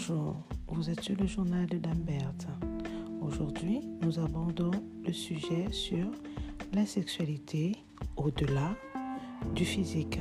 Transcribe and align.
Bonjour, 0.00 0.36
vous 0.68 0.90
êtes 0.90 1.00
sur 1.00 1.16
le 1.16 1.26
journal 1.26 1.66
de 1.66 1.76
Dambert. 1.76 2.32
Aujourd'hui, 3.20 3.80
nous 4.00 4.20
abordons 4.20 4.70
le 5.04 5.12
sujet 5.12 5.72
sur 5.72 6.06
la 6.72 6.86
sexualité 6.86 7.72
au-delà 8.16 8.76
du 9.56 9.64
physique 9.64 10.20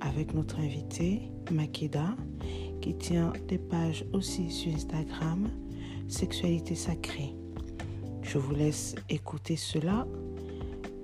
avec 0.00 0.34
notre 0.34 0.58
invité 0.58 1.30
Makeda 1.52 2.16
qui 2.80 2.98
tient 2.98 3.32
des 3.46 3.58
pages 3.58 4.04
aussi 4.12 4.50
sur 4.50 4.74
Instagram 4.74 5.48
Sexualité 6.08 6.74
sacrée. 6.74 7.32
Je 8.22 8.38
vous 8.38 8.56
laisse 8.56 8.96
écouter 9.08 9.54
cela 9.54 10.04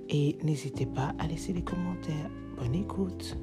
et 0.09 0.37
n'hésitez 0.43 0.87
pas 0.87 1.15
à 1.21 1.29
laisser 1.29 1.53
des 1.53 1.63
commentaires. 1.63 2.31
Bonne 2.57 2.75
écoute. 2.75 3.37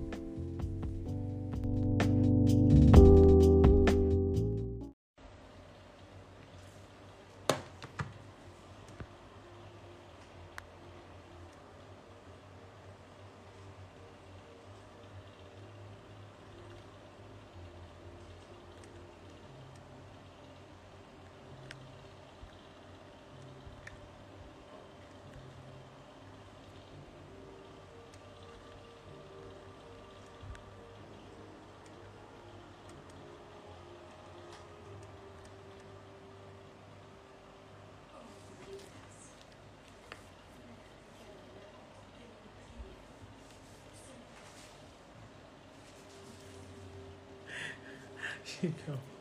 You. 48.65 49.14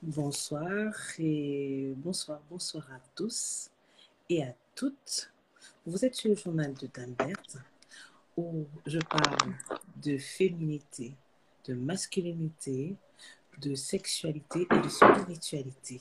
Bonsoir 0.00 0.94
et 1.18 1.92
bonsoir, 1.96 2.40
bonsoir 2.48 2.88
à 2.92 3.00
tous 3.16 3.68
et 4.30 4.44
à 4.44 4.54
toutes. 4.76 5.28
Vous 5.84 6.04
êtes 6.04 6.14
sur 6.14 6.28
le 6.30 6.36
journal 6.36 6.72
de 6.74 6.86
Dambert 6.86 7.42
où 8.36 8.64
je 8.86 9.00
parle 9.00 9.54
de 9.96 10.16
féminité, 10.16 11.14
de 11.66 11.74
masculinité, 11.74 12.94
de 13.60 13.74
sexualité 13.74 14.68
et 14.70 14.80
de 14.80 14.88
spiritualité. 14.88 16.00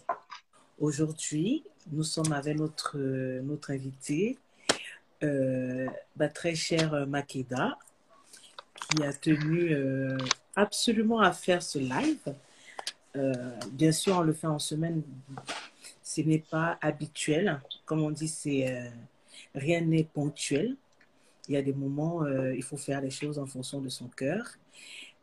Aujourd'hui, 0.77 1.63
nous 1.91 2.03
sommes 2.03 2.33
avec 2.33 2.55
notre, 2.55 2.99
notre 2.99 3.71
invité, 3.71 4.37
euh, 5.23 5.87
ma 6.17 6.29
très 6.29 6.53
chère 6.53 7.07
Makeda, 7.07 7.79
qui 8.91 9.03
a 9.03 9.11
tenu 9.11 9.73
euh, 9.73 10.19
absolument 10.55 11.19
à 11.19 11.31
faire 11.31 11.63
ce 11.63 11.79
live 11.79 12.35
euh, 13.17 13.33
bien 13.71 13.91
sûr, 13.91 14.17
on 14.17 14.21
le 14.21 14.33
fait 14.33 14.47
en 14.47 14.59
semaine. 14.59 15.03
Ce 16.03 16.21
n'est 16.21 16.39
pas 16.39 16.77
habituel. 16.81 17.61
Comme 17.85 18.01
on 18.01 18.11
dit, 18.11 18.27
c'est 18.27 18.69
euh, 18.69 18.89
rien 19.55 19.81
n'est 19.81 20.03
ponctuel. 20.03 20.75
Il 21.47 21.55
y 21.55 21.57
a 21.57 21.61
des 21.61 21.73
moments, 21.73 22.23
euh, 22.23 22.53
il 22.55 22.63
faut 22.63 22.77
faire 22.77 23.01
les 23.01 23.09
choses 23.09 23.39
en 23.39 23.45
fonction 23.45 23.81
de 23.81 23.89
son 23.89 24.07
cœur. 24.07 24.45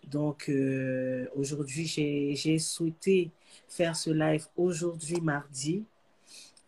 Donc, 0.09 0.51
aujourd'hui, 1.35 1.87
j'ai 1.87 2.59
souhaité 2.59 3.31
faire 3.69 3.97
ce 3.97 4.11
live 4.11 4.47
aujourd'hui, 4.55 5.19
mardi. 5.23 5.83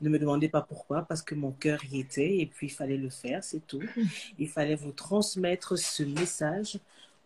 Ne 0.01 0.09
me 0.09 0.19
demandez 0.19 0.49
pas 0.49 0.63
pourquoi, 0.63 1.03
parce 1.03 1.21
que 1.21 1.35
mon 1.35 1.53
cœur 1.53 1.85
y 1.85 2.01
était 2.01 2.39
et 2.39 2.47
puis 2.47 2.69
il 2.69 2.71
fallait 2.71 2.97
le 2.97 3.11
faire, 3.11 3.45
c'est 3.45 3.67
tout. 3.67 3.83
Il 4.39 4.49
fallait 4.49 4.75
vous 4.75 4.93
transmettre 4.93 5.79
ce 5.79 6.03
message 6.03 6.79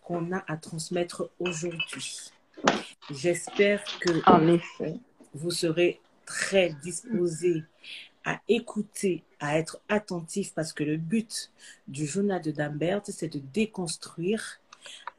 qu'on 0.02 0.32
a 0.32 0.44
à 0.48 0.56
transmettre 0.56 1.30
aujourd'hui. 1.38 2.32
J'espère 3.10 3.84
que 4.00 4.10
vous 5.34 5.50
serez 5.50 6.00
très 6.26 6.72
disposés 6.82 7.64
à 8.24 8.40
écouter, 8.48 9.24
à 9.40 9.58
être 9.58 9.80
attentifs, 9.88 10.52
parce 10.54 10.72
que 10.72 10.84
le 10.84 10.96
but 10.96 11.50
du 11.88 12.06
journal 12.06 12.42
de 12.42 12.50
Dambert, 12.50 13.02
c'est 13.04 13.32
de 13.32 13.40
déconstruire 13.52 14.60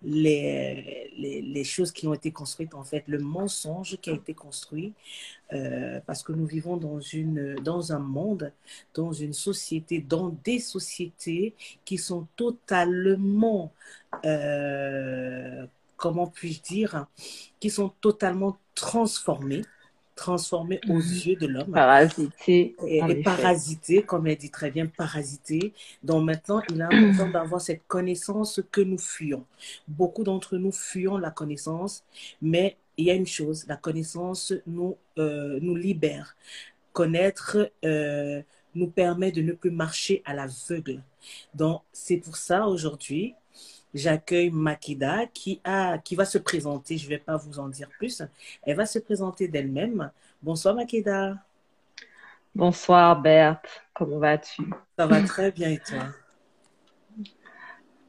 les, 0.03 1.11
les, 1.17 1.41
les, 1.41 1.63
choses 1.63 1.91
qui 1.91 2.07
ont 2.07 2.13
été 2.13 2.31
construites, 2.31 2.73
en 2.73 2.83
fait, 2.83 3.03
le 3.07 3.19
mensonge 3.19 3.97
qui 4.01 4.09
a 4.09 4.13
été 4.13 4.33
construit, 4.33 4.93
euh, 5.53 5.99
parce 6.07 6.23
que 6.23 6.31
nous 6.31 6.45
vivons 6.45 6.77
dans, 6.77 6.99
une, 6.99 7.55
dans 7.55 7.93
un 7.93 7.99
monde, 7.99 8.51
dans 8.95 9.11
une 9.11 9.33
société, 9.33 9.99
dans 9.99 10.29
des 10.43 10.59
sociétés 10.59 11.53
qui 11.85 11.97
sont 11.97 12.27
totalement, 12.35 13.71
euh, 14.25 15.65
comment 16.01 16.25
puis-je 16.25 16.61
dire, 16.63 17.05
qui 17.59 17.69
sont 17.69 17.89
totalement 18.01 18.57
transformées 18.73 19.61
transformé 20.13 20.79
aux 20.87 21.01
mhm. 21.01 21.13
yeux 21.25 21.35
de 21.35 21.47
l'homme. 21.47 21.71
Parasité. 21.71 22.75
Et, 22.85 23.23
parasité, 23.23 24.03
comme 24.03 24.27
elle 24.27 24.37
dit 24.37 24.51
très 24.51 24.69
bien, 24.69 24.85
parasité. 24.85 25.73
Donc 26.03 26.25
maintenant, 26.25 26.61
il 26.69 26.79
a 26.81 26.89
besoin 26.89 27.29
d'avoir 27.35 27.59
cette 27.59 27.87
connaissance 27.87 28.61
que 28.71 28.81
nous 28.81 28.99
fuyons. 28.99 29.45
Beaucoup 29.87 30.23
d'entre 30.23 30.57
nous 30.57 30.71
fuyons 30.71 31.17
la 31.17 31.31
connaissance, 31.31 32.03
mais 32.39 32.77
il 32.97 33.05
y 33.05 33.09
a 33.09 33.15
une 33.15 33.25
chose, 33.25 33.65
la 33.67 33.77
connaissance 33.77 34.53
nous, 34.67 34.95
euh, 35.17 35.57
nous 35.61 35.75
libère. 35.75 36.35
Connaître 36.93 37.71
euh, 37.83 38.43
nous 38.75 38.87
permet 38.87 39.31
de 39.31 39.41
ne 39.41 39.53
plus 39.53 39.71
marcher 39.71 40.21
à 40.25 40.35
l'aveugle. 40.35 41.01
Donc 41.55 41.81
c'est 41.93 42.17
pour 42.17 42.35
ça 42.37 42.67
aujourd'hui, 42.67 43.33
j'accueille 43.93 44.49
Makida 44.51 45.25
qui, 45.33 45.61
a, 45.63 45.97
qui 45.97 46.15
va 46.15 46.25
se 46.25 46.37
présenter. 46.37 46.97
Je 46.97 47.05
ne 47.05 47.09
vais 47.09 47.17
pas 47.17 47.37
vous 47.37 47.59
en 47.59 47.67
dire 47.67 47.89
plus. 47.89 48.21
Elle 48.63 48.75
va 48.75 48.85
se 48.85 48.99
présenter 48.99 49.47
d'elle-même. 49.47 50.11
Bonsoir 50.41 50.75
Makida. 50.75 51.35
Bonsoir 52.53 53.21
Berthe. 53.21 53.83
Comment 53.93 54.19
vas-tu? 54.19 54.63
Ça 54.97 55.05
va 55.07 55.21
très 55.21 55.51
bien 55.51 55.69
et 55.69 55.79
toi? 55.79 56.05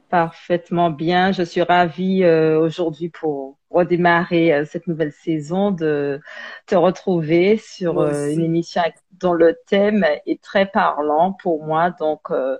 Parfaitement 0.09 0.89
bien. 0.89 1.31
Je 1.31 1.43
suis 1.43 1.61
ravie 1.61 2.23
euh, 2.23 2.59
aujourd'hui 2.59 3.09
pour 3.09 3.57
redémarrer 3.73 4.53
euh, 4.53 4.65
cette 4.65 4.87
nouvelle 4.87 5.11
saison 5.11 5.71
de 5.71 6.21
te 6.67 6.75
retrouver 6.75 7.57
sur 7.57 7.99
euh, 7.99 8.29
une 8.29 8.41
émission 8.41 8.81
dont 9.19 9.33
le 9.33 9.57
thème 9.67 10.05
est 10.25 10.41
très 10.41 10.65
parlant 10.65 11.33
pour 11.33 11.63
moi. 11.65 11.91
Donc, 11.91 12.31
euh, 12.31 12.57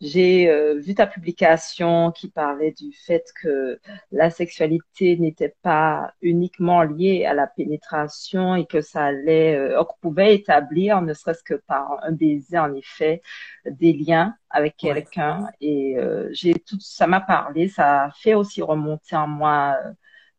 j'ai 0.00 0.50
euh, 0.50 0.78
vu 0.78 0.94
ta 0.94 1.06
publication 1.06 2.10
qui 2.12 2.28
parlait 2.28 2.72
du 2.72 2.92
fait 2.92 3.24
que 3.40 3.78
la 4.10 4.30
sexualité 4.30 5.16
n'était 5.16 5.54
pas 5.62 6.12
uniquement 6.20 6.82
liée 6.82 7.24
à 7.26 7.34
la 7.34 7.46
pénétration 7.46 8.56
et 8.56 8.66
que 8.66 8.80
ça 8.80 9.04
allait, 9.04 9.56
euh, 9.56 9.84
qu'on 9.84 10.08
pouvait 10.08 10.34
établir, 10.34 11.02
ne 11.02 11.14
serait-ce 11.14 11.44
que 11.44 11.54
par 11.54 11.98
un 12.02 12.12
baiser, 12.12 12.58
en 12.58 12.74
effet, 12.74 13.22
des 13.66 13.92
liens 13.92 14.34
avec 14.50 14.76
quelqu'un. 14.76 15.46
Et 15.60 15.96
j'ai 16.32 16.54
tout, 16.54 16.78
ça 16.80 17.06
m'a 17.06 17.20
parlé, 17.20 17.68
ça 17.68 18.04
a 18.04 18.10
fait 18.10 18.34
aussi 18.34 18.60
remonter 18.62 19.16
en 19.16 19.26
moi 19.26 19.76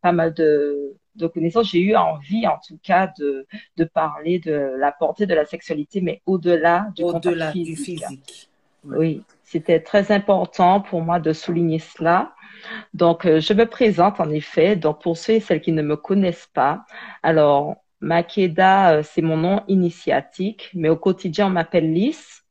pas 0.04 0.12
mal 0.12 0.34
de, 0.34 0.96
de 1.16 1.28
connaissances. 1.28 1.72
J'ai 1.72 1.82
eu 1.82 1.96
envie, 1.96 2.46
en 2.46 2.60
tout 2.66 2.78
cas, 2.84 3.12
de, 3.18 3.48
de 3.78 3.84
parler 3.86 4.38
de 4.40 4.76
la 4.78 4.92
portée 4.92 5.26
de 5.26 5.34
la 5.34 5.46
sexualité, 5.46 6.02
mais 6.02 6.22
au-delà 6.28 6.88
du, 6.96 7.04
au 7.04 7.20
physique. 7.20 7.66
du 7.66 7.76
physique. 7.76 8.50
Oui, 8.84 9.24
c'était 9.44 9.80
très 9.80 10.12
important 10.12 10.82
pour 10.82 11.02
moi 11.02 11.20
de 11.20 11.32
souligner 11.34 11.80
cela. 11.80 12.34
Donc, 12.94 13.26
euh, 13.26 13.40
je 13.40 13.54
me 13.54 13.66
présente 13.66 14.20
en 14.20 14.30
effet. 14.30 14.76
Donc, 14.76 15.02
pour 15.02 15.18
ceux 15.18 15.34
et 15.34 15.40
celles 15.40 15.62
qui 15.62 15.72
ne 15.72 15.82
me 15.82 15.96
connaissent 15.96 16.50
pas, 16.54 16.86
alors, 17.24 17.78
Makeda, 18.02 18.96
euh, 18.96 19.04
c'est 19.04 19.22
mon 19.22 19.38
nom 19.38 19.64
initiatique, 19.70 20.70
mais 20.74 20.90
au 20.90 20.98
quotidien, 20.98 21.48
on 21.48 21.52
m'appelle 21.52 21.94
Lys. 21.94 22.43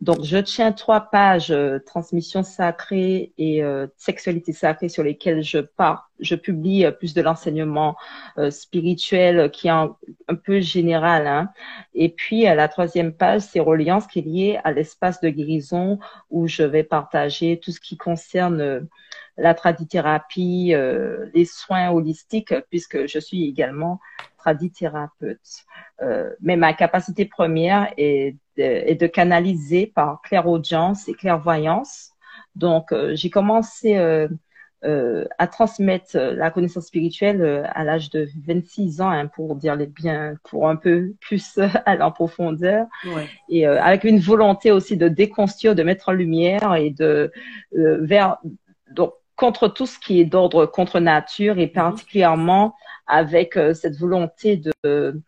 Donc, 0.00 0.22
je 0.24 0.36
tiens 0.38 0.72
trois 0.72 1.00
pages 1.00 1.50
euh, 1.50 1.78
transmission 1.78 2.42
sacrée 2.42 3.32
et 3.38 3.62
euh, 3.62 3.86
sexualité 3.96 4.52
sacrée 4.52 4.88
sur 4.88 5.02
lesquelles 5.02 5.42
je 5.42 5.58
pars. 5.58 6.10
Je 6.20 6.34
publie 6.34 6.84
euh, 6.84 6.90
plus 6.90 7.14
de 7.14 7.22
l'enseignement 7.22 7.96
euh, 8.38 8.50
spirituel 8.50 9.50
qui 9.50 9.68
est 9.68 9.70
un, 9.70 9.96
peu 10.44 10.60
général. 10.60 11.26
Hein. 11.26 11.50
Et 11.94 12.08
puis, 12.08 12.42
la 12.42 12.68
troisième 12.68 13.12
page, 13.12 13.42
c'est 13.42 13.60
Reliance 13.60 14.06
qui 14.06 14.18
est 14.18 14.22
liée 14.22 14.60
à 14.64 14.72
l'espace 14.72 15.20
de 15.20 15.28
guérison 15.28 15.98
où 16.30 16.48
je 16.48 16.62
vais 16.62 16.84
partager 16.84 17.60
tout 17.62 17.70
ce 17.70 17.80
qui 17.80 17.96
concerne 17.96 18.86
la 19.36 19.54
tradithérapie, 19.54 20.74
les 21.34 21.44
soins 21.44 21.90
holistiques, 21.90 22.54
puisque 22.70 23.06
je 23.06 23.18
suis 23.18 23.48
également 23.48 24.00
tradithérapeute. 24.38 25.64
mais 26.40 26.56
ma 26.56 26.72
capacité 26.72 27.24
première 27.24 27.92
est 27.96 28.36
et 28.56 28.94
de 28.94 29.06
canaliser 29.06 29.86
par 29.86 30.22
clairaudience 30.22 31.08
et 31.08 31.14
clairvoyance. 31.14 32.14
Donc, 32.54 32.92
euh, 32.92 33.14
j'ai 33.14 33.30
commencé 33.30 33.96
euh, 33.96 34.28
euh, 34.84 35.24
à 35.38 35.46
transmettre 35.46 36.16
la 36.16 36.50
connaissance 36.50 36.86
spirituelle 36.86 37.68
à 37.74 37.84
l'âge 37.84 38.10
de 38.10 38.28
26 38.46 39.00
ans, 39.00 39.10
hein, 39.10 39.26
pour 39.26 39.56
dire 39.56 39.76
les 39.76 39.86
biens, 39.86 40.34
pour 40.44 40.68
un 40.68 40.76
peu 40.76 41.14
plus 41.20 41.58
aller 41.86 42.02
en 42.02 42.12
profondeur, 42.12 42.86
ouais. 43.06 43.28
et 43.48 43.66
avec 43.66 44.04
une 44.04 44.18
volonté 44.18 44.70
aussi 44.70 44.96
de 44.96 45.08
déconstruire, 45.08 45.74
de 45.74 45.82
mettre 45.82 46.10
en 46.10 46.12
lumière 46.12 46.74
et 46.74 46.90
de 46.90 47.32
vers 47.72 48.38
donc 48.90 49.14
contre 49.36 49.66
tout 49.66 49.86
ce 49.86 49.98
qui 49.98 50.20
est 50.20 50.24
d'ordre 50.24 50.66
contre 50.66 51.00
nature 51.00 51.58
et 51.58 51.66
mm-hmm. 51.66 51.72
particulièrement 51.72 52.74
avec 53.06 53.58
cette 53.74 53.96
volonté 53.96 54.56
de 54.56 55.20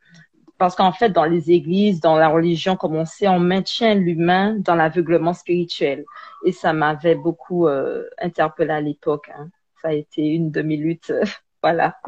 parce 0.59 0.75
qu'en 0.75 0.93
fait, 0.93 1.11
dans 1.11 1.25
les 1.25 1.51
églises, 1.51 2.01
dans 2.01 2.17
la 2.17 2.29
religion, 2.29 2.77
comme 2.77 2.97
on 2.97 3.05
sait, 3.05 3.29
on 3.29 3.39
maintient 3.39 3.95
l'humain 3.95 4.57
dans 4.59 4.75
l'aveuglement 4.75 5.35
spirituel. 5.35 6.05
Et 6.45 6.53
ça 6.53 6.73
m'avait 6.73 7.15
beaucoup 7.15 7.67
euh, 7.69 8.05
interpellé 8.19 8.71
à 8.71 8.81
l'époque. 8.81 9.31
Hein. 9.37 9.51
Ça 9.83 9.89
a 9.89 9.93
été 9.93 10.23
une 10.23 10.51
de 10.51 10.63
mes 10.63 10.77
luttes. 10.77 11.13
voilà. 11.63 11.99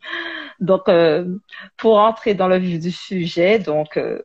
donc, 0.60 0.88
euh, 0.88 1.36
pour 1.76 1.98
entrer 1.98 2.34
dans 2.34 2.48
le 2.48 2.56
vif 2.56 2.80
du 2.80 2.90
sujet, 2.90 3.58
donc 3.58 3.96
euh, 3.96 4.22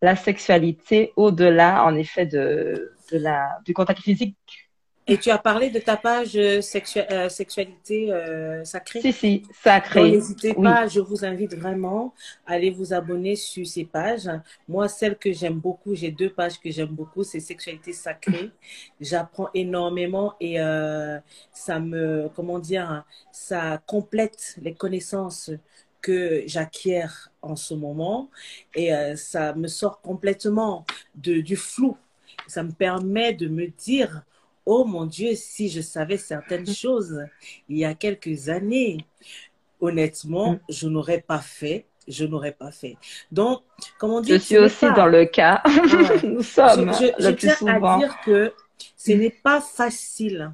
la 0.00 0.16
sexualité 0.16 1.12
au-delà, 1.16 1.84
en 1.84 1.94
effet, 1.94 2.26
de, 2.26 2.94
de 3.12 3.18
la, 3.18 3.58
du 3.64 3.74
contact 3.74 4.00
physique 4.00 4.65
et 5.08 5.18
tu 5.18 5.30
as 5.30 5.38
parlé 5.38 5.70
de 5.70 5.78
ta 5.78 5.96
page 5.96 6.36
euh, 6.36 6.60
euh, 6.96 7.28
sexualité 7.28 8.12
euh, 8.12 8.64
sacrée. 8.64 9.00
Si, 9.00 9.12
si, 9.12 9.42
sacrée. 9.62 10.10
N'hésitez 10.10 10.52
pas, 10.54 10.88
je 10.88 10.98
vous 10.98 11.24
invite 11.24 11.54
vraiment 11.54 12.12
à 12.44 12.54
aller 12.54 12.70
vous 12.70 12.92
abonner 12.92 13.36
sur 13.36 13.64
ces 13.66 13.84
pages. 13.84 14.28
Moi, 14.68 14.88
celle 14.88 15.16
que 15.16 15.32
j'aime 15.32 15.60
beaucoup, 15.60 15.94
j'ai 15.94 16.10
deux 16.10 16.30
pages 16.30 16.58
que 16.58 16.70
j'aime 16.70 16.88
beaucoup, 16.88 17.22
c'est 17.22 17.38
sexualité 17.38 17.92
sacrée. 17.92 18.50
J'apprends 19.00 19.48
énormément 19.54 20.34
et 20.40 20.56
ça 21.52 21.78
me, 21.78 22.28
comment 22.34 22.58
dire, 22.58 23.04
ça 23.30 23.80
complète 23.86 24.56
les 24.60 24.74
connaissances 24.74 25.50
que 26.02 26.42
j'acquiers 26.46 27.06
en 27.42 27.56
ce 27.56 27.74
moment 27.74 28.30
et 28.74 28.90
ça 29.16 29.54
me 29.54 29.68
sort 29.68 30.00
complètement 30.00 30.84
de, 31.14 31.40
du 31.40 31.56
flou. 31.56 31.96
Ça 32.48 32.62
me 32.62 32.72
permet 32.72 33.32
de 33.32 33.48
me 33.48 33.68
dire 33.68 34.24
oh 34.66 34.84
mon 34.84 35.06
Dieu, 35.06 35.34
si 35.34 35.68
je 35.70 35.80
savais 35.80 36.18
certaines 36.18 36.66
choses 36.74 37.24
il 37.68 37.78
y 37.78 37.84
a 37.84 37.94
quelques 37.94 38.48
années, 38.48 38.98
honnêtement, 39.80 40.54
mm. 40.54 40.60
je 40.68 40.88
n'aurais 40.88 41.20
pas 41.20 41.40
fait. 41.40 41.86
Je 42.08 42.24
n'aurais 42.24 42.52
pas 42.52 42.70
fait. 42.70 42.96
Donc, 43.32 43.62
comment 43.98 44.20
dire 44.20 44.38
Je 44.38 44.44
suis 44.44 44.58
aussi 44.58 44.86
dans 44.94 45.06
le 45.06 45.24
cas. 45.24 45.60
Nous 46.22 46.42
sommes 46.44 46.92
je, 46.92 47.06
je, 47.18 47.28
le 47.30 47.34
tiens 47.34 47.82
à 47.82 47.98
dire 47.98 48.16
que 48.24 48.52
ce 48.96 49.10
n'est 49.10 49.30
pas 49.42 49.60
facile 49.60 50.52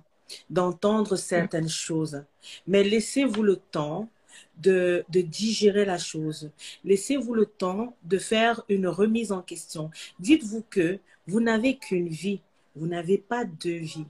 d'entendre 0.49 1.17
certaines 1.17 1.69
choses, 1.69 2.25
mais 2.67 2.83
laissez-vous 2.83 3.43
le 3.43 3.57
temps 3.57 4.09
de, 4.57 5.05
de, 5.11 5.21
digérer 5.21 5.85
la 5.85 5.99
chose. 5.99 6.51
Laissez-vous 6.85 7.35
le 7.35 7.45
temps 7.45 7.97
de 8.05 8.17
faire 8.17 8.63
une 8.71 8.87
remise 8.87 9.31
en 9.31 9.43
question. 9.43 9.91
Dites-vous 10.21 10.65
que 10.71 11.01
vous 11.27 11.41
n'avez 11.41 11.77
qu'une 11.77 12.09
vie 12.09 12.41
vous 12.77 12.87
n'avez 12.87 13.19
pas 13.19 13.45
de 13.45 13.71
vie. 13.71 14.07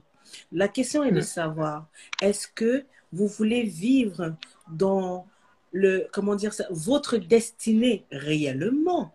La 0.51 0.67
question 0.67 1.03
est 1.03 1.11
de 1.11 1.19
hmm. 1.19 1.23
savoir, 1.23 1.87
est-ce 2.21 2.47
que 2.47 2.85
vous 3.11 3.27
voulez 3.27 3.63
vivre 3.63 4.35
dans 4.69 5.27
le, 5.71 6.07
comment 6.11 6.35
dire 6.35 6.53
ça, 6.53 6.65
votre 6.69 7.17
destinée 7.17 8.05
réellement? 8.11 9.13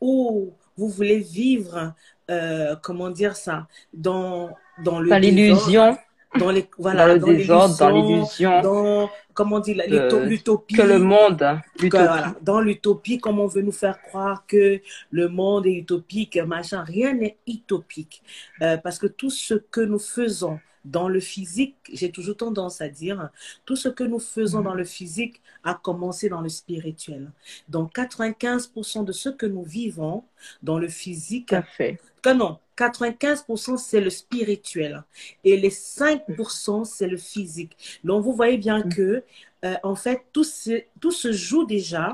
Ou 0.00 0.52
vous 0.76 0.88
voulez 0.88 1.18
vivre, 1.18 1.92
euh, 2.30 2.76
comment 2.82 3.10
dire 3.10 3.36
ça, 3.36 3.66
dans, 3.92 4.50
dans 4.82 5.00
le... 5.00 5.14
l'illusion 5.16 5.96
dans 6.38 6.50
les 6.50 6.68
voilà 6.78 7.18
dans 7.18 7.26
désordre, 7.26 7.76
dans 7.76 7.90
l'illusion, 7.90 8.62
dans 8.62 9.10
comment 9.40 9.60
dire 9.60 9.82
l'utopie. 10.26 10.74
que 10.74 10.82
le 10.82 10.98
monde 10.98 11.58
voilà, 11.90 12.34
dans 12.42 12.60
l'utopie 12.60 13.18
comme 13.18 13.40
on 13.40 13.46
veut 13.46 13.62
nous 13.62 13.72
faire 13.72 14.02
croire 14.02 14.44
que 14.46 14.82
le 15.10 15.28
monde 15.28 15.66
est 15.66 15.72
utopique 15.72 16.36
machin. 16.36 16.84
Rien 16.84 17.14
n'est 17.14 17.38
utopique 17.46 18.22
euh, 18.60 18.76
parce 18.76 18.98
que 18.98 19.06
tout 19.06 19.30
ce 19.30 19.54
que 19.54 19.80
nous 19.80 19.98
faisons 19.98 20.60
dans 20.84 21.08
le 21.08 21.20
physique, 21.20 21.76
j'ai 21.92 22.10
toujours 22.10 22.36
tendance 22.36 22.80
à 22.80 22.88
dire, 22.88 23.30
tout 23.64 23.76
ce 23.76 23.88
que 23.88 24.04
nous 24.04 24.18
faisons 24.18 24.62
dans 24.62 24.74
le 24.74 24.84
physique 24.84 25.40
a 25.64 25.74
commencé 25.74 26.28
dans 26.28 26.40
le 26.40 26.48
spirituel. 26.48 27.30
Donc 27.68 27.94
95% 27.94 29.04
de 29.04 29.12
ce 29.12 29.28
que 29.28 29.46
nous 29.46 29.62
vivons 29.62 30.24
dans 30.62 30.78
le 30.78 30.88
physique, 30.88 31.54
fait. 31.76 32.00
que 32.22 32.30
non, 32.30 32.58
95% 32.76 33.76
c'est 33.76 34.00
le 34.00 34.10
spirituel 34.10 35.02
et 35.44 35.56
les 35.56 35.70
5% 35.70 36.84
c'est 36.84 37.08
le 37.08 37.18
physique. 37.18 38.00
Donc 38.04 38.24
vous 38.24 38.32
voyez 38.32 38.58
bien 38.58 38.82
que 38.82 39.22
euh, 39.64 39.74
en 39.82 39.94
fait 39.94 40.22
tout 40.32 40.44
se, 40.44 40.82
tout 41.00 41.10
se 41.10 41.32
joue 41.32 41.66
déjà 41.66 42.12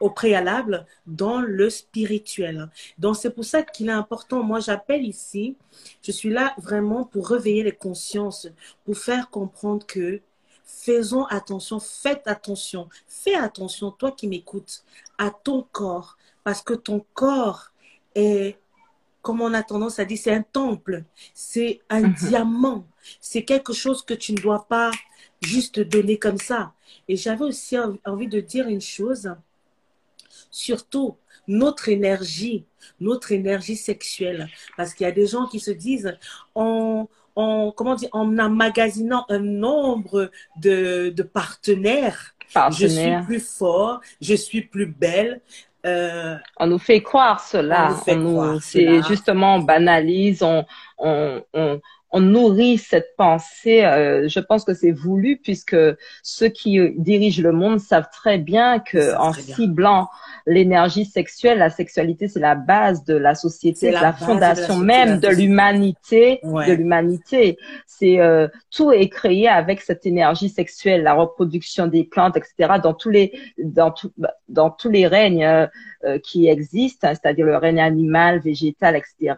au 0.00 0.10
préalable 0.10 0.86
dans 1.06 1.40
le 1.40 1.70
spirituel. 1.70 2.70
Donc 2.98 3.16
c'est 3.16 3.30
pour 3.30 3.44
ça 3.44 3.62
qu'il 3.62 3.88
est 3.88 3.92
important. 3.92 4.42
Moi 4.42 4.60
j'appelle 4.60 5.04
ici, 5.04 5.56
je 6.02 6.12
suis 6.12 6.30
là 6.30 6.54
vraiment 6.58 7.04
pour 7.04 7.28
réveiller 7.28 7.62
les 7.62 7.72
consciences, 7.72 8.48
pour 8.84 8.96
faire 8.96 9.30
comprendre 9.30 9.86
que 9.86 10.20
faisons 10.64 11.24
attention, 11.26 11.80
faites 11.80 12.26
attention, 12.26 12.88
fais 13.06 13.34
attention, 13.34 13.90
toi 13.90 14.10
qui 14.10 14.28
m'écoutes, 14.28 14.84
à 15.16 15.30
ton 15.30 15.66
corps, 15.72 16.16
parce 16.44 16.62
que 16.62 16.74
ton 16.74 17.04
corps 17.14 17.72
est, 18.14 18.58
comme 19.22 19.40
on 19.40 19.54
a 19.54 19.62
tendance 19.62 19.98
à 19.98 20.04
dire, 20.04 20.18
c'est 20.18 20.34
un 20.34 20.42
temple, 20.42 21.04
c'est 21.34 21.80
un 21.88 22.02
mhm. 22.02 22.14
diamant, 22.14 22.86
c'est 23.20 23.44
quelque 23.44 23.72
chose 23.72 24.04
que 24.04 24.14
tu 24.14 24.32
ne 24.32 24.38
dois 24.38 24.66
pas 24.68 24.90
juste 25.40 25.80
donner 25.80 26.18
comme 26.18 26.38
ça. 26.38 26.72
Et 27.08 27.16
j'avais 27.16 27.44
aussi 27.44 27.76
envie 28.04 28.28
de 28.28 28.40
dire 28.40 28.68
une 28.68 28.80
chose, 28.80 29.34
surtout 30.56 31.16
notre 31.46 31.88
énergie, 31.88 32.64
notre 32.98 33.30
énergie 33.32 33.76
sexuelle. 33.76 34.48
Parce 34.76 34.94
qu'il 34.94 35.04
y 35.04 35.08
a 35.08 35.12
des 35.12 35.26
gens 35.26 35.46
qui 35.46 35.60
se 35.60 35.70
disent, 35.70 36.16
en, 36.54 37.08
en, 37.36 37.72
comment 37.72 37.94
dire, 37.94 38.08
en 38.12 38.38
emmagasinant 38.38 39.26
un 39.28 39.38
nombre 39.38 40.30
de, 40.60 41.12
de 41.14 41.22
partenaires, 41.22 42.34
je 42.70 42.86
suis 42.86 43.24
plus 43.26 43.40
fort, 43.40 44.00
je 44.20 44.34
suis 44.34 44.62
plus 44.62 44.86
belle. 44.86 45.40
Euh, 45.84 46.36
on 46.58 46.66
nous 46.66 46.78
fait 46.78 47.02
croire 47.02 47.40
cela. 47.40 47.94
C'est 48.60 49.02
justement, 49.02 49.56
on 49.56 49.60
banalise, 49.60 50.42
on, 50.42 50.64
on, 50.98 51.42
on, 51.52 51.80
on 52.16 52.20
nourrit 52.20 52.78
cette 52.78 53.14
pensée. 53.16 53.84
Euh, 53.84 54.26
je 54.26 54.40
pense 54.40 54.64
que 54.64 54.72
c'est 54.72 54.90
voulu 54.90 55.36
puisque 55.36 55.76
ceux 56.22 56.48
qui 56.48 56.80
dirigent 56.96 57.42
le 57.42 57.52
monde 57.52 57.78
savent 57.78 58.08
très 58.10 58.38
bien 58.38 58.78
que 58.78 59.14
en 59.18 59.34
ciblant 59.34 60.08
l'énergie 60.46 61.04
sexuelle, 61.04 61.58
la 61.58 61.68
sexualité 61.68 62.26
c'est 62.26 62.40
la 62.40 62.54
base 62.54 63.04
de 63.04 63.14
la 63.14 63.34
société, 63.34 63.90
la, 63.90 64.00
la 64.00 64.12
fondation 64.14 64.78
même 64.78 65.20
de 65.20 65.28
l'humanité, 65.28 66.40
de 66.42 66.72
l'humanité. 66.72 67.58
C'est 67.86 68.18
euh, 68.18 68.48
tout 68.74 68.92
est 68.92 69.10
créé 69.10 69.46
avec 69.46 69.82
cette 69.82 70.06
énergie 70.06 70.48
sexuelle, 70.48 71.02
la 71.02 71.12
reproduction 71.12 71.86
des 71.86 72.04
plantes, 72.04 72.38
etc. 72.38 72.78
Dans 72.82 72.94
tous 72.94 73.10
les 73.10 73.38
dans 73.62 73.90
tout, 73.90 74.10
dans 74.48 74.70
tous 74.70 74.90
les 74.90 75.06
règnes 75.06 75.68
euh, 76.04 76.18
qui 76.18 76.48
existent, 76.48 77.08
c'est-à-dire 77.08 77.46
le 77.46 77.56
règne 77.56 77.80
animal, 77.80 78.38
végétal, 78.40 78.96
etc. 78.96 79.34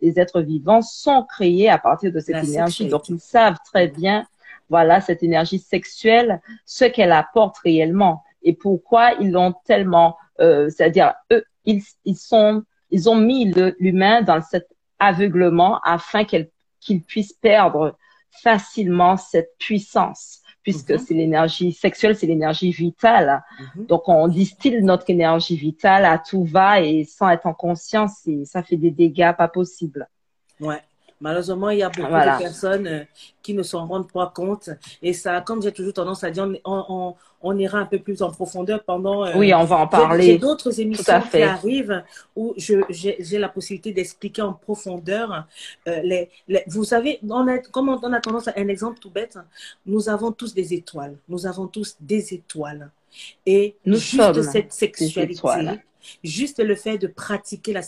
Les 0.00 0.18
êtres 0.18 0.40
vivants 0.40 0.82
sont 0.82 1.24
créés 1.24 1.68
à 1.68 1.78
partir 1.78 2.12
de 2.12 2.20
cette 2.20 2.44
énergie. 2.44 2.88
Donc, 2.88 3.08
ils 3.08 3.20
savent 3.20 3.58
très 3.64 3.88
bien, 3.88 4.26
voilà, 4.68 5.00
cette 5.00 5.22
énergie 5.22 5.58
sexuelle, 5.58 6.40
ce 6.64 6.84
qu'elle 6.84 7.12
apporte 7.12 7.58
réellement 7.58 8.22
et 8.42 8.54
pourquoi 8.54 9.12
ils 9.20 9.32
l'ont 9.32 9.54
tellement, 9.64 10.16
euh, 10.40 10.70
c'est-à-dire, 10.70 11.14
eux, 11.32 11.44
ils, 11.64 11.82
ils 12.04 12.16
sont, 12.16 12.62
ils 12.90 13.10
ont 13.10 13.16
mis 13.16 13.52
l'humain 13.78 14.22
dans 14.22 14.40
cet 14.40 14.68
aveuglement 14.98 15.80
afin 15.82 16.24
qu'il 16.24 17.02
puisse 17.02 17.32
perdre 17.32 17.96
facilement 18.30 19.16
cette 19.16 19.50
puissance 19.58 20.42
puisque 20.66 20.90
mhm. 20.90 20.98
c'est 20.98 21.14
l'énergie 21.14 21.72
sexuelle, 21.72 22.16
c'est 22.16 22.26
l'énergie 22.26 22.72
vitale. 22.72 23.44
Mhm. 23.76 23.86
Donc, 23.86 24.08
on 24.08 24.26
distille 24.26 24.82
notre 24.82 25.08
énergie 25.08 25.56
vitale 25.56 26.04
à 26.04 26.18
tout 26.18 26.42
va 26.42 26.80
et 26.80 27.04
sans 27.04 27.28
être 27.28 27.46
en 27.46 27.54
conscience, 27.54 28.26
et 28.26 28.44
ça 28.44 28.64
fait 28.64 28.76
des 28.76 28.90
dégâts 28.90 29.32
pas 29.38 29.46
possibles. 29.46 30.08
Ouais. 30.58 30.82
Malheureusement, 31.20 31.70
il 31.70 31.78
y 31.78 31.82
a 31.82 31.88
beaucoup 31.88 32.08
de 32.12 32.38
personnes 32.38 32.86
euh, 32.86 33.04
qui 33.42 33.54
ne 33.54 33.62
s'en 33.62 33.86
rendent 33.86 34.10
pas 34.10 34.30
compte. 34.34 34.68
Et 35.02 35.12
ça, 35.12 35.40
comme 35.40 35.62
j'ai 35.62 35.72
toujours 35.72 35.94
tendance 35.94 36.22
à 36.24 36.30
dire, 36.30 36.46
on, 36.64 37.14
on, 37.40 37.58
ira 37.58 37.78
un 37.78 37.86
peu 37.86 37.98
plus 37.98 38.20
en 38.20 38.30
profondeur 38.30 38.82
pendant. 38.84 39.24
Euh, 39.24 39.32
oui, 39.36 39.54
on 39.54 39.64
va 39.64 39.76
en 39.76 39.86
parler. 39.86 40.24
J'ai 40.24 40.38
d'autres 40.38 40.78
émissions 40.78 41.22
qui 41.30 41.42
arrivent 41.42 42.02
où 42.34 42.54
j'ai 42.58 43.38
la 43.38 43.48
possibilité 43.48 43.92
d'expliquer 43.92 44.42
en 44.42 44.52
profondeur. 44.52 45.46
Euh, 45.88 46.00
les, 46.02 46.30
vous 46.66 46.84
savez, 46.84 47.18
on 47.26 47.48
a, 47.48 47.58
comme 47.58 47.88
on 47.88 48.12
a 48.12 48.20
tendance 48.20 48.48
à 48.48 48.52
un 48.56 48.68
exemple 48.68 48.98
tout 48.98 49.10
bête, 49.10 49.38
nous 49.86 50.08
avons 50.10 50.32
tous 50.32 50.52
des 50.54 50.74
étoiles. 50.74 51.16
Nous 51.28 51.46
avons 51.46 51.66
tous 51.66 51.96
des 51.98 52.34
étoiles. 52.34 52.90
Et 53.46 53.76
nous 53.86 53.96
juste 53.96 54.42
cette 54.42 54.72
sexualité 54.72 55.40
Juste 56.24 56.62
le 56.62 56.74
fait 56.74 56.98
de 56.98 57.06
pratiquer 57.06 57.72
la 57.72 57.82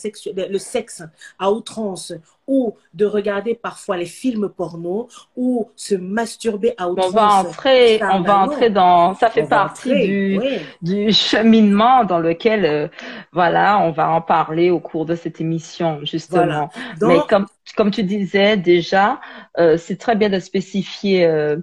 le 0.50 0.58
sexe 0.58 1.02
à 1.38 1.50
outrance 1.50 2.12
ou 2.48 2.74
de 2.94 3.04
regarder 3.04 3.54
parfois 3.54 3.98
les 3.98 4.06
films 4.06 4.48
porno 4.48 5.08
ou 5.36 5.70
se 5.76 5.94
masturber 5.94 6.74
à 6.78 6.88
outrance. 6.88 7.10
On 7.10 7.16
va 7.16 7.34
entrer, 7.34 8.00
on 8.02 8.22
va 8.22 8.38
entrer 8.38 8.70
dans, 8.70 9.14
ça 9.14 9.28
fait 9.28 9.46
partie 9.46 9.92
du, 9.92 10.40
du 10.80 11.12
cheminement 11.12 12.04
dans 12.04 12.18
lequel, 12.18 12.64
euh, 12.64 12.88
voilà, 13.32 13.78
on 13.80 13.90
va 13.90 14.10
en 14.10 14.22
parler 14.22 14.70
au 14.70 14.80
cours 14.80 15.04
de 15.04 15.14
cette 15.14 15.40
émission, 15.42 16.00
justement. 16.04 16.70
Mais 17.02 17.18
comme, 17.28 17.46
comme 17.76 17.90
tu 17.90 18.02
disais 18.02 18.56
déjà, 18.56 19.20
euh, 19.58 19.76
c'est 19.76 19.96
très 19.96 20.16
bien 20.16 20.30
de 20.30 20.40
spécifier 20.40 21.26
euh, 21.26 21.56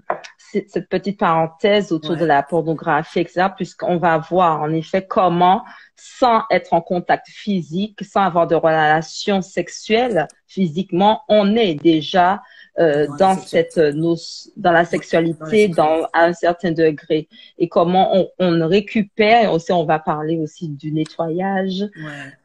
cette 0.68 0.90
petite 0.90 1.20
parenthèse 1.20 1.92
autour 1.92 2.16
de 2.16 2.26
la 2.26 2.44
pornographie, 2.44 3.20
etc., 3.20 3.48
puisqu'on 3.56 3.98
va 3.98 4.18
voir 4.18 4.62
en 4.62 4.72
effet 4.72 5.06
comment, 5.06 5.64
sans 5.96 6.44
être 6.52 6.74
en 6.74 6.82
contact 6.82 7.28
physique, 7.28 8.04
sans 8.04 8.22
avoir 8.22 8.48
de 8.48 8.56
relation 8.56 9.42
sexuelle 9.42 10.28
physiquement, 10.48 11.22
on 11.28 11.56
est 11.56 11.76
déjà 11.76 12.42
euh, 12.80 13.08
dans, 13.20 13.38
cette 13.38 13.80
dans 13.80 14.72
la 14.72 14.86
sexualité 14.86 15.68
dans, 15.68 16.08
à 16.14 16.26
un 16.26 16.34
certain 16.34 16.72
degré. 16.72 17.28
Et 17.58 17.70
comment 17.70 18.16
on, 18.16 18.30
on 18.40 18.68
récupère 18.68 19.54
aussi 19.54 19.72
on 19.72 19.86
va 19.86 20.00
parler 20.00 20.38
aussi 20.38 20.70
du 20.70 20.92
nettoyage 20.92 21.86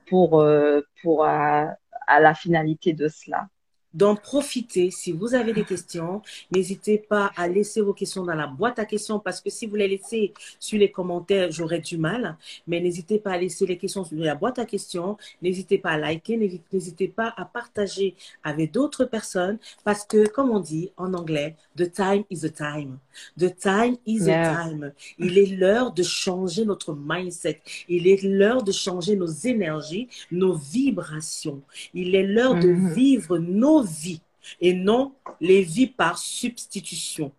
pour 0.09 0.41
euh, 0.41 0.83
pour 1.03 1.25
à 1.25 1.77
la 2.21 2.35
finalité 2.35 2.93
de 2.93 3.09
cela 3.09 3.49
donc, 3.93 4.23
profitez. 4.23 4.91
Si 4.91 5.11
vous 5.13 5.35
avez 5.35 5.53
des 5.53 5.65
questions, 5.65 6.23
n'hésitez 6.53 6.99
pas 6.99 7.33
à 7.37 7.49
laisser 7.49 7.81
vos 7.81 7.93
questions 7.93 8.25
dans 8.25 8.35
la 8.35 8.47
boîte 8.47 8.79
à 8.79 8.85
questions 8.85 9.19
parce 9.19 9.41
que 9.41 9.51
si 9.51 9.67
vous 9.67 9.75
les 9.75 9.89
laissez 9.89 10.33
sur 10.61 10.79
les 10.79 10.91
commentaires, 10.91 11.51
j'aurai 11.51 11.81
du 11.81 11.99
mal. 11.99 12.37
Mais 12.69 12.81
n'hésitez 12.81 13.19
pas 13.19 13.33
à 13.33 13.39
laisser 13.39 13.67
les 13.67 13.77
questions 13.79 14.05
sur 14.05 14.17
la 14.17 14.37
boîte 14.37 14.61
à 14.61 14.65
questions. 14.65 15.17
N'hésitez 15.43 15.79
pas 15.79 15.91
à 15.91 15.99
liker. 15.99 16.37
N'hésitez 16.73 17.09
pas 17.09 17.35
à 17.37 17.45
partager 17.45 18.15
avec 18.45 18.73
d'autres 18.73 19.05
personnes 19.05 19.59
parce 19.85 20.05
que, 20.05 20.29
comme 20.29 20.51
on 20.51 20.61
dit 20.61 20.93
en 20.97 21.13
anglais, 21.15 21.57
the 21.77 21.91
time 21.91 22.25
is 22.31 22.41
the 22.41 22.53
time. 22.55 22.99
The 23.39 23.55
time 23.59 23.97
is 24.07 24.21
the 24.21 24.27
time. 24.27 24.93
Il 25.19 25.39
est 25.39 25.57
l'heure 25.57 25.93
de 25.93 26.03
changer 26.03 26.65
notre 26.65 26.95
mindset. 26.95 27.61
Il 27.89 28.07
est 28.07 28.23
l'heure 28.23 28.63
de 28.63 28.73
changer 28.73 29.17
nos 29.17 29.27
énergies, 29.27 30.09
nos 30.31 30.55
vibrations. 30.55 31.63
Il 31.95 32.15
est 32.15 32.27
l'heure 32.27 32.55
de 32.55 32.69
mm-hmm. 32.69 32.95
vivre 32.95 33.39
nos 33.39 33.83
vies 33.83 34.23
et 34.61 34.75
non 34.75 35.13
les 35.41 35.63
vies 35.63 35.87
par 35.87 36.19
substitution 36.19 37.33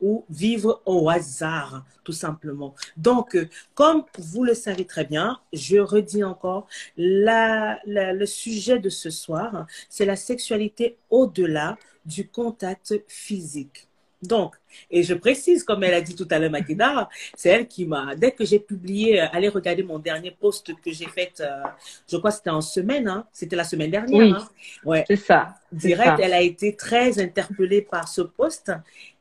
ou 0.00 0.24
vivre 0.28 0.82
au 0.86 1.08
hasard, 1.08 1.84
tout 2.04 2.12
simplement. 2.12 2.74
Donc, 2.96 3.36
euh, 3.36 3.48
comme 3.74 4.04
vous 4.18 4.44
le 4.44 4.54
savez 4.54 4.84
très 4.84 5.04
bien, 5.04 5.40
je 5.52 5.76
redis 5.76 6.24
encore, 6.24 6.66
la, 6.96 7.78
le 7.86 8.26
sujet 8.26 8.78
de 8.78 8.88
ce 8.88 9.10
soir, 9.10 9.66
c'est 9.88 10.04
la 10.04 10.16
sexualité 10.16 10.98
au-delà 11.10 11.76
du 12.04 12.28
contact 12.28 13.02
physique. 13.06 13.87
Donc, 14.22 14.56
et 14.90 15.02
je 15.02 15.14
précise, 15.14 15.62
comme 15.62 15.84
elle 15.84 15.94
a 15.94 16.00
dit 16.00 16.14
tout 16.14 16.26
à 16.30 16.38
l'heure, 16.38 16.50
Makeda, 16.50 17.08
c'est 17.36 17.50
elle 17.50 17.68
qui 17.68 17.86
m'a, 17.86 18.16
dès 18.16 18.32
que 18.32 18.44
j'ai 18.44 18.58
publié, 18.58 19.20
euh, 19.20 19.26
allez 19.32 19.48
regarder 19.48 19.82
mon 19.82 19.98
dernier 19.98 20.32
post 20.32 20.72
que 20.82 20.90
j'ai 20.90 21.06
fait, 21.06 21.40
euh, 21.40 21.62
je 22.10 22.16
crois 22.16 22.30
que 22.30 22.36
c'était 22.36 22.50
en 22.50 22.60
semaine, 22.60 23.06
hein, 23.08 23.26
c'était 23.32 23.56
la 23.56 23.64
semaine 23.64 23.90
dernière. 23.90 24.18
Oui, 24.18 24.32
hein. 24.36 24.48
ouais. 24.84 25.04
c'est 25.06 25.16
ça. 25.16 25.54
Direct, 25.70 26.18
elle 26.20 26.34
a 26.34 26.42
été 26.42 26.74
très 26.74 27.20
interpellée 27.20 27.82
par 27.82 28.08
ce 28.08 28.22
post. 28.22 28.72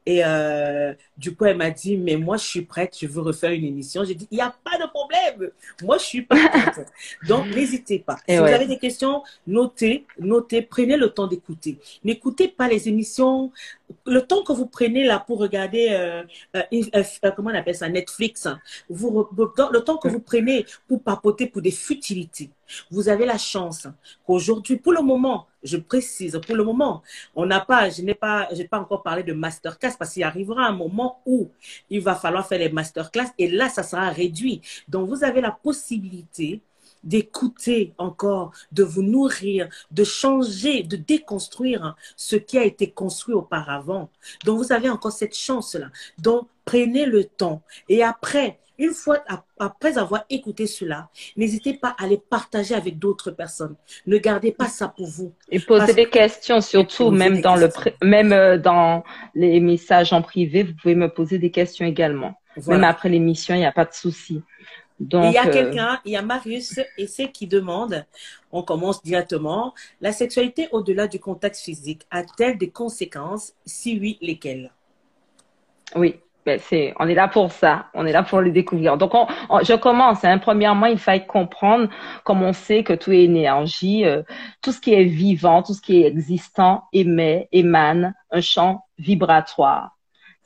Et 0.06 0.24
euh, 0.24 0.94
du 1.18 1.36
coup, 1.36 1.46
elle 1.46 1.58
m'a 1.58 1.72
dit, 1.72 1.98
mais 1.98 2.16
moi, 2.16 2.38
je 2.38 2.46
suis 2.46 2.62
prête, 2.62 2.96
je 3.00 3.08
veux 3.08 3.22
refaire 3.22 3.52
une 3.52 3.66
émission. 3.66 4.04
J'ai 4.04 4.14
dit, 4.14 4.28
il 4.30 4.36
n'y 4.36 4.42
a 4.42 4.54
pas 4.64 4.78
de 4.78 4.88
problème. 4.90 5.52
Moi, 5.84 5.98
je 5.98 6.04
suis 6.04 6.22
prête. 6.24 6.88
Donc, 7.28 7.48
n'hésitez 7.48 8.00
pas. 8.00 8.18
si 8.28 8.38
vous 8.38 8.44
avez 8.44 8.68
des 8.68 8.78
questions, 8.78 9.24
notez, 9.48 10.06
notez, 10.20 10.62
prenez 10.62 10.98
le 10.98 11.10
temps 11.10 11.28
d'écouter. 11.28 11.80
N'écoutez 12.04 12.48
pas 12.48 12.68
les 12.68 12.88
émissions 12.88 13.52
le 14.06 14.22
temps 14.22 14.44
que 14.44 14.52
vous 14.52 14.66
prenez 14.66 15.06
là 15.06 15.20
pour 15.20 15.40
regarder, 15.40 15.90
euh, 15.92 16.24
euh, 16.56 16.62
euh, 16.96 17.32
comment 17.36 17.52
on 17.52 17.56
appelle 17.56 17.76
ça, 17.76 17.88
Netflix, 17.90 18.46
hein, 18.46 18.60
vous, 18.90 19.28
le 19.38 19.80
temps 19.80 19.98
que 19.98 20.08
vous 20.08 20.20
prenez 20.20 20.66
pour 20.88 21.02
papoter 21.02 21.48
pour 21.48 21.62
des 21.62 21.72
futilités, 21.72 22.50
vous 22.92 23.08
avez 23.08 23.26
la 23.26 23.38
chance 23.38 23.88
qu'aujourd'hui, 24.26 24.78
pour 24.78 24.94
le 24.94 25.02
moment, 25.02 25.48
je 25.64 25.78
précise, 25.78 26.40
pour 26.46 26.56
le 26.56 26.64
moment, 26.64 27.02
on 27.36 27.46
n'a 27.46 27.62
pas, 27.62 27.90
je 27.90 28.02
n'ai 28.02 28.14
pas, 28.14 28.48
j'ai 28.52 28.68
pas 28.68 28.80
encore 28.80 29.04
parlé 29.04 29.24
de 29.24 29.34
masterclass 29.34 29.94
parce 29.98 30.14
qu'il 30.14 30.24
arrivera 30.24 30.66
un 30.68 30.74
moment 30.74 31.07
où 31.26 31.50
il 31.90 32.02
va 32.02 32.16
falloir 32.16 32.48
faire 32.48 32.60
les 32.60 32.70
masterclass 32.70 33.28
et 33.38 33.48
là, 33.50 33.70
ça 33.70 33.84
sera 33.84 34.10
réduit. 34.10 34.62
Donc, 34.88 35.10
vous 35.10 35.24
avez 35.24 35.42
la 35.42 35.52
possibilité 35.52 36.62
d'écouter 37.04 37.94
encore, 37.98 38.52
de 38.72 38.84
vous 38.84 39.04
nourrir, 39.04 39.70
de 39.92 40.04
changer, 40.04 40.84
de 40.84 40.96
déconstruire 40.96 41.96
ce 42.16 42.36
qui 42.36 42.58
a 42.58 42.64
été 42.64 42.92
construit 42.92 43.34
auparavant. 43.34 44.10
Donc, 44.46 44.58
vous 44.58 44.72
avez 44.72 44.90
encore 44.90 45.12
cette 45.12 45.36
chance-là. 45.36 45.88
Donc, 46.18 46.48
prenez 46.66 47.06
le 47.06 47.24
temps. 47.24 47.62
Et 47.90 48.04
après, 48.04 48.60
une 48.80 48.94
fois 48.94 49.24
après 49.58 49.98
avoir 49.98 50.26
écouté 50.30 50.68
cela, 50.68 51.10
n'hésitez 51.36 51.74
pas 51.74 51.96
à 51.98 52.08
les 52.08 52.18
partager 52.18 52.76
avec 52.76 53.00
d'autres 53.00 53.32
personnes. 53.32 53.76
Ne 54.06 54.18
gardez 54.18 54.52
pas 54.52 54.68
ça 54.68 54.88
pour 54.88 55.08
vous. 55.08 55.34
Et 55.50 55.60
posez 55.60 55.94
des 55.94 56.10
questions, 56.10 56.62
surtout 56.62 57.10
même 57.10 57.42
dans 57.42 57.56
le 57.56 57.70
même 58.04 58.34
euh, 58.34 58.58
dans 58.58 59.04
les 59.34 59.60
messages 59.60 60.14
en 60.14 60.22
privé, 60.22 60.64
vous 60.64 60.74
pouvez 60.80 60.96
me 60.96 61.08
poser 61.08 61.40
des 61.40 61.52
questions 61.52 61.86
également. 61.86 62.40
Même 62.68 62.84
après 62.84 63.10
l'émission, 63.10 63.54
il 63.56 63.60
n'y 63.60 63.66
a 63.66 63.72
pas 63.72 63.86
de 63.86 63.94
souci 63.94 64.42
il 65.00 65.32
y 65.32 65.38
a 65.38 65.48
euh, 65.48 65.52
quelqu'un, 65.52 66.00
il 66.06 66.14
y 66.14 66.18
a 66.18 66.22
Marius 66.22 66.80
et 66.98 67.08
c'est 67.08 67.32
qui 67.32 67.48
demande, 67.48 68.06
on 68.52 68.64
commence 68.64 69.04
directement, 69.04 69.74
la 70.02 70.12
sexualité 70.12 70.68
au-delà 70.72 71.08
du 71.08 71.20
contact 71.20 71.58
physique 71.58 72.08
a-t-elle 72.10 72.58
des 72.58 72.70
conséquences? 72.70 73.54
Si 73.66 74.00
oui, 74.00 74.18
lesquelles? 74.22 74.72
Oui, 75.96 76.16
ben 76.46 76.60
c'est, 76.60 76.94
on 77.00 77.08
est 77.08 77.14
là 77.14 77.28
pour 77.28 77.52
ça, 77.52 77.88
on 77.94 78.06
est 78.06 78.12
là 78.12 78.24
pour 78.24 78.42
le 78.42 78.52
découvrir. 78.52 78.98
Donc, 78.98 79.12
je 79.64 79.76
commence. 79.76 80.24
Hein. 80.24 80.40
Premièrement, 80.40 80.88
il 80.88 80.98
faut 80.98 81.12
comprendre, 81.28 81.90
comme 82.24 82.42
on 82.42 82.54
sait 82.54 82.84
que 82.84 82.94
tout 82.94 83.12
est 83.12 83.24
énergie, 83.24 84.06
euh, 84.06 84.24
tout 84.62 84.72
ce 84.72 84.80
qui 84.80 84.94
est 84.94 85.04
vivant, 85.04 85.62
tout 85.62 85.74
ce 85.74 85.82
qui 85.82 86.02
est 86.02 86.08
existant 86.08 86.86
émet, 86.92 87.48
émane 87.52 88.16
un 88.32 88.42
champ 88.42 88.86
vibratoire 88.98 89.97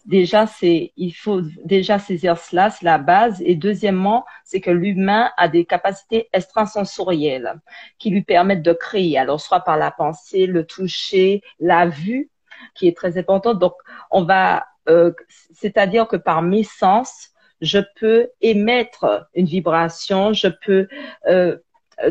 déjà 0.06 0.48
c'est 0.48 0.94
il 0.98 1.12
faut 1.12 1.42
déjà 1.66 2.00
saisir 2.00 2.38
cela 2.38 2.70
c'est 2.70 2.86
la 2.86 2.98
base. 2.98 3.42
Et 3.46 3.56
deuxièmement 3.56 4.26
c'est 4.44 4.62
que 4.62 4.72
l'humain 4.72 5.32
a 5.38 5.48
des 5.48 5.66
capacités 5.66 6.30
extrasensorielles 6.34 7.60
qui 8.00 8.10
lui 8.10 8.24
permettent 8.24 8.64
de 8.64 8.74
créer. 8.74 9.18
Alors 9.18 9.42
soit 9.42 9.62
par 9.62 9.78
la 9.78 9.92
pensée 9.92 10.46
le 10.46 10.66
toucher 10.66 11.42
la 11.60 11.88
vue 11.88 12.30
qui 12.76 12.88
est 12.88 12.96
très 12.96 13.18
importante. 13.18 13.60
Donc 13.60 13.74
on 14.12 14.24
va 14.24 14.66
euh, 14.90 15.12
c'est-à-dire 15.54 16.08
que 16.08 16.18
par 16.18 16.42
mes 16.42 16.64
sens 16.64 17.30
je 17.62 17.80
peux 18.00 18.30
émettre 18.42 19.28
une 19.36 19.46
vibration 19.46 20.34
je 20.34 20.48
peux 20.48 20.88
euh, 21.28 21.58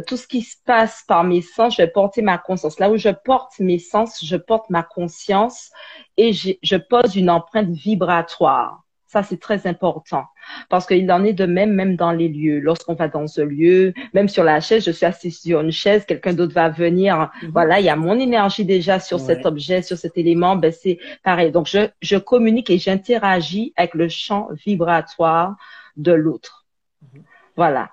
tout 0.07 0.17
ce 0.17 0.27
qui 0.27 0.43
se 0.43 0.57
passe 0.65 1.05
par 1.07 1.25
mes 1.25 1.43
sens, 1.43 1.77
je 1.77 1.83
vais 1.83 1.89
porter 1.89 2.23
ma 2.23 2.39
conscience. 2.39 2.79
Là 2.79 2.91
où 2.91 2.97
je 2.97 3.11
porte 3.11 3.59
mes 3.59 3.79
sens, 3.79 4.25
je 4.25 4.37
porte 4.37 4.71
ma 4.71 4.83
conscience 4.83 5.71
et 6.17 6.33
je 6.33 6.77
pose 6.77 7.17
une 7.17 7.31
empreinte 7.31 7.71
vibratoire. 7.71 8.83
Ça, 9.11 9.25
c'est 9.25 9.41
très 9.41 9.67
important 9.67 10.25
parce 10.69 10.87
qu'il 10.87 11.11
en 11.11 11.25
est 11.25 11.33
de 11.33 11.45
même, 11.45 11.73
même 11.73 11.97
dans 11.97 12.13
les 12.13 12.29
lieux. 12.29 12.61
Lorsqu'on 12.61 12.95
va 12.95 13.09
dans 13.09 13.41
un 13.41 13.45
lieu, 13.45 13.93
même 14.15 14.29
sur 14.29 14.45
la 14.45 14.61
chaise, 14.61 14.85
je 14.85 14.93
suis 14.93 15.05
assise 15.05 15.41
sur 15.41 15.63
une 15.63 15.73
chaise, 15.73 16.05
quelqu'un 16.07 16.33
d'autre 16.33 16.55
va 16.55 16.69
venir. 16.69 17.29
Mhm. 17.43 17.51
Voilà, 17.51 17.81
il 17.81 17.87
y 17.87 17.89
a 17.89 17.97
mon 17.97 18.17
énergie 18.21 18.65
déjà 18.65 19.01
sur 19.01 19.19
cet 19.19 19.47
objet, 19.47 19.83
sur 19.83 19.99
cet 19.99 20.17
élément. 20.17 20.55
Ben, 20.55 20.71
c'est 20.71 21.01
pareil. 21.25 21.51
Donc, 21.51 21.67
je, 21.67 21.89
je 22.01 22.17
communique 22.19 22.71
et 22.71 22.79
j'interagis 22.79 23.73
avec 23.77 23.95
le 23.95 24.09
champ 24.09 24.47
vibratoire 24.65 25.57
de 25.97 26.13
l'autre. 26.13 26.67
Mhm. 27.13 27.25
Voilà. 27.57 27.91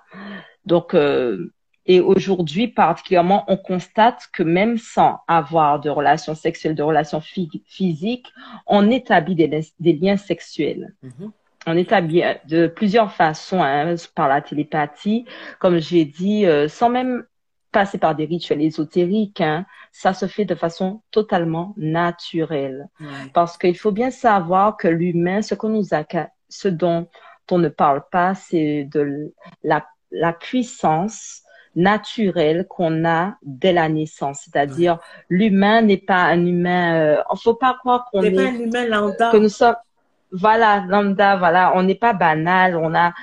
Donc, 0.66 0.94
euh, 0.94 1.52
et 1.90 2.00
aujourd'hui, 2.00 2.68
particulièrement, 2.68 3.44
on 3.48 3.56
constate 3.56 4.28
que 4.34 4.42
même 4.42 4.76
sans 4.76 5.20
avoir 5.26 5.80
de 5.80 5.88
relations 5.88 6.34
sexuelles, 6.34 6.74
de 6.74 6.82
relations 6.82 7.22
physiques, 7.22 8.30
on 8.66 8.90
établit 8.90 9.34
des, 9.34 9.92
liens 9.94 10.18
sexuels. 10.18 10.94
Mm-hmm. 11.02 11.30
On 11.66 11.76
établit 11.78 12.22
euh, 12.22 12.34
de 12.46 12.66
plusieurs 12.66 13.10
façons, 13.12 13.62
hein, 13.62 13.94
par 14.14 14.28
la 14.28 14.42
télépathie, 14.42 15.24
comme 15.58 15.78
j'ai 15.78 16.04
dit, 16.04 16.44
euh, 16.44 16.68
sans 16.68 16.90
même 16.90 17.24
passer 17.72 17.96
par 17.96 18.14
des 18.14 18.26
rituels 18.26 18.60
ésotériques. 18.60 19.40
Hein, 19.40 19.64
ça 19.90 20.12
se 20.12 20.26
fait 20.26 20.44
de 20.44 20.54
façon 20.54 21.00
totalement 21.10 21.72
naturelle. 21.78 22.88
Parce 23.32 23.56
qu'il 23.56 23.76
faut 23.78 23.92
bien 23.92 24.10
savoir 24.10 24.76
que 24.76 24.88
l'humain, 24.88 25.40
ce 25.40 25.54
qu'on 25.54 25.70
nous 25.70 25.94
a, 25.94 26.04
ce 26.50 26.68
dont 26.68 27.08
on 27.50 27.58
ne 27.58 27.68
parle 27.68 28.02
pas, 28.12 28.34
c'est 28.34 28.84
de 28.84 29.32
la, 29.62 29.86
la 30.10 30.34
puissance 30.34 31.44
naturel 31.76 32.66
qu'on 32.68 33.04
a 33.04 33.36
dès 33.42 33.72
la 33.72 33.88
naissance. 33.88 34.42
C'est-à-dire, 34.44 34.98
l'humain 35.28 35.82
n'est 35.82 35.96
pas 35.96 36.22
un 36.24 36.44
humain. 36.44 37.00
Euh, 37.00 37.22
il 37.32 37.40
faut 37.40 37.54
pas 37.54 37.76
croire 37.78 38.08
qu'on 38.10 38.22
est, 38.22 38.30
pas 38.30 38.42
un 38.42 38.54
humain 38.54 38.86
lambda. 38.86 39.30
Que 39.30 39.36
nous 39.36 39.48
sommes. 39.48 39.76
Voilà, 40.30 40.84
lambda, 40.86 41.36
voilà, 41.36 41.72
on 41.74 41.82
n'est 41.82 41.94
pas 41.94 42.12
banal, 42.12 42.76
on 42.76 42.94
a 42.94 43.14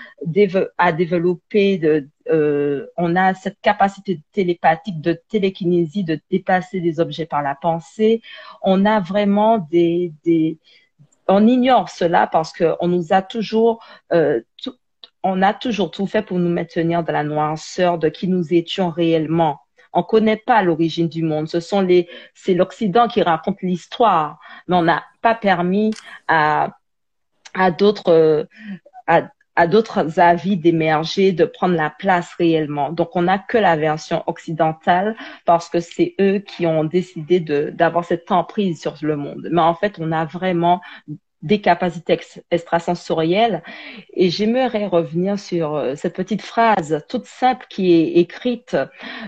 à 0.80 0.92
développer 0.92 1.78
de, 1.78 2.10
euh, 2.32 2.88
on 2.98 3.16
a 3.16 3.36
cette 3.36 3.62
capacité 3.62 4.22
télépathique 4.32 5.02
de 5.02 5.22
télékinésie, 5.30 6.04
de 6.04 6.20
déplacer 6.32 6.80
des 6.80 7.00
objets 7.00 7.28
par 7.28 7.44
la 7.44 7.54
pensée. 7.54 8.22
On 8.64 8.86
a 8.86 9.00
vraiment 9.02 9.60
des, 9.60 10.14
des 10.24 10.58
on 11.28 11.48
ignore 11.48 11.90
cela 11.90 12.28
parce 12.28 12.54
qu'on 12.54 12.88
nous 12.88 13.14
a 13.14 13.22
toujours 13.22 13.84
euh, 14.12 14.42
tout, 14.62 14.76
on 15.28 15.42
a 15.42 15.54
toujours 15.56 15.90
tout 15.90 16.06
fait 16.06 16.22
pour 16.22 16.38
nous 16.38 16.50
maintenir 16.50 17.04
dans 17.04 17.12
la 17.12 17.24
noirceur 17.24 17.98
de 17.98 18.10
qui 18.10 18.28
nous 18.28 18.54
étions 18.54 18.92
réellement. 18.92 19.60
On 19.92 20.04
connaît 20.04 20.38
pas 20.38 20.62
l'origine 20.62 21.10
du 21.10 21.24
monde. 21.24 21.48
Ce 21.48 21.60
sont 21.60 21.82
les, 21.82 22.08
c'est 22.36 22.54
l'Occident 22.54 23.08
qui 23.08 23.24
raconte 23.24 23.62
l'histoire, 23.64 24.40
mais 24.68 24.76
on 24.76 24.84
n'a 24.84 25.04
pas 25.24 25.34
permis 25.34 25.92
à, 26.28 26.78
à 27.56 27.72
d'autres, 27.72 28.48
à, 29.08 29.68
d'autres 29.68 30.20
avis 30.20 30.58
d'émerger, 30.58 31.32
de 31.32 31.46
prendre 31.46 31.76
la 31.76 31.90
place 31.90 32.32
réellement. 32.38 32.92
Donc, 32.92 33.16
on 33.16 33.24
n'a 33.24 33.40
que 33.40 33.58
la 33.58 33.76
version 33.78 34.22
occidentale 34.28 35.16
parce 35.46 35.70
que 35.70 35.80
c'est 35.80 36.14
eux 36.22 36.38
qui 36.38 36.68
ont 36.68 36.84
décidé 36.84 37.40
de, 37.40 37.72
d'avoir 37.74 38.06
cette 38.06 38.32
emprise 38.32 38.80
sur 38.80 38.96
le 39.02 39.16
monde. 39.16 39.48
Mais 39.52 39.62
en 39.62 39.74
fait, 39.74 39.96
on 40.00 40.12
a 40.12 40.26
vraiment 40.26 40.82
des 41.42 41.62
capacités 41.62 42.20
extrasensorielles. 42.52 43.64
Et 44.14 44.30
j'aimerais 44.30 44.88
revenir 44.88 45.40
sur 45.40 45.76
euh, 45.76 45.96
cette 45.96 46.16
petite 46.16 46.42
phrase 46.42 47.04
toute 47.08 47.26
simple 47.26 47.66
qui 47.70 47.94
est 47.94 48.14
écrite, 48.20 48.76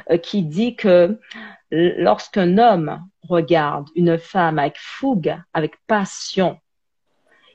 euh, 0.09 0.17
qui 0.17 0.43
dit 0.43 0.75
que 0.75 1.19
lorsqu'un 1.71 2.57
homme 2.57 3.01
regarde 3.21 3.87
une 3.95 4.17
femme 4.17 4.57
avec 4.57 4.75
fougue, 4.77 5.35
avec 5.53 5.73
passion, 5.85 6.59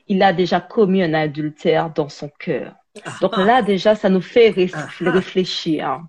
il 0.07 0.21
a 0.21 0.33
déjà 0.33 0.59
commis 0.59 1.01
un 1.01 1.13
adultère 1.13 1.89
dans 1.91 2.09
son 2.09 2.29
cœur. 2.39 2.75
Donc 3.21 3.37
là, 3.37 3.63
déjà, 3.63 3.95
ça 3.95 4.09
nous 4.09 4.21
fait 4.21 4.53
réfléchir. 4.99 6.01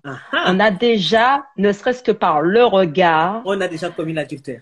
On 0.45 0.59
a 0.59 0.69
déjà, 0.69 1.45
ne 1.57 1.71
serait-ce 1.71 2.03
que 2.03 2.11
par 2.11 2.41
le 2.41 2.63
regard, 2.63 3.41
on 3.45 3.59
a 3.59 3.67
déjà 3.67 3.89
commis 3.89 4.13
l'adultère 4.13 4.61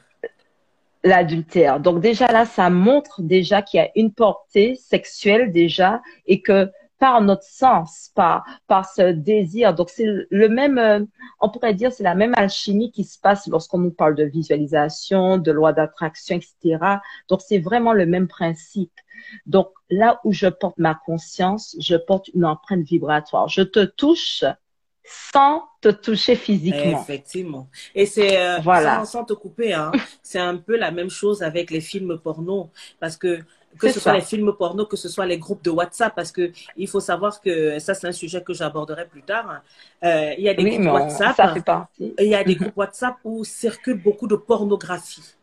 l'adultère. 1.03 1.79
Donc 1.79 1.99
déjà 1.99 2.27
là, 2.27 2.45
ça 2.45 2.69
montre 2.69 3.21
déjà 3.21 3.61
qu'il 3.61 3.79
y 3.79 3.83
a 3.83 3.89
une 3.95 4.13
portée 4.13 4.75
sexuelle 4.75 5.51
déjà 5.51 6.01
et 6.25 6.41
que 6.41 6.71
par 7.03 7.21
notre 7.21 7.43
sens, 7.43 8.11
par, 8.15 8.45
par 8.67 8.89
ce 8.89 9.11
désir. 9.11 9.73
Donc 9.73 9.89
c'est 9.89 10.07
le 10.29 10.47
même, 10.47 10.77
euh, 10.77 11.01
on 11.41 11.49
pourrait 11.49 11.73
dire, 11.73 11.91
c'est 11.91 12.03
la 12.03 12.15
même 12.15 12.33
alchimie 12.37 12.91
qui 12.91 13.03
se 13.03 13.19
passe 13.19 13.45
lorsqu'on 13.47 13.79
nous 13.79 13.91
parle 13.91 14.15
de 14.15 14.23
visualisation, 14.23 15.37
de 15.37 15.51
loi 15.51 15.73
d'attraction, 15.73 16.37
etc. 16.37 16.77
Donc 17.27 17.41
c'est 17.41 17.59
vraiment 17.59 17.91
le 17.91 18.05
même 18.05 18.29
principe. 18.29 18.93
Donc 19.45 19.67
là 19.89 20.21
où 20.23 20.31
je 20.31 20.47
porte 20.47 20.77
ma 20.77 20.95
conscience, 20.95 21.75
je 21.77 21.97
porte 21.97 22.29
une 22.29 22.45
empreinte 22.45 22.83
vibratoire. 22.83 23.49
Je 23.49 23.63
te 23.63 23.83
touche, 23.83 24.45
sans 25.03 25.65
te 25.81 25.89
toucher 25.89 26.35
physiquement. 26.35 27.01
Effectivement. 27.01 27.67
Et 27.93 28.05
c'est 28.05 28.41
euh, 28.41 28.59
voilà. 28.59 29.05
sans, 29.05 29.25
te 29.25 29.33
couper, 29.33 29.73
hein, 29.73 29.91
c'est 30.23 30.39
un 30.39 30.57
peu 30.57 30.77
la 30.77 30.91
même 30.91 31.09
chose 31.09 31.43
avec 31.43 31.71
les 31.71 31.81
films 31.81 32.17
porno, 32.17 32.69
parce 32.99 33.17
que 33.17 33.39
que 33.79 33.89
ce 33.89 33.99
soit 33.99 34.13
les 34.13 34.21
films 34.21 34.53
porno, 34.53 34.85
que 34.85 34.95
ce 34.95 35.09
soit 35.09 35.25
les 35.25 35.37
groupes 35.37 35.63
de 35.63 35.71
WhatsApp, 35.71 36.13
parce 36.15 36.31
que 36.31 36.51
il 36.77 36.87
faut 36.87 36.99
savoir 36.99 37.41
que 37.41 37.79
ça 37.79 37.93
c'est 37.93 38.07
un 38.07 38.11
sujet 38.11 38.41
que 38.41 38.53
j'aborderai 38.53 39.07
plus 39.07 39.23
tard. 39.23 39.61
Euh, 40.03 40.33
il 40.37 40.43
y 40.43 40.49
a 40.49 40.53
des 40.53 40.63
groupes 40.63 40.93
WhatsApp. 40.93 41.35
Il 41.99 42.27
y 42.27 42.35
a 42.35 42.43
des 42.43 42.55
groupes 42.55 42.77
WhatsApp 42.77 43.15
où 43.23 43.43
circule 43.43 44.01
beaucoup 44.01 44.27
de 44.27 44.35
pornographie. 44.35 45.35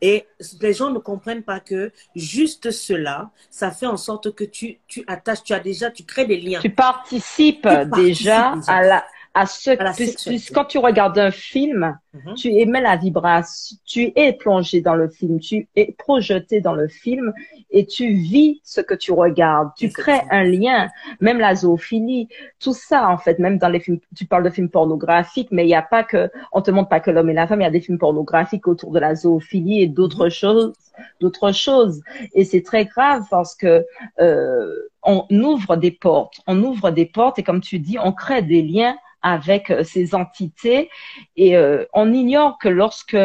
Et 0.00 0.26
les 0.60 0.72
gens 0.72 0.90
ne 0.90 0.98
comprennent 0.98 1.42
pas 1.42 1.60
que 1.60 1.92
juste 2.14 2.70
cela, 2.70 3.30
ça 3.50 3.70
fait 3.70 3.86
en 3.86 3.96
sorte 3.96 4.34
que 4.34 4.44
tu, 4.44 4.78
tu 4.86 5.04
attaches, 5.06 5.42
tu 5.42 5.52
as 5.52 5.60
déjà, 5.60 5.90
tu 5.90 6.04
crées 6.04 6.26
des 6.26 6.40
liens. 6.40 6.60
Tu 6.60 6.70
participes, 6.70 7.68
déjà 7.94 8.54
à 8.66 8.82
la, 8.82 9.04
à 9.36 9.44
ce 9.44 9.70
que 9.72 10.54
quand 10.54 10.64
tu 10.64 10.78
regardes 10.78 11.18
un 11.18 11.30
film, 11.30 11.98
mm-hmm. 12.14 12.34
tu 12.36 12.48
émets 12.48 12.80
la 12.80 12.96
vibration, 12.96 13.76
tu 13.84 14.10
es 14.16 14.32
plongé 14.32 14.80
dans 14.80 14.94
le 14.94 15.10
film, 15.10 15.40
tu 15.40 15.68
es 15.76 15.94
projeté 15.98 16.62
dans 16.62 16.72
le 16.72 16.88
film 16.88 17.34
et 17.70 17.84
tu 17.84 18.14
vis 18.14 18.62
ce 18.64 18.80
que 18.80 18.94
tu 18.94 19.12
regardes. 19.12 19.68
Tu 19.76 19.90
crées 19.90 20.22
un 20.30 20.42
lien, 20.44 20.88
même 21.20 21.38
la 21.38 21.54
zoophilie, 21.54 22.28
tout 22.60 22.72
ça 22.72 23.10
en 23.10 23.18
fait, 23.18 23.38
même 23.38 23.58
dans 23.58 23.68
les 23.68 23.80
films, 23.80 23.98
tu 24.16 24.24
parles 24.24 24.44
de 24.44 24.48
films 24.48 24.70
pornographiques, 24.70 25.48
mais 25.50 25.64
il 25.64 25.68
n'y 25.68 25.74
a 25.74 25.82
pas 25.82 26.02
que, 26.02 26.30
on 26.52 26.62
te 26.62 26.70
montre 26.70 26.88
pas 26.88 27.00
que 27.00 27.10
l'homme 27.10 27.28
et 27.28 27.34
la 27.34 27.46
femme, 27.46 27.60
il 27.60 27.64
y 27.64 27.66
a 27.66 27.70
des 27.70 27.82
films 27.82 27.98
pornographiques 27.98 28.66
autour 28.66 28.90
de 28.90 29.00
la 29.00 29.14
zoophilie 29.14 29.82
et 29.82 29.86
d'autres 29.86 30.28
mm-hmm. 30.28 30.40
choses, 30.40 30.72
d'autres 31.20 31.52
choses. 31.52 32.00
Et 32.32 32.44
c'est 32.44 32.62
très 32.62 32.86
grave 32.86 33.24
parce 33.30 33.54
que 33.54 33.84
euh, 34.18 34.72
on 35.02 35.26
ouvre 35.30 35.76
des 35.76 35.90
portes, 35.90 36.40
on 36.46 36.62
ouvre 36.62 36.90
des 36.90 37.04
portes 37.04 37.38
et 37.38 37.42
comme 37.42 37.60
tu 37.60 37.78
dis, 37.78 37.98
on 38.02 38.12
crée 38.12 38.40
des 38.40 38.62
liens 38.62 38.96
avec 39.22 39.70
euh, 39.70 39.84
ces 39.84 40.14
entités 40.14 40.90
et 41.36 41.56
euh, 41.56 41.84
on 41.92 42.12
ignore 42.12 42.58
que 42.58 42.68
lorsque 42.68 43.16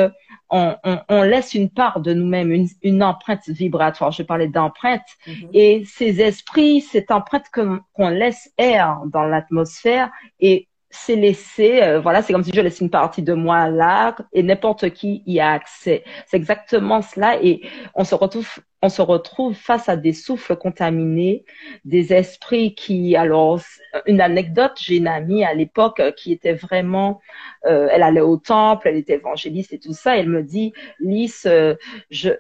on, 0.50 0.76
laisse 1.24 1.54
une 1.54 1.70
part 1.70 2.02
de 2.02 2.14
nous-mêmes, 2.14 2.68
une, 2.82 3.04
empreinte 3.04 3.48
vibratoire, 3.48 4.12
je 4.12 4.22
parlais 4.22 4.50
d'empreinte, 4.50 5.02
mm-hmm. 5.26 5.50
et 5.54 5.84
ces 5.86 6.20
esprits, 6.20 6.82
cette 6.82 7.10
empreinte 7.10 7.46
qu'on 7.52 8.10
laisse 8.10 8.52
air 8.58 9.00
dans 9.06 9.24
l'atmosphère 9.24 10.12
et 10.42 10.68
c'est 10.92 11.16
laissé, 11.16 11.82
euh, 11.82 12.00
voilà, 12.00 12.22
c'est 12.22 12.34
comme 12.34 12.44
si 12.44 12.52
je 12.54 12.62
laissais 12.62 12.84
une 12.84 12.90
partie 12.90 13.24
de 13.24 13.34
moi 13.34 13.70
là 13.70 14.16
et 14.34 14.44
n'importe 14.44 14.90
qui 14.90 15.24
y 15.26 15.40
a 15.40 15.52
accès. 15.52 16.04
C'est 16.28 16.38
exactement 16.38 17.02
cela 17.02 17.42
et 17.42 17.62
on 17.96 18.04
se 18.04 18.14
retrouve 18.14 18.50
on 18.82 18.90
se 18.90 19.02
retrouve 19.02 19.54
face 19.54 19.90
à 19.90 19.96
des 19.96 20.14
souffles 20.14 20.56
contaminés, 20.56 21.46
des 21.86 22.14
esprits 22.14 22.74
qui, 22.74 23.16
alors, 23.16 23.60
une 24.08 24.22
anecdote, 24.22 24.74
j'ai 24.82 24.98
une 24.98 25.08
amie 25.08 25.44
à 25.44 25.54
l'époque 25.54 26.00
euh, 26.00 26.12
qui 26.12 26.32
était 26.32 26.54
vraiment, 26.54 27.22
euh, 27.66 27.88
elle 27.92 28.02
allait 28.02 28.22
au 28.22 28.38
temple, 28.38 28.88
elle 28.88 28.98
était 28.98 29.14
évangéliste 29.14 29.74
et 29.74 29.80
tout 29.80 29.94
ça, 29.94 30.18
elle 30.18 30.30
me 30.30 30.42
dit, 30.42 30.74
Lys, 31.00 31.46
euh, 31.46 31.76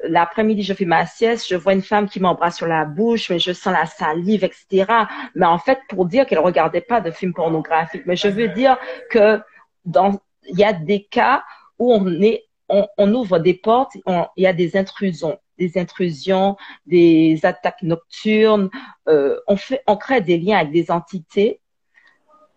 l'après-midi, 0.04 0.64
je 0.64 0.74
fais 0.74 0.86
ma 0.86 1.06
sieste, 1.06 1.48
je 1.48 1.56
vois 1.56 1.74
une 1.74 1.84
femme 1.84 2.10
qui 2.10 2.20
m'embrasse 2.20 2.58
sur 2.58 2.68
la 2.68 2.86
bouche, 2.86 3.30
mais 3.30 3.38
je 3.38 3.52
sens 3.52 3.74
la 3.74 3.86
salive, 3.86 4.44
etc. 4.44 4.92
Mais 5.36 5.46
en 5.46 5.60
fait, 5.60 5.80
pour 5.90 6.06
dire 6.06 6.26
qu'elle 6.26 6.40
regardait 6.40 6.82
pas 6.82 7.02
de 7.02 7.12
films 7.12 7.34
pornographiques, 7.34 8.04
mais 8.08 8.16
je 8.16 8.28
veux 8.28 8.48
dire 8.48 8.78
que 9.12 9.40
dans, 9.86 10.20
il 10.48 10.58
y 10.58 10.64
a 10.64 10.74
des 10.74 11.04
cas 11.04 11.44
où 11.78 11.94
on 11.94 12.22
est, 12.22 12.46
on, 12.68 12.88
on 12.98 13.14
ouvre 13.14 13.38
des 13.38 13.54
portes, 13.54 13.96
il 13.96 14.44
y 14.44 14.48
a 14.48 14.54
des 14.54 14.76
intrusions 14.76 15.38
des 15.62 15.80
intrusions, 15.80 16.58
des 16.88 17.40
attaques 17.44 17.84
nocturnes. 17.84 18.70
Euh, 19.08 19.38
on, 19.48 19.56
fait, 19.56 19.82
on 19.88 19.96
crée 19.96 20.22
des 20.22 20.38
liens 20.38 20.58
avec 20.58 20.72
des 20.72 20.90
entités, 20.90 21.60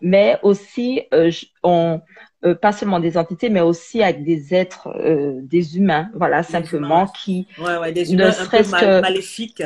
mais 0.00 0.38
aussi, 0.42 1.02
euh, 1.12 1.30
on, 1.62 2.00
euh, 2.44 2.54
pas 2.54 2.72
seulement 2.72 3.00
des 3.00 3.16
entités, 3.18 3.50
mais 3.50 3.60
aussi 3.60 4.02
avec 4.02 4.24
des 4.24 4.54
êtres, 4.54 4.88
des 5.42 5.76
humains, 5.76 6.10
voilà, 6.14 6.42
simplement, 6.42 7.06
qui 7.06 7.46
ouais, 7.58 7.76
ouais, 7.76 7.92
des 7.92 8.12
humains 8.12 8.32
un 8.38 8.46
peu 8.46 8.68
mal, 8.70 9.00
maléfiques. 9.02 9.62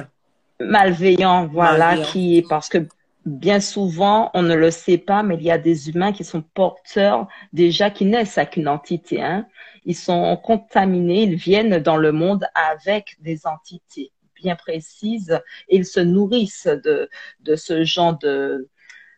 Malveillants, 0.60 1.46
voilà, 1.46 1.96
qui, 1.98 2.44
parce 2.48 2.68
que 2.68 2.78
bien 3.24 3.60
souvent, 3.60 4.30
on 4.34 4.42
ne 4.42 4.54
le 4.54 4.70
sait 4.70 4.98
pas, 4.98 5.22
mais 5.22 5.36
il 5.36 5.42
y 5.42 5.50
a 5.50 5.58
des 5.58 5.90
humains 5.90 6.12
qui 6.12 6.24
sont 6.24 6.42
porteurs 6.42 7.28
déjà, 7.52 7.90
qui 7.90 8.04
naissent 8.04 8.38
avec 8.38 8.56
une 8.56 8.68
entité. 8.68 9.22
Hein 9.22 9.46
ils 9.88 9.96
sont 9.96 10.36
contaminés, 10.36 11.22
ils 11.22 11.36
viennent 11.36 11.78
dans 11.78 11.96
le 11.96 12.12
monde 12.12 12.46
avec 12.54 13.16
des 13.20 13.46
entités 13.46 14.12
bien 14.34 14.54
précises 14.54 15.40
et 15.68 15.76
ils 15.76 15.86
se 15.86 15.98
nourrissent 16.00 16.66
de, 16.66 17.08
de 17.40 17.56
ce 17.56 17.84
genre 17.84 18.18
de, 18.18 18.68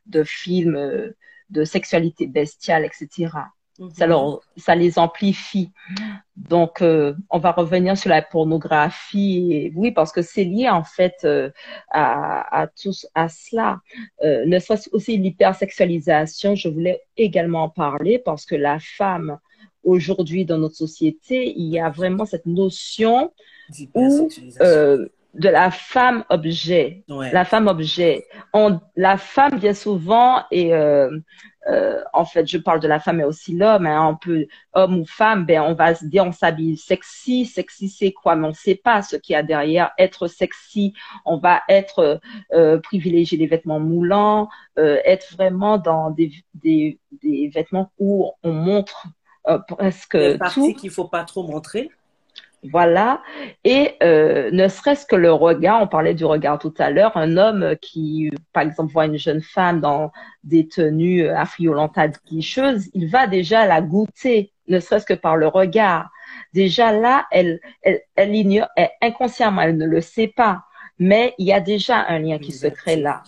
de 0.07 0.23
films 0.23 1.13
de 1.51 1.65
sexualité 1.65 2.29
bestiale, 2.29 2.85
etc. 2.85 3.31
Ça, 3.95 4.07
ça 4.57 4.75
les 4.75 4.99
amplifie. 4.99 5.71
Donc, 6.37 6.83
euh, 6.83 7.15
on 7.31 7.39
va 7.39 7.53
revenir 7.53 7.97
sur 7.97 8.11
la 8.11 8.21
pornographie. 8.23 9.73
oui, 9.75 9.91
parce 9.91 10.13
que 10.13 10.23
c'est 10.23 10.45
lié 10.45 10.69
en 10.69 10.85
fait 10.85 11.17
euh, 11.25 11.51
à, 11.91 12.63
à, 12.63 12.67
tout, 12.67 12.93
à 13.15 13.29
cela. 13.29 13.81
Euh, 14.23 14.45
ne 14.47 14.59
serait-ce 14.59 14.91
aussi 14.93 15.17
l'hypersexualisation, 15.17 16.55
je 16.55 16.69
voulais 16.69 17.01
également 17.17 17.65
en 17.65 17.69
parler 17.71 18.19
parce 18.19 18.45
que 18.45 18.55
la 18.55 18.79
femme 18.81 19.39
aujourd'hui 19.83 20.45
dans 20.45 20.59
notre 20.59 20.77
société, 20.77 21.53
il 21.57 21.69
y 21.69 21.79
a 21.79 21.89
vraiment 21.89 22.27
cette 22.27 22.47
notion 22.47 23.33
où, 23.95 24.29
euh, 24.61 25.09
de 25.35 25.49
la 25.49 25.71
femme 25.71 26.25
objet. 26.29 27.05
La 27.09 27.45
femme 27.45 27.69
objet. 27.69 28.27
On, 28.53 28.81
la 28.97 29.17
femme, 29.17 29.59
bien 29.59 29.75
souvent, 29.75 30.43
et 30.51 30.75
euh, 30.75 31.19
euh, 31.69 32.03
en 32.13 32.25
fait, 32.25 32.47
je 32.47 32.59
parle 32.59 32.81
de 32.81 32.89
la 32.89 32.99
femme 32.99 33.21
et 33.21 33.25
aussi 33.25 33.55
l'homme, 33.57 33.87
hein, 33.87 34.09
on 34.09 34.17
peut, 34.17 34.47
homme 34.73 34.99
ou 34.99 35.05
femme, 35.05 35.45
ben, 35.45 35.61
on 35.63 35.75
va 35.75 35.95
se 35.95 36.05
dire, 36.07 36.25
on 36.25 36.33
s'habille 36.33 36.77
sexy. 36.77 37.45
Sexy, 37.47 37.89
c'est 37.89 38.13
quoi? 38.13 38.35
Mais 38.35 38.47
on 38.47 38.51
ne 38.51 38.55
sait 38.55 38.81
pas 38.83 39.03
ce 39.03 39.17
qu'il 39.17 39.35
y 39.35 39.37
a 39.37 39.43
derrière. 39.43 39.93
Être 39.99 40.27
sexy, 40.27 40.95
on 41.25 41.37
va 41.37 41.63
être 41.69 42.21
euh, 42.53 42.79
privilégier 42.79 43.39
les 43.39 43.47
vêtements 43.47 43.81
moulants, 43.81 44.49
euh, 44.79 44.99
être 45.05 45.35
vraiment 45.35 45.79
dans 45.79 46.11
des, 46.11 46.33
des, 46.55 46.99
des 47.23 47.49
vêtements 47.49 47.93
où 47.99 48.33
on 48.43 48.53
montre 48.53 49.07
euh, 49.49 49.59
presque 49.59 50.19
tout. 50.53 50.75
qu'il 50.75 50.91
faut 50.91 51.09
pas 51.09 51.25
trop 51.25 51.43
montrer. 51.43 51.91
Voilà. 52.63 53.23
Et 53.65 53.97
euh, 54.03 54.51
ne 54.53 54.69
serait-ce 54.69 55.07
que 55.07 55.17
le 55.17 55.33
regard, 55.33 55.83
on 55.83 55.87
parlait 55.87 56.15
du 56.15 56.25
regard 56.25 56.59
tout 56.59 56.75
à 56.79 56.91
l'heure, 56.91 57.17
un 57.17 57.37
homme 57.37 57.75
qui, 57.81 58.31
par 58.53 58.63
exemple, 58.63 58.93
voit 58.93 59.07
une 59.07 59.17
jeune 59.17 59.41
femme 59.41 59.81
dans 59.81 60.13
des 60.45 60.69
tenues 60.69 61.29
affriolantes 61.29 61.99
guicheuses, 62.27 62.91
il 62.93 63.09
va 63.09 63.27
déjà 63.27 63.67
la 63.67 63.81
goûter, 63.81 64.53
ne 64.69 64.79
serait-ce 64.79 65.07
que 65.07 65.15
par 65.15 65.37
le 65.37 65.47
regard. 65.49 66.11
Déjà 66.53 66.93
là, 66.93 67.27
elle, 67.31 67.61
elle, 67.83 68.03
elle 68.15 68.35
ignore, 68.35 68.69
inconsciemment, 69.01 69.63
elle 69.63 69.77
ne 69.77 69.87
le 69.87 70.01
sait 70.01 70.29
pas, 70.29 70.65
mais 70.99 71.35
il 71.39 71.47
y 71.47 71.53
a 71.53 71.61
déjà 71.61 72.05
un 72.09 72.19
lien 72.19 72.39
qui 72.39 72.53
se 72.53 72.67
crée 72.67 72.97
là. 72.97 73.23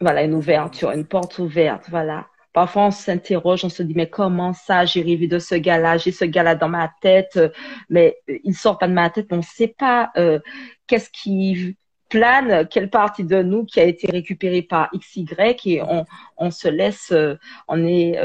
Voilà, 0.00 0.22
une 0.24 0.34
ouverture, 0.34 0.90
une 0.90 1.06
porte 1.06 1.38
ouverte, 1.38 1.84
voilà. 1.88 2.26
Parfois, 2.52 2.86
on 2.86 2.90
s'interroge, 2.90 3.64
on 3.64 3.70
se 3.70 3.82
dit, 3.82 3.94
mais 3.94 4.10
comment 4.10 4.52
ça, 4.52 4.84
j'ai 4.84 5.00
rêvé 5.00 5.26
de 5.26 5.38
ce 5.38 5.54
gars-là, 5.54 5.96
j'ai 5.96 6.12
ce 6.12 6.26
gars-là 6.26 6.54
dans 6.54 6.68
ma 6.68 6.92
tête, 7.00 7.40
mais 7.88 8.18
euh, 8.28 8.38
il 8.44 8.54
sort 8.54 8.78
pas 8.78 8.88
de 8.88 8.92
ma 8.92 9.08
tête, 9.08 9.28
on 9.30 9.38
ne 9.38 9.42
sait 9.42 9.74
pas 9.78 10.10
euh, 10.16 10.38
qu'est-ce 10.86 11.08
qui 11.10 11.76
plane, 12.10 12.68
quelle 12.68 12.90
partie 12.90 13.24
de 13.24 13.42
nous 13.42 13.64
qui 13.64 13.80
a 13.80 13.84
été 13.84 14.10
récupérée 14.10 14.60
par 14.60 14.90
XY 14.94 15.26
et 15.64 15.82
on, 15.82 16.04
on 16.36 16.50
se 16.50 16.68
laisse, 16.68 17.10
euh, 17.10 17.36
on 17.68 17.86
est 17.86 18.20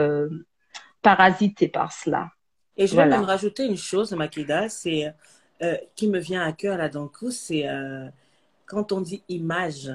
parasité 1.01 1.69
par 1.69 1.93
cela. 1.93 2.29
Et 2.75 2.85
je 2.85 2.95
vais 2.97 3.05
même 3.05 3.23
rajouter 3.23 3.65
une 3.65 3.77
chose, 3.77 4.11
Makida, 4.11 4.67
c'est 4.67 5.13
qui 5.95 6.09
me 6.09 6.19
vient 6.19 6.41
à 6.41 6.51
cœur 6.51 6.77
là 6.77 6.89
d'un 6.89 7.07
coup, 7.07 7.31
c'est 7.31 7.65
quand 8.65 8.91
on 8.91 8.99
dit 8.99 9.23
image. 9.29 9.89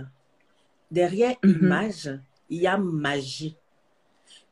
Derrière 0.90 1.37
mm-hmm. 1.42 1.59
image, 1.59 2.18
il 2.49 2.62
y 2.62 2.66
a 2.66 2.79
magie. 2.79 3.57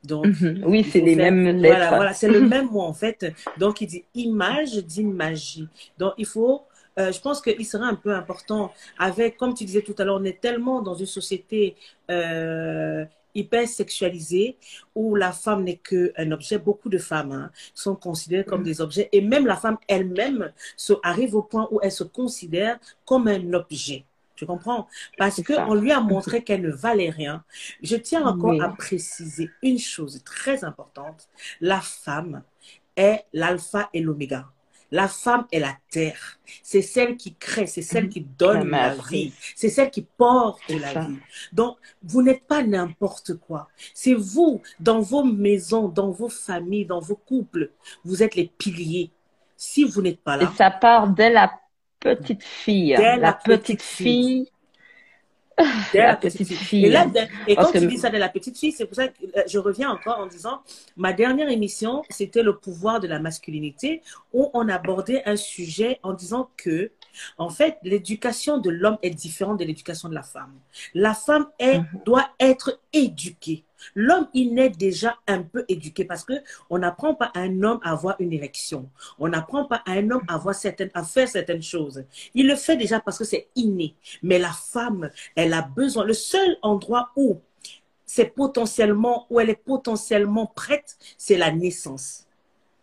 Donc, 0.05 0.27
mhm. 0.27 0.63
oui, 0.65 0.87
c'est 0.91 1.01
les 1.01 1.17
mêmes 1.17 1.45
lettres. 1.45 1.77
Voilà, 1.77 1.97
voilà 1.97 2.13
c'est 2.13 2.29
le 2.29 2.41
même 2.41 2.71
mot 2.71 2.81
en 2.81 2.95
fait. 2.95 3.33
Donc, 3.59 3.81
il 3.81 3.87
dit 3.87 4.05
image 4.15 4.77
dit 4.85 5.05
magie. 5.05 5.69
Donc, 5.99 6.15
il 6.17 6.27
faut, 6.27 6.63
euh, 6.99 7.13
je 7.13 7.21
pense 7.21 7.41
qu'il 7.41 7.67
serait 7.67 7.87
un 7.87 7.95
peu 7.95 8.15
important 8.15 8.73
avec, 8.99 9.37
comme 9.37 9.55
tu 9.55 9.65
disais 9.65 9.83
tout 9.83 9.95
à 9.99 10.05
l'heure, 10.05 10.19
on 10.21 10.25
est 10.25 10.41
tellement 10.41 10.81
dans 10.83 10.95
une 10.95 11.07
société 11.07 11.77
euh, 12.11 13.05
hyper 13.35 13.69
sexualisée 13.69 14.57
où 14.95 15.15
la 15.15 15.33
femme 15.33 15.65
n'est 15.65 15.77
qu'un 15.77 16.33
objet. 16.33 16.59
Beaucoup 16.59 16.89
de 16.89 16.99
femmes 16.99 17.33
hein, 17.33 17.51
sont 17.75 17.95
considérées 17.95 18.45
comme 18.45 18.61
mhm. 18.61 18.67
des 18.67 18.81
objets 18.81 19.09
et 19.13 19.21
même 19.21 19.47
la 19.47 19.57
femme 19.57 19.77
elle-même 19.87 20.53
arrive 21.03 21.35
au 21.35 21.43
point 21.43 21.69
où 21.71 21.79
elle 21.83 21.93
se 21.93 22.05
considère 22.05 22.79
comme 23.05 23.29
un 23.29 23.53
objet. 23.53 24.05
Tu 24.41 24.47
comprends? 24.47 24.89
Parce 25.19 25.43
qu'on 25.43 25.75
lui 25.75 25.93
a 25.93 26.01
montré 26.01 26.43
qu'elle 26.43 26.63
ne 26.63 26.71
valait 26.71 27.11
rien. 27.11 27.45
Je 27.83 27.95
tiens 27.95 28.25
encore 28.25 28.63
à 28.63 28.71
préciser 28.71 29.51
une 29.63 29.79
chose 29.79 30.23
très 30.25 30.65
importante. 30.65 31.29
La 31.61 31.83
femme 31.83 32.43
est 32.97 33.27
l'alpha 33.35 33.91
et 33.93 34.01
l'oméga. 34.01 34.49
La 34.93 35.09
femme 35.09 35.47
est 35.53 35.59
la 35.59 35.77
terre. 35.91 36.41
C'est 36.63 36.81
celle 36.81 37.19
qui 37.19 37.35
crée, 37.35 37.67
c'est 37.67 37.83
celle 37.83 38.09
qui 38.09 38.23
donne 38.23 38.71
la, 38.71 38.95
vie. 38.95 39.35
C'est 39.55 39.69
celle 39.69 39.91
qui 39.91 40.07
porte 40.17 40.67
la 40.71 41.03
vie. 41.05 41.19
Donc, 41.53 41.77
vous 42.03 42.23
n'êtes 42.23 42.47
pas 42.47 42.63
n'importe 42.63 43.35
quoi. 43.35 43.69
C'est 43.93 44.15
vous, 44.15 44.63
dans 44.81 45.01
vos 45.01 45.23
maisons, 45.23 45.89
dans 45.89 46.13
vos 46.13 46.31
familles, 46.31 46.87
dans 46.87 47.01
vos 47.01 47.15
couples, 47.15 47.73
vous 48.07 48.23
êtes 48.23 48.37
les 48.37 48.51
piliers. 48.57 49.11
Si 49.55 49.85
vous 49.85 50.01
n'êtes 50.01 50.23
pas 50.23 50.39
là. 50.39 50.51
Et 50.51 50.57
ça 50.57 50.71
part 50.71 51.11
dès 51.11 51.29
la 51.29 51.53
petite 52.01 52.43
fille. 52.43 52.97
la, 52.99 53.33
petite, 53.33 53.83
fille. 53.83 54.51
la, 55.95 56.17
petite, 56.17 56.49
fille. 56.53 56.87
Et, 56.87 56.91
là, 56.91 57.07
et 57.47 57.55
quand 57.55 57.71
tu 57.71 57.87
dis 57.87 57.99
ça 57.99 58.11
de 58.11 58.17
la 58.17 58.29
petite 58.29 58.59
fille, 58.59 58.73
c'est 58.73 58.87
pour 58.87 58.97
ça 58.97 59.09
que 59.09 59.25
euh, 59.25 59.43
je 59.47 59.59
reviens 59.59 59.91
encore 59.91 60.19
en 60.19 60.27
disant, 60.27 60.63
ma 60.97 61.13
dernière 61.13 61.51
émission, 61.51 62.03
c'était 62.09 62.43
le 62.43 62.57
pouvoir 62.57 63.01
de 63.01 63.07
la 63.07 63.19
masculinité, 63.19 64.03
où 64.33 64.51
on 64.55 64.69
abordait 64.69 65.23
un 65.27 65.37
sujet 65.37 66.01
en 66.03 66.15
disant 66.15 66.51
que 66.57 66.91
En 67.39 67.51
fait, 67.51 67.79
l'éducation 67.83 68.59
de 68.59 68.71
l'homme 68.71 68.99
est 69.03 69.11
différente 69.11 69.59
de 69.59 69.65
l'éducation 69.65 70.09
de 70.09 70.15
la 70.15 70.23
femme. 70.23 70.55
La 70.95 71.15
femme 71.15 71.47
est, 71.59 71.79
mhm. 71.79 71.87
doit 72.05 72.31
être 72.39 72.81
éduquée. 72.93 73.65
L'homme, 73.95 74.29
il 74.35 74.55
naît 74.55 74.71
déjà 74.71 75.17
un 75.27 75.43
peu 75.43 75.65
éduqué 75.69 76.05
parce 76.05 76.25
que 76.25 76.35
on 76.69 76.79
n'apprend 76.79 77.15
pas 77.15 77.31
à 77.35 77.41
un 77.41 77.63
homme 77.63 77.81
à 77.83 77.93
avoir 77.93 78.17
une 78.19 78.33
érection. 78.33 78.89
On 79.19 79.29
n'apprend 79.29 79.65
pas 79.65 79.83
à 79.87 79.93
un 79.93 80.11
homme 80.11 80.23
à, 80.29 80.35
avoir 80.35 80.55
certaines, 80.55 80.91
à 80.95 81.03
faire 81.03 81.29
certaines 81.29 81.63
choses. 81.63 82.05
Il 82.35 82.47
le 82.47 82.57
fait 82.57 82.77
déjà 82.77 83.01
parce 83.01 83.19
que 83.19 83.25
c'est 83.25 83.49
inné. 83.57 83.95
Mais 84.23 84.39
la 84.39 84.53
femme, 84.53 85.11
elle 85.37 85.53
a 85.53 85.63
besoin. 85.63 86.05
Le 86.05 86.15
seul 86.15 86.57
endroit 86.63 87.11
où 87.17 87.41
c'est 88.07 88.35
potentiellement, 88.35 89.27
où 89.31 89.39
elle 89.39 89.51
est 89.51 89.55
potentiellement 89.65 90.47
prête, 90.47 90.97
c'est 91.17 91.37
la 91.37 91.53
naissance. 91.53 92.27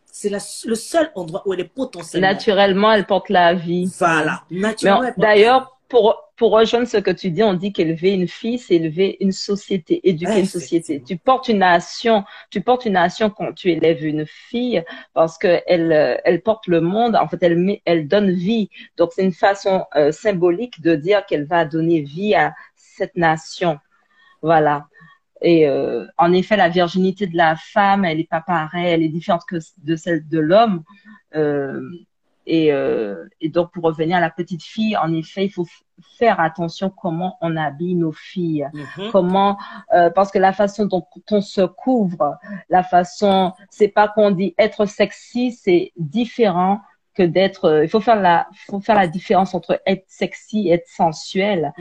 C'est 0.05 0.29
le 0.29 0.75
seul 0.75 1.11
endroit 1.15 1.43
où 1.45 1.53
elle 1.53 1.59
est 1.59 1.65
potentiellement. 1.65 2.27
Naturellement, 2.27 2.93
elle 2.93 3.05
porte 3.05 3.29
la 3.29 3.53
vie. 3.53 3.91
Voilà. 3.99 4.43
Naturellement. 4.49 5.13
D'ailleurs, 5.17 5.77
pour, 5.89 6.26
pour 6.37 6.51
rejoindre 6.51 6.87
ce 6.87 6.97
que 6.97 7.09
tu 7.09 7.31
dis, 7.31 7.41
on 7.41 7.55
dit 7.55 7.73
qu'élever 7.73 8.13
une 8.13 8.27
fille, 8.27 8.59
c'est 8.59 8.75
élever 8.75 9.17
une 9.21 9.31
société, 9.31 10.07
éduquer 10.07 10.39
une 10.39 10.45
société. 10.45 11.01
Tu 11.01 11.17
portes 11.17 11.47
une 11.47 11.57
nation, 11.57 12.23
tu 12.51 12.61
portes 12.61 12.85
une 12.85 12.93
nation 12.93 13.31
quand 13.31 13.53
tu 13.53 13.71
élèves 13.71 14.05
une 14.05 14.25
fille 14.27 14.83
parce 15.13 15.39
que 15.39 15.61
elle, 15.65 16.21
elle 16.23 16.41
porte 16.43 16.67
le 16.67 16.79
monde. 16.79 17.15
En 17.15 17.27
fait, 17.27 17.41
elle 17.41 17.57
met, 17.57 17.81
elle 17.85 18.07
donne 18.07 18.29
vie. 18.29 18.69
Donc, 18.97 19.11
c'est 19.13 19.23
une 19.23 19.33
façon 19.33 19.85
euh, 19.95 20.11
symbolique 20.11 20.79
de 20.81 20.95
dire 20.95 21.25
qu'elle 21.25 21.45
va 21.45 21.65
donner 21.65 22.01
vie 22.01 22.35
à 22.35 22.53
cette 22.75 23.17
nation. 23.17 23.79
Voilà. 24.43 24.85
Et 25.41 25.67
euh, 25.67 26.05
en 26.17 26.33
effet, 26.33 26.55
la 26.55 26.69
virginité 26.69 27.25
de 27.25 27.35
la 27.35 27.55
femme, 27.55 28.05
elle 28.05 28.17
n'est 28.17 28.23
pas 28.25 28.41
pareille, 28.41 28.87
elle 28.87 29.03
est 29.03 29.09
différente 29.09 29.43
que 29.47 29.57
de 29.77 29.95
celle 29.95 30.27
de 30.27 30.39
l'homme. 30.39 30.83
Euh, 31.35 31.81
et, 32.49 32.71
euh, 32.71 33.27
et, 33.41 33.49
donc, 33.49 33.71
pour 33.73 33.83
revenir 33.83 34.17
à 34.17 34.21
la 34.21 34.29
petite 34.29 34.63
fille, 34.63 34.95
en 34.95 35.13
effet, 35.13 35.45
il 35.45 35.51
faut 35.51 35.67
faire 36.17 36.39
attention 36.39 36.89
comment 36.89 37.37
on 37.41 37.57
habille 37.57 37.95
nos 37.95 38.13
filles, 38.13 38.69
mm-hmm. 38.73 39.11
comment, 39.11 39.57
euh, 39.93 40.09
parce 40.09 40.31
que 40.31 40.39
la 40.39 40.53
façon 40.53 40.85
dont 40.85 41.05
on 41.29 41.41
se 41.41 41.61
couvre, 41.61 42.37
la 42.69 42.83
façon, 42.83 43.51
c'est 43.69 43.89
pas 43.89 44.07
qu'on 44.07 44.31
dit 44.31 44.55
être 44.57 44.85
sexy, 44.85 45.51
c'est 45.51 45.91
différent 45.97 46.79
que 47.17 47.23
d'être. 47.23 47.65
Euh, 47.65 47.83
il 47.83 47.89
faut 47.89 47.99
faire 47.99 48.21
la, 48.21 48.47
faut 48.67 48.79
faire 48.79 48.95
la 48.95 49.07
différence 49.07 49.55
entre 49.55 49.81
être 49.85 50.05
sexy 50.07 50.67
et 50.67 50.73
être 50.73 50.87
sensuel. 50.87 51.73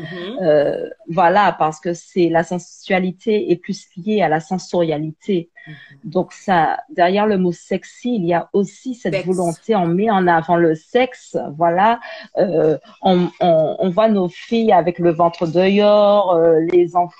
Euh, 0.42 0.88
voilà, 1.10 1.54
parce 1.58 1.78
que 1.78 1.92
c'est 1.92 2.28
la 2.28 2.42
sensualité 2.42 3.50
est 3.52 3.56
plus 3.56 3.86
liée 3.96 4.22
à 4.22 4.28
la 4.28 4.40
sensorialité. 4.40 5.50
Mm-hmm. 5.66 5.74
Donc 6.04 6.32
ça, 6.32 6.78
derrière 6.88 7.26
le 7.26 7.36
mot 7.36 7.52
sexy, 7.52 8.14
il 8.14 8.24
y 8.24 8.34
a 8.34 8.48
aussi 8.52 8.94
cette 8.94 9.26
volonté. 9.26 9.76
On 9.76 9.86
met 9.86 10.10
en 10.10 10.26
avant 10.26 10.56
le 10.56 10.74
sexe. 10.74 11.36
Voilà, 11.56 12.00
euh, 12.38 12.78
on, 13.02 13.28
on, 13.40 13.76
on, 13.78 13.90
voit 13.90 14.08
nos 14.08 14.28
filles 14.28 14.72
avec 14.72 14.98
le 14.98 15.12
ventre 15.12 15.46
dehors, 15.46 16.32
euh, 16.32 16.60
les 16.60 16.96
enfants 16.96 17.14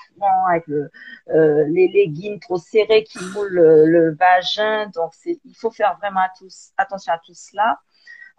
avec 0.49 0.65
le, 0.67 0.89
euh, 1.29 1.65
les 1.69 1.87
leggings 1.87 2.39
trop 2.39 2.57
serrés 2.57 3.03
qui 3.03 3.19
moulent 3.33 3.53
le, 3.53 3.85
le 3.85 4.15
vagin. 4.15 4.89
Donc 4.95 5.11
il 5.25 5.55
faut 5.55 5.71
faire 5.71 5.97
vraiment 6.01 6.21
tous, 6.39 6.71
attention 6.77 7.13
à 7.13 7.19
tout 7.23 7.33
cela 7.33 7.79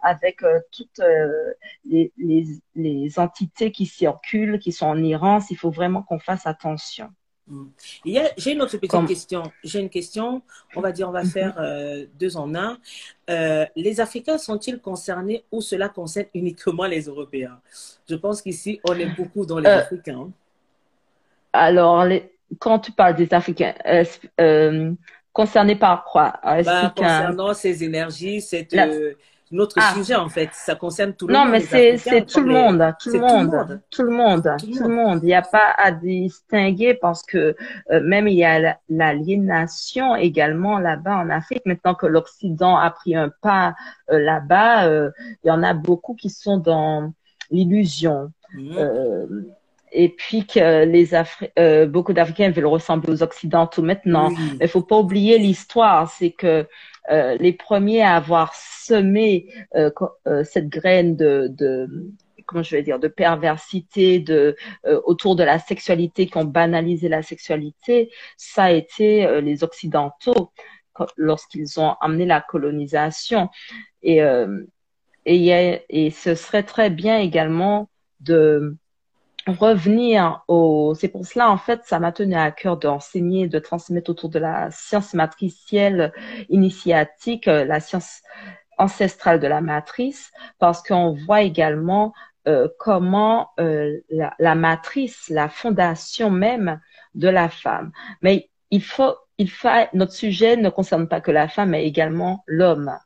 avec 0.01 0.43
euh, 0.43 0.59
toutes 0.71 0.99
euh, 0.99 1.53
les, 1.85 2.11
les, 2.17 2.45
les, 2.75 3.19
entités 3.19 3.71
qui 3.71 3.85
circulent, 3.85 4.59
qui 4.59 4.71
sont 4.71 4.87
en 4.87 5.03
errance. 5.03 5.51
Il 5.51 5.57
faut 5.57 5.71
vraiment 5.71 6.03
qu'on 6.03 6.19
fasse 6.19 6.47
attention. 6.47 7.09
Mm. 7.47 7.65
J'ai 8.37 8.53
une 8.53 8.61
autre 8.61 8.77
petite 8.77 9.07
question. 9.07 9.43
J'ai 9.63 9.79
une 9.79 9.89
question. 9.89 10.41
On 10.75 10.81
va 10.81 10.91
dire, 10.91 11.09
on 11.09 11.11
va 11.11 11.23
mm-hmm. 11.23 11.31
faire 11.31 11.55
euh, 11.59 12.05
deux 12.19 12.37
en 12.37 12.53
un. 12.55 12.77
les 13.75 13.99
Africains 13.99 14.37
sont-ils 14.37 14.79
concernés 14.79 15.43
ou 15.51 15.61
cela 15.61 15.89
concerne 15.89 16.27
uniquement 16.33 16.85
les 16.85 17.01
Européens? 17.01 17.59
Je 18.07 18.15
pense 18.15 18.41
qu'ici, 18.41 18.79
on 18.87 18.93
est 18.93 19.15
beaucoup 19.17 19.45
dans 19.45 19.59
les 19.59 19.67
Africains. 19.67 20.29
Alors, 21.51 22.05
les, 22.05 22.31
quand 22.59 22.79
tu 22.79 22.91
parles 22.91 23.15
des 23.15 23.33
Africains, 23.33 23.73
concernés 25.33 25.75
par 25.75 26.05
quoi? 26.05 26.39
Bah, 26.43 26.93
Concernant 26.95 27.53
ces 27.53 27.83
énergies, 27.83 28.41
cette 28.41 28.75
notre 29.51 29.77
ah. 29.79 29.93
sujet 29.95 30.15
en 30.15 30.29
fait. 30.29 30.49
Ça 30.53 30.75
concerne 30.75 31.13
tout 31.13 31.27
le 31.27 31.33
monde. 31.33 31.45
Non, 31.45 31.51
mais 31.51 31.59
c'est 31.61 31.97
c'est 31.97 32.25
tout, 32.25 32.41
le 32.41 32.51
monde, 32.53 32.95
tout 33.01 33.11
le 33.11 33.19
monde, 33.19 33.81
tout 33.89 34.03
le 34.03 34.11
monde, 34.11 34.55
tout 34.59 34.83
le 34.83 34.93
monde. 34.93 35.19
Il 35.23 35.27
n'y 35.27 35.33
a 35.33 35.41
pas 35.41 35.73
à 35.77 35.91
distinguer 35.91 36.93
parce 36.93 37.23
que 37.23 37.55
euh, 37.91 38.01
même 38.03 38.27
il 38.27 38.35
y 38.35 38.43
a 38.43 38.77
l'aliénation 38.89 40.15
également 40.15 40.79
là-bas 40.79 41.17
en 41.17 41.29
Afrique. 41.29 41.65
Maintenant 41.65 41.95
que 41.95 42.05
l'Occident 42.05 42.77
a 42.77 42.89
pris 42.91 43.15
un 43.15 43.29
pas 43.41 43.75
euh, 44.11 44.19
là-bas, 44.19 44.87
euh, 44.87 45.11
il 45.43 45.47
y 45.47 45.51
en 45.51 45.63
a 45.63 45.73
beaucoup 45.73 46.13
qui 46.13 46.29
sont 46.29 46.57
dans 46.57 47.13
l'illusion. 47.51 48.31
Mmh. 48.51 49.43
et 49.91 50.09
puis 50.09 50.47
que 50.47 50.83
les 50.83 51.13
Afri 51.13 51.49
beaucoup 51.87 52.13
d'Africains 52.13 52.49
veulent 52.49 52.65
ressembler 52.65 53.13
aux 53.13 53.21
Occidentaux 53.21 53.83
maintenant. 53.83 54.31
Il 54.53 54.57
ne 54.59 54.65
faut 54.67 54.81
pas 54.81 54.97
oublier 54.97 55.37
l'histoire, 55.37 56.09
c'est 56.09 56.31
que 56.31 56.65
euh, 57.11 57.37
les 57.39 57.53
premiers 57.53 58.01
à 58.01 58.15
avoir 58.15 58.53
semé 58.55 59.47
euh, 59.75 59.91
euh, 60.27 60.43
cette 60.43 60.69
graine 60.69 61.15
de, 61.15 61.47
de 61.49 61.87
comment 62.45 62.63
je 62.63 62.75
vais 62.75 62.81
dire, 62.83 62.99
de 62.99 63.07
perversité, 63.07 64.19
de 64.19 64.55
autour 65.05 65.35
de 65.35 65.43
la 65.43 65.59
sexualité, 65.59 66.25
qui 66.25 66.35
ont 66.37 66.45
banalisé 66.45 67.07
la 67.07 67.21
sexualité, 67.21 68.09
ça 68.37 68.63
a 68.63 68.71
été 68.71 69.39
les 69.41 69.63
occidentaux 69.63 70.51
lorsqu'ils 71.15 71.79
ont 71.79 71.93
amené 72.01 72.25
la 72.25 72.41
colonisation. 72.41 73.49
Et, 74.01 74.21
et, 75.25 75.81
et 75.89 76.09
ce 76.09 76.33
serait 76.33 76.63
très 76.63 76.89
bien 76.89 77.19
également 77.19 77.87
de 78.19 78.75
revenir 79.47 80.43
au, 80.47 80.93
c'est 80.95 81.07
pour 81.07 81.25
cela, 81.25 81.49
en 81.49 81.57
fait, 81.57 81.81
ça 81.85 81.99
m'a 81.99 82.11
tenu 82.11 82.35
à 82.35 82.51
cœur 82.51 82.77
d'enseigner, 82.77 83.47
de 83.47 83.59
transmettre 83.59 84.11
autour 84.11 84.29
de 84.29 84.39
la 84.39 84.69
science 84.71 85.13
matricielle 85.13 86.13
initiatique, 86.49 87.47
euh, 87.47 87.65
la 87.65 87.79
science 87.79 88.21
ancestrale 88.77 89.39
de 89.39 89.47
la 89.47 89.61
matrice, 89.61 90.31
parce 90.57 90.81
qu'on 90.83 91.13
voit 91.13 91.41
également 91.41 92.13
euh, 92.47 92.67
comment 92.79 93.49
euh, 93.59 93.99
la, 94.09 94.33
la, 94.39 94.55
matrice, 94.55 95.29
la 95.29 95.49
fondation 95.49 96.29
même 96.31 96.79
de 97.15 97.27
la 97.27 97.49
femme. 97.49 97.91
Mais 98.21 98.49
il 98.71 98.83
faut, 98.83 99.15
il 99.37 99.49
faut, 99.49 99.69
notre 99.93 100.13
sujet 100.13 100.55
ne 100.57 100.69
concerne 100.69 101.07
pas 101.07 101.21
que 101.21 101.31
la 101.31 101.47
femme, 101.47 101.71
mais 101.71 101.85
également 101.85 102.43
l'homme 102.47 102.97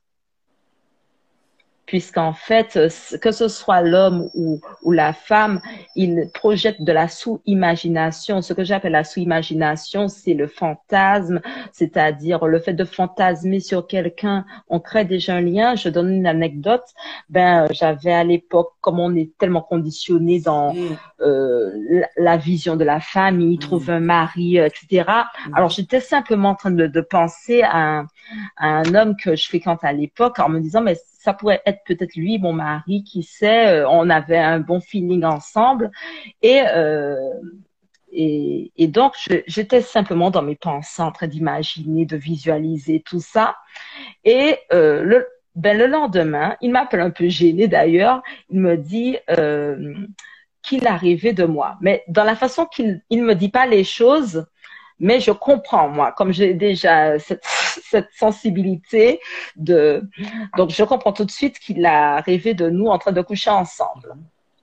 puisqu'en 1.85 2.33
fait, 2.33 2.79
que 3.21 3.31
ce 3.31 3.47
soit 3.47 3.81
l'homme 3.81 4.29
ou, 4.33 4.59
ou, 4.83 4.91
la 4.91 5.13
femme, 5.13 5.61
il 5.95 6.29
projette 6.33 6.81
de 6.81 6.91
la 6.91 7.07
sous-imagination. 7.07 8.41
Ce 8.41 8.53
que 8.53 8.63
j'appelle 8.63 8.93
la 8.93 9.03
sous-imagination, 9.03 10.07
c'est 10.07 10.33
le 10.33 10.47
fantasme, 10.47 11.41
c'est-à-dire 11.71 12.45
le 12.45 12.59
fait 12.59 12.73
de 12.73 12.85
fantasmer 12.85 13.59
sur 13.59 13.85
quelqu'un. 13.87 14.45
On 14.69 14.79
crée 14.79 15.05
déjà 15.05 15.35
un 15.35 15.41
lien. 15.41 15.75
Je 15.75 15.89
donne 15.89 16.13
une 16.13 16.27
anecdote. 16.27 16.85
Ben, 17.29 17.67
j'avais 17.71 18.13
à 18.13 18.23
l'époque, 18.23 18.71
comme 18.81 18.99
on 18.99 19.15
est 19.15 19.31
tellement 19.37 19.61
conditionné 19.61 20.39
dans 20.39 20.73
euh, 21.21 22.01
la, 22.17 22.37
vision 22.37 22.75
de 22.75 22.83
la 22.83 22.99
famille, 22.99 23.57
trouver 23.57 23.93
un 23.93 23.99
mari, 23.99 24.59
euh, 24.59 24.67
etc. 24.67 25.09
Alors, 25.53 25.69
j'étais 25.69 25.99
simplement 25.99 26.49
en 26.49 26.55
train 26.55 26.71
de, 26.71 26.87
de 26.87 27.01
penser 27.01 27.61
à 27.61 27.77
un, 27.77 28.07
à 28.57 28.67
un 28.67 28.95
homme 28.95 29.15
que 29.15 29.35
je 29.35 29.47
fréquente 29.47 29.83
à 29.83 29.93
l'époque 29.93 30.39
en 30.39 30.49
me 30.49 30.59
disant, 30.59 30.81
mais 30.81 30.95
ça 31.23 31.33
pourrait 31.33 31.61
être 31.65 31.79
peut-être 31.85 32.15
lui, 32.15 32.37
mon 32.37 32.51
mari, 32.51 33.05
qui 33.05 33.23
sait, 33.23 33.67
euh, 33.67 33.89
on 33.89 34.09
avait 34.09 34.37
un 34.37 34.59
bon 34.59 34.81
feeling 34.81 35.23
ensemble. 35.23 35.89
Et, 36.41 36.61
euh, 36.67 37.15
et, 38.11 38.87
donc, 38.89 39.13
j'étais 39.47 39.81
simplement 39.81 40.31
dans 40.31 40.41
mes 40.41 40.57
pensées 40.57 41.01
en 41.01 41.13
train 41.13 41.27
d'imaginer, 41.27 42.05
de 42.05 42.17
visualiser 42.17 43.01
tout 43.01 43.21
ça. 43.21 43.55
Et 44.25 44.57
euh, 44.73 45.01
le, 45.01 45.25
ben, 45.55 45.77
le 45.77 45.87
lendemain, 45.87 46.57
il 46.59 46.71
m'appelle 46.71 46.99
un 46.99 47.09
peu 47.09 47.29
gêné 47.29 47.69
d'ailleurs, 47.69 48.21
il 48.49 48.59
me 48.59 48.75
dit 48.75 49.17
qu'il 50.61 50.85
arrivait 50.87 51.33
de 51.33 51.45
moi. 51.45 51.77
Mais 51.79 52.03
dans 52.09 52.25
la 52.25 52.35
façon 52.35 52.65
qu'il 52.65 53.01
il 53.09 53.23
me 53.23 53.33
dit 53.33 53.49
pas 53.49 53.65
les 53.65 53.85
choses, 53.85 54.45
mais 54.99 55.19
je 55.19 55.31
comprends 55.31 55.89
moi, 55.89 56.11
comme 56.11 56.31
j'ai 56.31 56.53
déjà 56.53 57.19
cette, 57.19 57.43
cette, 57.45 58.09
sensibilité 58.13 59.19
de, 59.55 60.03
donc 60.57 60.69
je 60.69 60.83
comprends 60.83 61.13
tout 61.13 61.25
de 61.25 61.31
suite 61.31 61.59
qu'il 61.59 61.85
a 61.85 62.21
rêvé 62.21 62.53
de 62.53 62.69
nous 62.69 62.87
en 62.87 62.97
train 62.97 63.11
de 63.11 63.21
coucher 63.21 63.49
ensemble. 63.49 64.15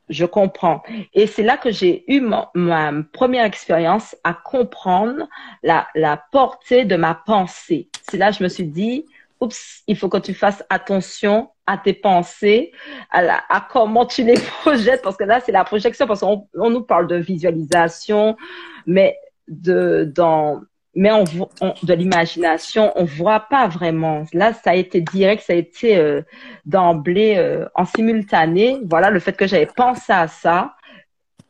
Je 0.09 0.25
comprends. 0.25 0.83
Et 1.15 1.29
c'est 1.29 1.45
là 1.45 1.57
que 1.57 1.71
j'ai 1.71 2.05
eu 2.13 2.21
ma, 2.21 2.93
première 3.13 3.45
expérience 3.45 4.17
à 4.25 4.35
comprendre 4.35 5.29
la, 5.63 5.87
la 5.95 6.21
portée 6.33 6.85
de 6.85 6.97
ma 6.97 7.15
pensée. 7.15 7.89
C'est 8.11 8.17
là 8.17 8.33
que 8.33 8.39
je 8.39 8.43
me 8.43 8.49
suis 8.49 8.65
dit, 8.65 9.07
oups, 9.41 9.83
il 9.87 9.97
faut 9.97 10.09
que 10.09 10.19
tu 10.19 10.35
fasses 10.35 10.65
attention 10.69 11.51
à 11.67 11.79
tes 11.79 11.93
pensées, 11.93 12.73
à, 13.11 13.23
la, 13.23 13.43
à 13.49 13.61
comment 13.61 14.05
tu 14.05 14.25
les 14.25 14.35
projettes, 14.63 15.03
parce 15.03 15.17
que 15.17 15.25
là, 15.25 15.41
c'est 15.41 15.53
la 15.53 15.65
projection, 15.65 16.07
parce 16.07 16.21
qu'on 16.21 16.49
on 16.55 16.71
nous 16.71 16.83
parle 16.83 17.07
de 17.07 17.17
visualisation, 17.17 18.37
mais 18.87 19.17
de, 19.51 20.11
dans, 20.15 20.63
mais 20.95 21.13
on, 21.13 21.25
de 21.83 21.95
l'imagination, 21.95 22.93
on 22.97 23.05
voit 23.05 23.41
pas 23.41 23.69
vraiment. 23.69 24.25
Là, 24.33 24.53
ça 24.53 24.71
a 24.71 24.75
été 24.75 25.01
direct, 25.01 25.45
ça 25.47 25.53
a 25.53 25.57
été 25.57 25.97
euh, 25.97 26.23
d'emblée 26.65 27.35
euh, 27.37 27.67
en 27.75 27.85
simultané. 27.85 28.81
Voilà, 28.89 29.11
le 29.11 29.21
fait 29.21 29.33
que 29.33 29.47
j'avais 29.47 29.67
pensé 29.67 30.13
à 30.13 30.27
ça, 30.27 30.75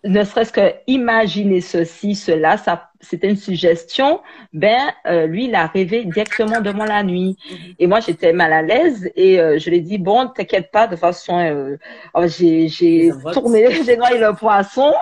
ne 0.04 0.24
serait-ce 0.24 0.52
que 0.52 0.74
imaginer 0.86 1.60
ceci, 1.60 2.14
cela, 2.14 2.56
ça, 2.58 2.90
c'était 3.00 3.28
une 3.28 3.36
suggestion. 3.36 4.20
Ben, 4.52 4.92
euh, 5.06 5.26
lui, 5.26 5.46
il 5.46 5.54
a 5.54 5.66
rêvé 5.66 6.04
directement 6.04 6.60
devant 6.60 6.86
la 6.86 7.02
nuit. 7.02 7.36
Et 7.78 7.86
moi, 7.86 8.00
j'étais 8.00 8.32
mal 8.32 8.52
à 8.52 8.62
l'aise 8.62 9.10
et 9.14 9.36
je 9.36 9.70
lui 9.70 9.78
ai 9.78 9.80
dit 9.80 9.98
bon, 9.98 10.28
t'inquiète 10.28 10.70
pas, 10.70 10.86
de 10.86 10.92
toute 10.92 11.00
façon, 11.00 11.76
oh, 12.14 12.26
j'ai, 12.26 12.68
j'ai 12.68 13.10
tourné, 13.32 13.82
j'ai 13.84 13.96
noyé 13.96 14.18
le 14.18 14.34
poisson. 14.34 14.92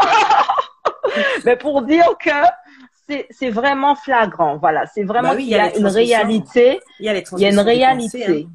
mais 1.44 1.56
pour 1.56 1.82
dire 1.82 2.06
que 2.18 2.30
c'est 3.30 3.50
vraiment 3.50 3.94
flagrant. 3.94 4.56
Voilà, 4.58 4.86
c'est 4.86 5.04
vraiment 5.04 5.30
bah 5.30 5.36
qu'il 5.36 5.48
y, 5.48 5.54
a 5.54 5.76
une 5.76 5.86
réalité. 5.86 6.80
Il 7.00 7.06
y 7.06 7.08
a, 7.08 7.50
une 7.50 7.58
réalité. 7.58 8.46
Hein. 8.46 8.50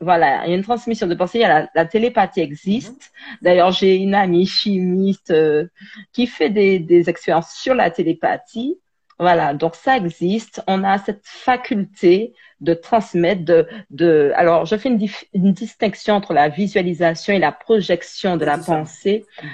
Voilà, 0.00 0.46
il 0.46 0.50
y 0.50 0.52
a 0.52 0.56
une 0.56 0.62
transmission 0.62 1.06
de 1.06 1.14
pensée. 1.14 1.38
Il 1.38 1.42
y 1.42 1.44
a 1.44 1.68
la, 1.74 1.84
télépathie 1.86 2.40
existe. 2.40 2.92
Mhm. 2.92 3.38
D'ailleurs, 3.42 3.72
j'ai 3.72 3.96
une 3.96 4.14
amie 4.14 4.46
chimiste 4.46 5.30
euh, 5.30 5.66
qui 6.12 6.26
fait 6.26 6.50
des, 6.50 6.78
des 6.78 7.08
expériences 7.08 7.54
sur 7.54 7.74
la 7.74 7.90
télépathie. 7.90 8.78
Voilà, 9.18 9.54
donc 9.54 9.76
ça 9.76 9.96
existe. 9.96 10.62
On 10.66 10.82
a 10.82 10.98
cette 10.98 11.22
faculté 11.24 12.34
de 12.64 12.74
transmettre, 12.74 13.44
de, 13.44 13.66
de. 13.90 14.32
Alors, 14.34 14.66
je 14.66 14.76
fais 14.76 14.88
une, 14.88 15.06
une 15.34 15.52
distinction 15.52 16.14
entre 16.14 16.32
la 16.32 16.48
visualisation 16.48 17.34
et 17.34 17.38
la 17.38 17.52
projection 17.52 18.36
de 18.36 18.44
la 18.44 18.58
pensée. 18.58 19.24
Mhm. 19.42 19.48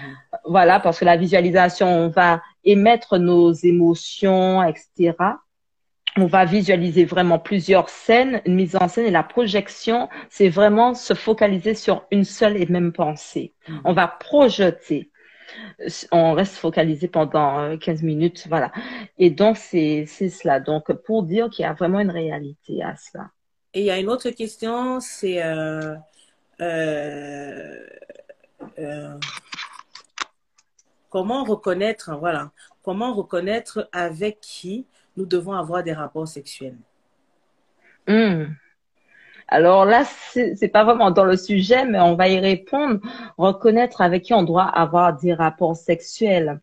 Voilà, 0.47 0.81
parce 0.81 1.01
que 1.01 1.05
la 1.05 1.17
visualisation, 1.17 1.89
on 1.89 2.09
va 2.09 2.41
émettre 2.65 3.19
nos 3.19 3.53
émotions, 3.53 4.63
etc. 4.63 5.15
On 6.17 6.27
va 6.27 6.45
visualiser 6.45 7.05
vraiment 7.05 7.39
plusieurs 7.39 7.89
scènes, 7.89 8.41
une 8.45 8.55
mise 8.55 8.77
en 8.77 8.89
scène 8.89 9.07
et 9.07 9.11
la 9.11 9.23
projection, 9.23 10.09
c'est 10.29 10.49
vraiment 10.49 10.95
se 10.95 11.15
focaliser 11.15 11.75
sur 11.75 12.05
une 12.11 12.25
seule 12.25 12.57
et 12.57 12.67
même 12.67 12.93
pensée. 12.93 13.55
Mhm. 13.69 13.81
On 13.85 13.93
va 13.93 14.09
projeter. 14.09 15.11
On 16.13 16.33
reste 16.33 16.57
focalisé 16.57 17.09
pendant 17.09 17.77
15 17.79 18.03
euh, 18.03 18.07
minutes, 18.07 18.47
voilà. 18.49 18.73
Et 19.19 19.31
donc, 19.31 19.57
c'est 19.57 20.07
cela. 20.07 20.61
Donc, 20.61 20.93
pour 20.93 21.23
dire 21.23 21.49
qu'il 21.51 21.63
y 21.63 21.67
a 21.67 21.73
vraiment 21.73 22.01
une 22.01 22.11
réalité 22.11 22.83
à 22.83 22.97
cela. 22.97 23.31
Et 23.73 23.81
il 23.81 23.87
y 23.87 23.91
a 23.91 23.99
une 23.99 24.09
autre 24.09 24.31
question, 24.31 25.01
c'est 25.01 25.43
euh, 25.43 25.95
euh, 26.61 27.87
euh 28.79 29.19
comment 31.09 31.45
reconnaître, 31.45 32.17
voilà, 32.19 32.53
comment 32.83 33.13
reconnaître 33.13 33.89
avec 33.93 34.41
qui 34.41 34.87
nous 35.17 35.27
devons 35.27 35.53
avoir 35.53 35.83
des 35.83 35.93
rapports 35.93 36.29
sexuels? 36.29 36.79
Hmm. 38.07 38.45
Alors 39.51 39.85
là, 39.85 40.05
c'est 40.05 40.73
pas 40.73 40.85
vraiment 40.85 41.11
dans 41.11 41.25
le 41.25 41.37
sujet, 41.37 41.85
mais 41.85 42.01
on 42.01 42.15
va 42.15 42.29
y 42.29 42.39
répondre. 42.39 43.01
Reconnaître 43.37 44.01
avec 44.01 44.23
qui 44.23 44.35
on 44.35 44.45
doit 44.45 44.65
avoir 44.65 45.19
des 45.19 45.35
rapports 45.35 45.77
sexuels. 45.77 46.61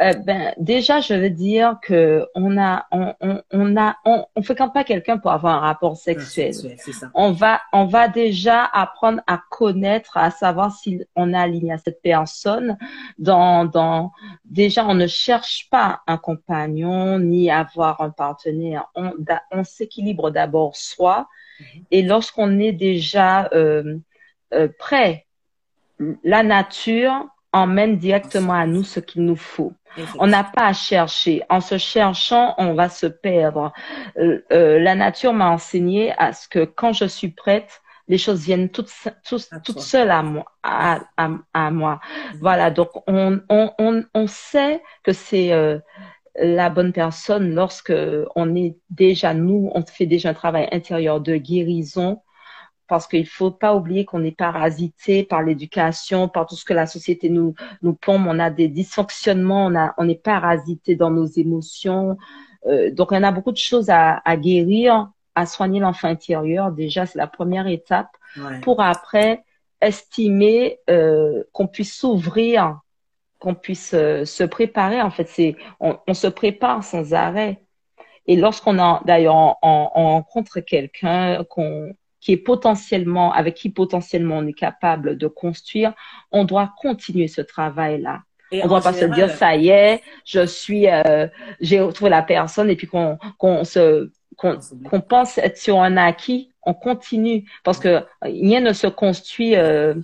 Euh, 0.00 0.12
ben 0.12 0.52
déjà 0.58 1.00
je 1.00 1.14
veux 1.14 1.30
dire 1.30 1.76
que 1.80 2.26
on 2.34 2.58
a 2.58 2.84
on, 2.90 3.14
on, 3.20 3.40
on 3.52 3.76
a 3.76 3.96
on, 4.04 4.26
on 4.34 4.42
fréquente 4.42 4.74
pas 4.74 4.82
quelqu'un 4.82 5.18
pour 5.18 5.30
avoir 5.30 5.54
un 5.54 5.66
rapport 5.66 5.96
sexuel. 5.96 6.52
ça. 6.52 7.10
On 7.14 7.30
va 7.30 7.60
on 7.72 7.84
va 7.84 8.08
déjà 8.08 8.64
apprendre 8.64 9.20
à 9.28 9.40
connaître, 9.50 10.16
à 10.16 10.32
savoir 10.32 10.72
si 10.76 11.04
on 11.14 11.32
est 11.32 11.36
aligné 11.36 11.72
à 11.72 11.78
cette 11.78 12.02
personne. 12.02 12.76
Dans 13.18 13.66
dans 13.66 14.10
déjà 14.44 14.84
on 14.84 14.94
ne 14.94 15.06
cherche 15.06 15.68
pas 15.70 16.00
un 16.08 16.16
compagnon 16.16 17.20
ni 17.20 17.48
avoir 17.48 18.00
un 18.00 18.10
partenaire. 18.10 18.90
On 18.96 19.12
on 19.52 19.62
s'équilibre 19.62 20.30
d'abord 20.30 20.74
soi. 20.74 21.28
Et 21.90 22.02
lorsqu'on 22.02 22.58
est 22.58 22.72
déjà 22.72 23.48
euh, 23.52 23.98
euh, 24.52 24.68
prêt, 24.78 25.26
la 26.24 26.42
nature 26.42 27.26
emmène 27.52 27.98
directement 27.98 28.54
à 28.54 28.66
nous 28.66 28.82
ce 28.82 29.00
qu'il 29.00 29.24
nous 29.24 29.36
faut. 29.36 29.72
On 30.18 30.26
n'a 30.26 30.42
pas 30.42 30.66
à 30.66 30.72
chercher. 30.72 31.42
En 31.48 31.60
se 31.60 31.78
cherchant, 31.78 32.54
on 32.58 32.74
va 32.74 32.88
se 32.88 33.06
perdre. 33.06 33.72
Euh, 34.18 34.44
euh, 34.52 34.80
la 34.80 34.96
nature 34.96 35.32
m'a 35.32 35.50
enseigné 35.50 36.12
à 36.18 36.32
ce 36.32 36.48
que 36.48 36.64
quand 36.64 36.92
je 36.92 37.04
suis 37.04 37.28
prête, 37.28 37.80
les 38.08 38.18
choses 38.18 38.44
viennent 38.44 38.68
toutes, 38.68 38.90
toutes, 39.24 39.80
seules 39.80 40.10
à 40.10 40.22
moi. 40.22 40.44
À, 40.62 41.00
à, 41.16 41.70
moi. 41.70 42.00
Mm-hmm. 42.02 42.38
Voilà, 42.40 42.70
donc 42.70 42.90
on, 43.06 43.40
on, 43.48 43.70
on, 43.78 44.04
on 44.14 44.26
sait 44.26 44.82
que 45.04 45.12
c'est 45.12 45.52
euh, 45.52 45.78
la 46.36 46.70
bonne 46.70 46.92
personne 46.92 47.54
lorsque 47.54 47.92
on 48.34 48.54
est 48.54 48.76
déjà 48.90 49.34
nous, 49.34 49.70
on 49.74 49.84
fait 49.84 50.06
déjà 50.06 50.30
un 50.30 50.34
travail 50.34 50.68
intérieur 50.72 51.20
de 51.20 51.36
guérison 51.36 52.22
parce 52.86 53.06
qu'il 53.06 53.26
faut 53.26 53.50
pas 53.50 53.74
oublier 53.74 54.04
qu'on 54.04 54.24
est 54.24 54.36
parasité 54.36 55.24
par 55.24 55.42
l'éducation, 55.42 56.28
par 56.28 56.46
tout 56.46 56.54
ce 56.54 56.64
que 56.64 56.74
la 56.74 56.86
société 56.86 57.30
nous 57.30 57.54
nous 57.82 57.94
plombe. 57.94 58.26
On 58.26 58.38
a 58.38 58.50
des 58.50 58.68
dysfonctionnements, 58.68 59.66
on 59.66 59.74
a 59.74 59.94
on 59.96 60.08
est 60.08 60.22
parasité 60.22 60.96
dans 60.96 61.10
nos 61.10 61.26
émotions. 61.26 62.18
Euh, 62.66 62.90
donc 62.90 63.12
on 63.12 63.22
a 63.22 63.32
beaucoup 63.32 63.52
de 63.52 63.56
choses 63.56 63.88
à, 63.88 64.20
à 64.24 64.36
guérir, 64.36 65.10
à 65.34 65.46
soigner 65.46 65.80
l'enfant 65.80 66.08
intérieur. 66.08 66.72
Déjà, 66.72 67.06
c'est 67.06 67.18
la 67.18 67.26
première 67.26 67.66
étape 67.66 68.10
pour 68.62 68.82
après 68.82 69.44
estimer 69.80 70.78
euh, 70.90 71.44
qu'on 71.52 71.66
puisse 71.66 71.94
s'ouvrir, 71.94 72.80
qu'on 73.44 73.54
puisse 73.54 73.92
euh, 73.92 74.24
se 74.24 74.42
préparer. 74.42 75.02
En 75.02 75.10
fait, 75.10 75.28
c'est 75.28 75.54
on, 75.78 75.98
on, 76.08 76.14
se 76.14 76.28
prépare 76.28 76.82
sans 76.82 77.12
arrêt. 77.12 77.60
Et 78.26 78.36
lorsqu'on 78.36 78.78
a 78.78 79.02
d'ailleurs 79.04 79.34
on, 79.34 79.90
on, 79.94 80.08
rencontre 80.12 80.60
quelqu'un 80.60 81.44
qu'on 81.44 81.94
qui 82.20 82.32
est 82.32 82.38
potentiellement, 82.38 83.34
avec 83.34 83.54
qui 83.54 83.68
potentiellement 83.68 84.38
on 84.38 84.46
est 84.46 84.58
capable 84.58 85.18
de 85.18 85.26
construire, 85.26 85.92
on 86.32 86.44
doit 86.44 86.72
continuer 86.80 87.28
ce 87.28 87.42
travail-là. 87.42 88.22
on 88.50 88.56
ne 88.56 88.68
doit 88.68 88.80
pas 88.80 88.94
se 88.94 89.04
dire 89.04 89.28
ça 89.28 89.54
y 89.56 89.68
est, 89.68 90.00
je 90.24 90.46
suis, 90.46 90.88
euh, 90.88 91.28
j'ai 91.60 91.80
retrouvé 91.80 92.08
la 92.08 92.22
personne 92.22 92.70
et 92.70 92.76
puis 92.76 92.86
qu'on 92.86 93.18
qu'on 93.36 93.64
se 93.64 94.10
qu'on 94.38 95.00
pense 95.02 95.36
être 95.36 95.58
sur 95.58 95.80
un 95.82 95.98
acquis, 95.98 96.50
on 96.62 96.72
continue 96.72 97.44
parce 97.62 97.78
que 97.78 98.02
rien 98.22 98.60
ne 98.60 98.72
se 98.72 98.86
construit 98.86 99.54
euh, 99.54 99.94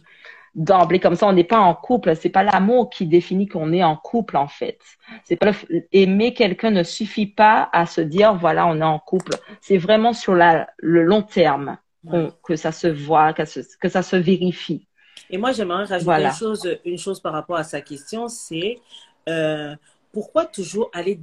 d'emblée 0.55 1.01
comme 1.01 1.15
ça. 1.15 1.27
On 1.27 1.33
n'est 1.33 1.45
pas 1.45 1.59
en 1.59 1.75
couple. 1.75 2.15
C'est 2.17 2.29
pas 2.29 2.43
l'amour 2.43 2.91
qui 2.91 3.07
définit 3.07 3.47
qu'on 3.47 3.73
est 3.73 3.83
en 3.83 3.97
couple 3.97 4.37
en 4.37 4.49
fait. 4.49 4.79
C'est 5.25 5.37
pas 5.37 5.53
aimer 5.93 6.35
quelqu'un 6.35 6.71
ne 6.71 6.83
suffit 6.83 7.27
pas 7.27 7.69
à 7.73 7.87
se 7.87 8.01
dire 8.01 8.35
voilà 8.35 8.67
on 8.67 8.81
est 8.81 8.85
en 8.85 8.99
couple. 8.99 9.33
C'est 9.61 9.79
vraiment 9.79 10.13
sur 10.13 10.35
la, 10.35 10.69
le 10.79 11.03
long 11.03 11.23
terme 11.23 11.79
que 12.43 12.57
ça 12.57 12.73
se 12.73 12.87
voit, 12.87 13.33
que, 13.33 13.45
ça 13.45 14.03
se 14.03 14.17
vérifie. 14.17 14.87
Et 15.29 15.39
moi, 15.39 15.53
j'aimerais 15.53 15.85
rajouter 15.85 16.25
une, 16.25 16.33
chose, 16.33 16.79
une 16.85 16.99
chose 16.99 17.21
par 17.21 17.33
rapport 17.33 17.57
à 17.57 17.65
sa 17.65 17.81
question, 17.81 18.29
c'est 18.29 18.81
euh, 19.29 19.75
pourquoi 20.13 20.45
toujours 20.45 20.91
aller 20.93 21.19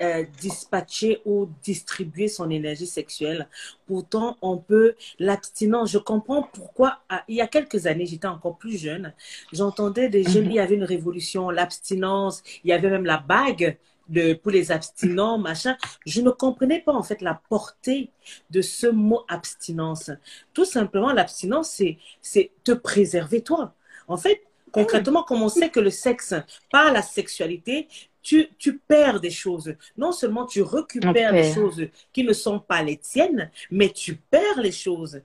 euh, 0.00 0.24
dispatcher 0.40 1.20
ou 1.24 1.48
distribuer 1.62 2.28
son 2.28 2.50
énergie 2.50 2.86
sexuelle? 2.86 3.48
Pourtant, 3.86 4.36
on 4.40 4.56
peut 4.56 4.94
l'abstinence. 5.18 5.90
Je 5.90 5.98
comprends 5.98 6.42
pourquoi. 6.42 7.00
Ah, 7.08 7.24
il 7.28 7.36
y 7.36 7.40
a 7.40 7.46
quelques 7.46 7.86
années, 7.86 8.06
j'étais 8.06 8.28
encore 8.28 8.56
plus 8.56 8.78
jeune. 8.78 9.12
J'entendais 9.52 10.08
des 10.08 10.24
jeunes, 10.24 10.44
mhm. 10.44 10.50
il 10.50 10.54
y 10.54 10.60
avait 10.60 10.76
une 10.76 10.84
révolution, 10.84 11.50
l'abstinence. 11.50 12.42
Il 12.64 12.70
y 12.70 12.72
avait 12.72 12.90
même 12.90 13.04
la 13.04 13.18
bague 13.18 13.76
de, 14.08 14.34
pour 14.34 14.50
les 14.50 14.72
abstinents, 14.72 15.38
machin. 15.38 15.76
Je 16.06 16.20
ne 16.20 16.30
comprenais 16.30 16.80
pas 16.80 16.92
en 16.92 17.02
fait 17.02 17.22
la 17.22 17.40
portée 17.48 18.10
de 18.50 18.60
ce 18.60 18.86
mot 18.86 19.24
abstinence. 19.28 20.10
Tout 20.52 20.64
simplement, 20.64 21.12
l'abstinence, 21.12 21.70
c'est, 21.70 21.98
c'est 22.20 22.50
te 22.64 22.72
préserver 22.72 23.42
toi. 23.42 23.74
En 24.08 24.16
fait, 24.16 24.42
concrètement, 24.72 25.22
comme 25.22 25.42
on 25.42 25.48
sait 25.48 25.70
que 25.70 25.80
le 25.80 25.90
sexe, 25.90 26.34
par 26.70 26.92
la 26.92 27.02
sexualité, 27.02 27.88
tu, 28.22 28.48
tu 28.58 28.78
perds 28.78 29.20
des 29.20 29.30
choses. 29.30 29.74
Non 29.96 30.12
seulement 30.12 30.46
tu 30.46 30.62
récupères 30.62 31.32
des 31.32 31.52
choses 31.52 31.86
qui 32.12 32.24
ne 32.24 32.32
sont 32.32 32.58
pas 32.58 32.82
les 32.82 32.96
tiennes, 32.96 33.50
mais 33.70 33.88
tu 33.90 34.16
perds 34.16 34.60
les 34.60 34.72
choses. 34.72 35.20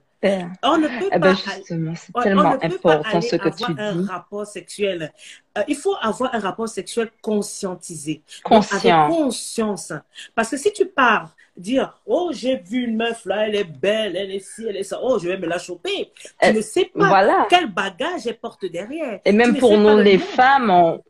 On 0.62 0.78
ne 0.78 0.88
peut 0.88 1.08
eh 1.12 1.18
ben, 1.18 1.34
pas, 1.34 1.52
c'est 1.94 2.12
tellement 2.22 2.58
important 2.60 3.20
ce 3.20 3.36
que 3.36 3.48
tu 3.50 3.72
dis. 3.72 3.80
un 3.80 4.06
rapport 4.06 4.46
sexuel. 4.46 5.12
Euh, 5.56 5.62
il 5.68 5.76
faut 5.76 5.94
avoir 6.00 6.34
un 6.34 6.38
rapport 6.38 6.68
sexuel 6.68 7.10
conscientisé. 7.20 8.22
Conscient. 8.42 8.76
avec 8.76 9.16
conscience. 9.16 9.92
Parce 10.34 10.50
que 10.50 10.56
si 10.56 10.72
tu 10.72 10.86
pars 10.86 11.34
dire, 11.56 11.98
oh, 12.06 12.30
j'ai 12.32 12.56
vu 12.56 12.84
une 12.84 12.96
meuf 12.96 13.24
là, 13.24 13.48
elle 13.48 13.56
est 13.56 13.64
belle, 13.64 14.16
elle 14.16 14.30
est 14.30 14.40
ci, 14.40 14.66
elle 14.68 14.76
est 14.76 14.82
ça, 14.82 14.98
oh, 15.02 15.18
je 15.18 15.28
vais 15.28 15.38
me 15.38 15.46
la 15.46 15.58
choper. 15.58 16.12
Tu 16.14 16.30
eh, 16.42 16.52
ne 16.52 16.60
sais 16.60 16.90
pas 16.94 17.46
quel 17.48 17.70
bagage 17.70 18.26
elle 18.26 18.38
porte 18.38 18.66
derrière. 18.66 19.20
Et 19.24 19.32
même 19.32 19.56
pour 19.56 19.76
nous, 19.78 19.98
les 19.98 20.18
femmes, 20.18 20.70
on, 20.70 21.02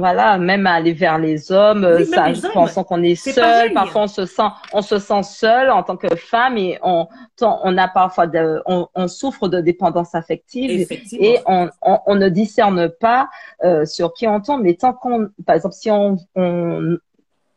voilà, 0.00 0.38
même 0.38 0.66
aller 0.66 0.92
vers 0.92 1.18
les 1.18 1.52
hommes, 1.52 2.04
ça, 2.04 2.26
pensant 2.52 2.82
qu'on 2.82 3.02
est, 3.02 3.14
seul, 3.14 3.72
parfois 3.72 4.02
on 4.02 4.06
se 4.08 4.26
sent, 4.26 4.48
on 4.72 4.82
se 4.82 4.98
sent 4.98 5.22
seul 5.22 5.70
en 5.70 5.82
tant 5.82 5.96
que 5.96 6.14
femme 6.16 6.58
et 6.58 6.78
on, 6.82 7.06
on 7.40 7.78
a 7.78 7.86
parfois, 7.86 8.26
de, 8.26 8.60
on, 8.66 8.88
on, 8.94 9.06
souffre 9.06 9.46
de 9.48 9.60
dépendance 9.60 10.14
affective 10.14 10.86
et 11.12 11.38
on, 11.46 11.68
on, 11.82 12.14
ne 12.16 12.28
discerne 12.28 12.88
pas 12.88 13.28
euh, 13.62 13.84
sur 13.84 14.12
qui 14.12 14.26
on 14.26 14.40
tombe. 14.40 14.62
Mais 14.62 14.74
tant 14.74 14.92
qu'on, 14.92 15.28
par 15.46 15.54
exemple, 15.54 15.74
si 15.74 15.90
on, 15.90 16.16
on, 16.34 16.96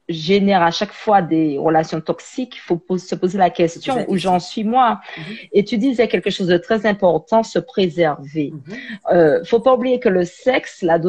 génère 0.10 0.62
à 0.62 0.72
chaque 0.72 0.92
fois 0.92 1.22
des 1.22 1.58
relations 1.58 2.02
toxiques, 2.02 2.58
il 2.58 2.60
faut 2.60 2.98
se 2.98 3.16
poser 3.16 3.38
la 3.38 3.50
question 3.50 4.06
où 4.10 4.18
j'en 4.18 4.40
suis 4.40 4.64
moi. 4.64 5.00
Mhm. 5.18 5.24
Et 5.54 5.64
tu 5.64 5.78
disais 5.78 6.08
quelque 6.08 6.30
chose 6.30 6.48
de 6.48 6.58
très 6.58 6.86
important, 6.86 7.44
se 7.44 7.60
préserver. 7.60 8.52
Mhm. 8.52 8.76
euh, 9.12 9.44
faut 9.46 9.60
pas 9.60 9.74
oublier 9.74 10.00
que 10.00 10.10
le 10.10 10.26
sexe, 10.26 10.82
la, 10.82 11.00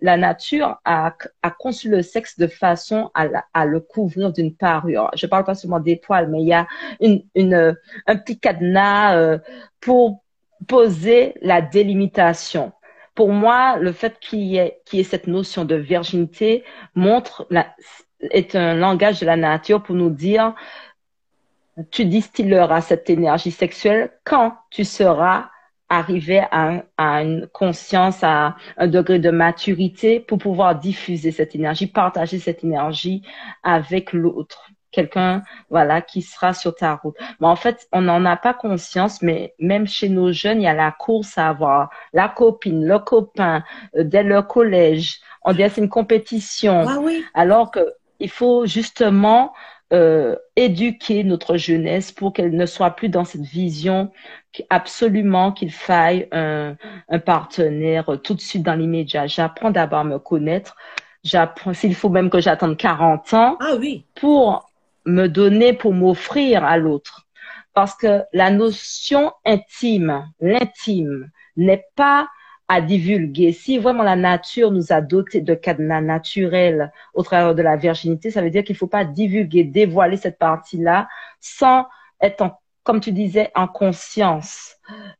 la 0.00 0.16
nature 0.16 0.80
a, 0.84 1.14
a, 1.42 1.50
conçu 1.50 1.88
le 1.88 2.02
sexe 2.02 2.38
de 2.38 2.46
façon 2.46 3.10
à, 3.14 3.26
à 3.54 3.66
le 3.66 3.80
couvrir 3.80 4.32
d'une 4.32 4.54
parure. 4.54 5.10
Je 5.14 5.26
parle 5.26 5.44
pas 5.44 5.54
seulement 5.54 5.80
des 5.80 5.96
poils, 5.96 6.28
mais 6.28 6.42
il 6.42 6.48
y 6.48 6.52
a 6.52 6.66
une, 7.00 7.22
une 7.34 7.76
un 8.06 8.16
petit 8.16 8.38
cadenas 8.38 9.16
euh, 9.16 9.38
pour 9.80 10.24
poser 10.66 11.34
la 11.40 11.62
délimitation 11.62 12.72
pour 13.16 13.32
moi, 13.32 13.76
le 13.76 13.92
fait 13.92 14.18
qu'il 14.18 14.40
y, 14.40 14.54
y 14.54 15.00
ait 15.00 15.02
cette 15.02 15.26
notion 15.26 15.66
de 15.66 15.74
virginité 15.74 16.64
montre 16.94 17.46
la, 17.50 17.66
est 18.30 18.54
un 18.54 18.74
langage 18.74 19.20
de 19.20 19.26
la 19.26 19.36
nature 19.36 19.82
pour 19.82 19.94
nous 19.94 20.10
dire 20.10 20.54
tu 21.90 22.04
distilleras 22.04 22.80
cette 22.80 23.08
énergie 23.10 23.50
sexuelle 23.50 24.10
quand 24.24 24.54
tu 24.70 24.84
seras 24.84 25.50
arrivé 25.88 26.40
à, 26.52 26.84
à, 26.96 27.22
une 27.22 27.48
conscience, 27.48 28.22
à 28.22 28.56
un 28.76 28.86
degré 28.86 29.18
de 29.18 29.30
maturité 29.30 30.20
pour 30.20 30.38
pouvoir 30.38 30.76
diffuser 30.76 31.32
cette 31.32 31.54
énergie, 31.54 31.88
partager 31.88 32.38
cette 32.38 32.62
énergie 32.62 33.22
avec 33.62 34.12
l'autre. 34.12 34.70
Quelqu'un, 34.92 35.42
voilà, 35.68 36.00
qui 36.00 36.22
sera 36.22 36.52
sur 36.52 36.74
ta 36.74 36.96
route. 36.96 37.16
Mais 37.40 37.46
en 37.46 37.54
fait, 37.54 37.86
on 37.92 38.02
n'en 38.02 38.24
a 38.24 38.36
pas 38.36 38.54
conscience, 38.54 39.22
mais 39.22 39.54
même 39.60 39.86
chez 39.86 40.08
nos 40.08 40.32
jeunes, 40.32 40.60
il 40.60 40.64
y 40.64 40.68
a 40.68 40.74
la 40.74 40.90
course 40.90 41.38
à 41.38 41.48
avoir 41.48 41.90
la 42.12 42.28
copine, 42.28 42.84
le 42.84 42.98
copain, 42.98 43.62
euh, 43.96 44.02
dès 44.02 44.24
le 44.24 44.42
collège. 44.42 45.20
On 45.42 45.52
dit 45.52 45.62
c'est 45.68 45.80
une 45.80 45.88
compétition. 45.88 46.84
Ah 46.88 46.98
oui. 47.00 47.24
Alors 47.34 47.70
que 47.70 47.80
il 48.20 48.30
faut 48.30 48.66
justement 48.66 49.52
euh, 49.92 50.36
éduquer 50.54 51.24
notre 51.24 51.56
jeunesse 51.56 52.12
pour 52.12 52.32
qu'elle 52.32 52.54
ne 52.54 52.66
soit 52.66 52.90
plus 52.90 53.08
dans 53.08 53.24
cette 53.24 53.42
vision 53.42 54.12
absolument 54.68 55.52
qu'il 55.52 55.72
faille 55.72 56.28
un, 56.32 56.76
un, 57.08 57.18
partenaire 57.18 58.18
tout 58.22 58.34
de 58.34 58.40
suite 58.40 58.62
dans 58.62 58.74
l'immédiat. 58.74 59.26
J'apprends 59.26 59.70
d'abord 59.70 60.00
à 60.00 60.04
me 60.04 60.18
connaître. 60.18 60.76
J'apprends 61.24 61.74
s'il 61.74 61.94
faut 61.94 62.08
même 62.08 62.30
que 62.30 62.40
j'attende 62.40 62.76
40 62.76 63.34
ans 63.34 63.56
ah 63.60 63.74
oui. 63.78 64.04
pour 64.14 64.70
me 65.06 65.26
donner, 65.26 65.72
pour 65.72 65.92
m'offrir 65.92 66.64
à 66.64 66.76
l'autre. 66.76 67.26
Parce 67.74 67.94
que 67.94 68.22
la 68.32 68.50
notion 68.50 69.32
intime, 69.44 70.24
l'intime, 70.40 71.30
n'est 71.56 71.86
pas 71.94 72.28
à 72.72 72.80
divulguer. 72.80 73.52
Si 73.52 73.78
vraiment 73.78 74.04
la 74.04 74.14
nature 74.14 74.70
nous 74.70 74.92
a 74.92 75.00
doté 75.00 75.40
de 75.40 75.54
cadenas 75.56 76.00
naturels 76.00 76.92
au 77.14 77.24
travers 77.24 77.56
de 77.56 77.62
la 77.62 77.74
virginité, 77.74 78.30
ça 78.30 78.42
veut 78.42 78.50
dire 78.50 78.62
qu'il 78.62 78.76
faut 78.76 78.86
pas 78.86 79.04
divulguer, 79.04 79.64
dévoiler 79.64 80.16
cette 80.16 80.38
partie-là 80.38 81.08
sans 81.40 81.86
être, 82.20 82.42
en, 82.42 82.60
comme 82.84 83.00
tu 83.00 83.10
disais, 83.10 83.50
en 83.56 83.66
conscience. 83.66 84.76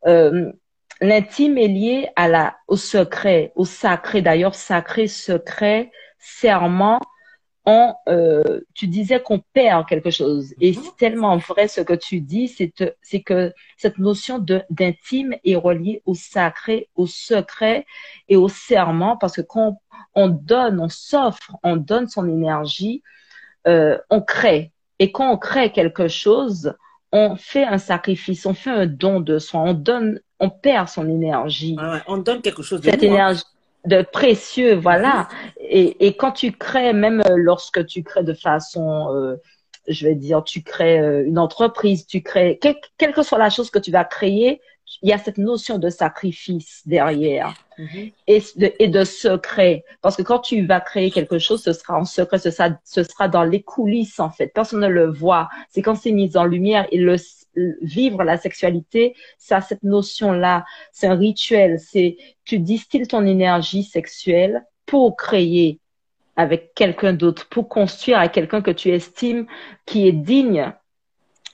Euh, 0.06 0.52
L'intime 1.00 1.58
est 1.58 1.66
lié 1.66 2.08
à 2.14 2.28
la, 2.28 2.56
au 2.68 2.76
secret, 2.76 3.52
au 3.56 3.64
sacré. 3.64 4.22
D'ailleurs, 4.22 4.54
sacré, 4.54 5.08
secret, 5.08 5.90
serment, 6.18 7.00
on, 7.66 7.94
euh, 8.08 8.60
tu 8.74 8.86
disais 8.86 9.20
qu'on 9.20 9.40
perd 9.52 9.86
quelque 9.86 10.10
chose. 10.10 10.54
Et 10.60 10.72
mhm. 10.72 10.82
c'est 10.82 10.96
tellement 10.96 11.36
vrai 11.36 11.68
ce 11.68 11.80
que 11.80 11.92
tu 11.92 12.20
dis, 12.20 12.48
c'est 12.48 13.20
que 13.20 13.52
cette 13.76 13.98
notion 13.98 14.38
d'intime 14.70 15.34
est 15.44 15.56
reliée 15.56 16.02
au 16.06 16.14
sacré, 16.14 16.88
au 16.94 17.06
secret 17.06 17.86
et 18.28 18.36
au 18.36 18.48
serment, 18.48 19.16
parce 19.16 19.36
que 19.36 19.42
quand 19.42 19.80
on 20.14 20.28
donne, 20.28 20.80
on 20.80 20.88
s'offre, 20.88 21.56
on 21.62 21.76
donne 21.76 22.08
son 22.08 22.28
énergie, 22.28 23.02
euh, 23.66 23.98
on 24.08 24.20
crée. 24.22 24.72
Et 24.98 25.12
quand 25.12 25.30
on 25.30 25.36
crée 25.36 25.70
quelque 25.70 26.08
chose, 26.08 26.74
on 27.12 27.36
fait 27.36 27.64
un 27.64 27.78
sacrifice, 27.78 28.46
on 28.46 28.54
fait 28.54 28.70
un 28.70 28.86
don 28.86 29.20
de 29.20 29.38
soi, 29.38 29.60
on 29.60 29.74
donne, 29.74 30.20
on 30.38 30.48
perd 30.50 30.88
son 30.88 31.08
énergie. 31.08 31.76
on 32.06 32.18
donne 32.18 32.40
quelque 32.40 32.62
chose 32.62 32.80
de 32.80 32.90
Cette 32.90 33.02
énergie 33.02 33.42
de 33.84 34.02
précieux, 34.02 34.74
voilà. 34.74 35.28
Et, 35.58 36.06
et, 36.06 36.16
quand 36.16 36.32
tu 36.32 36.52
crées, 36.52 36.92
même 36.92 37.22
lorsque 37.34 37.86
tu 37.86 38.02
crées 38.02 38.24
de 38.24 38.34
façon, 38.34 39.14
euh, 39.14 39.36
je 39.88 40.06
vais 40.06 40.14
dire, 40.14 40.44
tu 40.44 40.62
crées 40.62 41.00
euh, 41.00 41.24
une 41.26 41.38
entreprise, 41.38 42.06
tu 42.06 42.22
crées, 42.22 42.58
quelle 42.60 43.12
que 43.12 43.22
soit 43.22 43.38
la 43.38 43.50
chose 43.50 43.70
que 43.70 43.78
tu 43.78 43.90
vas 43.90 44.04
créer, 44.04 44.60
il 45.02 45.08
y 45.08 45.12
a 45.12 45.18
cette 45.18 45.38
notion 45.38 45.78
de 45.78 45.88
sacrifice 45.88 46.82
derrière 46.86 47.54
mm-hmm. 47.78 48.12
et, 48.26 48.42
de, 48.56 48.72
et 48.78 48.88
de 48.88 49.04
secret. 49.04 49.84
Parce 50.02 50.16
que 50.16 50.22
quand 50.22 50.40
tu 50.40 50.66
vas 50.66 50.80
créer 50.80 51.10
quelque 51.10 51.38
chose, 51.38 51.62
ce 51.62 51.72
sera 51.72 51.98
en 51.98 52.04
secret, 52.04 52.38
ce 52.38 52.50
sera, 52.50 52.70
ce 52.84 53.02
sera 53.02 53.28
dans 53.28 53.44
les 53.44 53.62
coulisses 53.62 54.20
en 54.20 54.30
fait. 54.30 54.48
Personne 54.48 54.80
ne 54.80 54.88
le 54.88 55.10
voit. 55.10 55.48
C'est 55.68 55.82
quand 55.82 55.94
c'est 55.94 56.12
mis 56.12 56.36
en 56.36 56.44
lumière 56.44 56.86
et 56.90 56.98
le 56.98 57.16
vivre 57.82 58.22
la 58.22 58.36
sexualité, 58.36 59.14
ça 59.36 59.60
cette 59.60 59.82
notion-là, 59.82 60.64
c'est 60.92 61.08
un 61.08 61.16
rituel, 61.16 61.80
c'est 61.80 62.16
tu 62.44 62.60
distilles 62.60 63.08
ton 63.08 63.26
énergie 63.26 63.82
sexuelle 63.82 64.64
pour 64.86 65.16
créer 65.16 65.80
avec 66.36 66.74
quelqu'un 66.74 67.12
d'autre, 67.12 67.48
pour 67.48 67.68
construire 67.68 68.18
avec 68.18 68.32
quelqu'un 68.32 68.62
que 68.62 68.70
tu 68.70 68.90
estimes 68.90 69.46
qui 69.84 70.06
est 70.06 70.12
digne 70.12 70.72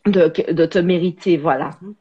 de, 0.04 0.30
de 0.52 0.66
te 0.66 0.78
mériter, 0.78 1.38
voilà. 1.38 1.70
Mm-hmm. 1.82 1.94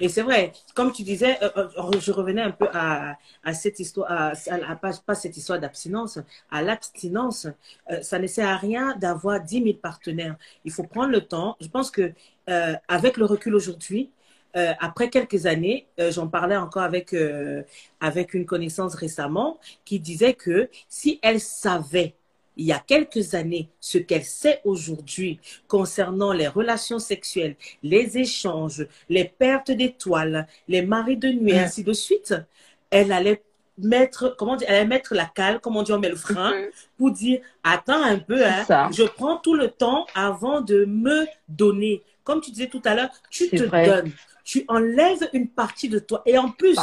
Et 0.00 0.08
c'est 0.08 0.22
vrai, 0.22 0.52
comme 0.74 0.92
tu 0.92 1.02
disais, 1.02 1.38
euh, 1.42 1.50
euh, 1.56 2.00
je 2.00 2.12
revenais 2.12 2.42
un 2.42 2.50
peu 2.50 2.68
à, 2.72 3.16
à 3.44 3.54
cette 3.54 3.80
histoire, 3.80 4.10
à, 4.10 4.32
à, 4.50 4.76
pas, 4.76 5.14
cette 5.14 5.36
histoire 5.36 5.58
d'abstinence, 5.60 6.18
à 6.50 6.62
l'abstinence. 6.62 7.46
Euh, 7.90 8.02
ça 8.02 8.18
ne 8.18 8.26
sert 8.26 8.48
à 8.48 8.56
rien 8.56 8.96
d'avoir 8.96 9.40
10 9.40 9.62
000 9.62 9.76
partenaires. 9.78 10.36
Il 10.64 10.72
faut 10.72 10.84
prendre 10.84 11.10
le 11.10 11.22
temps. 11.22 11.56
Je 11.60 11.68
pense 11.68 11.90
que 11.90 12.12
avec 12.88 13.16
le 13.16 13.24
recul 13.24 13.54
aujourd'hui, 13.54 14.10
après 14.54 15.10
quelques 15.10 15.46
années, 15.46 15.86
j'en 15.98 16.28
parlais 16.28 16.56
encore 16.56 16.84
avec 16.84 17.14
avec 18.00 18.34
une 18.34 18.46
connaissance 18.46 18.94
récemment 18.94 19.58
qui 19.84 19.98
disait 19.98 20.34
que 20.34 20.70
si 20.88 21.18
elle 21.22 21.40
savait 21.40 22.14
il 22.56 22.66
y 22.66 22.72
a 22.72 22.78
quelques 22.78 23.34
années 23.34 23.68
ce 23.80 23.98
qu'elle 23.98 24.24
sait 24.24 24.60
aujourd'hui 24.64 25.40
concernant 25.68 26.32
les 26.32 26.48
relations 26.48 26.98
sexuelles, 26.98 27.56
les 27.82 28.18
échanges, 28.18 28.86
les 29.08 29.24
pertes 29.24 29.70
d'étoiles, 29.70 30.46
les 30.68 30.82
maris 30.82 31.16
de 31.16 31.28
nuit, 31.28 31.58
ainsi 31.58 31.84
de 31.84 31.92
suite, 31.92 32.34
elle 32.90 33.12
allait 33.12 33.42
mettre, 33.78 34.34
comment 34.38 34.56
dire, 34.56 34.68
elle 34.70 34.76
allait 34.76 34.86
mettre 34.86 35.14
la 35.14 35.26
cale, 35.26 35.60
comment 35.60 35.82
dire, 35.82 35.96
on 35.96 35.98
met 35.98 36.08
le 36.08 36.16
frein, 36.16 36.52
mm-hmm. 36.52 36.70
pour 36.96 37.10
dire, 37.10 37.40
attends 37.62 38.02
un 38.02 38.18
peu, 38.18 38.44
hein, 38.44 38.90
je 38.90 39.02
prends 39.02 39.36
tout 39.36 39.54
le 39.54 39.68
temps 39.68 40.06
avant 40.14 40.60
de 40.60 40.84
me 40.86 41.26
donner. 41.48 42.02
Comme 42.24 42.40
tu 42.40 42.50
disais 42.50 42.68
tout 42.68 42.82
à 42.84 42.94
l'heure, 42.94 43.10
tu 43.30 43.50
te 43.50 43.64
donnes 43.64 44.12
tu 44.46 44.64
enlèves 44.68 45.28
une 45.32 45.48
partie 45.48 45.88
de 45.88 45.98
toi. 45.98 46.22
Et 46.24 46.38
en 46.38 46.50
plus, 46.50 46.78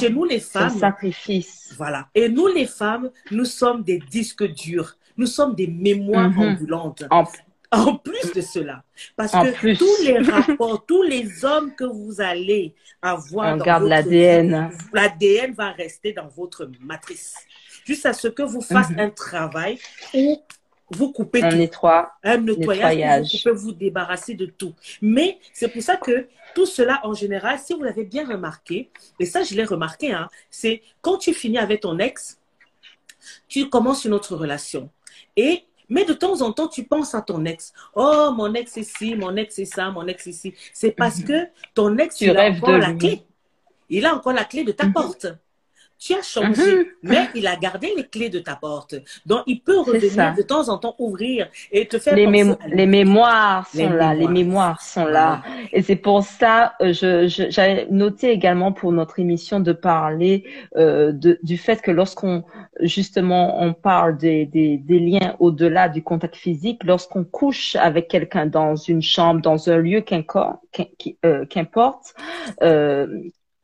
chez 0.00 0.10
nous 0.10 0.24
les 0.24 0.40
femmes, 0.40 0.76
sacrifice. 0.76 1.72
Voilà. 1.78 2.08
Et 2.14 2.28
nous 2.28 2.48
les 2.48 2.66
femmes, 2.66 3.10
nous 3.30 3.44
sommes 3.44 3.84
des 3.84 4.00
disques 4.00 4.44
durs. 4.52 4.96
Nous 5.16 5.26
sommes 5.26 5.54
des 5.54 5.68
mémoires 5.68 6.30
mhm. 6.30 6.40
ambulantes. 6.40 7.04
En... 7.72 7.94
plus 7.98 8.32
de 8.34 8.40
cela, 8.40 8.82
parce 9.14 9.30
que 9.30 9.76
tous 9.78 10.02
les 10.02 10.18
rapports, 10.18 10.84
tous 10.84 11.04
les 11.04 11.44
hommes 11.44 11.72
que 11.76 11.84
vous 11.84 12.20
allez 12.20 12.74
avoir, 13.00 13.54
on 13.54 13.58
garde 13.58 13.84
l'ADN. 13.84 14.72
L'ADN 14.92 15.52
va 15.52 15.70
rester 15.70 16.12
dans 16.12 16.26
votre 16.26 16.68
matrice, 16.80 17.36
juste 17.84 18.06
à 18.06 18.12
ce 18.12 18.26
que 18.26 18.42
vous 18.42 18.60
fassiez 18.60 18.96
mhm. 18.96 19.02
un 19.02 19.10
travail 19.10 19.78
où 20.12 20.42
vous 20.90 21.12
coupez 21.12 21.42
un 21.42 21.50
tout. 21.50 21.86
un 22.22 22.38
nettoyage, 22.38 23.32
vous 23.32 23.38
pouvez 23.38 23.54
vous 23.54 23.72
débarrasser 23.72 24.34
de 24.34 24.46
tout. 24.46 24.74
Mais 25.00 25.38
c'est 25.52 25.68
pour 25.68 25.82
ça 25.82 25.96
que 25.96 26.28
tout 26.54 26.66
cela, 26.66 27.00
en 27.04 27.14
général, 27.14 27.58
si 27.58 27.74
vous 27.74 27.82
l'avez 27.82 28.04
bien 28.04 28.26
remarqué, 28.26 28.90
et 29.18 29.26
ça, 29.26 29.42
je 29.42 29.54
l'ai 29.54 29.64
remarqué, 29.64 30.12
hein, 30.12 30.28
c'est 30.50 30.82
quand 31.00 31.18
tu 31.18 31.32
finis 31.32 31.58
avec 31.58 31.80
ton 31.80 31.98
ex, 31.98 32.38
tu 33.48 33.68
commences 33.68 34.04
une 34.04 34.14
autre 34.14 34.34
relation. 34.36 34.90
Et 35.36 35.64
mais 35.88 36.04
de 36.04 36.12
temps 36.12 36.40
en 36.40 36.52
temps, 36.52 36.68
tu 36.68 36.84
penses 36.84 37.14
à 37.14 37.20
ton 37.20 37.44
ex. 37.44 37.72
Oh, 37.94 38.30
mon 38.34 38.54
ex 38.54 38.76
est 38.76 38.84
ci, 38.84 39.16
mon 39.16 39.34
ex 39.34 39.58
est 39.58 39.64
ça, 39.64 39.90
mon 39.90 40.06
ex 40.06 40.26
est 40.28 40.32
ci. 40.32 40.54
C'est 40.72 40.92
parce 40.92 41.18
mhm. 41.18 41.24
que 41.24 41.48
ton 41.74 41.98
ex, 41.98 42.20
il 42.20 42.36
a 42.36 42.48
encore 42.50 42.78
la 42.78 42.92
clé. 42.94 43.22
Il 43.88 44.06
a 44.06 44.14
encore 44.14 44.32
la 44.32 44.44
clé 44.44 44.62
de 44.62 44.70
ta 44.70 44.86
mhm. 44.86 44.92
porte 44.92 45.26
tu 46.00 46.14
as 46.14 46.22
changé, 46.22 46.76
mhm. 46.76 46.84
mais 47.02 47.28
il 47.34 47.46
a 47.46 47.56
gardé 47.56 47.92
les 47.94 48.04
clés 48.04 48.30
de 48.30 48.38
ta 48.38 48.56
porte. 48.56 48.94
Donc, 49.26 49.42
il 49.46 49.60
peut 49.60 49.78
revenir 49.78 50.34
de 50.34 50.42
temps 50.42 50.68
en 50.70 50.78
temps 50.78 50.96
ouvrir 50.98 51.48
et 51.70 51.86
te 51.86 51.98
faire 51.98 52.16
les, 52.16 52.26
les 52.68 52.86
mémoires 52.86 53.68
sont 53.68 53.90
là, 53.90 54.14
les 54.14 54.26
mémoires 54.26 54.80
sont 54.80 55.04
là. 55.04 55.42
Et 55.72 55.82
c'est 55.82 55.96
pour 55.96 56.22
ça, 56.22 56.74
euh, 56.80 56.94
je, 56.94 57.28
j'avais 57.50 57.86
noté 57.90 58.30
également 58.30 58.72
pour 58.72 58.92
notre 58.92 59.18
émission 59.18 59.60
de 59.60 59.72
parler 59.72 60.44
euh, 60.76 61.12
de, 61.12 61.38
du 61.42 61.58
fait 61.58 61.82
que 61.82 61.90
lorsqu'on, 61.90 62.44
justement, 62.80 63.62
on 63.62 63.74
parle 63.74 64.16
des, 64.16 64.46
des, 64.46 64.78
des 64.78 64.98
liens 64.98 65.36
au-delà 65.38 65.90
du 65.90 66.02
contact 66.02 66.34
physique, 66.34 66.82
lorsqu'on 66.84 67.24
couche 67.24 67.76
avec 67.76 68.08
quelqu'un 68.08 68.46
dans 68.46 68.74
une 68.74 69.02
chambre, 69.02 69.42
dans 69.42 69.68
un 69.68 69.76
lieu 69.76 70.02
euh, 71.24 71.44
qu'importe, 71.44 72.14
euh, 72.62 73.06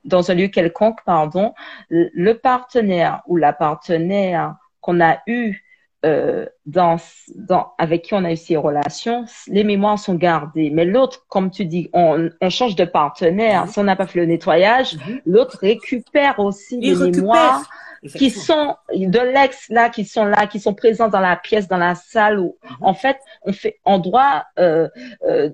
dans 0.07 0.31
un 0.31 0.35
lieu 0.35 0.49
quelconque, 0.49 1.01
pardon, 1.05 1.53
le 1.91 2.33
partenaire 2.35 3.23
ou 3.27 3.37
la 3.37 3.53
partenaire 3.53 4.55
qu'on 4.81 5.01
a 5.01 5.19
eu 5.27 5.63
euh, 6.07 6.47
dans, 6.67 6.97
dans, 7.35 7.73
avec 7.79 8.03
qui 8.03 8.15
on 8.15 8.25
a 8.25 8.31
eu 8.31 8.37
ces 8.37 8.57
relations, 8.57 9.25
les 9.49 9.65
mémoires 9.65 9.99
sont 9.99 10.15
gardées. 10.15 10.71
Mais 10.71 10.85
l'autre, 10.85 11.27
comme 11.29 11.51
tu 11.51 11.65
dis, 11.65 11.89
on, 11.93 12.29
on 12.41 12.51
change 12.51 12.77
de 12.77 12.85
partenaire. 12.85 13.65
Mhm. 13.65 13.71
Si 13.71 13.79
on 13.79 13.85
n'a 13.85 13.97
pas 13.97 14.07
fait 14.07 14.21
le 14.21 14.27
nettoyage, 14.27 14.95
mhm. 14.95 15.21
l'autre 15.27 15.59
récupère 15.61 16.39
aussi 16.39 16.79
les 16.79 17.11
mémoires 17.11 17.69
qui 18.15 18.31
sont 18.31 18.77
de 18.95 19.19
l'ex 19.19 19.69
là, 19.69 19.89
qui 19.89 20.05
sont 20.05 20.27
là, 20.27 20.47
qui 20.47 20.61
sont 20.61 20.75
présents 20.75 21.09
dans 21.09 21.21
la 21.21 21.35
pièce, 21.35 21.67
dans 21.67 21.79
la 21.79 21.97
salle. 21.97 22.39
Où, 22.39 22.57
mhm. 22.63 22.77
En 22.83 22.95
fait, 22.95 23.19
on 23.43 23.53
fait, 23.53 23.81
on 23.85 23.99
doit, 23.99 24.45
euh, 24.61 24.89
euh, 25.29 25.51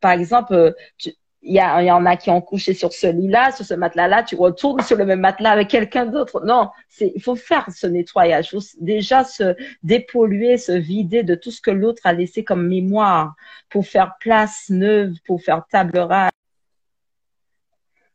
par 0.00 0.12
exemple, 0.12 0.74
tu, 0.96 1.12
il 1.44 1.54
y, 1.56 1.60
en 1.60 2.06
a 2.06 2.16
qui 2.16 2.30
ont 2.30 2.40
couché 2.40 2.72
sur 2.72 2.92
ce 2.92 3.08
lit-là, 3.08 3.50
sur 3.50 3.64
ce 3.64 3.74
matelas-là, 3.74 4.22
tu 4.22 4.36
retournes 4.36 4.80
sur 4.82 4.96
le 4.96 5.04
même 5.04 5.20
matelas 5.20 5.50
avec 5.50 5.68
quelqu'un 5.68 6.06
d'autre. 6.06 6.40
Non, 6.44 6.70
il 7.00 7.20
faut 7.20 7.34
faire 7.34 7.66
ce 7.74 7.88
nettoyage. 7.88 8.50
Il 8.52 8.60
faut 8.60 8.66
déjà 8.80 9.24
se 9.24 9.56
dépolluer, 9.82 10.56
se 10.56 10.70
vider 10.70 11.24
de 11.24 11.34
tout 11.34 11.50
ce 11.50 11.60
que 11.60 11.72
l'autre 11.72 12.02
a 12.04 12.12
laissé 12.12 12.44
comme 12.44 12.68
mémoire 12.68 13.34
pour 13.70 13.84
faire 13.84 14.14
place 14.20 14.66
neuve, 14.68 15.14
pour 15.26 15.42
faire 15.42 15.64
table 15.68 15.98
rase. 15.98 16.30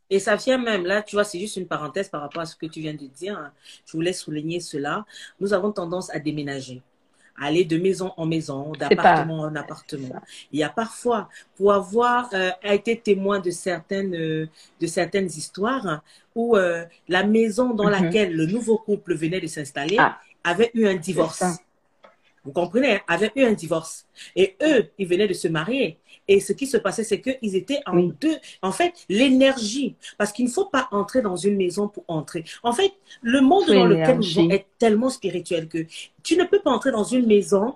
Et 0.10 0.20
ça 0.20 0.38
vient 0.38 0.58
même, 0.58 0.86
là, 0.86 1.02
tu 1.02 1.18
vois, 1.18 1.26
c'est 1.26 1.40
juste 1.40 1.58
une 1.58 1.68
parenthèse 1.68 2.08
par 2.08 2.22
rapport 2.22 2.42
à 2.42 2.46
ce 2.46 2.56
que 2.56 2.66
tu 2.66 2.80
viens 2.80 2.94
de 2.94 3.08
dire. 3.08 3.52
Je 3.86 3.92
voulais 3.92 4.14
souligner 4.14 4.62
cela. 4.62 5.06
Nous 5.42 5.52
avons 5.52 5.74
tendance 5.74 6.10
à 6.16 6.20
déménager 6.20 6.82
aller 7.40 7.66
de 7.66 7.78
maison 7.78 8.12
en 8.18 8.26
maison, 8.26 8.72
d'appartement 8.74 9.42
en 9.42 9.56
appartement. 9.56 10.22
Il 10.52 10.60
y 10.60 10.64
a 10.64 10.70
parfois, 10.70 11.30
pour 11.56 11.72
avoir 11.74 12.30
euh, 12.34 12.50
été 12.64 12.98
témoin 12.98 13.40
de 13.40 13.52
certaines, 13.52 14.16
euh, 14.16 14.48
de 14.82 14.88
certaines 14.88 15.28
histoires, 15.28 16.02
où 16.36 16.56
euh, 16.56 16.84
la 17.08 17.24
maison 17.24 17.74
dans 17.74 17.86
mhm. 17.86 17.92
laquelle 17.92 18.36
le 18.36 18.46
nouveau 18.46 18.78
couple 18.78 19.16
venait 19.16 19.42
de 19.42 19.48
s'installer 19.48 19.98
ah. 20.00 20.18
avait 20.44 20.72
eu 20.74 20.88
un 20.88 20.96
divorce. 20.96 21.44
Vous 22.48 22.54
comprenez, 22.54 22.94
hein, 22.94 23.02
avait 23.10 23.32
eu 23.36 23.44
un 23.44 23.52
divorce. 23.52 24.08
Et 24.34 24.56
eux, 24.64 24.90
ils 24.98 25.06
venaient 25.06 25.28
de 25.28 25.34
se 25.34 25.50
marier. 25.50 26.00
Et 26.30 26.40
ce 26.40 26.54
qui 26.54 26.66
se 26.66 26.78
passait, 26.78 27.04
c'est 27.04 27.20
qu'ils 27.20 27.58
étaient 27.58 27.82
en 27.86 28.04
deux. 28.04 28.38
En 28.62 28.72
fait, 28.72 28.94
l'énergie, 29.10 29.96
parce 30.18 30.32
qu'il 30.32 30.46
ne 30.46 30.50
faut 30.50 30.66
pas 30.66 30.88
entrer 30.92 31.22
dans 31.22 31.36
une 31.36 31.58
maison 31.58 31.90
pour 31.90 32.06
entrer. 32.08 32.46
En 32.64 32.72
fait, 32.72 32.94
le 33.22 33.42
monde 33.42 33.68
dans 33.68 33.86
lequel 33.86 34.16
nous 34.16 34.22
vivons 34.22 34.50
est 34.50 34.66
tellement 34.80 35.10
spirituel 35.10 35.68
que 35.68 35.86
tu 36.24 36.38
ne 36.38 36.46
peux 36.46 36.60
pas 36.60 36.72
entrer 36.72 36.92
dans 36.92 37.04
une 37.04 37.28
maison 37.28 37.76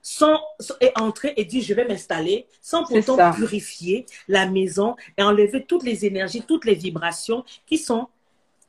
sans, 0.00 0.40
et 0.80 0.92
entrer 0.94 1.34
et 1.36 1.44
dire 1.44 1.64
je 1.64 1.74
vais 1.74 1.84
m'installer 1.84 2.46
sans 2.62 2.84
pourtant 2.84 3.32
purifier 3.32 4.06
la 4.28 4.46
maison 4.46 4.94
et 5.16 5.24
enlever 5.24 5.64
toutes 5.64 5.82
les 5.82 6.06
énergies, 6.06 6.42
toutes 6.46 6.64
les 6.66 6.76
vibrations 6.76 7.44
qui 7.66 7.78
sont 7.78 8.06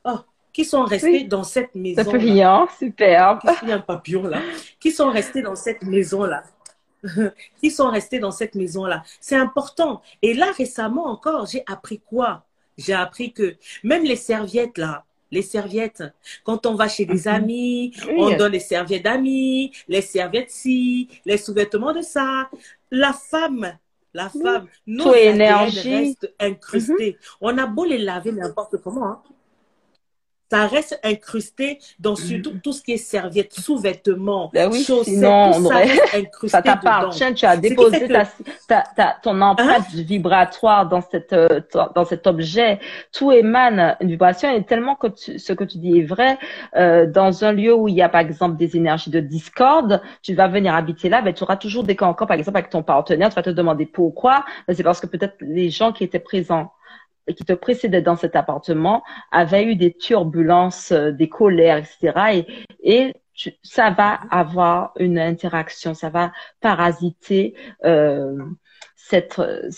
oh, 0.04 0.18
qui 0.52 0.64
sont 0.64 0.84
restées 0.84 1.24
dans 1.24 1.44
cette 1.44 1.74
maison. 1.74 2.04
Papillon, 2.04 2.66
super. 2.78 3.38
Il 3.62 3.68
y 3.68 3.72
a 3.72 3.76
un 3.76 3.80
papillon 3.80 4.22
là. 4.24 4.40
Qui 4.78 4.90
sont 4.90 5.10
restés 5.10 5.42
dans 5.42 5.56
cette 5.56 5.82
maison 5.82 6.24
là. 6.24 6.42
qui 7.60 7.70
sont 7.70 7.90
restés 7.90 8.18
dans 8.18 8.30
cette 8.30 8.54
maison-là. 8.54 9.02
C'est 9.20 9.36
important. 9.36 10.02
Et 10.22 10.34
là, 10.34 10.52
récemment 10.56 11.06
encore, 11.06 11.46
j'ai 11.46 11.62
appris 11.66 12.00
quoi? 12.00 12.44
J'ai 12.78 12.94
appris 12.94 13.32
que 13.32 13.56
même 13.82 14.04
les 14.04 14.16
serviettes, 14.16 14.78
là, 14.78 15.04
les 15.30 15.42
serviettes, 15.42 16.02
quand 16.44 16.66
on 16.66 16.74
va 16.74 16.88
chez 16.88 17.04
des 17.04 17.28
mhm. 17.28 17.34
amis, 17.34 17.94
on 18.16 18.36
donne 18.36 18.52
les 18.52 18.60
serviettes 18.60 19.04
d'amis, 19.04 19.72
les 19.88 20.02
serviettes 20.02 20.50
ci, 20.50 21.08
les 21.24 21.36
sous-vêtements 21.36 21.92
de 21.92 22.02
ça. 22.02 22.50
La 22.90 23.12
femme, 23.12 23.78
la 24.12 24.28
femme, 24.28 24.66
nos 24.86 25.14
énergie 25.14 25.96
reste 25.96 26.34
incrustée. 26.40 27.12
Mhm. 27.12 27.36
On 27.40 27.58
a 27.58 27.66
beau 27.66 27.84
les 27.84 27.98
laver 27.98 28.32
n'importe 28.32 28.78
comment, 28.78 29.06
hein 29.06 29.22
ça 30.50 30.66
reste 30.66 30.98
incrusté 31.04 31.78
dans 32.00 32.16
surtout 32.16 32.52
tout 32.62 32.72
ce 32.72 32.82
qui 32.82 32.92
est 32.92 32.96
serviette, 32.96 33.52
sous-vêtements, 33.52 34.50
ben 34.52 34.68
oui, 34.70 34.82
chaussettes, 34.82 35.14
sinon, 35.14 35.52
tout 35.52 35.68
ça 35.68 35.76
reste 35.76 36.14
incrusté 36.14 36.48
Ça 36.48 36.62
t'appartient, 36.62 37.34
tu 37.34 37.46
as 37.46 37.56
déposé 37.56 38.08
ta, 38.68 38.82
ta, 38.96 39.16
ton 39.22 39.40
empreinte 39.40 39.86
hein? 39.88 40.02
vibratoire 40.02 40.88
dans, 40.88 41.00
cette, 41.00 41.32
euh, 41.32 41.60
dans 41.94 42.04
cet 42.04 42.26
objet. 42.26 42.80
Tout 43.12 43.30
émane 43.30 43.96
une 44.00 44.08
vibration 44.08 44.50
et 44.54 44.64
tellement 44.64 44.96
que 44.96 45.06
ce 45.14 45.52
que 45.52 45.64
tu 45.64 45.78
dis 45.78 45.98
est 45.98 46.04
vrai. 46.04 46.38
Euh, 46.76 47.06
dans 47.06 47.44
un 47.44 47.52
lieu 47.52 47.74
où 47.74 47.86
il 47.86 47.94
y 47.94 48.02
a 48.02 48.08
par 48.08 48.20
exemple 48.20 48.56
des 48.56 48.76
énergies 48.76 49.10
de 49.10 49.20
discorde, 49.20 50.02
tu 50.22 50.34
vas 50.34 50.48
venir 50.48 50.74
habiter 50.74 51.08
là, 51.08 51.22
ben, 51.22 51.32
tu 51.32 51.44
auras 51.44 51.56
toujours 51.56 51.84
des 51.84 51.96
encore, 52.00 52.26
par 52.26 52.36
exemple 52.36 52.58
avec 52.58 52.70
ton 52.70 52.82
partenaire, 52.82 53.28
tu 53.28 53.34
vas 53.34 53.42
te 53.42 53.50
demander 53.50 53.86
pourquoi. 53.86 54.44
Ben, 54.66 54.74
c'est 54.74 54.82
parce 54.82 55.00
que 55.00 55.06
peut-être 55.06 55.36
les 55.40 55.70
gens 55.70 55.92
qui 55.92 56.02
étaient 56.02 56.18
présents 56.18 56.72
qui 57.32 57.44
te 57.44 57.52
précédait 57.52 58.02
dans 58.02 58.16
cet 58.16 58.36
appartement 58.36 59.02
avait 59.30 59.64
eu 59.64 59.76
des 59.76 59.92
turbulences, 59.94 60.92
euh, 60.92 61.12
des 61.12 61.28
colères, 61.28 61.78
etc. 61.78 62.44
Et, 62.82 63.14
ça 63.62 63.90
va 63.90 64.20
avoir 64.30 64.92
une 64.98 65.18
interaction, 65.18 65.94
ça 65.94 66.10
va 66.10 66.30
parasiter 66.60 67.54
euh, 67.86 68.36
cette 68.96 69.38
euh, 69.38 69.68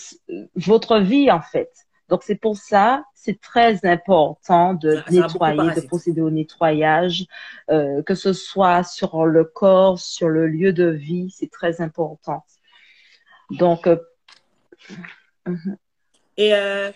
votre 0.55 0.99
vie 0.99 1.31
en 1.31 1.39
fait. 1.39 1.71
Donc 2.09 2.23
c'est 2.23 2.35
pour 2.35 2.57
ça, 2.57 3.05
c'est 3.15 3.39
très 3.39 3.85
important 3.85 4.73
de 4.73 5.01
nettoyer, 5.09 5.75
de 5.75 5.87
procéder 5.87 6.21
au 6.21 6.29
nettoyage, 6.29 7.25
euh, 7.71 8.03
que 8.03 8.15
ce 8.15 8.33
soit 8.33 8.83
sur 8.83 9.25
le 9.25 9.45
corps, 9.45 9.97
sur 9.97 10.27
le 10.29 10.47
lieu 10.47 10.73
de 10.73 10.89
vie, 10.89 11.33
c'est 11.35 11.49
très 11.49 11.81
important. 11.81 12.45
Donc. 13.51 13.87
Euh, 13.87 13.97
et 16.37 16.53
euh, 16.53 16.91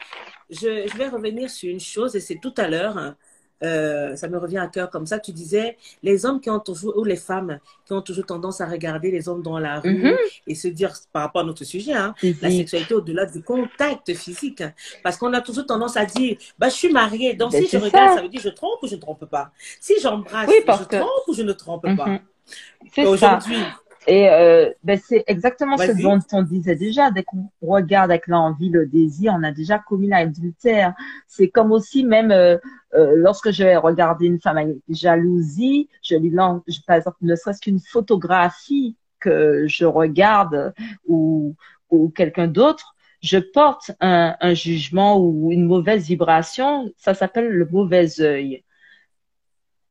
je, 0.50 0.88
je, 0.88 0.98
vais 0.98 1.10
revenir 1.10 1.50
sur 1.50 1.70
une 1.70 1.80
chose, 1.80 2.16
et 2.16 2.20
c'est 2.20 2.40
tout 2.42 2.54
à 2.58 2.68
l'heure, 2.68 3.16
euh, 3.64 4.16
ça 4.16 4.28
me 4.28 4.38
revient 4.38 4.60
à 4.60 4.68
cœur 4.68 4.90
comme 4.90 5.08
ça, 5.08 5.20
tu 5.20 5.32
disais, 5.32 5.78
les 6.04 6.26
hommes 6.26 6.40
qui 6.40 6.50
ont 6.50 6.60
toujours, 6.60 6.96
ou 6.98 7.04
les 7.04 7.16
femmes 7.16 7.60
qui 7.86 7.94
ont 7.94 8.02
toujours 8.02 8.26
tendance 8.26 8.62
à 8.62 8.68
regarder 8.68 9.10
les 9.10 9.28
hommes 9.28 9.42
dans 9.42 9.58
la 9.58 9.80
rue 9.80 10.04
mm-hmm. 10.04 10.18
et 10.48 10.56
se 10.56 10.68
dire, 10.68 10.94
par 11.12 11.24
rapport 11.24 11.42
à 11.42 11.46
notre 11.46 11.64
sujet, 11.64 11.94
hein, 11.94 12.14
la 12.42 12.52
sexualité 12.52 12.94
au-delà 12.94 13.26
du 13.26 13.42
contact 13.42 14.14
physique. 14.14 14.64
Parce 15.04 15.18
qu'on 15.18 15.34
a 15.34 15.42
toujours 15.42 15.66
tendance 15.66 15.98
à 15.98 16.06
dire, 16.06 16.38
bah, 16.60 16.70
je 16.70 16.76
suis 16.76 16.92
mariée, 16.92 17.34
donc 17.34 17.52
ben, 17.52 17.64
si 17.64 17.70
je 17.70 17.78
regarde, 17.84 18.18
ça. 18.18 18.22
veut 18.22 18.30
dire 18.30 18.42
je 18.42 18.50
trompe 18.50 18.82
ou 18.84 18.88
je 18.88 18.96
ne 18.96 19.02
trompe 19.02 19.26
pas? 19.26 19.52
Si 19.80 19.96
j'embrasse, 20.02 20.50
je 20.50 20.98
trompe 20.98 21.28
ou 21.28 21.34
je 21.34 21.42
ne 21.42 21.54
trompe 21.54 21.84
pas? 21.96 22.20
Mm-hmm. 22.96 23.08
Aujourd'hui, 23.08 23.58
et 24.08 24.30
euh, 24.30 24.72
ben 24.84 24.98
c'est 24.98 25.26
exactement 25.28 25.78
ce 25.78 26.02
dont 26.02 26.20
on 26.32 26.42
disait 26.42 26.78
déjà. 26.78 27.12
Dès 27.12 27.24
qu'on 27.24 27.50
regarde 27.62 28.10
avec 28.10 28.28
l'envie, 28.28 28.70
le 28.70 28.88
désir, 28.88 29.36
on 29.38 29.44
a 29.44 29.52
déjà 29.52 29.80
commis 29.80 30.08
l'adultère. 30.08 30.94
C'est 31.28 31.50
comme 31.50 31.74
aussi 31.74 32.06
même 32.06 32.32
euh, 32.32 32.58
euh, 32.96 33.14
lorsque 33.18 33.52
je 33.52 33.64
vais 33.66 33.76
regarder 33.76 34.28
une 34.28 34.40
femme 34.40 34.58
avec 34.58 34.78
jalousie, 34.88 35.90
je 36.02 36.16
lui 36.16 36.30
lance, 36.30 36.62
par 36.88 36.96
exemple, 36.96 37.18
ne 37.22 37.36
serait-ce 37.36 37.60
qu'une 37.60 37.82
photographie 37.82 38.96
que 39.20 39.66
je 39.68 39.84
regarde 39.84 40.74
ou, 41.06 41.56
ou 41.90 42.08
quelqu'un 42.08 42.48
d'autre, 42.48 42.96
je 43.22 43.40
porte 43.40 43.92
un, 44.00 44.38
un 44.40 44.54
jugement 44.54 45.20
ou 45.20 45.52
une 45.52 45.66
mauvaise 45.66 46.08
vibration. 46.08 46.90
Ça 46.96 47.14
s'appelle 47.14 47.50
le 47.50 47.66
mauvais 47.66 48.22
œil 48.22 48.64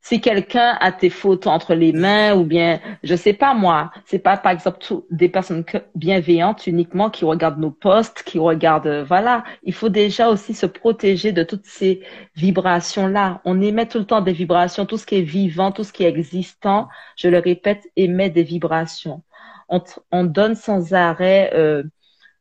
si 0.09 0.20
quelqu'un 0.20 0.78
a 0.80 0.92
tes 0.92 1.11
photos 1.11 1.52
entre 1.52 1.74
les 1.74 1.92
mains 1.92 2.32
ou 2.36 2.44
bien, 2.44 2.78
je 3.02 3.16
sais 3.16 3.32
pas 3.32 3.54
moi, 3.54 3.90
c'est 4.04 4.20
pas 4.20 4.36
par 4.36 4.52
exemple 4.52 4.78
des 5.11 5.28
personnes 5.28 5.64
bienveillantes 5.96 6.68
uniquement 6.68 7.11
qui 7.11 7.24
regardent 7.24 7.59
nos 7.59 7.72
posts, 7.72 8.22
qui 8.22 8.38
regardent, 8.38 9.04
voilà, 9.09 9.42
il 9.64 9.74
faut 9.74 9.88
déjà 9.88 10.28
aussi 10.28 10.54
se 10.54 10.66
protéger 10.66 11.32
de 11.32 11.42
toutes 11.42 11.66
ces 11.66 12.04
vibrations-là. 12.36 13.40
On 13.44 13.61
émet 13.61 13.86
tout 13.88 13.98
le 13.98 14.04
temps 14.04 14.20
des 14.20 14.32
vibrations, 14.32 14.86
tout 14.86 14.96
ce 14.96 15.07
qui 15.07 15.16
est 15.16 15.22
vivant, 15.22 15.72
tout 15.72 15.82
ce 15.82 15.92
qui 15.92 16.04
est 16.04 16.09
existant, 16.09 16.86
je 17.16 17.26
le 17.26 17.40
répète, 17.40 17.82
émet 17.96 18.30
des 18.30 18.44
vibrations. 18.44 19.24
On, 19.68 19.82
on 20.12 20.22
donne 20.22 20.54
sans 20.54 20.94
arrêt 20.94 21.50
euh, 21.52 21.82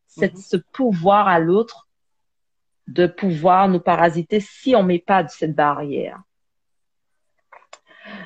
cette, 0.06 0.36
mm-hmm. 0.36 0.50
ce 0.50 0.58
pouvoir 0.72 1.28
à 1.28 1.40
l'autre 1.40 1.88
de 2.86 3.08
pouvoir 3.08 3.70
nous 3.70 3.80
parasiter 3.80 4.40
si 4.40 4.76
on 4.76 4.84
met 4.84 5.00
pas 5.00 5.24
de 5.24 5.30
cette 5.30 5.56
barrière. 5.56 6.22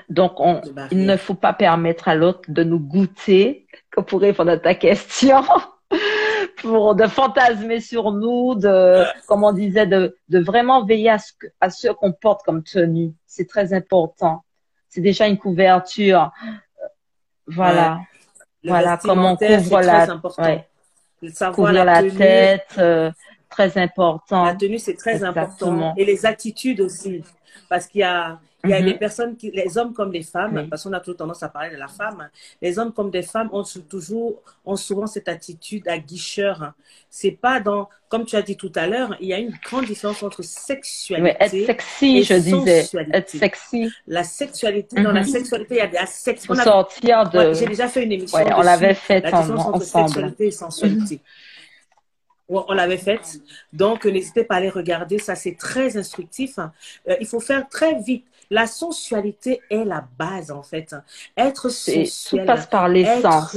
Donc, 0.09 0.39
on, 0.39 0.61
il 0.91 1.05
ne 1.05 1.17
faut 1.17 1.35
pas 1.35 1.53
permettre 1.53 2.07
à 2.07 2.15
l'autre 2.15 2.41
de 2.47 2.63
nous 2.63 2.79
goûter, 2.79 3.67
qu'on 3.93 4.03
pourrait 4.03 4.27
répondre 4.27 4.51
à 4.51 4.57
ta 4.57 4.73
question, 4.73 5.43
pour 6.57 6.95
de 6.95 7.05
fantasmer 7.05 7.79
sur 7.79 8.11
nous, 8.11 8.55
de, 8.55 9.03
comme 9.27 9.43
on 9.43 9.53
disait, 9.53 9.85
de, 9.85 10.17
de 10.29 10.39
vraiment 10.39 10.83
veiller 10.83 11.11
à 11.11 11.19
ce, 11.19 11.33
à 11.61 11.69
ce 11.69 11.89
qu'on 11.89 12.11
porte 12.11 12.41
comme 12.43 12.63
tenue. 12.63 13.13
C'est 13.27 13.47
très 13.47 13.73
important. 13.73 14.43
C'est 14.89 15.01
déjà 15.01 15.27
une 15.27 15.37
couverture. 15.37 16.31
Voilà. 17.45 17.99
Voilà 18.63 18.97
comment 18.97 19.33
on 19.33 19.35
couvre 19.37 19.81
la, 19.81 20.07
ouais. 20.39 20.67
couvrir 21.53 21.85
la, 21.85 22.03
tête, 22.03 22.75
euh, 22.77 23.11
très 23.49 23.77
important. 23.77 24.43
La 24.45 24.55
tenue, 24.55 24.79
c'est 24.79 24.95
très 24.95 25.23
important. 25.23 25.93
Et 25.95 26.03
les 26.03 26.25
attitudes 26.25 26.81
aussi. 26.81 27.23
Parce 27.69 27.87
qu'il 27.87 28.01
y 28.01 28.03
a, 28.03 28.39
Il 28.65 28.71
y 28.71 28.73
a 28.73 28.81
des 28.81 28.93
personnes 28.95 29.37
qui, 29.37 29.51
les 29.51 29.77
hommes 29.77 29.93
comme 29.93 30.11
les 30.11 30.21
femmes, 30.23 30.67
parce 30.69 30.83
qu'on 30.83 30.91
a 30.91 30.99
toujours 30.99 31.15
tendance 31.15 31.41
à 31.43 31.47
parler 31.47 31.69
de 31.71 31.77
la 31.77 31.87
femme, 31.87 32.29
les 32.61 32.77
hommes 32.77 32.91
comme 32.91 33.09
des 33.09 33.21
femmes 33.21 33.49
ont 33.53 33.63
toujours, 33.89 34.41
ont 34.65 34.75
souvent 34.75 35.07
cette 35.07 35.29
attitude 35.29 35.87
à 35.87 35.97
guicheur. 35.97 36.73
C'est 37.09 37.31
pas 37.31 37.61
dans, 37.61 37.87
comme 38.09 38.25
tu 38.25 38.35
as 38.35 38.41
dit 38.41 38.57
tout 38.57 38.71
à 38.75 38.85
l'heure, 38.85 39.15
il 39.21 39.27
y 39.27 39.33
a 39.33 39.37
une 39.37 39.57
grande 39.63 39.85
différence 39.85 40.21
entre 40.23 40.41
sexualité 40.43 41.37
être 41.39 41.65
sexy, 41.67 42.17
et 42.17 42.23
je 42.23 42.33
disais. 42.33 42.81
sensualité. 42.81 43.17
Être 43.17 43.29
sexy. 43.29 43.91
La 44.07 44.23
sexualité, 44.25 45.01
dans 45.03 45.13
la 45.13 45.21
Mhm. 45.21 45.27
sexualité, 45.27 45.75
il 45.75 45.77
y 45.77 45.81
a 45.81 45.87
de 45.87 45.93
la 45.93 46.05
sex- 46.05 46.45
Faut 46.45 46.53
on 46.53 46.57
a- 46.59 46.63
sortir 46.63 47.29
de. 47.29 47.37
Ouais, 47.39 47.53
J'ai 47.53 47.65
déjà 47.65 47.87
fait 47.87 48.03
une 48.03 48.11
émission. 48.11 48.37
Ouais, 48.39 48.53
on 48.57 48.61
l'avait 48.61 48.93
fait 48.93 49.21
La 49.21 49.31
différence 49.31 49.49
en- 49.65 49.69
entre 49.69 49.75
ensemble. 49.77 50.07
sexualité 50.09 50.47
et 50.47 50.51
sensualité. 50.51 51.21
Ouais, 52.49 52.61
on 52.67 52.73
l'avait 52.73 52.97
faite. 52.97 53.39
Donc, 53.71 54.05
euh, 54.05 54.11
n'hésitez 54.11 54.43
pas 54.43 54.55
à 54.55 54.57
aller 54.57 54.69
regarder. 54.69 55.19
Ça, 55.19 55.35
c'est 55.35 55.55
très 55.55 55.95
instructif. 55.97 56.57
Euh, 57.07 57.15
il 57.21 57.27
faut 57.27 57.39
faire 57.39 57.69
très 57.69 57.93
vite. 58.01 58.25
La 58.49 58.65
sensualité 58.67 59.61
est 59.69 59.85
la 59.85 60.05
base, 60.17 60.49
en 60.51 60.63
fait. 60.63 60.95
Être 61.37 61.69
C'est- 61.69 62.03
Tout 62.03 62.09
sensuel. 62.09 62.45
passe 62.45 62.65
par 62.67 62.87
les 62.89 63.01
être, 63.03 63.21
sens. 63.21 63.55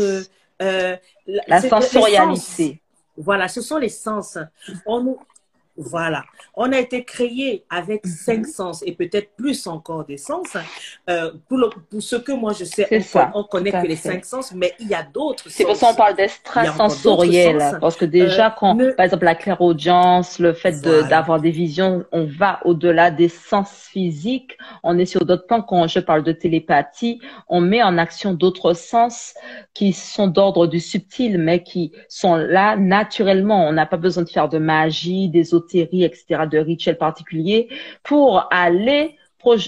euh, 0.61 0.97
la 1.27 1.43
La 1.49 1.61
sensorialité. 1.63 2.81
Voilà, 3.17 3.49
ce 3.49 3.61
sont 3.61 3.79
les 3.79 3.89
sens. 3.89 4.39
On 4.87 5.01
nous, 5.03 5.19
voilà, 5.77 6.25
on 6.55 6.71
a 6.73 6.79
été 6.79 7.03
créé 7.05 7.65
avec 7.71 8.05
Mhm. 8.05 8.11
cinq 8.11 8.47
sens 8.47 8.83
et 8.87 8.93
peut-être 8.93 9.31
plus 9.37 9.67
encore 9.67 10.05
des 10.05 10.19
sens. 10.19 10.57
Euh, 11.09 11.33
pour, 11.49 11.59
le- 11.59 11.71
pour 11.91 12.03
ce 12.03 12.17
que 12.17 12.33
moi 12.33 12.53
je 12.53 12.65
sais, 12.65 12.87
on, 12.91 13.01
ça, 13.01 13.31
on 13.35 13.45
connaît 13.45 13.73
que 13.73 13.87
les 13.87 13.97
cinq 13.97 14.25
sens, 14.25 14.53
mais 14.55 14.75
il 14.81 14.89
y 14.89 14.95
a 14.95 15.03
d'autres 15.03 15.45
C'est 15.49 15.65
pour 15.65 15.73
sens. 15.77 15.81
ça 15.81 15.87
qu'on 15.89 15.95
parle 15.97 16.17
d'extrasensoriel. 16.17 17.61
sens. 17.61 17.75
Parce 17.81 17.97
que 17.97 18.05
déjà, 18.05 18.49
Euh, 18.49 18.51
quand, 18.59 18.75
ne- 18.75 18.91
par 18.91 19.05
exemple, 19.05 19.25
la 19.25 19.35
clairaudience, 19.35 20.39
le 20.39 20.53
fait 20.53 20.73
Voilà. 20.83 21.03
d'avoir 21.05 21.41
des 21.41 21.51
visions, 21.51 22.05
on 22.13 22.25
va 22.25 22.61
au-delà 22.65 23.11
des 23.11 23.29
sens 23.29 23.71
physiques. 23.71 24.57
On 24.83 24.99
est 24.99 25.07
sur 25.07 25.25
d'autres 25.25 25.47
plans. 25.47 25.63
Quand 25.63 25.87
je 25.87 26.01
parle 26.01 26.23
de 26.23 26.33
télépathie, 26.33 27.21
on 27.49 27.61
met 27.61 27.83
en 27.83 27.99
action 27.99 28.35
d'autres 28.35 28.75
sens 28.75 29.35
qui 29.75 29.93
sont 29.93 30.27
d'ordre 30.27 30.67
du 30.67 30.81
subtil, 30.81 31.39
mais 31.39 31.63
qui 31.63 31.93
sont 32.09 32.37
là 32.37 32.77
naturellement. 32.77 33.67
On 33.67 33.73
n'a 33.73 33.87
pas 33.87 33.97
besoin 33.97 34.23
de 34.25 34.29
faire 34.29 34.49
de 34.49 34.59
magie, 34.59 35.29
etc., 35.71 36.47
de 36.51 36.59
rituels 36.59 36.99
particuliers 36.99 37.69
pour 38.03 38.47
aller 38.53 39.17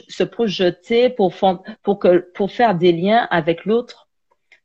se 0.08 0.22
projeter 0.22 1.10
pour, 1.10 1.34
faire 1.34 2.74
des 2.76 2.92
liens 2.92 3.26
avec 3.30 3.64
l'autre 3.64 4.04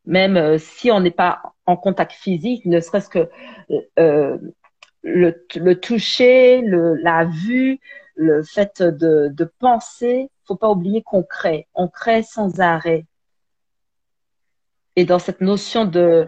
même 0.09 0.37
euh, 0.37 0.57
si 0.57 0.91
on 0.91 0.99
n'est 0.99 1.11
pas 1.11 1.41
en 1.65 1.77
contact 1.77 2.13
physique, 2.13 2.65
ne 2.65 2.79
serait-ce 2.79 3.09
que 3.09 3.29
euh, 3.99 4.37
le, 5.03 5.45
le 5.55 5.79
toucher, 5.79 6.61
la 6.63 7.25
vue, 7.25 7.79
le 8.15 8.43
fait 8.43 8.81
de, 8.81 9.29
de 9.31 9.51
penser, 9.59 10.29
faut 10.45 10.55
pas 10.55 10.69
oublier 10.69 11.03
qu'on 11.03 11.23
crée, 11.23 11.67
on 11.75 11.87
crée 11.87 12.23
sans 12.23 12.59
arrêt. 12.59 13.05
Et 14.95 15.05
dans 15.05 15.19
cette 15.19 15.41
notion 15.41 15.85
de 15.85 16.27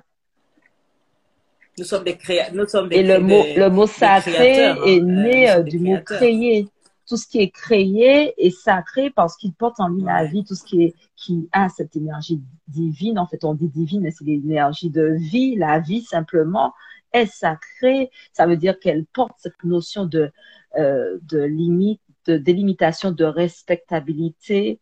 Nous 1.82 1.88
sommes 1.88 2.04
des 2.04 2.18
créateurs. 2.18 2.88
Et 2.92 3.04
le 3.04 3.20
mot 3.20 3.44
des- 3.44 3.56
le 3.56 3.70
mot 3.70 3.88
sacré 3.88 4.66
hein. 4.66 4.78
est 4.86 5.02
né 5.02 5.50
euh, 5.50 5.64
du 5.64 5.80
mot 5.80 5.98
créer. 6.06 6.68
Tout 7.08 7.18
ce 7.18 7.28
qui 7.28 7.40
est 7.40 7.50
créé 7.50 8.34
est 8.38 8.52
sacré 8.52 9.10
parce 9.10 9.36
qu'il 9.36 9.54
porte 9.54 9.80
en 9.80 9.90
lui 9.90 10.04
la 10.04 10.24
vie, 10.26 10.46
tout 10.46 10.56
ce 10.56 10.64
qui 10.64 10.84
est 10.84 10.96
qui 11.18 11.50
a 11.52 11.68
cette 11.70 11.96
énergie 11.96 12.40
divine. 12.68 13.20
En 13.20 13.28
fait, 13.28 13.44
on 13.44 13.54
dit 13.54 13.68
divine, 13.68 14.02
mais 14.02 14.12
c'est 14.12 14.24
l'énergie 14.24 14.90
de 14.90 15.16
vie. 15.20 15.56
La 15.56 15.80
vie 15.80 16.02
simplement 16.02 16.74
est 17.12 17.26
sacrée. 17.26 18.12
Ça 18.32 18.46
veut 18.46 18.56
dire 18.58 18.80
qu'elle 18.80 19.06
porte 19.06 19.34
cette 19.38 19.64
notion 19.64 20.06
de 20.06 20.32
euh, 20.78 21.18
de 21.24 21.40
limite, 21.42 22.02
de 22.28 22.38
délimitation, 22.38 23.12
de 23.12 23.26
respectabilité. 23.26 24.80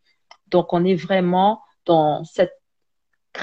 Donc, 0.50 0.72
on 0.74 0.84
est 0.86 0.96
vraiment 0.96 1.62
dans 1.86 2.24
cette 2.24 2.59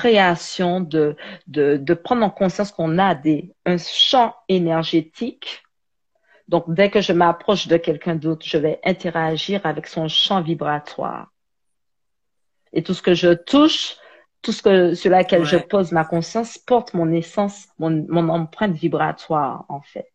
création 0.01 0.81
de, 0.95 1.17
de, 1.47 1.77
de 1.89 1.95
prendre 1.95 2.25
en 2.25 2.31
conscience 2.31 2.71
qu'on 2.77 2.99
a 2.99 3.15
des, 3.15 3.39
un 3.65 3.79
champ 3.79 4.35
énergétique. 4.49 5.63
Donc, 6.49 6.65
dès 6.79 6.91
que 6.91 7.01
je 7.01 7.13
m'approche 7.13 7.67
de 7.67 7.79
quelqu'un 7.79 8.15
d'autre, 8.15 8.45
je 8.47 8.59
vais 8.59 8.79
interagir 8.85 9.59
avec 9.65 9.87
son 9.87 10.07
champ 10.09 10.43
vibratoire. 10.43 11.25
Et 12.73 12.83
tout 12.83 12.95
ce 12.95 13.03
que 13.03 13.15
je 13.15 13.33
touche, 13.53 13.97
tout 14.43 14.53
ce 14.53 14.63
que, 14.63 14.95
sur 14.95 15.11
laquelle 15.11 15.45
je 15.45 15.57
Ouais. 15.57 15.67
pose 15.75 15.93
ma 15.93 16.05
conscience 16.05 16.59
porte 16.59 16.95
mon 16.95 17.11
essence, 17.13 17.69
mon, 17.79 17.93
mon 18.09 18.29
empreinte 18.29 18.77
vibratoire, 18.77 19.65
en 19.69 19.81
fait. 19.81 20.13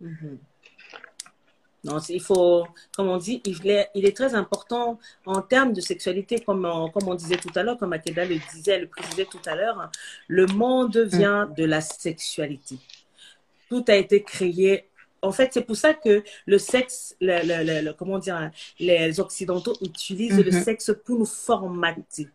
Mhm. 0.00 0.38
Non, 1.84 1.98
il 2.08 2.20
faut, 2.22 2.66
comme 2.96 3.08
on 3.08 3.18
dit, 3.18 3.42
il 3.44 3.68
est, 3.70 3.90
il 3.94 4.06
est 4.06 4.16
très 4.16 4.34
important 4.34 4.98
en 5.26 5.42
termes 5.42 5.72
de 5.74 5.80
sexualité, 5.82 6.40
comme 6.40 6.64
on, 6.64 6.88
comme 6.90 7.08
on 7.08 7.14
disait 7.14 7.36
tout 7.36 7.50
à 7.54 7.62
l'heure, 7.62 7.76
comme 7.76 7.92
Akeda 7.92 8.24
le 8.24 8.36
disait, 8.52 8.78
le 8.80 8.88
précisait 8.88 9.26
tout 9.26 9.40
à 9.46 9.54
l'heure, 9.54 9.90
le 10.26 10.46
monde 10.46 10.96
vient 10.96 11.46
de 11.46 11.64
la 11.64 11.80
sexualité. 11.82 12.78
Tout 13.68 13.84
a 13.88 13.94
été 13.96 14.22
créé. 14.22 14.88
En 15.22 15.32
fait, 15.32 15.50
c'est 15.52 15.62
pour 15.62 15.76
ça 15.76 15.94
que 15.94 16.22
le 16.46 16.58
sexe, 16.58 17.16
le, 17.20 17.40
le- 17.46 17.64
le- 17.64 17.80
le- 17.86 17.92
comment 17.94 18.18
dire, 18.18 18.50
les 18.78 19.20
Occidentaux 19.20 19.74
utilisent 19.82 20.38
le 20.38 20.50
Mhm. 20.50 20.62
sexe 20.64 20.90
pour 21.04 21.18
nous 21.18 21.24
formater. 21.26 22.28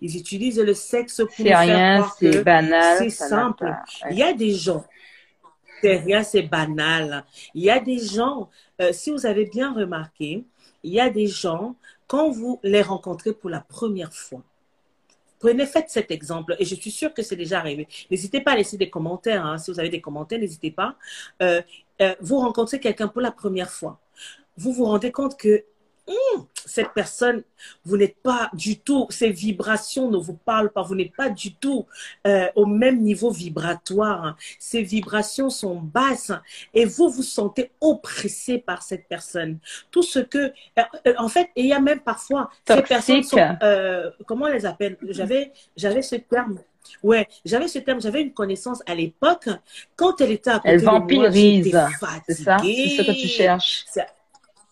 Ils 0.00 0.16
utilisent 0.16 0.60
le 0.60 0.74
sexe 0.74 1.16
pour 1.16 1.26
nous 1.26 1.34
C'est 1.36 1.44
faire 1.44 1.58
rien, 1.60 1.94
croire 2.00 2.16
c'est 2.18 2.30
que 2.30 2.42
banal. 2.42 2.98
c'est 2.98 3.10
simple. 3.10 3.64
ouais. 3.64 4.10
Il 4.12 4.18
y 4.18 4.22
a 4.22 4.32
des 4.32 4.52
gens, 4.52 4.84
rien, 5.88 6.22
c'est 6.22 6.42
banal. 6.42 7.24
Il 7.54 7.62
y 7.62 7.70
a 7.70 7.80
des 7.80 7.98
gens, 7.98 8.50
euh, 8.80 8.92
si 8.92 9.10
vous 9.10 9.26
avez 9.26 9.46
bien 9.46 9.72
remarqué, 9.72 10.44
il 10.82 10.92
y 10.92 11.00
a 11.00 11.10
des 11.10 11.26
gens, 11.26 11.76
quand 12.06 12.30
vous 12.30 12.60
les 12.62 12.82
rencontrez 12.82 13.32
pour 13.32 13.50
la 13.50 13.60
première 13.60 14.12
fois, 14.12 14.42
prenez, 15.38 15.66
faites 15.66 15.90
cet 15.90 16.10
exemple, 16.10 16.56
et 16.58 16.64
je 16.64 16.74
suis 16.74 16.90
sûre 16.90 17.12
que 17.12 17.22
c'est 17.22 17.36
déjà 17.36 17.58
arrivé. 17.58 17.86
N'hésitez 18.10 18.40
pas 18.40 18.52
à 18.52 18.56
laisser 18.56 18.76
des 18.76 18.90
commentaires, 18.90 19.44
hein. 19.44 19.58
si 19.58 19.70
vous 19.70 19.80
avez 19.80 19.90
des 19.90 20.00
commentaires, 20.00 20.38
n'hésitez 20.38 20.70
pas. 20.70 20.96
Euh, 21.42 21.60
euh, 22.00 22.14
vous 22.20 22.38
rencontrez 22.38 22.80
quelqu'un 22.80 23.08
pour 23.08 23.20
la 23.20 23.30
première 23.30 23.70
fois, 23.70 24.00
vous 24.56 24.72
vous 24.72 24.84
rendez 24.84 25.12
compte 25.12 25.36
que 25.36 25.64
cette 26.66 26.92
personne, 26.94 27.42
vous 27.84 27.96
n'êtes 27.96 28.16
pas 28.22 28.50
du 28.52 28.78
tout, 28.78 29.06
ces 29.10 29.30
vibrations 29.30 30.10
ne 30.10 30.16
vous 30.16 30.34
parlent 30.34 30.70
pas, 30.70 30.82
vous 30.82 30.94
n'êtes 30.94 31.14
pas 31.14 31.28
du 31.30 31.54
tout 31.54 31.86
euh, 32.26 32.48
au 32.56 32.66
même 32.66 33.00
niveau 33.00 33.30
vibratoire. 33.30 34.36
Ces 34.58 34.82
vibrations 34.82 35.50
sont 35.50 35.76
basses 35.76 36.32
et 36.72 36.84
vous 36.84 37.08
vous 37.08 37.22
sentez 37.22 37.70
oppressé 37.80 38.58
par 38.58 38.82
cette 38.82 39.06
personne. 39.08 39.58
Tout 39.90 40.02
ce 40.02 40.18
que, 40.18 40.38
euh, 40.78 40.82
euh, 41.06 41.14
en 41.18 41.28
fait, 41.28 41.50
il 41.56 41.66
y 41.66 41.72
a 41.72 41.80
même 41.80 42.00
parfois 42.00 42.50
ces 42.66 42.82
personnes 42.82 43.22
sont, 43.22 43.38
euh, 43.62 44.10
comment 44.26 44.46
on 44.46 44.52
les 44.52 44.66
appelle? 44.66 44.98
J'avais, 45.08 45.52
j'avais 45.76 46.02
ce 46.02 46.16
terme. 46.16 46.58
Ouais, 47.02 47.26
j'avais 47.46 47.68
ce 47.68 47.78
terme, 47.78 48.00
j'avais 48.00 48.20
une 48.20 48.34
connaissance 48.34 48.82
à 48.86 48.94
l'époque. 48.94 49.48
Quand 49.96 50.20
elle 50.20 50.32
était 50.32 50.50
à 50.50 50.56
côté 50.58 50.68
Elle 50.68 50.80
de 50.80 50.84
moi, 50.84 50.98
vampirise. 50.98 51.64
j'étais 51.64 51.78
C'est 52.28 52.34
ça? 52.42 52.58
C'est 52.58 52.96
ce 52.96 53.02
que 53.02 53.12
tu 53.12 53.28
cherches. 53.28 53.84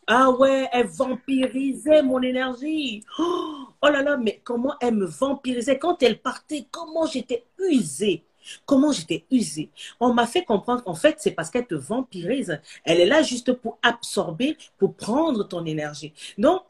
Ah 0.06 0.30
ouais, 0.30 0.68
elle 0.72 0.88
vampirisait 0.88 2.02
mon 2.02 2.20
énergie. 2.22 3.04
Oh, 3.18 3.68
oh 3.80 3.88
là 3.88 4.02
là, 4.02 4.16
mais 4.16 4.40
comment 4.42 4.74
elle 4.80 4.96
me 4.96 5.06
vampirisait 5.06 5.78
quand 5.78 6.02
elle 6.02 6.20
partait, 6.20 6.66
comment 6.70 7.06
j'étais 7.06 7.44
usée. 7.58 8.24
Comment 8.66 8.90
j'étais 8.90 9.24
usée. 9.30 9.70
On 10.00 10.12
m'a 10.12 10.26
fait 10.26 10.44
comprendre 10.44 10.82
qu'en 10.82 10.96
fait, 10.96 11.16
c'est 11.18 11.30
parce 11.30 11.50
qu'elle 11.50 11.66
te 11.66 11.76
vampirise. 11.76 12.60
Elle 12.84 13.00
est 13.00 13.06
là 13.06 13.22
juste 13.22 13.52
pour 13.52 13.78
absorber, 13.82 14.56
pour 14.78 14.94
prendre 14.94 15.44
ton 15.44 15.64
énergie. 15.64 16.12
Donc, 16.36 16.62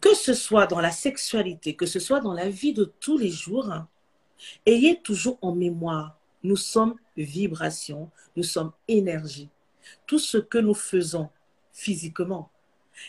que 0.00 0.14
ce 0.14 0.32
soit 0.32 0.66
dans 0.66 0.80
la 0.80 0.90
sexualité, 0.90 1.76
que 1.76 1.84
ce 1.84 2.00
soit 2.00 2.20
dans 2.20 2.32
la 2.32 2.48
vie 2.48 2.72
de 2.72 2.90
tous 3.00 3.18
les 3.18 3.28
jours, 3.28 3.70
hein, 3.70 3.88
ayez 4.64 4.98
toujours 5.00 5.38
en 5.42 5.54
mémoire, 5.54 6.16
nous 6.42 6.56
sommes 6.56 6.96
vibration, 7.16 8.10
nous 8.34 8.42
sommes 8.42 8.72
énergie. 8.88 9.50
Tout 10.06 10.18
ce 10.18 10.38
que 10.38 10.58
nous 10.58 10.74
faisons 10.74 11.28
physiquement, 11.72 12.50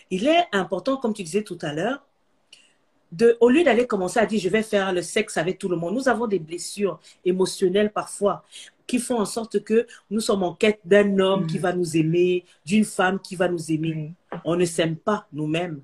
il 0.09 0.27
est 0.27 0.45
important, 0.51 0.97
comme 0.97 1.13
tu 1.13 1.23
disais 1.23 1.43
tout 1.43 1.57
à 1.61 1.73
l'heure, 1.73 2.05
de, 3.11 3.37
au 3.41 3.49
lieu 3.49 3.63
d'aller 3.63 3.85
commencer 3.85 4.19
à 4.19 4.25
dire 4.25 4.39
je 4.39 4.49
vais 4.49 4.63
faire 4.63 4.91
le 4.91 5.01
sexe 5.03 5.37
avec 5.37 5.59
tout 5.59 5.69
le 5.69 5.75
monde, 5.75 5.93
nous 5.93 6.09
avons 6.09 6.25
des 6.25 6.39
blessures 6.39 6.99
émotionnelles 7.23 7.91
parfois 7.91 8.43
qui 8.87 8.97
font 8.99 9.19
en 9.19 9.25
sorte 9.25 9.63
que 9.63 9.85
nous 10.09 10.19
sommes 10.19 10.41
en 10.43 10.55
quête 10.55 10.79
d'un 10.83 11.19
homme 11.19 11.45
qui 11.45 11.57
va 11.59 11.73
nous 11.73 11.95
aimer, 11.95 12.43
d'une 12.65 12.83
femme 12.83 13.19
qui 13.19 13.35
va 13.35 13.47
nous 13.47 13.71
aimer. 13.71 14.13
On 14.43 14.55
ne 14.55 14.65
s'aime 14.65 14.95
pas 14.95 15.27
nous-mêmes. 15.31 15.81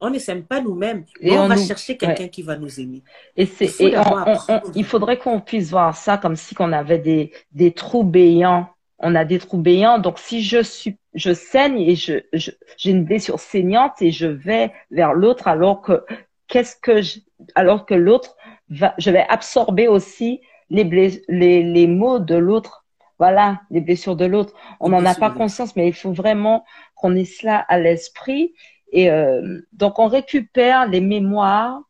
On 0.00 0.10
ne 0.10 0.18
s'aime 0.18 0.42
pas 0.42 0.60
nous-mêmes. 0.60 1.04
Et 1.20 1.30
on, 1.32 1.42
on 1.44 1.48
va 1.48 1.54
nous- 1.54 1.62
chercher 1.64 1.96
quelqu'un 1.96 2.26
qui 2.28 2.42
va 2.42 2.56
nous 2.56 2.80
aimer. 2.80 3.02
Et 3.36 3.46
c'est, 3.46 3.66
Il 3.78 3.88
et 3.94 3.98
on- 3.98 4.02
on- 4.48 4.72
il 4.74 4.84
faudrait 4.84 5.16
qu'on 5.18 5.40
puisse 5.40 5.70
voir 5.70 5.96
ça 5.96 6.18
comme 6.18 6.34
si 6.34 6.54
qu'on 6.56 6.72
avait 6.72 6.98
des, 6.98 7.32
des 7.52 7.72
trous 7.72 8.02
béants. 8.02 8.68
On 9.02 9.14
a 9.14 9.24
des 9.24 9.38
trous 9.38 9.58
béants. 9.58 9.98
Donc, 9.98 10.18
si 10.18 10.42
je 10.42 10.62
suis, 10.62 10.96
je 11.14 11.32
saigne 11.34 11.80
et 11.80 11.96
je, 11.96 12.14
je- 12.32 12.52
j'ai 12.76 12.90
une 12.92 13.04
blessure 13.04 13.40
saignante 13.40 14.00
et 14.00 14.10
je 14.12 14.26
vais 14.26 14.72
vers 14.90 15.12
l'autre 15.12 15.48
alors 15.48 15.82
que, 15.82 16.04
qu'est-ce 16.48 16.76
que 16.76 17.02
je, 17.02 17.18
alors 17.54 17.84
que 17.86 17.94
l'autre 17.94 18.36
va, 18.70 18.94
je 18.98 19.10
vais 19.10 19.26
absorber 19.28 19.88
aussi 19.88 20.40
les, 20.70 20.84
bless- 20.84 21.22
les, 21.28 21.62
les 21.62 21.86
mots 21.86 22.18
de 22.18 22.34
l'autre 22.36 22.78
voilà, 23.18 23.60
les 23.70 23.80
blessures 23.80 24.16
de 24.16 24.24
l'autre. 24.24 24.52
On 24.80 24.88
n'en 24.88 25.04
a 25.06 25.14
pas 25.14 25.30
conscience, 25.30 25.76
mais 25.76 25.86
il 25.86 25.92
faut 25.94 26.12
vraiment 26.12 26.64
qu'on 26.96 27.14
ait 27.14 27.24
cela 27.24 27.58
à 27.68 27.78
l'esprit. 27.78 28.52
Et 28.90 29.10
euh, 29.12 29.60
donc, 29.72 30.00
on 30.00 30.08
récupère 30.08 30.88
les 30.88 31.00
mémoires 31.00 31.82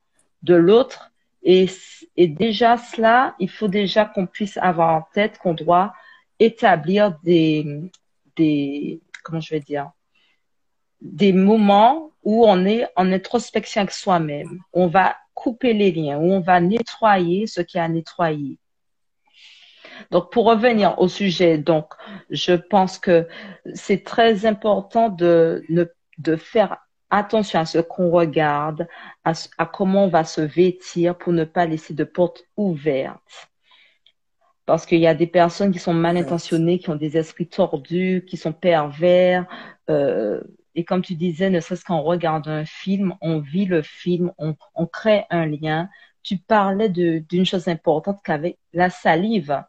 de 0.42 0.54
l'autre. 0.54 1.10
Et, 1.42 1.66
et 2.18 2.26
déjà, 2.28 2.76
cela, 2.76 3.34
il 3.38 3.48
faut 3.48 3.68
déjà 3.68 4.04
qu'on 4.04 4.26
puisse 4.26 4.58
avoir 4.58 4.94
en 4.94 5.06
tête 5.14 5.38
qu'on 5.38 5.54
doit 5.54 5.94
établir 6.44 7.18
des, 7.22 7.90
des, 8.36 9.00
comment 9.22 9.40
je 9.40 9.54
vais 9.54 9.60
dire, 9.60 9.90
des 11.00 11.32
moments 11.32 12.10
où 12.22 12.46
on 12.46 12.64
est 12.64 12.86
en 12.96 13.12
introspection 13.12 13.80
avec 13.80 13.92
soi-même. 13.92 14.60
On 14.72 14.86
va 14.86 15.16
couper 15.34 15.72
les 15.72 15.90
liens, 15.90 16.18
où 16.18 16.32
on 16.32 16.40
va 16.40 16.60
nettoyer 16.60 17.46
ce 17.46 17.60
qui 17.60 17.78
a 17.78 17.88
nettoyé. 17.88 18.58
Donc, 20.10 20.30
pour 20.30 20.46
revenir 20.46 20.98
au 20.98 21.08
sujet, 21.08 21.58
donc, 21.58 21.92
je 22.30 22.54
pense 22.54 22.98
que 22.98 23.26
c'est 23.74 24.04
très 24.04 24.46
important 24.46 25.08
de, 25.08 25.64
de 26.18 26.36
faire 26.36 26.78
attention 27.10 27.60
à 27.60 27.66
ce 27.66 27.78
qu'on 27.78 28.10
regarde, 28.10 28.88
à, 29.24 29.32
à, 29.58 29.66
comment 29.66 30.04
on 30.04 30.08
va 30.08 30.24
se 30.24 30.40
vêtir 30.40 31.16
pour 31.16 31.32
ne 31.32 31.44
pas 31.44 31.66
laisser 31.66 31.94
de 31.94 32.04
portes 32.04 32.44
ouvertes. 32.56 33.51
Parce 34.66 34.86
qu'il 34.86 35.00
y 35.00 35.06
a 35.06 35.14
des 35.14 35.26
personnes 35.26 35.72
qui 35.72 35.78
sont 35.78 35.94
mal 35.94 36.16
intentionnées, 36.16 36.78
qui 36.78 36.90
ont 36.90 36.96
des 36.96 37.16
esprits 37.16 37.48
tordus, 37.48 38.24
qui 38.28 38.36
sont 38.36 38.52
pervers. 38.52 39.46
Euh, 39.90 40.40
et 40.74 40.84
comme 40.84 41.02
tu 41.02 41.14
disais, 41.14 41.50
ne 41.50 41.60
serait-ce 41.60 41.84
qu'en 41.84 42.02
regardant 42.02 42.52
un 42.52 42.64
film, 42.64 43.14
on 43.20 43.40
vit 43.40 43.66
le 43.66 43.82
film, 43.82 44.32
on, 44.38 44.54
on 44.74 44.86
crée 44.86 45.24
un 45.30 45.46
lien. 45.46 45.88
Tu 46.22 46.38
parlais 46.38 46.88
d'une 46.88 47.44
chose 47.44 47.66
importante 47.66 48.20
qu'avec 48.24 48.58
la 48.72 48.88
salive 48.88 49.64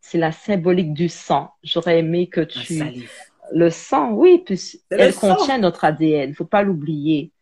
c'est 0.00 0.18
la 0.18 0.32
symbolique 0.32 0.94
du 0.94 1.08
sang. 1.08 1.50
J'aurais 1.62 1.98
aimé 1.98 2.28
que 2.28 2.40
tu... 2.40 2.82
Le 3.50 3.70
sang, 3.70 4.12
oui, 4.12 4.42
puis 4.44 4.60
elle 4.90 5.14
contient 5.14 5.56
notre 5.56 5.84
ADN, 5.84 6.34
faut 6.34 6.44
pas 6.44 6.62
l'oublier. 6.62 7.32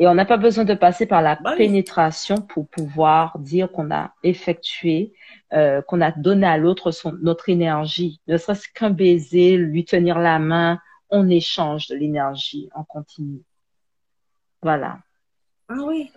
Et 0.00 0.06
on 0.06 0.14
n'a 0.14 0.24
pas 0.24 0.38
besoin 0.38 0.64
de 0.64 0.72
passer 0.72 1.04
par 1.04 1.20
la 1.20 1.36
bah 1.36 1.54
pénétration 1.58 2.36
pour 2.36 2.66
pouvoir 2.66 3.38
dire 3.38 3.70
qu'on 3.70 3.90
a 3.90 4.14
effectué, 4.22 5.12
euh, 5.52 5.82
qu'on 5.82 6.00
a 6.00 6.10
donné 6.10 6.46
à 6.46 6.56
l'autre 6.56 6.90
notre 7.20 7.50
énergie. 7.50 8.18
Ne 8.26 8.38
serait-ce 8.38 8.66
qu'un 8.74 8.88
baiser, 8.88 9.58
lui 9.58 9.84
tenir 9.84 10.18
la 10.18 10.38
main, 10.38 10.78
on 11.10 11.28
échange 11.28 11.86
de 11.88 11.96
l'énergie 11.96 12.70
en 12.74 12.82
continu. 12.82 13.42
Voilà. 14.62 15.00
Ah 15.68 15.82
oui, 15.84 16.10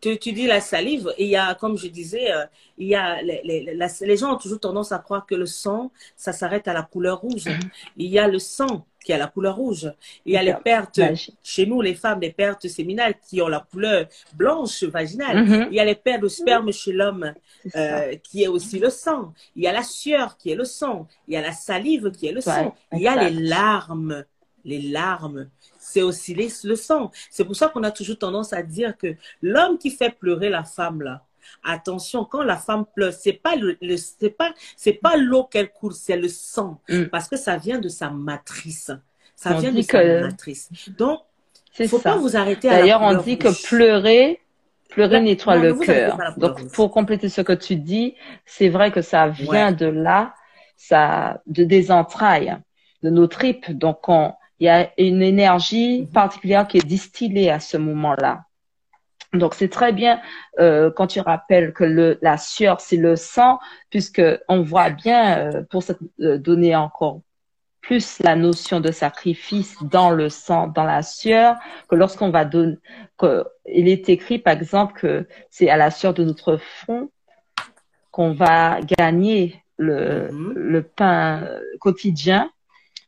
tu, 0.00 0.18
tu, 0.18 0.32
dis 0.32 0.48
la 0.48 0.60
salive, 0.60 1.14
et 1.16 1.26
il 1.26 1.30
y 1.30 1.36
a, 1.36 1.54
comme 1.54 1.78
je 1.78 1.86
disais, 1.86 2.32
euh, 2.32 2.44
il 2.76 2.88
y 2.88 2.96
a 2.96 3.22
les, 3.22 3.40
les, 3.44 3.78
les, 4.00 4.16
gens 4.16 4.34
ont 4.34 4.38
toujours 4.38 4.58
tendance 4.58 4.90
à 4.90 4.98
croire 4.98 5.26
que 5.26 5.36
le 5.36 5.46
sang, 5.46 5.92
ça 6.16 6.32
s'arrête 6.32 6.66
à 6.66 6.72
la 6.72 6.82
couleur 6.82 7.20
rouge. 7.20 7.46
Mhm. 7.46 7.70
Il 7.98 8.10
y 8.10 8.18
a 8.18 8.26
le 8.26 8.40
sang 8.40 8.84
qui 9.06 9.12
a 9.12 9.18
la 9.18 9.28
couleur 9.28 9.54
rouge. 9.54 9.92
Il 10.24 10.32
y 10.34 10.36
a 10.36 10.42
les 10.42 10.54
pertes, 10.54 11.00
chez 11.42 11.64
nous, 11.64 11.80
les 11.80 11.94
femmes, 11.94 12.20
les 12.20 12.32
pertes 12.32 12.66
séminales 12.66 13.14
qui 13.26 13.40
ont 13.40 13.46
la 13.46 13.60
couleur 13.60 14.06
blanche 14.34 14.82
vaginale. 14.82 15.44
Mhm. 15.44 15.68
Il 15.70 15.76
y 15.76 15.80
a 15.80 15.84
les 15.84 15.94
pertes 15.94 16.22
de 16.22 16.28
sperme 16.28 16.72
chez 16.72 16.92
l'homme, 16.92 17.32
euh, 17.76 18.16
qui 18.24 18.42
est 18.42 18.48
aussi 18.48 18.80
le 18.80 18.90
sang. 18.90 19.32
Il 19.54 19.62
y 19.62 19.68
a 19.68 19.72
la 19.72 19.84
sueur 19.84 20.36
qui 20.36 20.50
est 20.50 20.56
le 20.56 20.64
sang. 20.64 21.06
Il 21.28 21.34
y 21.34 21.36
a 21.36 21.40
la 21.40 21.52
salive 21.52 22.10
qui 22.10 22.26
est 22.26 22.32
le 22.32 22.40
sang. 22.40 22.74
Il 22.92 23.00
y 23.00 23.06
a 23.06 23.28
les 23.28 23.30
larmes, 23.30 24.24
les 24.64 24.80
larmes 24.80 25.48
c'est 25.78 26.02
aussi 26.02 26.34
le 26.34 26.76
sang. 26.76 27.12
C'est 27.30 27.44
pour 27.44 27.54
ça 27.54 27.68
qu'on 27.68 27.84
a 27.84 27.92
toujours 27.92 28.18
tendance 28.18 28.52
à 28.52 28.62
dire 28.62 28.96
que 28.96 29.14
l'homme 29.40 29.78
qui 29.78 29.90
fait 29.90 30.10
pleurer 30.10 30.48
la 30.48 30.64
femme 30.64 31.00
là, 31.00 31.22
attention, 31.64 32.24
quand 32.24 32.42
la 32.42 32.56
femme 32.56 32.84
pleure, 32.94 33.12
c'est 33.12 33.32
pas 33.32 33.56
le, 33.56 33.76
c'est 33.96 34.30
pas 34.30 34.52
c'est 34.76 34.94
pas 34.94 35.16
l'eau 35.16 35.44
qu'elle 35.44 35.70
coule, 35.70 35.92
c'est 35.92 36.16
le 36.16 36.28
sang 36.28 36.80
mm. 36.88 37.04
parce 37.04 37.28
que 37.28 37.36
ça 37.36 37.56
vient 37.56 37.78
de 37.78 37.88
sa 37.88 38.10
matrice. 38.10 38.90
Ça 39.34 39.54
vient 39.54 39.72
de 39.72 39.82
sa 39.82 40.20
matrice. 40.20 40.70
Donc, 40.96 41.20
il 41.78 41.88
faut 41.88 41.98
pas 41.98 42.16
vous 42.16 42.36
arrêter 42.36 42.70
à 42.70 42.78
D'ailleurs, 42.78 43.02
on 43.02 43.14
dit 43.14 43.38
que 43.38 43.48
pleurer 43.66 44.40
pleurer 44.88 45.20
nettoie 45.20 45.56
le 45.56 45.74
cœur. 45.74 46.18
Donc 46.38 46.72
pour 46.72 46.90
compléter 46.90 47.28
ce 47.28 47.42
que 47.42 47.52
tu 47.52 47.76
dis, 47.76 48.14
c'est 48.46 48.68
vrai 48.68 48.90
que 48.90 49.02
ça 49.02 49.28
vient 49.28 49.72
de 49.72 49.86
là, 49.86 50.34
ça 50.76 51.42
de 51.46 51.64
des 51.64 51.90
entrailles, 51.90 52.56
de 53.02 53.10
nos 53.10 53.26
tripes. 53.26 53.70
Donc 53.70 54.08
on 54.08 54.32
il 54.58 54.66
y 54.66 54.68
a 54.70 54.90
une 54.98 55.22
énergie 55.22 56.02
mhm. 56.02 56.08
particulière 56.08 56.66
qui 56.66 56.78
est 56.78 56.86
distillée 56.86 57.50
à 57.50 57.60
ce 57.60 57.76
moment-là. 57.76 58.45
Donc 59.32 59.54
c'est 59.54 59.68
très 59.68 59.92
bien 59.92 60.20
euh, 60.58 60.90
quand 60.90 61.06
tu 61.06 61.20
rappelles 61.20 61.72
que 61.72 61.84
le, 61.84 62.18
la 62.22 62.38
sueur 62.38 62.80
c'est 62.80 62.96
le 62.96 63.16
sang, 63.16 63.58
puisque 63.90 64.22
on 64.48 64.62
voit 64.62 64.90
bien 64.90 65.38
euh, 65.38 65.62
pour 65.70 65.82
cette, 65.82 65.98
euh, 66.20 66.38
donner 66.38 66.74
encore 66.76 67.20
plus 67.80 68.18
la 68.20 68.34
notion 68.34 68.80
de 68.80 68.90
sacrifice 68.90 69.76
dans 69.82 70.10
le 70.10 70.28
sang, 70.28 70.66
dans 70.66 70.84
la 70.84 71.02
sueur, 71.02 71.56
que 71.88 71.94
lorsqu'on 71.94 72.30
va 72.30 72.44
donner, 72.44 72.78
que, 73.16 73.44
il 73.66 73.88
est 73.88 74.08
écrit 74.08 74.38
par 74.38 74.54
exemple 74.54 74.94
que 75.00 75.28
c'est 75.50 75.68
à 75.70 75.76
la 75.76 75.90
sueur 75.90 76.12
de 76.12 76.24
notre 76.24 76.56
front 76.56 77.10
qu'on 78.10 78.32
va 78.32 78.80
gagner 78.80 79.62
le, 79.76 80.30
mhm. 80.32 80.52
le 80.54 80.82
pain 80.82 81.48
quotidien. 81.78 82.50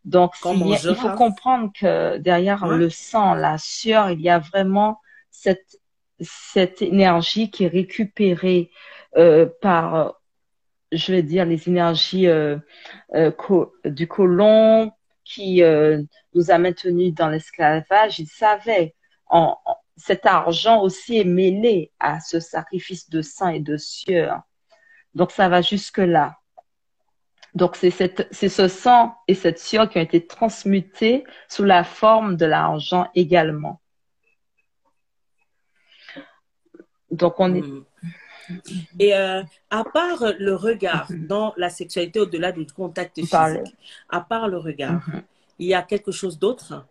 Donc, 0.05 0.33
il, 0.45 0.95
faut 0.95 1.11
comprendre 1.11 1.71
que 1.79 2.17
derrière 2.19 2.67
le 2.67 2.89
sang, 2.89 3.35
la 3.35 3.59
sueur, 3.59 4.11
il 4.11 4.21
y 4.21 4.31
a 4.31 4.39
vraiment 4.39 5.01
cette, 5.31 5.78
cette 6.21 6.83
énergie 6.83 7.51
qui 7.51 7.65
est 7.65 7.69
récupérée 7.69 8.71
euh, 9.17 9.47
par, 9.61 10.21
je 10.93 11.13
vais 11.13 11.23
dire, 11.23 11.45
les 11.45 11.69
énergies 11.69 12.29
euh, 12.29 12.59
euh, 13.15 13.33
du 13.85 14.07
colon 14.09 14.93
qui 15.25 15.63
nous 16.35 16.51
a 16.51 16.59
maintenus 16.59 17.13
dans 17.15 17.29
l'esclavage. 17.29 18.19
Il 18.19 18.27
savait, 18.27 18.95
en, 19.27 19.59
cet 19.97 20.25
argent 20.25 20.81
aussi 20.81 21.19
est 21.19 21.25
mêlé 21.25 21.93
à 22.01 22.21
ce 22.21 22.41
sacrifice 22.41 23.11
de 23.11 23.21
sang 23.21 23.49
et 23.49 23.61
de 23.61 23.77
sueur. 23.77 24.41
Donc, 25.15 25.31
ça 25.31 25.49
va 25.51 25.61
jusque-là. 25.61 26.39
Donc, 27.55 27.77
c'est 27.77 28.49
ce 28.49 28.69
sang 28.69 29.15
et 29.27 29.35
cette 29.35 29.59
sueur 29.59 29.91
qui 29.91 29.99
ont 29.99 30.03
été 30.03 30.27
transmutés 30.27 31.25
sous 31.49 31.65
la 31.65 31.85
forme 31.85 32.37
de 32.37 32.47
l'argent 32.47 33.09
également. 33.15 33.81
Donc, 37.11 37.35
on 37.39 37.55
est. 37.55 37.63
Hmm. 37.63 37.85
Et 38.99 39.15
euh, 39.15 39.43
à 39.69 39.85
part 39.85 40.25
le 40.39 40.55
regard 40.55 41.09
dans 41.29 41.53
la 41.59 41.69
sexualité 41.69 42.19
au-delà 42.19 42.51
du 42.51 42.65
contact 42.67 43.17
physique, 43.17 43.77
à 44.09 44.21
part 44.23 44.49
le 44.49 44.57
regard, 44.57 45.07
mm-hmm. 45.07 45.23
il 45.59 45.67
y 45.69 45.75
a 45.75 45.83
quelque 45.83 46.13
chose 46.13 46.39
d'autre? 46.39 46.87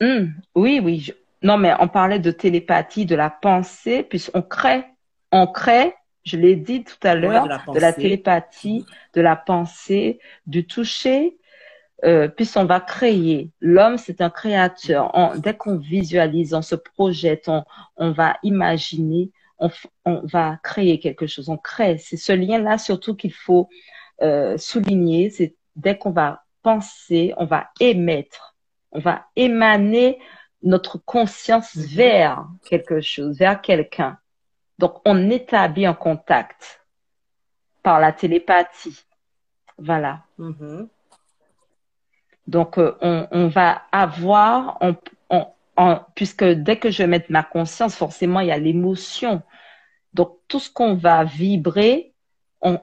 Hmm. 0.00 0.26
Oui, 0.56 0.80
oui. 0.82 1.12
Non, 1.40 1.56
mais 1.56 1.72
on 1.78 1.86
parlait 1.86 2.18
de 2.18 2.32
télépathie, 2.32 3.06
de 3.06 3.14
la 3.14 3.30
pensée, 3.30 4.02
puisqu'on 4.02 4.42
crée, 4.42 4.84
on 5.30 5.46
crée 5.46 5.94
je 6.24 6.36
l'ai 6.36 6.56
dit 6.56 6.84
tout 6.84 6.96
à 7.06 7.14
l'heure, 7.14 7.46
de, 7.72 7.78
la 7.78 7.92
télépathie, 7.92 8.86
de 9.12 9.20
la 9.20 9.36
pensée, 9.36 10.18
du 10.46 10.66
toucher, 10.66 11.36
euh, 12.02 12.28
puisqu'on 12.28 12.64
va 12.64 12.80
créer. 12.80 13.50
L'homme, 13.60 13.98
c'est 13.98 14.20
un 14.20 14.30
créateur. 14.30 15.12
dès 15.38 15.54
qu'on 15.54 15.76
visualise, 15.76 16.54
on 16.54 16.62
se 16.62 16.74
projette, 16.74 17.48
on, 17.48 17.64
on 17.96 18.10
va 18.10 18.36
imaginer, 18.42 19.30
on, 19.58 19.70
on, 20.04 20.22
va 20.26 20.58
créer 20.62 20.98
quelque 20.98 21.26
chose. 21.26 21.48
On 21.48 21.56
crée. 21.56 21.98
C'est 21.98 22.16
ce 22.16 22.32
lien-là 22.32 22.78
surtout 22.78 23.14
qu'il 23.14 23.32
faut 23.32 23.68
euh, 24.22 24.58
souligner. 24.58 25.30
C'est 25.30 25.54
dès 25.76 25.96
qu'on 25.96 26.10
va 26.10 26.42
penser, 26.62 27.32
on 27.36 27.44
va 27.44 27.68
émettre, 27.78 28.56
on 28.90 28.98
va 28.98 29.26
émaner 29.36 30.18
notre 30.62 30.98
conscience 30.98 31.76
mhm. 31.76 31.84
vers 31.84 32.48
quelque 32.64 33.00
chose, 33.00 33.38
vers 33.38 33.60
quelqu'un. 33.60 34.18
Donc, 34.78 35.00
on 35.04 35.30
établit 35.30 35.86
un 35.86 35.94
contact 35.94 36.84
par 37.82 38.00
la 38.00 38.12
télépathie. 38.12 39.04
Voilà. 39.78 40.24
Mm-hmm. 40.38 40.88
Donc, 42.46 42.78
euh, 42.78 42.94
on, 43.00 43.48
va 43.48 43.82
avoir, 43.92 44.78
puisque 46.14 46.44
dès 46.44 46.78
que 46.78 46.90
je 46.90 46.98
vais 46.98 47.06
mettre 47.06 47.30
ma 47.30 47.42
conscience, 47.42 47.94
forcément, 47.94 48.40
il 48.40 48.48
y 48.48 48.52
a 48.52 48.58
l'émotion. 48.58 49.42
Donc, 50.12 50.38
tout 50.48 50.60
ce 50.60 50.70
qu'on 50.70 50.94
va 50.94 51.24
vibrer, 51.24 52.14
on, 52.60 52.78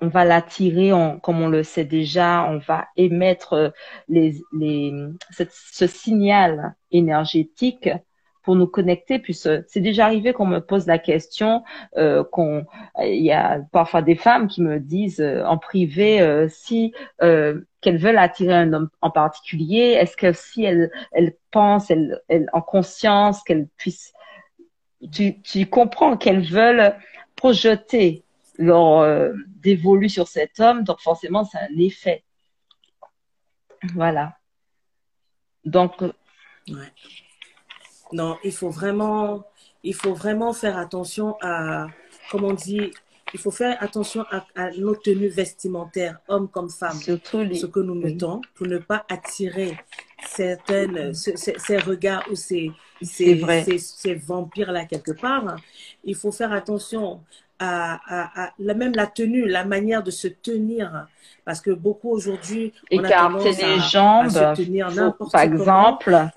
va 0.00 0.24
l'attirer, 0.24 0.90
comme 1.22 1.40
on 1.40 1.48
le 1.48 1.62
sait 1.62 1.84
déjà, 1.84 2.44
on 2.50 2.58
va 2.58 2.88
émettre 2.96 3.52
euh, 3.52 3.70
les, 4.08 4.42
ce 5.30 5.86
signal 5.86 6.74
énergétique 6.90 7.88
pour 8.48 8.56
nous 8.56 8.66
connecter. 8.66 9.18
Puis 9.18 9.34
c'est 9.34 9.76
déjà 9.76 10.06
arrivé 10.06 10.32
qu'on 10.32 10.46
me 10.46 10.60
pose 10.60 10.86
la 10.86 10.98
question, 10.98 11.64
euh, 11.98 12.24
qu'on 12.24 12.64
il 12.98 13.22
y 13.22 13.30
a 13.30 13.60
parfois 13.72 14.00
des 14.00 14.14
femmes 14.14 14.48
qui 14.48 14.62
me 14.62 14.80
disent 14.80 15.20
euh, 15.20 15.44
en 15.44 15.58
privé 15.58 16.22
euh, 16.22 16.48
si 16.48 16.94
qu'elles 17.20 17.98
veulent 17.98 18.16
attirer 18.16 18.54
un 18.54 18.72
homme 18.72 18.88
en 19.02 19.10
particulier, 19.10 19.98
est-ce 20.00 20.16
que 20.16 20.32
si 20.32 20.64
elles 20.64 20.90
elles 21.12 21.34
pensent, 21.50 21.90
elles, 21.90 22.22
elles 22.28 22.48
en 22.54 22.62
conscience 22.62 23.42
qu'elles 23.42 23.68
puissent, 23.76 24.14
tu, 25.12 25.42
tu 25.42 25.66
comprends 25.66 26.16
qu'elles 26.16 26.48
veulent 26.50 26.94
projeter 27.36 28.24
leur 28.56 29.30
dévolu 29.60 30.08
sur 30.08 30.26
cet 30.26 30.58
homme, 30.58 30.84
donc 30.84 31.00
forcément, 31.00 31.44
c'est 31.44 31.58
un 31.58 31.78
effet. 31.78 32.24
Voilà. 33.92 34.38
Donc. 35.66 36.02
Non, 38.12 38.38
il 38.44 38.52
faut 38.52 38.70
vraiment, 38.70 39.44
il 39.82 39.94
faut 39.94 40.14
vraiment 40.14 40.52
faire 40.52 40.78
attention 40.78 41.36
à, 41.42 41.86
comme 42.30 42.44
on 42.44 42.54
dit, 42.54 42.90
il 43.34 43.40
faut 43.40 43.50
faire 43.50 43.76
attention 43.82 44.24
à, 44.30 44.70
nos 44.78 44.94
tenues 44.94 45.28
vestimentaires, 45.28 46.18
hommes 46.28 46.48
comme 46.48 46.70
femmes, 46.70 46.98
Surtout 46.98 47.54
ce 47.54 47.66
que 47.66 47.80
nous 47.80 47.94
mettons, 47.94 48.40
pour 48.54 48.66
ne 48.66 48.78
pas 48.78 49.04
attirer 49.08 49.78
certaines, 50.26 51.12
ces, 51.14 51.78
regards 51.78 52.24
ou 52.30 52.34
ces, 52.34 52.72
ces, 53.02 53.78
ces, 53.78 54.14
vampires-là 54.14 54.86
quelque 54.86 55.12
part. 55.12 55.56
Il 56.04 56.14
faut 56.14 56.32
faire 56.32 56.52
attention 56.52 57.20
à, 57.58 58.44
à, 58.44 58.52
la, 58.58 58.74
même 58.74 58.94
la 58.94 59.06
tenue, 59.06 59.46
la 59.46 59.64
manière 59.64 60.02
de 60.02 60.10
se 60.10 60.28
tenir. 60.28 61.06
Parce 61.44 61.60
que 61.60 61.70
beaucoup 61.70 62.10
aujourd'hui, 62.10 62.72
on 62.92 63.04
a 63.04 63.28
les 63.44 63.80
jambes, 63.80 64.26
à 64.36 64.54
se 64.54 64.62
tenir 64.62 64.90
n'importe 64.90 65.32
Par 65.32 65.42
exemple, 65.42 66.28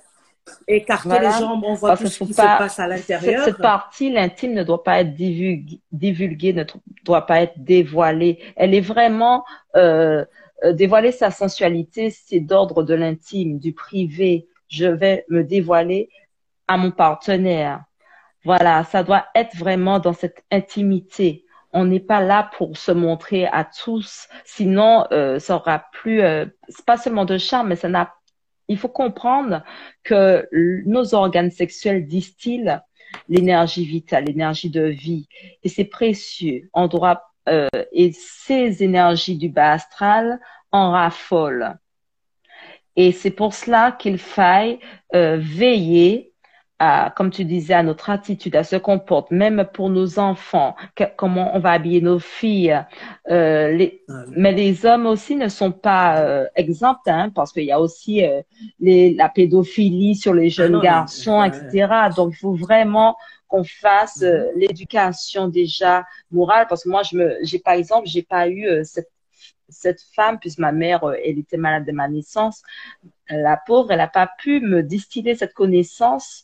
écarter 0.68 1.20
les 1.20 1.32
jambes, 1.32 1.64
on 1.64 1.74
voit 1.74 1.98
tout 1.98 2.08
ce 2.08 2.24
qui 2.24 2.34
se 2.34 2.42
passe 2.42 2.80
à 2.80 2.88
l'intérieur. 2.88 3.46
Cette, 3.46 3.58
partie, 3.58 4.12
l'intime 4.12 4.54
ne 4.54 4.64
doit 4.64 4.84
pas 4.84 5.02
être 5.02 5.14
divulguée, 5.14 6.54
ne 6.54 6.64
doit 7.04 7.26
pas 7.26 7.42
être 7.42 7.54
dévoilée. 7.58 8.40
Elle 8.56 8.74
est 8.74 8.82
vraiment 8.82 9.44
euh, 9.76 10.26
euh, 10.64 10.74
dévoiler 10.74 11.12
sa 11.12 11.32
sensualité, 11.32 12.12
c'est 12.12 12.40
d'ordre 12.40 12.84
de 12.84 12.94
l'intime, 12.94 13.58
du 13.58 13.74
privé. 13.74 14.48
Je 14.68 14.86
vais 14.86 15.26
me 15.30 15.44
dévoiler 15.44 16.10
à 16.68 16.78
mon 16.78 16.92
partenaire. 16.92 17.84
Voilà, 18.44 18.84
ça 18.84 19.04
doit 19.04 19.26
être 19.36 19.56
vraiment 19.56 20.00
dans 20.00 20.14
cette 20.14 20.44
intimité. 20.52 21.46
On 21.74 21.86
n'est 21.86 22.00
pas 22.00 22.22
là 22.22 22.50
pour 22.58 22.78
se 22.78 22.92
montrer 22.92 23.48
à 23.48 23.64
tous, 23.64 24.28
sinon 24.44 25.06
euh, 25.12 25.40
ça 25.40 25.56
aura 25.56 25.86
plus. 25.94 26.22
Euh, 26.22 26.46
c'est 26.68 26.86
pas 26.86 26.98
seulement 26.98 27.26
de 27.26 27.38
charme, 27.38 27.70
mais 27.70 27.76
ça 27.76 27.90
n'a. 27.90 28.14
Il 28.68 28.78
faut 28.78 28.90
comprendre 28.90 29.64
que 30.04 30.48
nos 30.86 31.14
organes 31.14 31.52
sexuels 31.52 32.08
distillent 32.08 32.80
l'énergie 33.28 33.86
vitale, 33.86 34.26
l'énergie 34.26 34.70
de 34.70 34.84
vie, 34.84 35.28
et 35.64 35.70
c'est 35.70 35.86
précieux. 35.86 36.70
On 36.74 36.90
euh, 37.50 37.68
et 37.92 38.12
ces 38.14 38.84
énergies 38.84 39.38
du 39.38 39.50
bas 39.50 39.74
astral 39.74 40.40
en 40.72 40.92
raffolent. 40.92 41.76
Et 42.96 43.12
c'est 43.12 43.32
pour 43.32 43.54
cela 43.54 43.92
qu'il 43.92 44.18
faille 44.18 44.80
euh, 45.16 45.38
veiller 45.40 46.31
à, 46.84 47.14
comme 47.16 47.30
tu 47.30 47.46
disais, 47.46 47.76
à 47.76 47.84
notre 47.84 48.10
attitude, 48.10 48.56
à 48.56 48.64
ce 48.64 48.76
qu'on 48.76 48.98
porte, 48.98 49.30
même 49.30 49.68
pour 49.72 49.92
nos 49.92 50.18
enfants, 50.18 50.76
comment 51.16 51.56
on 51.56 51.60
va 51.60 51.74
habiller 51.74 52.02
nos 52.02 52.18
filles. 52.18 52.84
Euh, 53.30 53.72
les, 53.72 54.04
Mais 54.32 54.52
les 54.52 54.84
hommes 54.88 55.06
aussi 55.06 55.36
ne 55.36 55.48
sont 55.48 55.72
pas 55.72 56.22
euh, 56.22 56.48
exempts, 56.56 56.98
hein, 57.06 57.30
parce 57.30 57.54
qu'il 57.54 57.66
y 57.66 57.72
a 57.72 57.80
aussi 57.80 58.26
euh, 58.26 58.42
les, 58.80 59.14
la 59.14 59.30
pédophilie 59.30 60.16
sur 60.16 60.34
les 60.34 60.48
ah 60.48 60.50
jeunes 60.50 60.80
garçons, 60.80 61.44
etc. 61.44 62.10
Donc 62.16 62.32
il 62.34 62.38
faut 62.38 62.56
vraiment 62.56 63.16
qu'on 63.48 63.64
fasse 63.64 64.24
euh, 64.24 64.48
mhm. 64.56 64.62
l'éducation 64.62 65.50
déjà 65.50 66.04
morale, 66.32 66.66
parce 66.68 66.86
que 66.86 66.90
moi, 66.90 67.04
je 67.04 67.16
me, 67.16 67.38
j'ai 67.44 67.60
par 67.60 67.76
exemple, 67.76 68.08
j'ai 68.08 68.24
pas 68.24 68.50
eu 68.50 68.66
cette 68.84 69.10
cette 69.74 70.02
femme, 70.16 70.38
puisque 70.38 70.60
ma 70.60 70.74
mère, 70.74 71.00
elle 71.24 71.40
était 71.40 71.56
malade 71.56 71.86
de 71.86 71.94
ma 71.94 72.10
naissance, 72.10 72.62
la 73.30 73.56
pauvre, 73.56 73.92
elle 73.92 74.00
n'a 74.00 74.10
pas 74.10 74.30
pu 74.38 74.60
me 74.60 74.84
distiller 74.84 75.34
cette 75.34 75.54
connaissance 75.54 76.44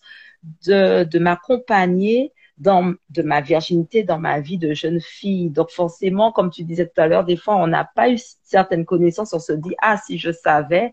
de, 0.65 1.03
de 1.03 1.19
m'accompagner 1.19 2.33
dans 2.57 2.93
de 3.09 3.21
ma 3.21 3.41
virginité 3.41 4.03
dans 4.03 4.19
ma 4.19 4.39
vie 4.39 4.57
de 4.57 4.73
jeune 4.73 4.99
fille. 4.99 5.49
Donc 5.49 5.69
forcément, 5.69 6.31
comme 6.31 6.49
tu 6.49 6.63
disais 6.63 6.87
tout 6.87 6.99
à 6.99 7.07
l'heure, 7.07 7.23
des 7.23 7.37
fois 7.37 7.55
on 7.55 7.67
n'a 7.67 7.85
pas 7.85 8.09
eu 8.09 8.17
certaines 8.43 8.85
connaissances, 8.85 9.33
on 9.33 9.39
se 9.39 9.53
dit 9.53 9.75
ah 9.81 9.97
si 9.97 10.17
je 10.17 10.31
savais. 10.31 10.91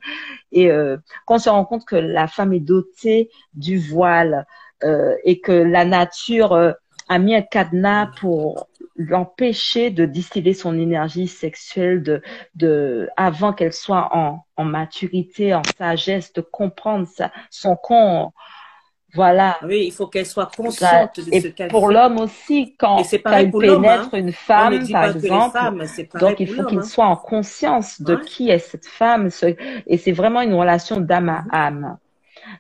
Et 0.53 0.71
euh, 0.71 0.97
quand 1.27 1.37
on 1.37 1.39
se 1.39 1.49
rend 1.49 1.65
compte 1.65 1.87
que 1.87 1.97
la 1.97 2.27
femme 2.27 2.53
est 2.53 2.61
dotée 2.61 3.31
du 3.55 3.79
voile 3.79 4.47
euh, 4.83 5.17
et 5.25 5.41
que 5.41 5.53
la 5.53 5.85
nature 5.85 6.53
euh, 6.53 6.73
a 7.09 7.19
mis 7.19 7.35
un 7.35 7.43
cadenas 7.43 8.11
pour 8.19 8.69
l'empêcher 8.97 9.91
de 9.91 10.05
distiller 10.05 10.55
son 10.55 10.79
énergie 10.79 11.27
sexuelle 11.27 12.03
de, 12.03 12.23
de 12.55 13.09
avant 13.17 13.53
qu'elle 13.53 13.73
soit 13.73 14.09
en, 14.17 14.45
en 14.57 14.65
maturité, 14.65 15.53
en 15.53 15.63
sagesse, 15.79 16.33
de 16.33 16.41
comprendre 16.41 17.07
sa, 17.09 17.33
son 17.51 17.77
corps 17.77 18.33
voilà. 19.15 19.59
Oui, 19.63 19.85
il 19.87 19.93
faut 19.93 20.09
qu'elle 20.09 20.27
soit 20.27 20.51
consciente 20.55 21.21
de 21.21 21.23
ce 21.23 21.29
qu'elle 21.49 21.53
fait. 21.53 21.69
Pour 21.69 21.89
l'homme 21.89 22.19
aussi, 22.19 22.75
quand, 22.77 22.97
quand 22.97 23.39
il 23.39 23.51
pénètre 23.53 24.09
hein. 24.13 24.19
une 24.19 24.33
femme, 24.33 24.89
par 24.91 25.15
exemple, 25.15 25.59
donc 26.19 26.41
il 26.41 26.53
faut 26.53 26.65
qu'il 26.65 26.79
hein. 26.79 26.83
soit 26.83 27.07
en 27.07 27.17
conscience 27.17 28.01
de 28.01 28.17
qui 28.17 28.51
est 28.51 28.59
cette 28.59 28.87
femme. 28.87 29.31
Et 29.87 29.99
c'est 29.99 30.13
vraiment 30.13 30.41
une 30.41 30.55
relation 30.55 31.01
d'âme 31.01 31.29
à 31.29 31.45
âme. 31.67 31.99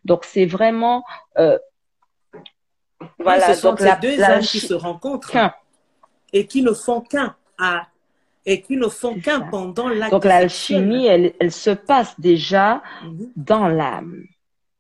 Donc 0.05 0.25
c'est 0.25 0.47
vraiment 0.47 1.05
euh, 1.39 1.59
voilà. 3.19 3.55
ce 3.55 3.61
sont 3.61 3.71
donc 3.71 3.81
ces 3.81 3.97
deux 4.01 4.23
âmes 4.23 4.41
qui 4.41 4.61
se 4.61 4.75
rencontrent 4.75 5.37
et 6.33 6.47
qui 6.47 6.63
ne 6.63 6.73
font 6.73 7.01
qu'un 7.01 7.35
à 7.59 7.87
et 8.47 8.61
qui 8.61 8.77
ne 8.77 8.89
font 8.89 9.19
qu'un 9.19 9.41
pendant 9.41 9.89
l'acte. 9.89 10.11
Donc 10.11 10.25
l'alchimie, 10.25 11.07
elle, 11.07 11.33
elle 11.41 11.53
se 11.53 11.71
passe 11.71 12.19
déjà 12.21 12.83
mhm. 13.03 13.33
dans 13.37 13.69
l'âme. 13.69 14.25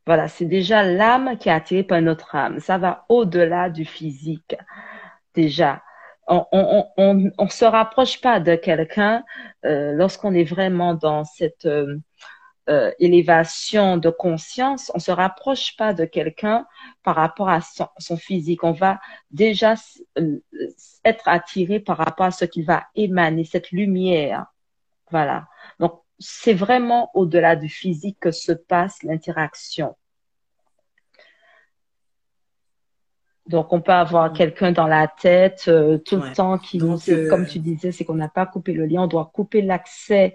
Voilà, 0.07 0.29
c'est 0.29 0.45
déjà 0.45 0.83
l'âme 0.83 1.39
qui 1.39 1.49
est 1.49 1.53
attirée 1.53 1.83
par 1.83 2.01
notre 2.03 2.35
âme. 2.35 2.61
Ça 2.61 2.79
va 2.79 3.07
au-delà 3.09 3.71
du 3.71 3.85
physique. 3.85 4.57
Déjà, 5.35 5.83
on 6.27 6.45
on, 6.53 6.87
on, 6.97 7.31
on 7.39 7.49
se 7.49 7.65
rapproche 7.65 8.21
pas 8.21 8.41
de 8.41 8.55
quelqu'un 8.57 9.25
euh, 9.65 9.93
lorsqu'on 9.93 10.35
est 10.35 10.45
vraiment 10.45 10.95
dans 10.95 11.25
cette 11.25 11.67
euh, 11.67 11.99
euh, 12.71 12.91
élévation 12.99 13.99
de 13.99 14.09
conscience. 14.09 14.91
On 14.95 14.99
se 14.99 15.11
rapproche 15.11 15.77
pas 15.77 15.93
de 15.93 16.07
quelqu'un 16.07 16.67
par 17.03 17.17
rapport 17.17 17.51
à 17.51 17.61
son, 17.61 17.89
son, 17.99 18.17
physique. 18.17 18.65
On 18.65 18.73
va 18.73 19.01
déjà 19.31 19.75
euh, 20.19 20.39
être 21.05 21.29
attiré 21.29 21.79
par 21.79 21.99
rapport 21.99 22.25
à 22.25 22.31
ce 22.31 22.47
qu'il 22.47 22.65
va 22.65 22.85
émaner, 22.95 23.45
cette 23.45 23.71
lumière. 23.71 24.47
Voilà. 25.11 25.47
Donc 25.79 26.04
c'est 26.19 26.55
vraiment 26.55 27.11
au-delà 27.15 27.57
du 27.57 27.69
physique 27.69 28.19
que 28.21 28.31
se 28.31 28.53
passe 28.53 29.03
l'interaction. 29.03 29.97
Donc, 33.47 33.75
on 33.75 33.83
peut 33.83 33.93
avoir 33.93 34.33
quelqu'un 34.33 34.73
dans 34.73 34.87
la 34.87 35.07
tête 35.07 35.65
euh, 35.69 35.99
tout 35.99 36.17
le 36.17 36.33
temps 36.33 36.57
qui 36.57 36.79
nous, 36.79 36.99
euh, 37.11 37.29
comme 37.29 37.47
tu 37.47 37.59
disais, 37.59 37.93
c'est 37.93 38.05
qu'on 38.05 38.15
n'a 38.15 38.29
pas 38.29 38.47
coupé 38.47 38.73
le 38.73 38.87
lien. 38.87 39.03
On 39.03 39.07
doit 39.07 39.31
couper 39.35 39.61
l'accès 39.61 40.35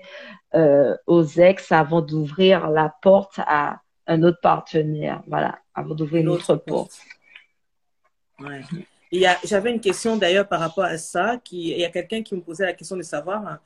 euh, 0.54 0.96
aux 1.08 1.24
ex 1.24 1.72
avant 1.72 2.02
d'ouvrir 2.02 2.70
la 2.70 2.94
porte 3.02 3.40
à 3.40 3.82
un 4.06 4.22
autre 4.22 4.40
partenaire. 4.42 5.24
Voilà, 5.26 5.58
avant 5.74 5.96
d'ouvrir 5.96 6.22
une 6.22 6.30
autre 6.30 6.56
porte. 6.56 7.00
Ouais. 8.40 8.62
J'avais 9.12 9.72
une 9.72 9.80
question 9.80 10.18
d'ailleurs 10.18 10.48
par 10.48 10.60
rapport 10.60 10.84
à 10.84 10.98
ça. 11.00 11.38
Qui, 11.44 11.72
il 11.72 11.80
y 11.80 11.86
a 11.86 11.90
quelqu'un 11.90 12.22
qui 12.22 12.36
me 12.36 12.42
posait 12.42 12.66
la 12.66 12.74
question 12.74 12.96
de 12.96 13.02
savoir 13.02 13.58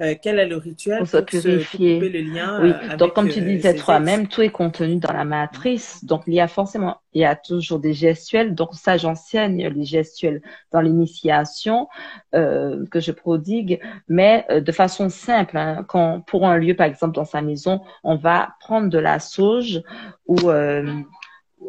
euh, 0.00 0.14
quel 0.22 0.38
est 0.38 0.46
le 0.46 0.56
rituel 0.56 0.98
pour, 0.98 1.08
se 1.08 1.16
purifier. 1.18 1.98
le 1.98 2.20
lien. 2.20 2.62
Oui, 2.62 2.70
euh, 2.70 2.96
donc 2.96 3.12
comme 3.12 3.28
tu 3.28 3.40
euh, 3.40 3.44
disais 3.44 3.74
toi-même, 3.74 4.28
tout 4.28 4.42
est 4.42 4.50
contenu 4.50 4.96
dans 4.96 5.12
la 5.12 5.24
matrice. 5.24 6.04
Donc 6.04 6.22
il 6.28 6.34
y 6.34 6.40
a 6.40 6.46
forcément, 6.46 6.98
il 7.14 7.22
y 7.22 7.24
a 7.24 7.34
toujours 7.34 7.80
des 7.80 7.94
gestuels. 7.94 8.54
Donc 8.54 8.74
ça, 8.74 8.96
j'enseigne 8.96 9.68
les 9.68 9.84
gestuels 9.84 10.40
dans 10.70 10.80
l'initiation 10.80 11.88
euh, 12.34 12.86
que 12.86 13.00
je 13.00 13.10
prodigue, 13.10 13.80
mais 14.06 14.46
euh, 14.50 14.60
de 14.60 14.70
façon 14.70 15.08
simple. 15.08 15.56
Hein, 15.56 15.84
quand 15.88 16.20
pour 16.20 16.46
un 16.46 16.58
lieu, 16.58 16.76
par 16.76 16.86
exemple 16.86 17.16
dans 17.16 17.24
sa 17.24 17.42
maison, 17.42 17.80
on 18.04 18.14
va 18.14 18.54
prendre 18.60 18.88
de 18.88 18.98
la 18.98 19.18
sauge 19.18 19.82
ou 20.26 20.48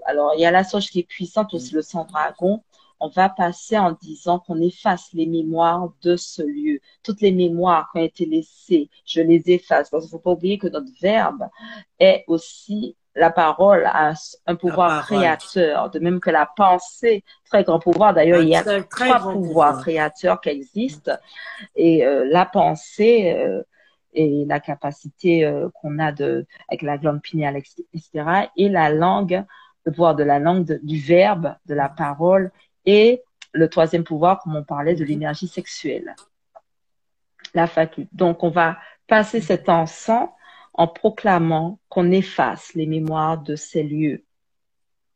alors 0.06 0.34
il 0.36 0.42
y 0.42 0.46
a 0.46 0.52
la 0.52 0.64
sauge 0.64 0.88
qui 0.90 1.00
est 1.00 1.08
puissante 1.08 1.54
aussi 1.54 1.74
le 1.74 1.82
sang 1.82 2.06
dragon 2.06 2.62
on 3.04 3.10
va 3.10 3.28
passer 3.28 3.78
en 3.78 3.92
disant 3.92 4.40
qu'on 4.40 4.62
efface 4.62 5.10
les 5.14 5.26
mémoires 5.26 5.90
de 6.02 6.16
ce 6.16 6.42
lieu. 6.42 6.80
Toutes 7.04 7.20
les 7.22 7.32
mémoires 7.32 7.90
qui 7.92 8.00
ont 8.00 8.04
été 8.04 8.26
laissées, 8.26 8.90
je 9.06 9.22
les 9.22 9.52
efface. 9.52 9.90
Parce 9.90 10.06
qu'il 10.06 10.16
ne 10.16 10.20
faut 10.20 10.24
pas 10.24 10.32
oublier 10.32 10.58
que 10.58 10.68
notre 10.68 10.92
verbe 11.02 11.50
est 12.00 12.24
aussi 12.28 12.96
la 13.16 13.30
parole 13.30 13.86
a 13.86 14.14
un 14.48 14.56
pouvoir 14.56 15.06
créateur, 15.06 15.92
de 15.92 16.00
même 16.00 16.20
que 16.20 16.32
la 16.32 16.50
pensée, 16.56 17.24
très 17.46 17.64
grand 17.64 17.80
pouvoir. 17.80 18.14
D'ailleurs, 18.14 18.42
il 18.42 18.50
y 18.50 18.56
a 18.56 18.84
trois 18.84 19.20
pouvoirs 19.20 19.82
créateurs 19.82 20.42
qui 20.42 20.50
existent. 20.50 21.12
Et 21.76 22.06
euh, 22.06 22.26
la 22.28 22.46
pensée 22.46 23.36
euh, 23.38 23.62
et 24.14 24.46
la 24.46 24.60
capacité 24.60 25.46
euh, 25.46 25.70
qu'on 25.76 26.00
a 26.00 26.12
de 26.12 26.48
avec 26.70 26.82
la 26.82 26.98
glande 26.98 27.22
pinéale, 27.22 27.58
etc. 27.58 28.50
Et 28.58 28.70
la 28.70 28.90
langue, 28.90 29.44
le 29.86 29.92
pouvoir 29.92 30.16
de 30.16 30.24
la 30.24 30.40
langue, 30.40 30.80
du 30.82 31.00
verbe, 31.00 31.56
de 31.68 31.76
la 31.76 31.90
parole 31.90 32.52
et 32.86 33.22
le 33.54 33.70
troisième 33.70 34.04
pouvoir, 34.04 34.40
comme 34.40 34.56
on 34.56 34.64
parlait, 34.64 34.96
de 34.96 35.04
l'énergie 35.04 35.48
sexuelle. 35.48 36.16
La 37.54 37.68
faculté. 37.68 38.10
Donc, 38.14 38.44
on 38.44 38.50
va 38.50 38.78
passer 39.08 39.42
cet 39.42 39.70
encens 39.70 40.30
en 40.74 40.88
proclamant 40.88 41.80
qu'on 41.90 42.12
efface 42.12 42.74
les 42.74 42.88
mémoires 42.88 43.42
de 43.42 43.56
ces 43.56 43.84
lieux. 43.84 44.26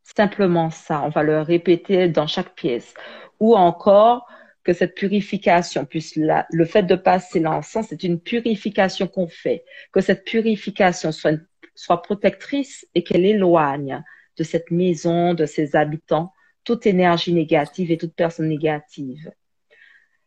Simplement 0.04 0.70
ça, 0.70 1.02
on 1.02 1.10
va 1.10 1.24
le 1.24 1.42
répéter 1.42 2.08
dans 2.08 2.28
chaque 2.28 2.54
pièce. 2.54 2.94
Ou 3.40 3.56
encore 3.56 4.28
que 4.64 4.74
cette 4.74 4.96
purification 4.96 5.86
puisse 5.86 6.16
le 6.16 6.66
fait 6.66 6.84
de 6.84 6.96
passer 6.96 7.40
l'encens, 7.40 7.88
c'est 7.90 8.04
une 8.04 8.20
purification 8.20 9.08
qu'on 9.08 9.28
fait, 9.28 9.64
que 9.92 10.02
cette 10.02 10.26
purification 10.26 11.12
soit 11.12 12.02
protectrice 12.02 12.86
et 12.94 13.04
qu'elle 13.04 13.26
éloigne 13.26 14.04
de 14.38 14.44
cette 14.44 14.70
maison, 14.70 15.34
de 15.34 15.46
ses 15.46 15.76
habitants, 15.76 16.34
toute 16.68 16.86
énergie 16.86 17.34
négative 17.34 17.92
et 17.92 17.98
toute 17.98 18.14
personne 18.14 18.50
négative. 18.50 19.32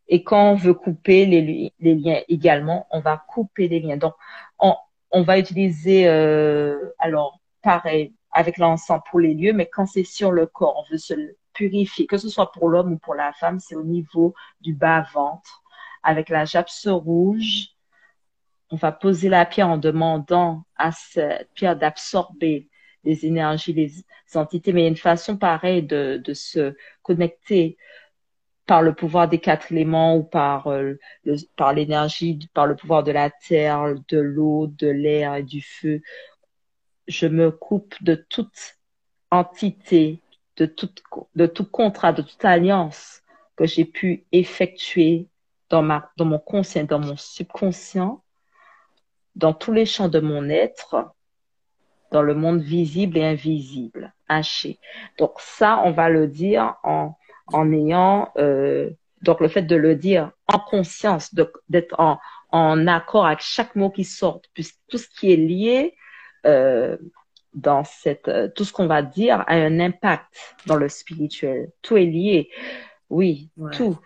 Et 0.09 0.24
quand 0.24 0.53
on 0.53 0.55
veut 0.55 0.72
couper 0.72 1.26
les, 1.26 1.74
liens 1.78 2.22
également, 2.28 2.86
on 2.91 3.01
va 3.01 3.22
couper 3.28 3.68
les 3.68 3.78
liens. 3.78 3.99
Donc, 3.99 4.14
on, 4.59 5.22
va 5.22 5.38
utiliser, 5.38 6.09
euh, 6.09 6.95
alors, 6.99 7.41
pareil, 7.62 8.14
avec 8.32 8.57
l'encens 8.57 9.03
pour 9.11 9.20
les 9.20 9.34
lieux, 9.34 9.53
mais 9.53 9.66
quand 9.66 9.84
c'est 9.84 10.05
sur 10.05 10.32
le 10.32 10.47
corps, 10.47 10.82
on 10.82 10.91
veut 10.91 10.99
se 10.99 11.12
purifier, 11.53 12.07
que 12.07 12.16
ce 12.16 12.30
soit 12.30 12.53
pour 12.53 12.70
l'homme 12.70 12.95
ou 12.95 12.99
pour 12.99 13.14
la 13.14 13.34
femme, 13.34 13.61
c'est 13.61 13.74
au 13.74 13.84
niveau 13.84 14.34
du 14.62 14.72
bas-ventre. 14.72 15.62
Avec 16.03 16.30
la 16.30 16.47
japse 16.47 16.86
rouge, 16.88 17.68
on 18.70 18.76
va 18.76 18.93
poser 18.93 19.28
la 19.28 19.45
pierre 19.45 19.68
en 19.68 19.76
demandant 19.76 20.64
à 20.76 20.91
cette 20.91 21.51
pierre 21.53 21.76
d'absorber 21.76 22.69
les 23.05 23.26
énergies, 23.26 23.72
les 23.72 23.92
entités, 24.36 24.72
mais 24.72 24.82
il 24.82 24.84
y 24.84 24.86
a 24.86 24.90
une 24.90 24.96
façon 24.96 25.36
pareille 25.36 25.82
de, 25.82 26.22
se 26.34 26.74
connecter 27.03 27.76
par 28.66 28.82
le 28.82 28.94
pouvoir 28.94 29.28
des 29.28 29.38
quatre 29.38 29.72
éléments 29.72 30.16
ou 30.16 30.22
par, 30.22 30.68
euh, 30.68 30.98
par 31.57 31.72
l'énergie, 31.72 32.38
par 32.55 32.66
le 32.66 32.76
pouvoir 32.76 33.03
de 33.03 33.12
la 33.12 33.30
terre, 33.30 33.94
de 34.09 34.18
l'eau, 34.18 34.68
de 34.68 34.86
l'air 34.86 35.34
et 35.34 35.42
du 35.42 35.61
feu. 35.61 36.03
Je 37.09 37.26
me 37.26 37.51
coupe 37.51 38.01
de 38.03 38.14
toute 38.14 38.76
entité, 39.30 40.20
de 40.57 40.66
tout, 40.66 40.90
de 41.34 41.46
tout 41.46 41.64
contrat, 41.64 42.12
de 42.12 42.22
toute 42.22 42.44
alliance 42.44 43.22
que 43.57 43.66
j'ai 43.66 43.84
pu 43.84 44.24
effectuer 44.32 45.26
dans, 45.68 45.82
ma, 45.82 46.11
dans 46.16 46.24
mon 46.24 46.38
conscient, 46.38 46.84
dans 46.84 46.98
mon 46.98 47.16
subconscient, 47.16 48.22
dans 49.36 49.55
tous 49.55 49.72
les 49.72 49.86
champs 49.86 50.09
de 50.09 50.20
mon 50.20 50.48
être, 50.48 51.14
dans 52.11 52.22
le 52.22 52.34
monde 52.34 52.61
visible 52.61 53.18
et 53.18 53.24
invisible, 53.24 54.12
haché. 54.28 54.78
Donc 55.18 55.32
ça, 55.38 55.80
on 55.84 55.92
va 55.92 56.08
le 56.08 56.26
dire 56.26 56.74
en, 56.82 57.16
en 57.46 57.72
ayant, 57.72 58.30
euh, 58.36 58.90
donc 59.22 59.40
le 59.40 59.48
fait 59.48 59.62
de 59.62 59.76
le 59.76 59.94
dire 59.94 60.32
en 60.46 60.58
conscience, 60.58 61.34
d'être 61.68 61.94
en, 61.98 62.18
en 62.50 62.86
accord 62.86 63.26
avec 63.26 63.40
chaque 63.40 63.76
mot 63.76 63.90
qui 63.90 64.04
sort, 64.04 64.40
puisque 64.54 64.78
tout 64.88 64.98
ce 64.98 65.08
qui 65.08 65.32
est 65.32 65.36
lié 65.36 65.96
euh, 66.46 66.96
dans 67.54 67.84
cette, 67.84 68.28
euh, 68.28 68.48
tout 68.48 68.64
ce 68.64 68.72
qu'on 68.72 68.86
va 68.86 69.02
dire 69.02 69.40
a 69.46 69.54
un 69.54 69.80
impact 69.80 70.56
dans 70.66 70.76
le 70.76 70.88
spirituel. 70.88 71.70
Tout 71.82 71.96
est 71.96 72.06
lié. 72.06 72.50
Oui, 73.08 73.50
tout. 73.72 73.98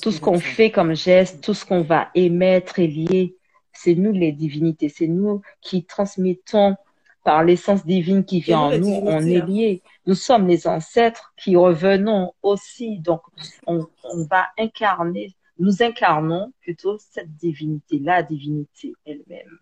Tout 0.00 0.12
ce 0.12 0.20
qu'on 0.20 0.38
fait 0.38 0.70
comme 0.70 0.94
geste, 0.94 1.42
tout 1.42 1.54
ce 1.54 1.64
qu'on 1.64 1.82
va 1.82 2.08
émettre 2.14 2.78
est 2.78 2.86
lié. 2.86 3.36
C'est 3.72 3.96
nous 3.96 4.12
les 4.12 4.30
divinités, 4.30 4.88
c'est 4.88 5.08
nous 5.08 5.42
qui 5.60 5.84
transmettons 5.84 6.76
par 7.24 7.44
l'essence 7.44 7.84
divine 7.84 8.24
qui 8.24 8.40
vient 8.40 8.60
en 8.60 8.78
nous, 8.78 8.88
on 8.88 9.20
est 9.20 9.40
hein. 9.40 9.46
liés. 9.46 9.82
Nous 10.06 10.14
sommes 10.14 10.46
les 10.46 10.66
ancêtres 10.66 11.32
qui 11.36 11.56
revenons 11.56 12.32
aussi. 12.42 12.98
Donc, 13.00 13.22
on, 13.66 13.86
va 14.30 14.46
incarner, 14.58 15.34
nous 15.58 15.82
incarnons 15.82 16.52
plutôt 16.60 16.98
cette 16.98 17.34
divinité, 17.36 17.98
la 17.98 18.22
divinité 18.22 18.94
elle-même. 19.04 19.58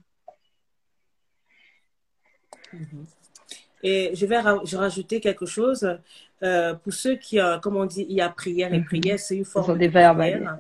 Mhm. 2.73 3.07
Et 3.83 4.11
je 4.15 4.27
vais 4.27 4.41
rajouter 4.41 5.21
quelque 5.21 5.47
chose. 5.47 5.99
Euh, 6.43 6.75
pour 6.75 6.93
ceux 6.93 7.17
qui, 7.17 7.39
comme 7.63 7.77
on 7.77 7.87
dit, 7.87 8.07
il 8.09 8.17
y 8.17 8.21
a 8.21 8.29
prière 8.29 8.73
et 8.75 8.79
mhm. 8.79 8.85
prière, 8.85 9.19
c'est 9.19 9.37
une 9.37 9.45
forme 9.45 9.79
de 9.79 9.89
prière. 9.89 10.59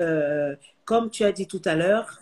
Euh, 0.00 0.56
comme 0.84 1.10
tu 1.10 1.24
as 1.24 1.32
dit 1.32 1.46
tout 1.46 1.62
à 1.64 1.74
l'heure, 1.74 2.18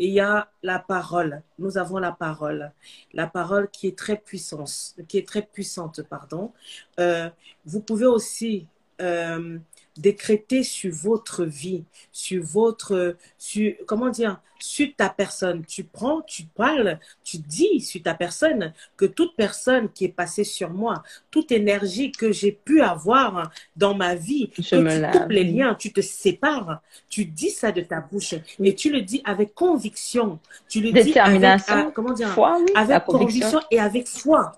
il 0.00 0.10
y 0.10 0.20
a 0.20 0.50
la 0.62 0.78
parole. 0.78 1.42
Nous 1.58 1.76
avons 1.76 1.98
la 1.98 2.12
parole. 2.12 2.72
La 3.12 3.26
parole 3.26 3.68
qui 3.70 3.86
est 3.86 3.96
très 3.96 4.16
puissante, 4.16 4.94
qui 5.08 5.18
est 5.18 5.28
très 5.28 5.42
puissante, 5.42 6.02
pardon. 6.02 6.52
Euh, 6.98 7.28
vous 7.66 7.80
pouvez 7.80 8.06
aussi 8.06 8.66
euh, 9.02 9.58
décréter 10.00 10.62
sur 10.62 10.92
votre 10.92 11.44
vie, 11.44 11.84
sur 12.12 12.42
votre, 12.42 13.16
sur, 13.38 13.72
comment 13.86 14.10
dire, 14.10 14.40
sur 14.58 14.88
ta 14.96 15.08
personne. 15.08 15.64
Tu 15.66 15.84
prends, 15.84 16.22
tu 16.22 16.44
parles, 16.44 16.98
tu 17.24 17.38
dis 17.38 17.80
sur 17.80 18.02
ta 18.02 18.14
personne 18.14 18.72
que 18.96 19.06
toute 19.06 19.34
personne 19.36 19.90
qui 19.90 20.04
est 20.04 20.08
passée 20.08 20.44
sur 20.44 20.70
moi, 20.70 21.02
toute 21.30 21.52
énergie 21.52 22.12
que 22.12 22.32
j'ai 22.32 22.52
pu 22.52 22.80
avoir 22.80 23.50
dans 23.76 23.94
ma 23.94 24.14
vie, 24.14 24.50
Je 24.56 24.62
tu 24.62 25.18
coupes 25.18 25.30
les 25.30 25.44
liens, 25.44 25.74
tu 25.74 25.92
te 25.92 26.00
sépares, 26.00 26.82
tu 27.08 27.24
dis 27.24 27.50
ça 27.50 27.72
de 27.72 27.80
ta 27.80 28.00
bouche 28.00 28.34
et 28.62 28.74
tu 28.74 28.90
le 28.90 29.02
dis 29.02 29.22
avec 29.24 29.54
conviction. 29.54 30.38
Tu 30.68 30.80
le 30.80 30.92
dis 30.92 31.18
avec, 31.18 31.94
comment 31.94 32.12
dire, 32.12 32.28
avec 32.74 33.04
conviction 33.04 33.60
et 33.70 33.80
avec 33.80 34.08
foi. 34.08 34.52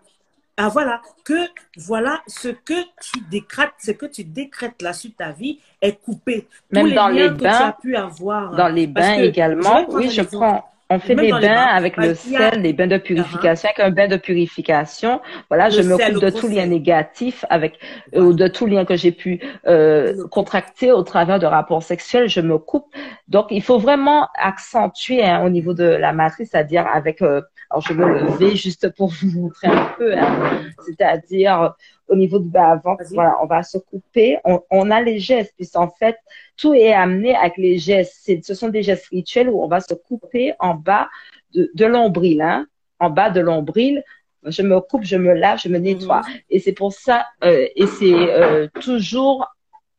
Ah 0.58 0.68
voilà, 0.68 1.00
que 1.24 1.48
voilà 1.78 2.20
ce 2.26 2.48
que 2.48 2.74
tu 3.00 3.20
décrètes, 3.30 3.72
ce 3.78 3.92
que 3.92 4.06
tu 4.06 4.22
décrètes 4.24 4.82
là 4.82 4.92
sur 4.92 5.10
ta 5.16 5.30
vie 5.30 5.58
est 5.80 5.98
coupé. 6.02 6.46
Même 6.70 6.92
dans 6.92 7.08
les 7.08 7.30
bains, 7.30 7.74
pu 7.80 7.96
avoir, 7.96 8.54
dans 8.54 8.68
les 8.68 8.86
bains 8.86 9.14
également. 9.14 9.86
Oui, 9.88 10.10
je 10.10 10.22
prends. 10.22 10.68
On 10.90 10.98
fait 10.98 11.14
des 11.14 11.30
bains, 11.30 11.68
avec 11.72 11.96
le 11.96 12.14
sel, 12.14 12.60
des 12.60 12.74
bains 12.74 12.86
de 12.86 12.98
purification. 12.98 13.70
Avec 13.70 13.80
un 13.80 13.90
bain 13.90 14.08
de 14.08 14.16
purification, 14.16 15.22
voilà, 15.48 15.70
je 15.70 15.80
me 15.80 15.96
coupe 15.96 16.22
de 16.22 16.28
tout 16.28 16.48
lien 16.48 16.66
négatif 16.66 17.46
avec 17.48 17.78
ou 18.14 18.34
de 18.34 18.46
tout 18.46 18.66
lien 18.66 18.84
que 18.84 18.94
j'ai 18.94 19.12
pu 19.12 19.40
euh, 19.66 20.28
contracter 20.28 20.92
au 20.92 21.02
travers 21.02 21.38
de 21.38 21.46
rapports 21.46 21.82
sexuels. 21.82 22.28
Je 22.28 22.42
me 22.42 22.58
coupe. 22.58 22.94
Donc, 23.28 23.46
il 23.48 23.62
faut 23.62 23.78
vraiment 23.78 24.28
accentuer 24.34 25.24
hein, 25.24 25.42
au 25.46 25.48
niveau 25.48 25.72
de 25.72 25.84
la 25.84 26.12
matrice, 26.12 26.50
c'est-à-dire 26.50 26.86
avec 26.92 27.22
euh, 27.22 27.40
alors, 27.72 27.80
je 27.80 27.94
vais 27.94 28.04
me 28.04 28.18
lever 28.18 28.54
juste 28.54 28.94
pour 28.96 29.08
vous 29.08 29.40
montrer 29.40 29.68
un 29.68 29.94
peu, 29.96 30.12
hein. 30.14 30.60
c'est-à-dire 30.84 31.74
au 32.06 32.14
niveau 32.14 32.38
du 32.38 32.50
bas-ventre, 32.50 33.02
voilà, 33.14 33.38
on 33.42 33.46
va 33.46 33.62
se 33.62 33.78
couper. 33.78 34.36
On, 34.44 34.90
a 34.90 35.00
les 35.00 35.18
gestes, 35.18 35.54
puisqu'en 35.56 35.88
fait, 35.88 36.18
tout 36.58 36.74
est 36.74 36.92
amené 36.92 37.34
avec 37.34 37.56
les 37.56 37.78
gestes. 37.78 38.28
Ce 38.44 38.54
sont 38.54 38.68
des 38.68 38.82
gestes 38.82 39.06
rituels 39.06 39.48
où 39.48 39.62
on 39.62 39.68
va 39.68 39.80
se 39.80 39.94
couper 39.94 40.52
en 40.58 40.74
bas 40.74 41.08
de, 41.54 41.70
de 41.74 41.86
l'ombril, 41.86 42.42
hein, 42.42 42.66
en 42.98 43.08
bas 43.08 43.30
de 43.30 43.40
l'ombril. 43.40 44.04
Je 44.44 44.60
me 44.60 44.78
coupe, 44.80 45.04
je 45.04 45.16
me 45.16 45.32
lave, 45.32 45.58
je 45.58 45.70
me 45.70 45.78
nettoie. 45.78 46.20
Mhm. 46.20 46.34
Et 46.50 46.58
c'est 46.58 46.72
pour 46.72 46.92
ça, 46.92 47.24
euh, 47.42 47.66
et 47.74 47.86
c'est 47.86 48.12
euh, 48.12 48.68
toujours 48.82 49.46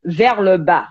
vers 0.04 0.44
le 0.44 0.58
bas. 0.58 0.90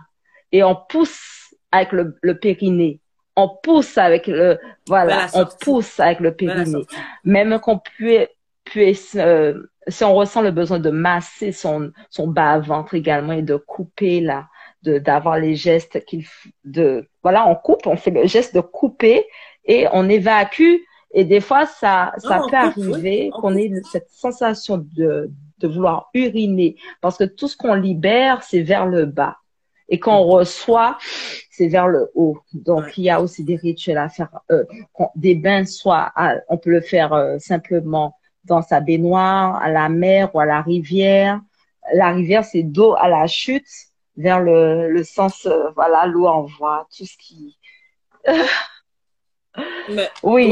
Et 0.51 0.65
on 0.65 0.75
pousse 0.75 1.55
avec 1.71 1.93
le, 1.93 2.17
le 2.23 2.37
périnée 2.37 2.99
on 3.37 3.49
pousse 3.63 3.97
avec 3.99 4.27
le 4.27 4.59
voilà, 4.87 5.27
on 5.35 5.47
pousse 5.61 6.01
avec 6.01 6.21
le 6.21 6.35
périnée. 6.35 6.85
Même 7.25 7.59
qu'on 7.61 7.79
puisse, 7.79 8.29
puisse 8.65 9.17
euh, 9.19 9.55
si 9.89 10.05
on 10.05 10.15
ressent 10.15 10.43
le 10.43 10.51
besoin 10.51 10.79
de 10.79 10.91
masser 10.91 11.53
son 11.53 11.93
son 12.11 12.29
bas 12.29 12.59
ventre 12.59 12.95
également 12.95 13.33
et 13.33 13.43
de 13.43 13.57
couper 13.57 14.21
là, 14.21 14.49
de 14.83 14.99
d'avoir 14.99 15.39
les 15.39 15.55
gestes 15.55 16.05
qu'il 16.05 16.25
de 16.65 17.09
voilà, 17.23 17.49
on 17.49 17.55
coupe, 17.55 17.87
on 17.87 17.97
fait 17.97 18.11
le 18.11 18.27
geste 18.27 18.55
de 18.55 18.61
couper 18.61 19.27
et 19.65 19.87
on 19.93 20.09
évacue. 20.09 20.77
Et 21.15 21.25
des 21.25 21.41
fois 21.41 21.67
ça 21.67 22.13
ça 22.19 22.41
peut 22.49 22.57
arriver 22.57 23.31
qu'on 23.35 23.57
ait 23.57 23.71
cette 23.91 24.11
sensation 24.11 24.79
de 24.79 25.31
de 25.59 25.69
vouloir 25.69 26.11
uriner. 26.15 26.77
Parce 27.01 27.17
que 27.17 27.25
tout 27.25 27.49
ce 27.49 27.57
qu'on 27.57 27.75
libère 27.75 28.43
c'est 28.43 28.63
vers 28.63 28.87
le 28.87 29.07
bas. 29.07 29.37
Et 29.93 29.99
quand 29.99 30.19
on 30.19 30.27
reçoit, 30.27 30.97
c'est 31.51 31.69
vers 31.69 31.87
le 31.87 32.11
haut. 32.15 32.39
Donc, 32.55 32.97
il 32.97 33.05
y 33.05 33.11
a 33.11 33.21
aussi 33.21 33.45
des 33.45 33.57
rituels 33.57 33.99
à 33.99 34.09
faire. 34.09 34.31
Euh, 34.51 34.65
des 35.15 35.35
bains, 35.35 35.67
soit 35.67 36.11
on 36.49 36.57
peut 36.57 36.71
le 36.71 36.81
faire 36.81 37.13
euh, 37.13 37.39
simplement 37.39 38.17
dans 38.45 38.63
sa 38.63 38.81
baignoire, 38.81 39.63
à 39.63 39.71
la 39.71 39.91
mer 39.91 40.35
ou 40.35 40.41
à 40.41 40.47
la 40.47 40.63
rivière. 40.63 41.41
La 41.93 42.11
rivière, 42.11 42.43
c'est 42.43 42.63
d'eau 42.63 42.95
à 42.95 43.09
la 43.11 43.27
chute 43.27 43.69
vers 44.17 44.41
le, 44.41 44.89
le 44.89 45.05
sens, 45.05 45.45
euh, 45.47 45.71
voilà, 45.75 46.07
l'eau 46.07 46.27
envoie 46.27 46.89
tout 46.97 47.05
ce 47.05 47.17
qui... 47.19 47.59
Mais 49.91 50.09
oui, 50.23 50.51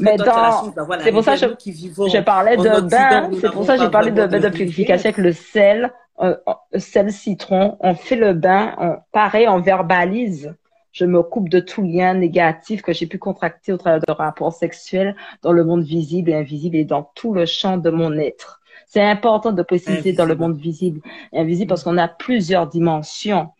mais 0.00 0.16
dans... 0.16 0.72
c'est 1.00 1.12
pour 1.12 1.22
ça 1.22 1.36
que 1.36 1.38
je, 1.38 1.46
je 1.46 2.20
parlais 2.20 2.56
de 2.56 2.80
bain, 2.80 3.30
c'est 3.40 3.52
pour 3.52 3.64
ça 3.64 3.76
que 3.76 3.84
j'ai 3.84 3.90
parlé 3.90 4.10
de 4.10 4.26
de 4.26 4.48
purification 4.48 5.10
avec 5.10 5.18
le 5.18 5.32
sel, 5.32 5.92
euh, 6.22 6.36
sel 6.76 7.12
citron, 7.12 7.76
on 7.80 7.94
fait 7.94 8.16
le 8.16 8.34
bain, 8.34 8.74
on, 8.78 8.96
pareil, 9.12 9.48
on 9.48 9.60
verbalise. 9.60 10.54
Je 10.92 11.04
me 11.04 11.22
coupe 11.22 11.48
de 11.48 11.60
tout 11.60 11.82
lien 11.82 12.14
négatif 12.14 12.82
que 12.82 12.92
j'ai 12.92 13.06
pu 13.06 13.18
contracter 13.18 13.72
au 13.72 13.76
travers 13.76 14.00
de 14.00 14.12
rapports 14.12 14.52
sexuels 14.52 15.14
dans 15.42 15.52
le 15.52 15.64
monde 15.64 15.82
visible 15.82 16.30
et 16.30 16.34
invisible 16.34 16.76
et 16.76 16.84
dans 16.84 17.10
tout 17.14 17.32
le 17.32 17.46
champ 17.46 17.76
de 17.76 17.90
mon 17.90 18.12
être. 18.18 18.60
C'est 18.86 19.02
important 19.02 19.52
de 19.52 19.62
préciser 19.62 20.12
dans 20.12 20.24
le 20.24 20.34
monde 20.34 20.56
visible 20.56 21.00
et 21.32 21.38
invisible 21.38 21.68
parce 21.68 21.84
qu'on 21.84 21.96
a 21.96 22.08
plusieurs 22.08 22.66
dimensions. 22.66 23.50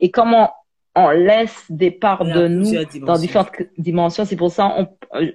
Et 0.00 0.10
comment 0.10 0.50
on 0.94 1.10
laisse 1.10 1.64
des 1.70 1.90
parts 1.90 2.24
de 2.24 2.48
nous 2.48 2.72
dans 3.02 3.18
différentes 3.18 3.52
dimensions. 3.76 4.24
C'est 4.24 4.36
pour 4.36 4.50
ça 4.50 4.74
on, 4.76 4.88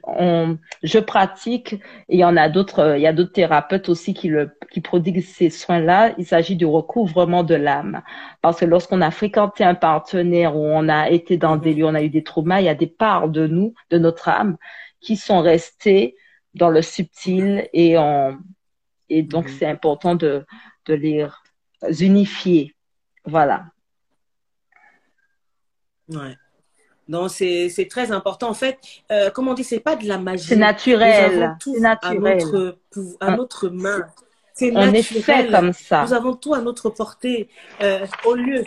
on, 0.04 0.58
je 0.82 1.00
pratique 1.00 1.74
et 1.74 2.16
il 2.16 2.20
y 2.20 2.26
en 2.26 2.36
a 2.36 2.50
d'autres, 2.50 2.96
il 2.98 3.02
y 3.02 3.08
a 3.08 3.14
d'autres 3.14 3.32
thérapeutes 3.32 3.90
aussi 3.90 4.14
qui 4.14 4.28
le 4.28 4.52
qui 4.72 4.82
prodiguent 4.82 5.22
ces 5.24 5.50
soins-là. 5.50 6.14
Il 6.18 6.26
s'agit 6.26 6.56
du 6.56 6.66
recouvrement 6.66 7.44
de 7.44 7.56
l'âme, 7.56 8.02
parce 8.42 8.60
que 8.60 8.66
lorsqu'on 8.66 9.02
a 9.02 9.12
fréquenté 9.12 9.64
un 9.64 9.76
partenaire 9.76 10.56
ou 10.56 10.66
on 10.66 10.90
a 10.90 11.10
été 11.10 11.38
dans 11.38 11.56
des 11.56 11.74
lieux, 11.74 11.86
on 11.86 11.96
a 11.96 12.04
eu 12.04 12.10
des 12.10 12.24
traumas, 12.24 12.60
il 12.60 12.66
y 12.66 12.70
a 12.70 12.76
des 12.76 12.88
parts 12.88 13.30
de 13.30 13.48
nous, 13.48 13.74
de 13.90 13.98
notre 13.98 14.30
âme, 14.30 14.58
qui 15.00 15.16
sont 15.16 15.40
restées 15.40 16.16
dans 16.56 16.70
le 16.70 16.82
subtil 16.82 17.70
et 17.74 17.98
on 17.98 18.38
et 19.10 19.24
donc 19.24 19.46
mhm. 19.46 19.52
c'est 19.58 19.68
important 19.68 20.16
de 20.16 20.46
de 20.86 20.94
les 20.94 21.26
unifier. 22.02 22.76
Voilà. 23.26 23.66
Ouais. 26.10 26.36
Donc, 27.08 27.30
c'est 27.32 27.88
très 27.90 28.12
important. 28.12 28.50
En 28.50 28.54
fait, 28.54 28.80
euh, 29.12 29.30
comme 29.30 29.48
on 29.48 29.54
dit, 29.54 29.64
c'est 29.64 29.80
pas 29.80 29.96
de 29.96 30.08
la 30.08 30.18
magie. 30.18 30.48
C'est 30.48 30.56
naturel. 30.56 31.58
C'est 31.64 31.80
naturel. 31.80 31.98
À 32.02 32.36
notre, 32.36 32.78
à 33.20 33.36
notre 33.36 33.70
main. 33.70 34.06
C'est 34.54 34.72
naturel. 34.72 35.52
comme 35.52 35.74
ça. 35.74 36.06
Nous 36.06 36.14
avons 36.14 36.36
tout 36.36 36.54
à 36.54 36.62
notre 36.62 36.90
portée. 36.90 37.50
Euh, 37.82 38.06
au 38.26 38.36
lieu, 38.36 38.64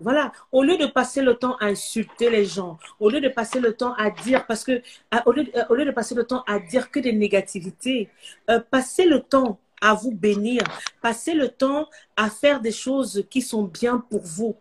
voilà, 0.00 0.32
au 0.52 0.62
lieu 0.62 0.76
de 0.76 0.86
passer 0.86 1.22
le 1.22 1.34
temps 1.34 1.56
à 1.60 1.66
insulter 1.66 2.28
les 2.28 2.44
gens, 2.44 2.78
au 2.98 3.08
lieu 3.08 3.20
de 3.20 3.28
passer 3.28 3.60
le 3.60 3.72
temps 3.74 3.94
à 3.94 4.10
dire, 4.10 4.44
parce 4.46 4.64
que, 4.64 4.82
au, 5.24 5.32
lieu, 5.32 5.46
euh, 5.54 5.64
au 5.70 5.74
lieu 5.74 5.84
de 5.84 5.92
passer 5.92 6.14
le 6.14 6.24
temps 6.24 6.42
à 6.46 6.58
dire 6.58 6.90
que 6.90 6.98
des 6.98 7.12
négativités, 7.12 8.10
euh, 8.50 8.60
passez 8.70 9.06
le 9.06 9.20
temps 9.20 9.58
à 9.80 9.94
vous 9.94 10.12
bénir, 10.12 10.62
passez 11.00 11.34
le 11.34 11.48
temps 11.48 11.88
à 12.16 12.28
faire 12.28 12.60
des 12.60 12.72
choses 12.72 13.24
qui 13.30 13.40
sont 13.40 13.62
bien 13.62 13.98
pour 14.10 14.22
vous 14.22 14.56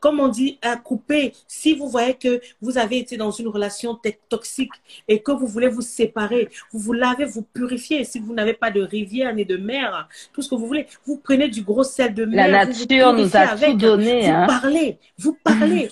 comme 0.00 0.20
on 0.20 0.28
dit, 0.28 0.58
à 0.62 0.76
couper. 0.76 1.32
Si 1.48 1.74
vous 1.74 1.88
voyez 1.88 2.14
que 2.14 2.40
vous 2.60 2.78
avez 2.78 2.98
été 2.98 3.16
dans 3.16 3.30
une 3.30 3.48
relation 3.48 3.98
toxique 4.28 4.72
et 5.08 5.20
que 5.20 5.32
vous 5.32 5.46
voulez 5.46 5.68
vous 5.68 5.82
séparer, 5.82 6.48
vous 6.72 6.78
vous 6.78 6.92
lavez, 6.92 7.24
vous 7.24 7.42
purifiez. 7.42 8.04
Si 8.04 8.18
vous 8.18 8.34
n'avez 8.34 8.52
pas 8.54 8.70
de 8.70 8.82
rivière 8.82 9.34
ni 9.34 9.44
de 9.44 9.56
mer, 9.56 10.08
tout 10.32 10.42
ce 10.42 10.48
que 10.48 10.54
vous 10.54 10.66
voulez, 10.66 10.86
vous 11.04 11.16
prenez 11.16 11.48
du 11.48 11.62
gros 11.62 11.84
sel 11.84 12.14
de 12.14 12.24
mer. 12.24 12.48
La 12.48 12.66
nature 12.66 13.12
nous 13.12 13.36
a 13.36 13.48
tout 13.56 13.74
donné. 13.74 14.22
Vous 14.22 14.30
hein. 14.30 14.46
parlez, 14.46 14.98
vous 15.18 15.38
parlez. 15.42 15.88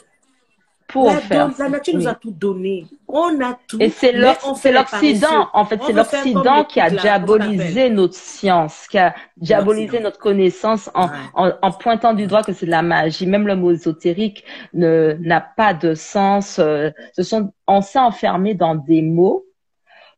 Pour 0.95 1.07
la, 1.07 1.17
faire 1.17 1.51
la 1.59 1.69
nature 1.71 1.95
nous 1.95 2.07
a 2.07 2.15
tout 2.15 2.31
donné. 2.31 2.87
On 3.09 3.41
a 3.41 3.59
tout. 3.67 3.79
Et 3.81 3.91
c'est 3.91 4.13
l'Occident, 4.13 5.49
en 5.53 5.65
fait, 5.65 5.81
c'est 5.85 5.93
l'Occident 5.93 6.63
qui 6.63 6.79
a 6.79 6.89
diabolisé 6.89 7.91
notre 7.91 8.15
science, 8.15 8.87
qui 8.89 8.99
a 8.99 9.13
diabolisé 9.37 9.99
notre 9.99 10.21
connaissance 10.21 10.89
en, 10.95 11.09
en, 11.35 11.51
en, 11.61 11.73
pointant 11.73 12.15
du 12.15 12.29
doigt 12.29 12.45
que 12.45 12.53
c'est 12.53 12.67
de 12.67 12.71
la 12.71 12.83
magie. 12.83 13.27
Même 13.27 13.49
le 13.49 13.57
mot 13.57 13.73
ésotérique 13.73 14.45
n'a 14.73 15.41
pas 15.41 15.75
de 15.75 15.95
sens. 15.95 16.61
Euh, 16.61 16.91
ce 17.13 17.25
sont, 17.25 17.53
on 17.67 17.81
s'est 17.81 17.99
enfermé 17.99 18.55
dans 18.55 18.77
des 18.77 19.03
mots 19.03 19.44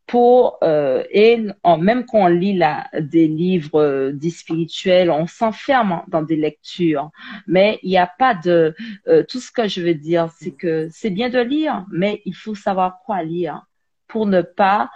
pour 0.07 0.57
euh, 0.63 1.03
et 1.11 1.45
en, 1.63 1.77
même 1.77 2.05
quand 2.05 2.19
on 2.19 2.27
lit 2.27 2.57
la, 2.57 2.87
des 2.97 3.27
livres 3.27 3.81
euh, 3.81 4.11
dits 4.13 4.31
spirituels, 4.31 5.11
on 5.11 5.27
s'enferme 5.27 6.01
dans 6.07 6.21
des 6.21 6.37
lectures, 6.37 7.11
mais 7.45 7.77
il 7.83 7.89
n'y 7.89 7.97
a 7.97 8.09
pas 8.17 8.33
de 8.33 8.73
euh, 9.09 9.23
tout 9.23 9.41
ce 9.41 9.51
que 9.51 9.67
je 9.67 9.81
veux 9.81 9.93
dire, 9.93 10.29
c'est 10.39 10.51
que 10.51 10.87
c'est 10.91 11.09
bien 11.09 11.29
de 11.29 11.39
lire, 11.39 11.85
mais 11.91 12.21
il 12.25 12.33
faut 12.33 12.55
savoir 12.55 12.99
quoi 13.05 13.21
lire 13.21 13.65
pour 14.07 14.25
ne 14.25 14.41
pas 14.41 14.89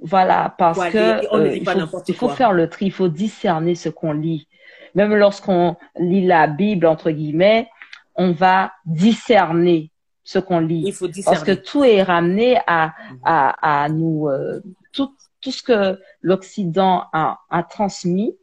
voilà 0.00 0.54
parce 0.56 0.78
que 0.90 1.34
euh, 1.34 1.56
il, 1.56 1.64
faut, 1.64 2.02
il 2.06 2.14
faut 2.14 2.28
faire 2.28 2.52
le 2.52 2.68
tri, 2.68 2.86
il 2.86 2.92
faut 2.92 3.08
discerner 3.08 3.74
ce 3.74 3.88
qu'on 3.88 4.12
lit. 4.12 4.46
Même 4.94 5.14
lorsqu'on 5.14 5.76
lit 5.98 6.24
la 6.24 6.46
Bible 6.46 6.86
entre 6.86 7.10
guillemets, 7.10 7.68
on 8.14 8.30
va 8.30 8.72
discerner 8.84 9.90
ce 10.26 10.40
qu'on 10.40 10.58
lit. 10.58 10.82
Il 10.86 10.92
faut 10.92 11.08
Parce 11.24 11.44
que 11.44 11.52
tout 11.52 11.84
est 11.84 12.02
ramené 12.02 12.58
à, 12.66 12.94
à, 13.24 13.84
à 13.84 13.88
nous, 13.88 14.28
euh, 14.28 14.60
tout, 14.92 15.14
tout 15.40 15.52
ce 15.52 15.62
que 15.62 16.00
l'Occident 16.20 17.04
a, 17.12 17.38
a 17.48 17.62
transmis 17.62 18.36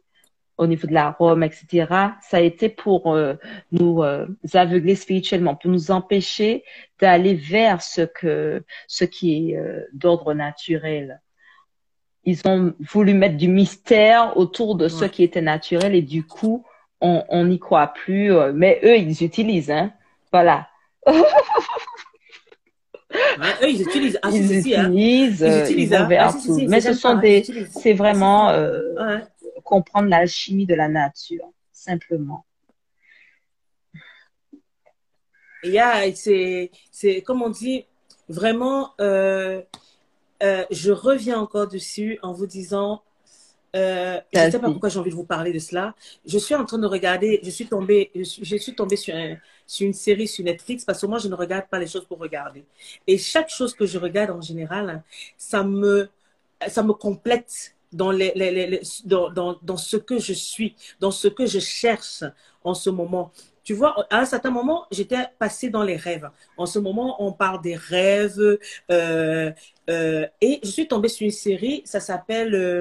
au 0.56 0.66
niveau 0.66 0.86
de 0.86 0.94
la 0.94 1.10
Rome, 1.10 1.42
etc., 1.42 1.86
ça 2.22 2.38
a 2.38 2.40
été 2.40 2.70
pour 2.70 3.12
euh, 3.12 3.34
nous 3.70 4.02
euh, 4.02 4.26
aveugler 4.54 4.94
spirituellement, 4.94 5.56
pour 5.56 5.70
nous 5.70 5.90
empêcher 5.90 6.64
d'aller 7.00 7.34
vers 7.34 7.82
ce 7.82 8.02
que 8.02 8.64
ce 8.88 9.04
qui 9.04 9.52
est 9.52 9.58
d'ordre 9.92 10.32
naturel. 10.32 11.20
Ils 12.24 12.40
ont 12.46 12.72
voulu 12.80 13.12
mettre 13.12 13.36
du 13.36 13.48
mystère 13.48 14.38
autour 14.38 14.76
de 14.76 14.88
ce 14.88 15.04
qui 15.04 15.22
était 15.22 15.42
naturel 15.42 15.94
et 15.94 16.00
du 16.02 16.24
coup, 16.24 16.64
on 17.02 17.44
n'y 17.44 17.58
croit 17.58 17.88
plus. 17.88 18.32
mais 18.54 18.80
eux, 18.84 18.96
ils 18.96 19.22
utilisent, 19.22 19.70
hein. 19.70 19.92
Voilà. 20.32 20.68
eux, 23.62 23.68
ils 23.68 23.82
utilisent. 23.82 24.18
Ah, 24.22 24.30
ils, 24.32 24.58
utilisent, 24.58 25.40
ils 25.40 25.60
utilisent, 25.62 25.90
ils 25.90 25.94
hein. 25.94 26.08
ah, 26.18 26.32
Mais 26.68 26.80
ce 26.80 26.94
sont 26.94 27.14
des, 27.14 27.42
c'est 27.70 27.92
vraiment 27.92 28.50
euh, 28.50 29.18
comprendre 29.62 30.08
l'alchimie 30.08 30.66
de 30.66 30.74
la 30.74 30.88
nature, 30.88 31.50
simplement. 31.72 32.44
Il 35.62 35.70
y 35.70 35.78
a, 35.78 36.12
c'est, 36.14 36.70
c'est, 36.90 37.22
comme 37.22 37.42
on 37.42 37.48
dit, 37.48 37.86
vraiment, 38.28 38.92
euh, 39.00 39.62
euh, 40.42 40.64
je 40.70 40.92
reviens 40.92 41.38
encore 41.38 41.68
dessus 41.68 42.18
en 42.22 42.32
vous 42.32 42.46
disant, 42.46 43.02
euh, 43.74 44.20
je 44.32 44.38
ne 44.40 44.50
sais 44.50 44.58
pas 44.58 44.70
pourquoi 44.70 44.88
j'ai 44.88 44.98
envie 44.98 45.10
de 45.10 45.16
vous 45.16 45.24
parler 45.24 45.52
de 45.52 45.58
cela. 45.58 45.94
Je 46.24 46.38
suis 46.38 46.54
en 46.54 46.64
train 46.64 46.78
de 46.78 46.86
regarder, 46.86 47.40
je 47.42 47.50
suis 47.50 47.66
tombée, 47.66 48.10
je 48.14 48.22
suis, 48.22 48.44
je 48.44 48.56
suis 48.56 48.74
tombée 48.74 48.96
sur, 48.96 49.14
un, 49.14 49.36
sur, 49.66 49.86
une 49.86 49.92
série 49.94 50.28
sur 50.28 50.44
Netflix 50.44 50.84
parce 50.84 51.00
que 51.00 51.06
moi, 51.06 51.18
je 51.18 51.28
ne 51.28 51.34
regarde 51.34 51.66
pas 51.68 51.78
les 51.78 51.86
choses 51.88 52.04
pour 52.04 52.18
regarder. 52.18 52.64
Et 53.06 53.18
chaque 53.18 53.50
chose 53.50 53.74
que 53.74 53.86
je 53.86 53.98
regarde 53.98 54.30
en 54.30 54.40
général, 54.40 55.02
ça 55.36 55.64
me, 55.64 56.08
ça 56.68 56.82
me 56.82 56.92
complète 56.92 57.74
dans, 57.92 58.10
les, 58.10 58.32
les, 58.36 58.50
les, 58.66 58.82
dans, 59.04 59.30
dans, 59.30 59.58
dans 59.62 59.76
ce 59.76 59.96
que 59.96 60.18
je 60.18 60.32
suis, 60.32 60.76
dans 61.00 61.10
ce 61.10 61.28
que 61.28 61.46
je 61.46 61.58
cherche 61.58 62.24
en 62.62 62.74
ce 62.74 62.90
moment. 62.90 63.32
Tu 63.64 63.72
vois, 63.72 64.06
à 64.10 64.18
un 64.20 64.24
certain 64.26 64.50
moment, 64.50 64.86
j'étais 64.90 65.16
passée 65.38 65.70
dans 65.70 65.82
les 65.82 65.96
rêves. 65.96 66.30
En 66.56 66.66
ce 66.66 66.78
moment, 66.78 67.16
on 67.24 67.32
parle 67.32 67.62
des 67.62 67.76
rêves. 67.76 68.58
Euh, 68.90 69.52
euh, 69.90 70.26
et 70.40 70.60
je 70.62 70.68
suis 70.68 70.86
tombée 70.86 71.08
sur 71.08 71.24
une 71.24 71.32
série, 71.32 71.82
ça 71.84 71.98
s'appelle... 71.98 72.80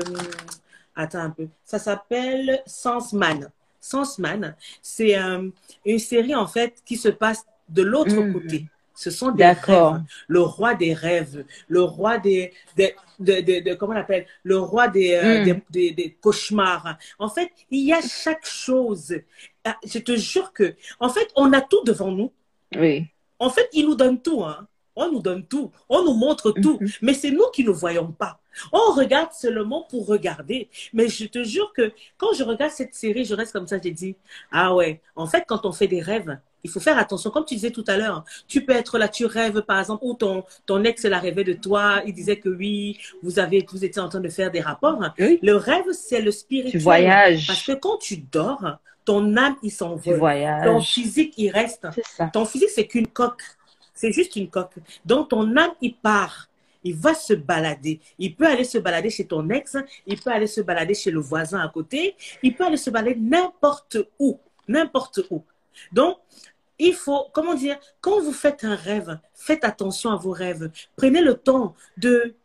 Attends 0.95 1.19
un 1.19 1.29
peu. 1.29 1.47
Ça 1.63 1.79
s'appelle 1.79 2.61
Sensman. 2.65 3.49
Sensman, 3.79 4.55
c'est 4.81 5.17
euh, 5.17 5.49
une 5.85 5.99
série 5.99 6.35
en 6.35 6.47
fait 6.47 6.81
qui 6.85 6.95
se 6.95 7.09
passe 7.09 7.45
de 7.69 7.81
l'autre 7.81 8.15
hmm. 8.15 8.33
côté. 8.33 8.65
Ce 8.95 9.09
sont 9.09 9.31
des 9.31 9.45
rêves. 9.45 10.01
Le 10.27 10.41
roi 10.41 10.75
des 10.75 10.93
rêves, 10.93 11.45
le 11.67 11.81
roi 11.81 12.19
des, 12.19 12.53
des 12.77 12.95
de, 13.19 13.41
de, 13.41 13.59
de, 13.61 13.73
comment 13.73 13.93
on 13.93 13.97
appelle, 13.97 14.27
le 14.43 14.59
roi 14.59 14.87
des, 14.87 15.13
euh, 15.13 15.53
hmm. 15.53 15.61
des, 15.69 15.91
des, 15.91 16.17
cauchemars. 16.21 16.97
En 17.17 17.29
fait, 17.29 17.51
il 17.71 17.85
y 17.87 17.93
a 17.93 18.01
chaque 18.01 18.45
chose. 18.45 19.15
Ah, 19.63 19.77
je 19.85 19.99
te 19.99 20.15
jure 20.15 20.53
que, 20.53 20.75
en 20.99 21.09
fait, 21.09 21.27
on 21.35 21.51
a 21.53 21.61
tout 21.61 21.83
devant 21.85 22.11
nous. 22.11 22.31
Oui. 22.75 23.07
En 23.39 23.49
fait, 23.49 23.67
il 23.73 23.87
nous 23.87 23.95
donne 23.95 24.21
tout. 24.21 24.43
Hein. 24.43 24.67
On 24.95 25.11
nous 25.11 25.21
donne 25.21 25.45
tout. 25.45 25.71
On 25.89 26.03
nous 26.03 26.13
montre 26.13 26.51
tout. 26.51 26.77
Mhm. 26.79 26.89
Mais 27.01 27.13
c'est 27.13 27.31
nous 27.31 27.49
qui 27.53 27.63
ne 27.63 27.71
voyons 27.71 28.11
pas. 28.11 28.39
On 28.71 28.93
regarde 28.93 29.31
seulement 29.33 29.81
pour 29.89 30.05
regarder. 30.07 30.69
Mais 30.93 31.07
je 31.07 31.25
te 31.25 31.43
jure 31.43 31.73
que 31.73 31.91
quand 32.17 32.33
je 32.33 32.43
regarde 32.43 32.71
cette 32.71 32.93
série, 32.93 33.25
je 33.25 33.33
reste 33.33 33.51
comme 33.51 33.67
ça, 33.67 33.77
j'ai 33.83 33.91
dit, 33.91 34.15
ah 34.51 34.75
ouais, 34.75 35.01
en 35.15 35.25
fait, 35.25 35.43
quand 35.47 35.65
on 35.65 35.71
fait 35.71 35.87
des 35.87 36.01
rêves, 36.01 36.37
il 36.63 36.69
faut 36.69 36.79
faire 36.79 36.97
attention. 36.97 37.29
Comme 37.29 37.45
tu 37.45 37.55
disais 37.55 37.71
tout 37.71 37.83
à 37.87 37.97
l'heure, 37.97 38.23
tu 38.47 38.63
peux 38.65 38.73
être 38.73 38.97
là, 38.97 39.07
tu 39.07 39.25
rêves, 39.25 39.61
par 39.63 39.79
exemple, 39.79 40.03
ou 40.05 40.13
ton, 40.13 40.43
ton 40.65 40.83
ex 40.83 41.03
l'a 41.03 41.19
rêvé 41.19 41.43
de 41.43 41.53
toi, 41.53 42.01
il 42.05 42.13
disait 42.13 42.37
que 42.37 42.49
oui, 42.49 42.99
vous 43.21 43.39
avez, 43.39 43.65
vous 43.71 43.83
étiez 43.83 44.01
en 44.01 44.09
train 44.09 44.21
de 44.21 44.29
faire 44.29 44.51
des 44.51 44.61
rapports. 44.61 45.01
Le 45.17 45.53
rêve, 45.53 45.91
c'est 45.91 46.21
le 46.21 46.31
spirituel. 46.31 46.71
Tu 46.71 46.77
voyages. 46.77 47.47
Parce 47.47 47.63
que 47.65 47.73
quand 47.73 47.97
tu 47.97 48.17
dors, 48.17 48.77
ton 49.03 49.35
âme, 49.35 49.55
il 49.61 49.71
s'envole. 49.71 50.13
Tu 50.13 50.19
voyages. 50.19 50.65
Ton 50.65 50.81
physique, 50.81 51.33
il 51.37 51.49
reste. 51.49 51.87
Ça. 52.15 52.27
Ton 52.27 52.45
physique, 52.45 52.69
c'est 52.69 52.87
qu'une 52.87 53.07
coque. 53.07 53.43
C'est 53.93 54.11
juste 54.11 54.35
une 54.35 54.49
coque. 54.49 54.75
Donc, 55.05 55.29
ton 55.29 55.55
âme, 55.55 55.73
il 55.81 55.95
part. 55.95 56.49
Il 56.83 56.95
va 56.95 57.13
se 57.13 57.33
balader. 57.33 58.01
Il 58.19 58.35
peut 58.35 58.45
aller 58.45 58.65
se 58.65 58.77
balader 58.77 59.09
chez 59.09 59.25
ton 59.25 59.49
ex. 59.49 59.77
Il 60.05 60.19
peut 60.19 60.31
aller 60.31 60.47
se 60.47 60.61
balader 60.61 60.93
chez 60.93 61.11
le 61.11 61.19
voisin 61.19 61.59
à 61.61 61.69
côté. 61.69 62.15
Il 62.41 62.55
peut 62.55 62.65
aller 62.65 62.77
se 62.77 62.89
balader 62.89 63.15
n'importe 63.19 63.97
où. 64.19 64.39
N'importe 64.67 65.21
où. 65.29 65.43
Donc, 65.91 66.17
il 66.79 66.93
faut, 66.93 67.27
comment 67.33 67.53
dire, 67.53 67.77
quand 68.01 68.19
vous 68.21 68.33
faites 68.33 68.63
un 68.63 68.75
rêve, 68.75 69.17
faites 69.33 69.63
attention 69.63 70.11
à 70.11 70.17
vos 70.17 70.31
rêves. 70.31 70.69
Prenez 70.95 71.21
le 71.21 71.35
temps 71.35 71.75
de, 71.97 72.35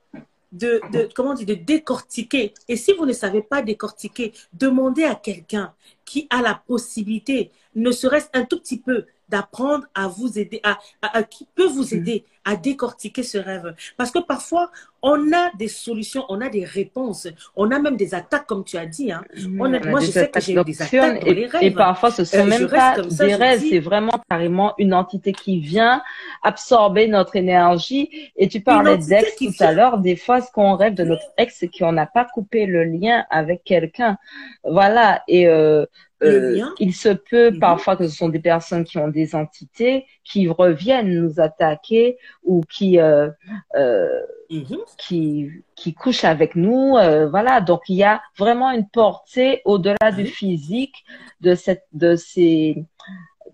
de, 0.53 0.81
comment 1.15 1.35
dire, 1.35 1.47
de 1.47 1.55
décortiquer. 1.55 2.55
Et 2.69 2.77
si 2.77 2.93
vous 2.93 3.07
ne 3.07 3.13
savez 3.13 3.43
pas 3.43 3.63
décortiquer, 3.63 4.33
demandez 4.53 5.05
à 5.05 5.15
quelqu'un 5.15 5.75
qui 6.05 6.27
a 6.31 6.43
la 6.43 6.55
possibilité, 6.55 7.51
ne 7.75 7.91
serait-ce 7.91 8.29
un 8.33 8.45
tout 8.45 8.61
petit 8.61 8.79
peu, 8.79 9.07
d'apprendre 9.29 9.87
à 9.95 10.09
vous 10.09 10.39
aider, 10.39 10.61
à, 10.63 11.23
qui 11.23 11.47
peut 11.55 11.67
vous 11.67 11.95
mm. 11.95 11.99
aider 11.99 12.25
à 12.45 12.57
décortiquer 12.57 13.23
ce 13.23 13.37
rêve. 13.37 13.75
Parce 13.99 14.11
que 14.11 14.21
parfois, 14.21 14.71
on 15.03 15.33
a 15.33 15.51
des 15.59 15.69
solutions, 15.69 16.25
on 16.31 16.41
a 16.41 16.49
des 16.49 16.65
réponses, 16.65 17.29
on 17.57 17.71
a 17.71 17.79
même 17.79 17.97
des 17.97 18.15
attaques, 18.15 18.47
comme 18.47 18.65
tu 18.65 18.79
as 18.79 18.87
dit. 18.87 19.13
Hein. 19.13 19.23
On 19.45 19.69
moi, 19.69 20.01
je 20.01 20.11
sais 20.11 20.29
que 20.29 20.41
j'ai 20.41 20.55
des 20.65 20.83
attaques 20.83 21.21
dans 21.21 21.27
et, 21.27 21.35
les 21.35 21.47
rêves. 21.47 21.63
Et 21.63 21.71
parfois, 21.71 22.11
ce 22.11 22.25
sont 22.25 22.39
euh, 22.39 22.45
même 22.47 22.69
pas 22.69 22.97
des 23.03 23.35
rêves, 23.35 23.63
c'est 23.69 23.81
vraiment 23.81 24.19
carrément 24.31 24.73
une 24.79 24.95
entité 24.95 25.33
qui 25.33 25.61
vient 25.61 26.03
absorber 26.43 27.07
notre 27.07 27.37
énergie. 27.37 28.33
Et 28.37 28.49
tu 28.49 28.61
parlais 28.61 28.97
d'ex 28.97 29.37
tout 29.37 29.53
à 29.61 29.73
l'heure. 29.73 29.99
Des 29.99 30.17
fois, 30.17 30.41
ce 30.41 30.51
qu'on 30.51 30.75
rêve 30.75 30.95
de 30.95 31.05
notre 31.05 31.27
ex, 31.37 31.55
c'est 31.59 31.69
qu'on 31.69 31.93
n'a 31.93 32.07
pas 32.07 32.25
coupé 32.25 32.65
le 32.65 32.85
lien 32.85 33.27
avec 33.29 33.63
quelqu'un. 33.63 34.17
Voilà. 34.65 35.23
Et 35.29 35.49
euh, 35.49 35.85
euh, 36.23 36.61
il 36.79 36.95
se 36.95 37.11
peut 37.11 37.51
mhm. 37.51 37.61
parfois 37.61 37.97
que 37.97 38.09
ce 38.09 38.17
sont 38.17 38.29
des 38.29 38.41
personnes 38.41 38.85
qui 38.85 38.99
ont 38.99 39.09
des 39.09 39.35
entités 39.35 40.07
qui 40.25 40.49
reviennent 40.49 41.15
nous 41.15 41.41
attaquer 41.41 42.19
ou 42.43 42.63
qui 42.69 42.99
euh, 42.99 43.31
euh, 43.77 44.21
mhm. 44.51 44.79
qui 44.97 45.51
qui 45.77 45.95
couchent 45.95 46.25
avec 46.25 46.57
nous. 46.57 46.97
Euh, 46.97 47.29
voilà, 47.29 47.61
donc 47.61 47.83
il 47.89 47.97
y 47.97 48.05
a 48.05 48.21
vraiment 48.37 48.71
une 48.71 48.89
portée 48.89 49.63
au-delà 49.65 50.13
du 50.13 50.27
physique 50.27 51.05
de 51.41 51.55
cette 51.55 51.87
de 51.93 52.17
ces 52.17 52.85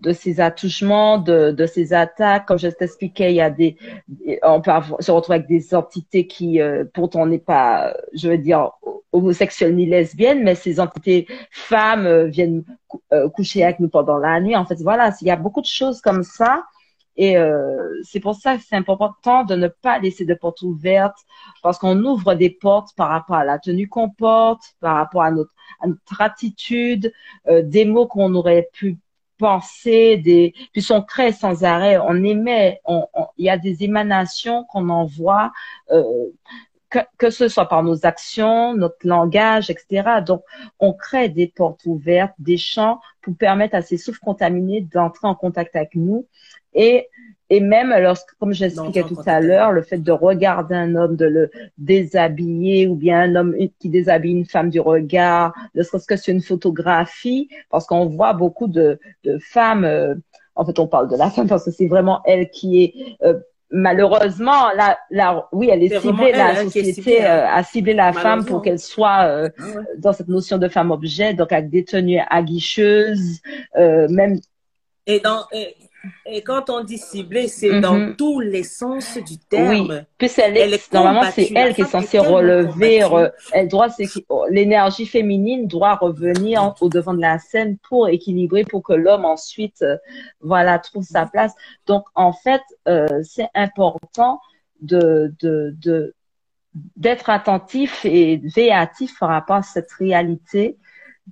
de 0.01 0.11
ces 0.11 0.39
attouchements, 0.39 1.17
de, 1.17 1.51
de 1.51 1.65
ces 1.65 1.93
attaques. 1.93 2.45
Comme 2.45 2.59
je 2.59 2.67
t'expliquais, 2.67 3.31
il 3.31 3.35
y 3.35 3.41
a 3.41 3.49
des, 3.49 3.77
on 4.43 4.61
peut 4.61 4.71
se 4.99 5.11
retrouver 5.11 5.37
avec 5.37 5.47
des 5.47 5.73
entités 5.73 6.27
qui, 6.27 6.61
euh, 6.61 6.85
pourtant, 6.93 7.25
n'est 7.25 7.39
pas, 7.39 7.95
je 8.13 8.29
veux 8.29 8.37
dire, 8.37 8.71
homosexuelles 9.11 9.75
ni 9.75 9.85
lesbiennes, 9.85 10.43
mais 10.43 10.55
ces 10.55 10.79
entités 10.79 11.27
femmes 11.51 12.05
euh, 12.05 12.25
viennent 12.25 12.63
euh, 13.13 13.29
coucher 13.29 13.63
avec 13.63 13.79
nous 13.79 13.89
pendant 13.89 14.17
la 14.17 14.39
nuit. 14.41 14.55
En 14.55 14.65
fait, 14.65 14.81
voilà, 14.81 15.11
il 15.21 15.27
y 15.27 15.31
a 15.31 15.35
beaucoup 15.35 15.61
de 15.61 15.65
choses 15.67 16.01
comme 16.01 16.23
ça. 16.23 16.63
Et 17.17 17.37
c'est 18.03 18.19
pour 18.19 18.35
ça 18.35 18.57
que 18.57 18.63
c'est 18.67 18.75
important 18.75 19.45
de 19.45 19.55
ne 19.55 19.69
pas 19.69 19.99
laisser 19.99 20.25
de 20.25 20.33
portes 20.33 20.61
ouvertes 20.63 21.15
parce 21.63 21.77
qu'on 21.77 21.97
ouvre 22.03 22.33
des 22.33 22.49
portes 22.49 22.89
par 22.97 23.07
rapport 23.07 23.37
à 23.37 23.45
la 23.45 23.57
tenue 23.57 23.87
qu'on 23.87 24.09
porte, 24.09 24.75
par 24.81 24.97
rapport 24.97 25.21
à 25.21 25.31
notre, 25.31 25.53
à 25.79 25.87
notre 25.87 26.21
attitude, 26.21 27.13
des 27.49 27.85
mots 27.85 28.05
qu'on 28.05 28.35
aurait 28.35 28.67
pu 28.73 28.97
penser, 29.37 30.17
des, 30.17 30.53
puis 30.71 30.85
on 30.91 31.01
crée 31.01 31.31
sans 31.31 31.63
arrêt, 31.63 31.97
on 31.97 32.23
émet, 32.23 32.81
il 33.37 33.45
y 33.45 33.49
a 33.49 33.57
des 33.57 33.83
émanations 33.83 34.65
qu'on 34.65 34.89
envoie, 34.89 35.51
euh, 35.91 36.03
que, 36.89 36.99
que, 37.17 37.29
ce 37.29 37.47
soit 37.47 37.67
par 37.67 37.83
nos 37.83 38.05
actions, 38.05 38.75
notre 38.75 39.05
langage, 39.05 39.69
etc. 39.69 40.21
Donc, 40.25 40.43
on 40.79 40.93
crée 40.93 41.29
des 41.29 41.47
portes 41.47 41.81
ouvertes, 41.85 42.33
des 42.39 42.57
champs 42.57 42.99
pour 43.21 43.35
permettre 43.35 43.75
à 43.75 43.81
ces 43.81 43.97
souffles 43.97 44.19
contaminés 44.19 44.81
d'entrer 44.81 45.27
en 45.27 45.35
contact 45.35 45.75
avec 45.75 45.95
nous. 45.95 46.27
Et 46.73 47.09
et 47.49 47.59
même 47.59 47.93
lorsque, 47.99 48.33
comme 48.39 48.53
j'expliquais 48.53 49.03
tout 49.03 49.17
à 49.25 49.39
l'heure, 49.39 49.71
le 49.71 49.83
fait 49.83 49.99
de 49.99 50.11
regarder 50.11 50.73
un 50.73 50.95
homme, 50.95 51.15
de 51.15 51.25
le 51.25 51.51
déshabiller, 51.77 52.87
ou 52.87 52.95
bien 52.95 53.21
un 53.21 53.35
homme 53.35 53.55
qui 53.79 53.89
déshabille 53.89 54.31
une 54.31 54.45
femme 54.45 54.69
du 54.69 54.79
regard, 54.79 55.53
ne 55.75 55.83
serait-ce 55.83 56.07
que 56.07 56.15
c'est 56.15 56.31
une 56.31 56.41
photographie, 56.41 57.49
parce 57.69 57.85
qu'on 57.85 58.07
voit 58.07 58.33
beaucoup 58.33 58.67
de, 58.67 58.99
de 59.23 59.37
femmes, 59.37 59.85
euh, 59.85 60.15
en 60.55 60.65
fait 60.65 60.79
on 60.79 60.87
parle 60.87 61.07
de 61.09 61.15
la 61.15 61.29
femme 61.29 61.47
parce 61.47 61.65
que 61.65 61.71
c'est 61.71 61.87
vraiment 61.87 62.21
elle 62.25 62.49
qui 62.49 62.83
est 62.83 62.93
euh, 63.23 63.35
malheureusement, 63.69 64.71
la, 64.75 64.97
la, 65.11 65.47
oui, 65.51 65.69
elle 65.71 65.83
est, 65.83 65.99
ciblée, 65.99 66.31
la 66.31 66.51
hein, 66.51 66.63
société 66.63 67.23
hein. 67.23 67.25
euh, 67.25 67.57
a 67.57 67.63
ciblé 67.63 67.93
la 67.93 68.13
femme 68.13 68.45
pour 68.45 68.61
qu'elle 68.61 68.79
soit 68.79 69.19
ah 69.19 69.49
dans 69.97 70.13
cette 70.13 70.29
notion 70.29 70.57
de 70.57 70.67
femme-objet, 70.67 71.33
donc 71.35 71.51
avec 71.51 71.69
des 71.69 71.83
tenues 71.83 72.21
aguicheuses, 72.29 73.41
même. 73.75 74.39
Et 75.07 75.19
dans, 75.19 75.43
et 75.51 75.75
quand 76.45 76.69
on 76.69 76.83
dit 76.83 76.97
ciblée, 76.97 77.47
c'est 77.47 77.79
dans 77.79 77.95
mhm. 77.95 78.15
tous 78.15 78.39
les 78.39 78.63
sens 78.63 79.17
du 79.17 79.37
terme. 79.37 80.03
Oui, 80.21 80.29
elle 80.37 80.57
est, 80.57 80.93
normalement 80.93 81.29
c'est 81.31 81.51
elle 81.55 81.73
qui 81.73 81.81
est 81.81 81.85
censée 81.85 82.19
relever, 82.19 83.01
elle 83.51 83.67
doit, 83.67 83.87
l'énergie 84.49 85.05
féminine 85.05 85.67
doit 85.67 85.95
revenir 85.95 86.73
au 86.81 86.89
devant 86.89 87.13
de 87.13 87.21
la 87.21 87.39
scène 87.39 87.77
pour 87.77 88.09
équilibrer, 88.09 88.63
pour 88.63 88.83
que 88.83 88.93
l'homme 88.93 89.25
ensuite, 89.25 89.81
euh, 89.81 89.97
voilà, 90.41 90.79
trouve 90.79 91.03
sa 91.03 91.25
place. 91.25 91.53
Donc 91.85 92.05
en 92.15 92.33
fait, 92.33 92.61
euh, 92.87 93.07
c'est 93.23 93.49
important 93.53 94.39
de, 94.81 95.33
de, 95.39 95.75
de 95.81 96.13
d'être 96.97 97.29
attentif 97.29 98.03
et 98.03 98.41
véatif 98.43 99.17
par 99.17 99.29
rapport 99.29 99.55
à 99.57 99.63
cette 99.63 99.91
réalité 99.93 100.77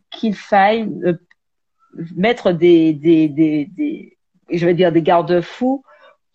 qu'il 0.09 0.35
faille 0.35 0.89
euh, 1.03 1.17
mettre 2.15 2.51
des, 2.51 2.93
des, 2.93 3.27
des, 3.27 3.65
des 3.65 4.12
je 4.57 4.65
veux 4.65 4.73
dire 4.73 4.91
des 4.91 5.01
garde-fous 5.01 5.83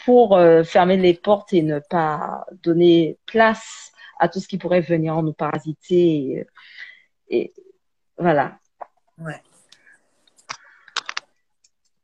pour 0.05 0.37
euh, 0.37 0.63
fermer 0.63 0.97
les 0.97 1.15
portes 1.15 1.53
et 1.53 1.63
ne 1.63 1.81
pas 1.81 2.47
donner 2.63 3.19
place 3.27 3.93
à 4.19 4.29
tout 4.29 4.41
ce 4.41 4.49
qui 4.49 4.59
pourrait 4.59 4.81
venir 4.81 5.21
nous 5.23 5.33
parasiter. 5.33 6.47
Et, 7.29 7.53
voilà. 8.17 8.59
Ouais. 9.19 9.41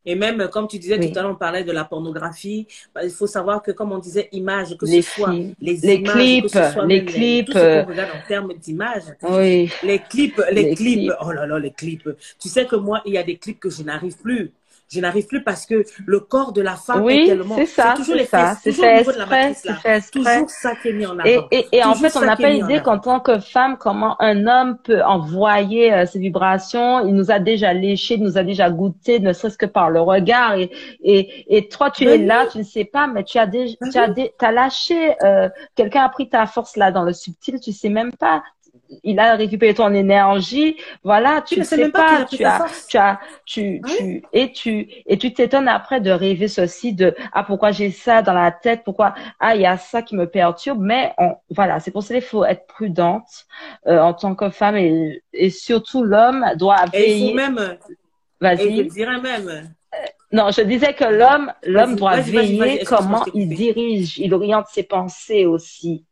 Et 0.06 0.14
même, 0.14 0.48
comme 0.48 0.68
tu 0.68 0.78
disais 0.78 1.00
tout 1.00 1.18
à 1.18 1.22
l'heure, 1.22 1.30
on 1.30 1.36
parlait 1.36 1.64
de 1.64 1.72
la 1.72 1.84
pornographie. 1.84 2.68
Bah, 2.94 3.02
il 3.04 3.10
faut 3.10 3.26
savoir 3.26 3.62
que, 3.62 3.70
comme 3.70 3.90
on 3.90 3.98
disait, 3.98 4.28
images, 4.32 4.76
que 4.76 4.84
ce 4.84 5.00
soit 5.00 5.32
les, 5.32 5.54
les 5.60 6.02
clips, 6.02 6.54
les 6.86 7.04
clips, 7.06 7.46
tout 7.46 7.52
ce 7.52 7.82
qu'on 7.82 7.88
regarde 7.88 8.10
en 8.10 8.28
termes 8.28 8.52
d'images. 8.52 9.14
Oui. 9.22 9.72
Les 9.82 9.98
clips, 10.00 10.42
les, 10.52 10.74
clips. 10.74 11.10
Oh 11.22 11.32
là 11.32 11.46
là, 11.46 11.58
les 11.58 11.70
clips. 11.70 12.10
Tu 12.38 12.48
sais 12.48 12.66
que 12.66 12.76
moi, 12.76 13.00
il 13.06 13.14
y 13.14 13.18
a 13.18 13.22
des 13.22 13.38
clips 13.38 13.58
que 13.58 13.70
je 13.70 13.82
n'arrive 13.82 14.18
plus 14.18 14.52
je 14.90 15.00
n'arrive 15.00 15.26
plus 15.26 15.42
parce 15.42 15.66
que 15.66 15.84
le 16.06 16.20
corps 16.20 16.52
de 16.52 16.60
la 16.60 16.76
femme 16.76 17.02
oui, 17.02 17.24
est 17.24 17.26
tellement. 17.26 17.56
c'est 17.56 17.66
ça. 17.66 17.94
toujours 17.96 18.14
les 18.14 18.24
fesses, 18.26 18.58
c'est 18.62 18.78
matrice 18.78 19.64
là. 19.64 20.00
Toujours 20.12 20.50
ça 20.50 20.76
qui 20.76 20.88
est 20.88 20.92
mis 20.92 21.06
en 21.06 21.18
avant. 21.18 21.24
Et, 21.24 21.40
et, 21.50 21.66
et 21.72 21.84
en 21.84 21.94
fait, 21.94 22.16
on 22.16 22.20
n'a 22.20 22.36
pas 22.36 22.50
idée 22.50 22.80
qu'en 22.82 22.98
tant 22.98 23.20
que 23.20 23.38
femme, 23.38 23.76
comment 23.78 24.16
un 24.20 24.46
homme 24.46 24.78
peut 24.78 25.02
envoyer 25.02 25.92
euh, 25.92 26.06
ses 26.06 26.18
vibrations. 26.18 27.06
Il 27.06 27.14
nous 27.14 27.30
a 27.30 27.38
déjà 27.38 27.72
léché, 27.72 28.14
il 28.14 28.22
nous 28.22 28.38
a 28.38 28.42
déjà 28.42 28.70
goûté, 28.70 29.20
ne 29.20 29.32
serait-ce 29.32 29.58
que 29.58 29.66
par 29.66 29.90
le 29.90 30.00
regard. 30.00 30.54
Et, 30.54 30.70
et, 31.02 31.56
et 31.56 31.68
toi, 31.68 31.90
tu 31.90 32.04
es 32.04 32.18
là, 32.18 32.46
tu 32.46 32.58
ne 32.58 32.62
sais 32.62 32.84
pas, 32.84 33.06
mais 33.06 33.24
tu 33.24 33.38
as 33.38 33.46
déjà, 33.46 33.74
tu 33.90 33.98
as, 33.98 34.46
as 34.46 34.52
lâché. 34.52 35.14
Euh, 35.22 35.48
Quelqu'un 35.74 36.02
a 36.02 36.08
pris 36.08 36.28
ta 36.28 36.46
force 36.46 36.76
là 36.76 36.92
dans 36.92 37.02
le 37.02 37.12
subtil, 37.12 37.58
tu 37.60 37.72
sais 37.72 37.88
même 37.88 38.12
pas 38.12 38.42
il 39.02 39.18
a 39.18 39.34
récupéré 39.34 39.74
ton 39.74 39.92
énergie. 39.92 40.76
Voilà, 41.02 41.42
tu 41.42 41.58
ne 41.58 41.64
sais 41.64 41.90
pas, 41.90 42.24
tu 42.24 42.44
as, 42.44 42.66
tu 42.88 42.96
as, 42.96 43.20
tu, 43.44 43.80
tu, 43.86 44.22
et 44.32 44.52
tu, 44.52 44.88
et 45.06 45.18
tu 45.18 45.32
t'étonnes 45.32 45.68
après 45.68 46.00
de 46.00 46.10
rêver 46.10 46.48
ceci 46.48 46.92
de, 46.92 47.14
ah, 47.32 47.44
pourquoi 47.44 47.72
j'ai 47.72 47.90
ça 47.90 48.22
dans 48.22 48.32
la 48.32 48.50
tête, 48.52 48.82
pourquoi, 48.84 49.14
ah, 49.40 49.54
il 49.54 49.62
y 49.62 49.66
a 49.66 49.76
ça 49.76 50.02
qui 50.02 50.16
me 50.16 50.26
perturbe, 50.26 50.80
mais 50.80 51.12
on, 51.18 51.36
voilà, 51.50 51.80
c'est 51.80 51.90
pour 51.90 52.02
ça 52.02 52.14
qu'il 52.14 52.22
faut 52.22 52.44
être 52.44 52.66
prudente, 52.66 53.46
euh, 53.86 54.00
en 54.00 54.14
tant 54.14 54.34
que 54.34 54.50
femme 54.50 54.76
et, 54.76 55.22
et 55.32 55.50
surtout 55.50 56.02
l'homme 56.02 56.44
doit 56.56 56.84
veiller. 56.92 57.30
Et 57.30 57.34
même, 57.34 57.78
vas-y. 58.40 58.84
je 58.84 58.88
dirais 58.90 59.20
même, 59.20 59.48
euh, 59.48 59.62
non, 60.32 60.50
je 60.50 60.62
disais 60.62 60.94
que 60.94 61.04
l'homme, 61.04 61.52
l'homme 61.64 61.96
doit 61.96 62.16
veiller 62.16 62.84
comment 62.84 63.24
il 63.34 63.48
dirige, 63.48 64.18
il 64.18 64.34
oriente 64.34 64.66
ses 64.68 64.82
pensées 64.82 65.46
aussi 65.46 66.04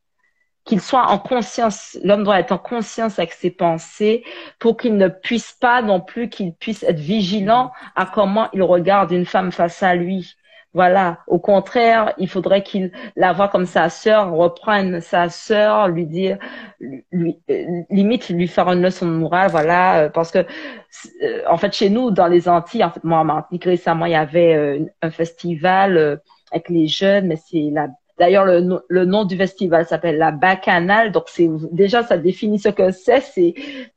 qu'il 0.64 0.80
soit 0.80 1.06
en 1.06 1.18
conscience, 1.18 1.98
l'homme 2.04 2.24
doit 2.24 2.38
être 2.38 2.52
en 2.52 2.58
conscience 2.58 3.18
avec 3.18 3.32
ses 3.32 3.50
pensées 3.50 4.24
pour 4.58 4.76
qu'il 4.76 4.96
ne 4.96 5.08
puisse 5.08 5.52
pas 5.52 5.82
non 5.82 6.00
plus 6.00 6.28
qu'il 6.28 6.54
puisse 6.54 6.82
être 6.84 7.00
vigilant 7.00 7.72
à 7.96 8.06
comment 8.06 8.48
il 8.52 8.62
regarde 8.62 9.10
une 9.10 9.26
femme 9.26 9.52
face 9.52 9.82
à 9.82 9.94
lui. 9.94 10.36
Voilà. 10.74 11.18
Au 11.26 11.38
contraire, 11.38 12.14
il 12.16 12.28
faudrait 12.28 12.62
qu'il 12.62 12.92
la 13.16 13.32
voit 13.32 13.48
comme 13.48 13.66
sa 13.66 13.90
sœur, 13.90 14.32
reprenne 14.32 15.02
sa 15.02 15.28
sœur, 15.28 15.88
lui 15.88 16.06
dire, 16.06 16.38
lui, 16.80 17.38
euh, 17.50 17.82
limite 17.90 18.30
lui 18.30 18.48
faire 18.48 18.68
une 18.70 18.80
leçon 18.80 19.06
de 19.06 19.12
morale, 19.12 19.50
voilà, 19.50 20.04
euh, 20.04 20.08
parce 20.08 20.30
que 20.30 20.38
euh, 20.38 21.42
en 21.46 21.58
fait 21.58 21.74
chez 21.74 21.90
nous 21.90 22.10
dans 22.10 22.26
les 22.26 22.48
Antilles, 22.48 22.84
en 22.84 22.90
fait 22.90 23.04
moi 23.04 23.18
en 23.18 23.24
Martinique 23.24 23.64
récemment 23.64 24.06
il 24.06 24.12
y 24.12 24.14
avait 24.14 24.80
un 25.02 25.10
festival 25.10 26.20
avec 26.50 26.68
les 26.70 26.86
jeunes, 26.86 27.26
mais 27.26 27.36
c'est 27.36 27.68
la 27.70 27.88
D'ailleurs, 28.22 28.44
le, 28.44 28.84
le, 28.86 29.04
nom 29.04 29.24
du 29.24 29.36
festival 29.36 29.84
s'appelle 29.84 30.16
la 30.16 30.30
Bacchanale. 30.30 31.10
Donc, 31.10 31.24
c'est 31.26 31.48
déjà, 31.72 32.04
ça 32.04 32.16
définit 32.16 32.60
ce 32.60 32.68
que 32.68 32.92
c'est. 32.92 33.20
C'est 33.20 33.52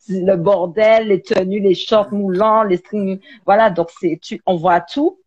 le 0.10 0.36
bordel, 0.36 1.10
les 1.10 1.22
tenues, 1.22 1.60
les 1.60 1.76
shorts 1.76 2.12
moulants, 2.12 2.64
les 2.64 2.78
strings. 2.78 3.20
Voilà. 3.46 3.70
Donc, 3.70 3.92
c'est, 4.00 4.18
tu, 4.20 4.42
on 4.48 4.56
voit 4.56 4.82
tout. 4.82 5.20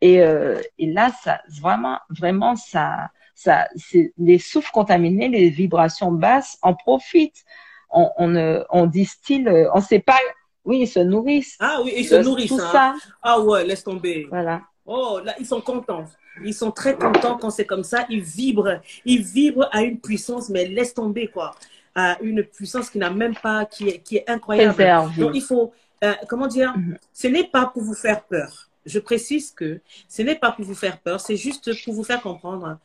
Et, 0.00 0.20
euh, 0.20 0.60
et 0.78 0.90
là, 0.90 1.12
ça, 1.22 1.42
vraiment, 1.60 2.00
vraiment, 2.10 2.56
ça, 2.56 3.10
ça, 3.36 3.68
c'est 3.76 4.12
les 4.18 4.40
souffles 4.40 4.72
contaminés, 4.72 5.28
les 5.28 5.48
vibrations 5.48 6.10
basses 6.10 6.58
en 6.62 6.74
profitent. 6.74 7.44
On, 7.88 8.10
on, 8.18 8.64
on 8.70 8.86
distille, 8.86 9.48
on 9.72 9.80
sait 9.80 10.00
pas. 10.00 10.18
Oui, 10.64 10.80
ils 10.80 10.88
se 10.88 10.98
nourrissent. 10.98 11.56
Ah 11.60 11.78
oui, 11.84 11.92
ils 11.96 12.04
se 12.04 12.16
nourrissent. 12.16 12.48
Tout 12.48 12.60
hein. 12.60 12.72
ça. 12.72 12.94
Ah 13.22 13.38
ouais, 13.38 13.64
laisse 13.64 13.84
tomber. 13.84 14.26
Voilà. 14.28 14.62
Oh, 14.84 15.20
là, 15.24 15.36
ils 15.38 15.46
sont 15.46 15.60
contents. 15.60 16.04
Ils 16.44 16.54
sont 16.54 16.70
très 16.70 16.96
contents 16.96 17.38
quand 17.38 17.50
c'est 17.50 17.66
comme 17.66 17.84
ça. 17.84 18.06
Ils 18.08 18.22
vibrent. 18.22 18.80
Ils 19.04 19.22
vibrent 19.22 19.68
à 19.72 19.82
une 19.82 19.98
puissance, 19.98 20.48
mais 20.48 20.66
laisse 20.66 20.94
tomber, 20.94 21.28
quoi. 21.28 21.54
À 21.94 22.18
une 22.22 22.44
puissance 22.44 22.90
qui 22.90 22.98
n'a 22.98 23.10
même 23.10 23.34
pas, 23.34 23.64
qui 23.64 23.88
est, 23.88 23.98
qui 24.00 24.16
est 24.16 24.28
incroyable. 24.28 25.12
Donc, 25.16 25.32
il 25.34 25.42
faut, 25.42 25.72
euh, 26.04 26.12
comment 26.28 26.46
dire, 26.46 26.76
mhm. 26.76 26.98
ce 27.12 27.26
n'est 27.26 27.48
pas 27.48 27.66
pour 27.66 27.82
vous 27.82 27.94
faire 27.94 28.22
peur. 28.24 28.68
je 28.86 28.98
précise 28.98 29.50
que 29.50 29.80
ce 30.08 30.22
n'est 30.22 30.36
pas 30.36 30.52
pour 30.52 30.64
vous 30.64 30.74
faire 30.74 30.98
peur, 31.00 31.20
c'est 31.20 31.36
juste 31.36 31.84
pour 31.84 31.94
vous 31.94 32.04
faire 32.04 32.22
comprendre. 32.22 32.78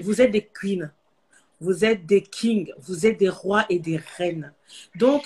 Vous 0.00 0.20
êtes 0.20 0.30
des 0.30 0.46
queens, 0.46 0.90
vous 1.60 1.84
êtes 1.84 2.06
des 2.06 2.22
kings, 2.22 2.72
vous 2.78 3.06
êtes 3.06 3.18
des 3.18 3.28
rois 3.28 3.66
et 3.68 3.78
des 3.78 4.00
reines. 4.16 4.52
Donc, 4.94 5.24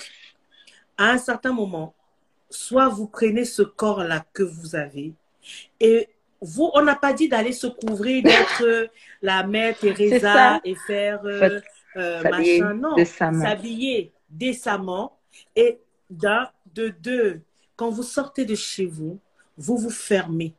à 0.97 1.11
un 1.11 1.17
certain 1.17 1.53
moment, 1.53 1.93
soit 2.49 2.89
vous 2.89 3.07
prenez 3.07 3.45
ce 3.45 3.61
corps-là 3.61 4.25
que 4.33 4.43
vous 4.43 4.75
avez 4.75 5.13
et 5.79 6.09
vous, 6.41 6.69
on 6.73 6.81
n'a 6.81 6.95
pas 6.95 7.13
dit 7.13 7.29
d'aller 7.29 7.53
se 7.53 7.67
couvrir, 7.67 8.23
d'être 8.23 8.89
la 9.21 9.45
mère 9.45 9.77
Teresa 9.77 10.59
et 10.63 10.75
faire 10.75 11.21
euh, 11.25 11.59
euh, 11.95 12.21
machin. 12.23 12.73
Non, 12.73 12.95
s'habiller 13.05 14.11
décemment 14.29 15.17
et 15.55 15.79
d'un, 16.09 16.49
de 16.73 16.89
deux, 16.89 17.41
quand 17.75 17.89
vous 17.89 18.03
sortez 18.03 18.45
de 18.45 18.55
chez 18.55 18.85
vous, 18.85 19.19
vous 19.57 19.77
vous 19.77 19.89
fermez. 19.89 20.53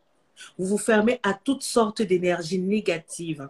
Vous 0.58 0.66
vous 0.66 0.78
fermez 0.78 1.20
à 1.22 1.34
toutes 1.34 1.62
sortes 1.62 2.02
d'énergies 2.02 2.58
négatives 2.58 3.48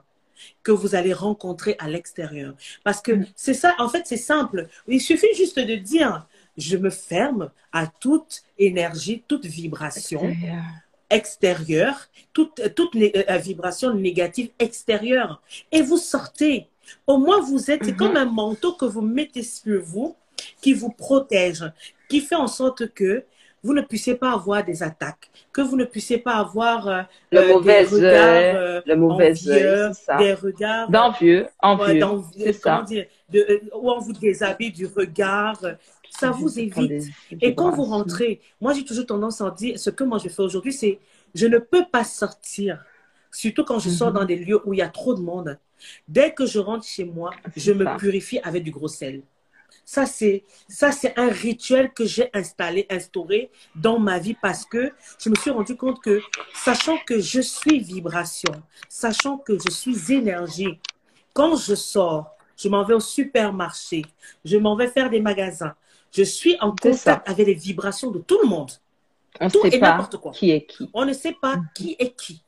que 0.63 0.73
vous 0.73 0.95
allez 0.95 1.13
rencontrer 1.13 1.77
à 1.79 1.89
l'extérieur. 1.89 2.55
Parce 2.85 3.01
que 3.01 3.13
mm. 3.13 3.27
c'est 3.35 3.55
ça, 3.55 3.75
en 3.79 3.89
fait, 3.89 4.03
c'est 4.07 4.17
simple. 4.17 4.69
Il 4.87 5.01
suffit 5.01 5.35
juste 5.35 5.59
de 5.59 5.75
dire, 5.77 6.27
je 6.57 6.77
me 6.77 6.91
ferme 6.91 7.51
à 7.73 7.87
toute 7.87 8.43
énergie, 8.59 9.23
toute 9.27 9.47
vibration 9.47 10.35
extérieure, 11.11 12.09
toute, 12.33 12.75
toute 12.75 12.95
euh, 12.97 13.37
vibration 13.39 13.95
négative 13.95 14.51
extérieure. 14.59 15.43
Et 15.73 15.83
vous 15.83 15.99
sortez. 15.99 16.69
Au 17.07 17.19
moins, 17.19 17.41
vous 17.41 17.71
êtes, 17.71 17.97
comme 17.97 18.17
un 18.17 18.27
manteau 18.27 18.73
que 18.73 18.85
vous 18.85 19.01
mettez 19.03 19.43
sur 19.43 19.83
vous 19.83 20.15
qui 20.61 20.73
vous 20.73 20.91
protège, 20.91 21.65
qui 22.09 22.21
fait 22.21 22.37
en 22.37 22.47
sorte 22.47 22.93
que 22.93 23.25
vous 23.67 23.75
ne 23.75 23.83
puissiez 23.83 24.15
pas 24.15 24.33
avoir 24.33 24.65
des 24.65 24.83
attaques, 24.83 25.29
que 25.53 25.61
vous 25.61 25.77
ne 25.77 25.85
puissiez 25.85 26.19
pas 26.19 26.35
avoir 26.35 26.87
euh, 26.87 27.03
le 27.33 27.41
euh, 27.41 27.49
mauvais 27.55 27.85
des 27.85 27.97
regards 27.97 28.55
euh, 28.55 28.81
le 28.87 28.97
mauvais 28.97 29.31
envieux, 29.31 29.91
des 30.19 30.35
regards 30.35 30.91
d'envieux, 30.91 31.49
envieux, 31.61 32.23
c'est 32.39 32.53
ça. 32.53 32.85
de, 33.29 33.61
où 33.75 33.91
on 33.91 33.99
vous 33.99 34.13
déshabille 34.13 34.71
du 34.71 34.87
regard. 34.87 35.61
Ça 36.19 36.31
vous 36.31 36.59
évite. 36.59 37.09
Et 37.41 37.55
quand 37.55 37.71
vous 37.71 37.85
rentrez, 37.85 38.41
moi 38.61 38.73
j'ai 38.73 38.85
toujours 38.85 39.07
tendance 39.07 39.41
à 39.41 39.51
dire, 39.51 39.79
ce 39.79 39.91
que 39.91 40.05
moi 40.05 40.19
je 40.19 40.29
fais 40.29 40.43
aujourd'hui, 40.43 40.73
c'est 40.73 40.99
je 41.35 41.47
ne 41.47 41.59
peux 41.59 41.85
pas 41.91 42.05
sortir, 42.05 42.85
surtout 43.31 43.65
quand 43.65 43.79
je 43.79 43.91
sors 43.91 44.09
mhm. 44.09 44.15
dans 44.15 44.25
des 44.25 44.37
lieux 44.37 44.61
où 44.67 44.73
il 44.73 44.79
y 44.79 44.83
a 44.83 44.89
trop 44.89 45.15
de 45.15 45.21
monde. 45.21 45.59
Dès 46.09 46.33
que 46.33 46.47
je 46.47 46.59
rentre 46.59 46.87
chez 46.87 47.05
moi, 47.05 47.31
je 47.55 47.73
me 47.73 47.99
purifie 47.99 48.39
avec 48.41 48.65
du 48.65 48.71
gros 48.71 48.89
sel. 48.89 49.23
Ça, 49.85 50.05
c'est, 50.05 50.43
ça, 50.69 50.91
c'est 50.91 51.17
un 51.17 51.29
rituel 51.29 51.93
que 51.93 52.05
j'ai 52.05 52.29
installé, 52.35 52.87
instauré 52.91 53.51
dans 53.77 54.01
ma 54.01 54.19
vie 54.19 54.35
parce 54.35 54.65
que 54.65 54.93
je 55.19 55.31
me 55.31 55.37
suis 55.37 55.51
rendu 55.51 55.77
compte 55.77 56.03
que, 56.03 56.21
sachant 56.55 56.99
que 57.07 57.21
je 57.21 57.41
suis 57.41 57.79
vibration, 57.79 58.53
sachant 58.89 59.39
que 59.39 59.57
je 59.59 59.71
suis 59.71 60.13
énergie, 60.13 60.81
quand 61.33 61.55
je 61.55 61.77
sors, 61.77 62.37
je 62.57 62.69
m'en 62.69 62.83
vais 62.83 62.95
au 62.95 63.01
supermarché, 63.01 64.05
je 64.45 64.57
m'en 64.57 64.75
vais 64.75 64.89
faire 64.89 65.09
des 65.09 65.21
magasins, 65.21 65.75
je 66.17 66.23
suis 66.23 66.57
en 66.61 66.75
contact 66.75 67.29
avec 67.29 67.47
les 67.47 67.55
vibrations 67.55 68.11
de 68.11 68.19
tout 68.21 68.39
le 68.43 68.49
monde. 68.49 68.71
On 69.39 69.45
ne 69.47 69.51
sait 69.51 69.79
pas 69.79 70.09
quoi. 70.21 70.33
qui 70.33 70.51
est 70.51 70.65
qui. 70.65 70.89
On 70.95 71.05
ne 71.05 71.13
sait 71.13 71.37
pas 71.41 71.57
mm. 71.57 71.69
qui 71.75 71.97
est 71.99 72.17
qui. 72.17 72.43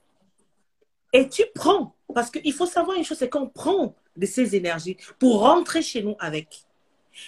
Et 1.13 1.29
tu 1.29 1.45
prends, 1.55 1.95
parce 2.15 2.31
qu'il 2.31 2.53
faut 2.53 2.67
savoir 2.67 2.97
une 2.97 3.05
chose, 3.05 3.19
c'est 3.19 3.29
qu'on 3.29 3.47
prend 3.47 3.95
de 4.17 4.27
ces 4.27 4.57
énergies 4.57 4.97
pour 5.19 5.41
rentrer 5.41 5.83
chez 5.83 6.03
nous 6.03 6.17
avec. 6.19 6.65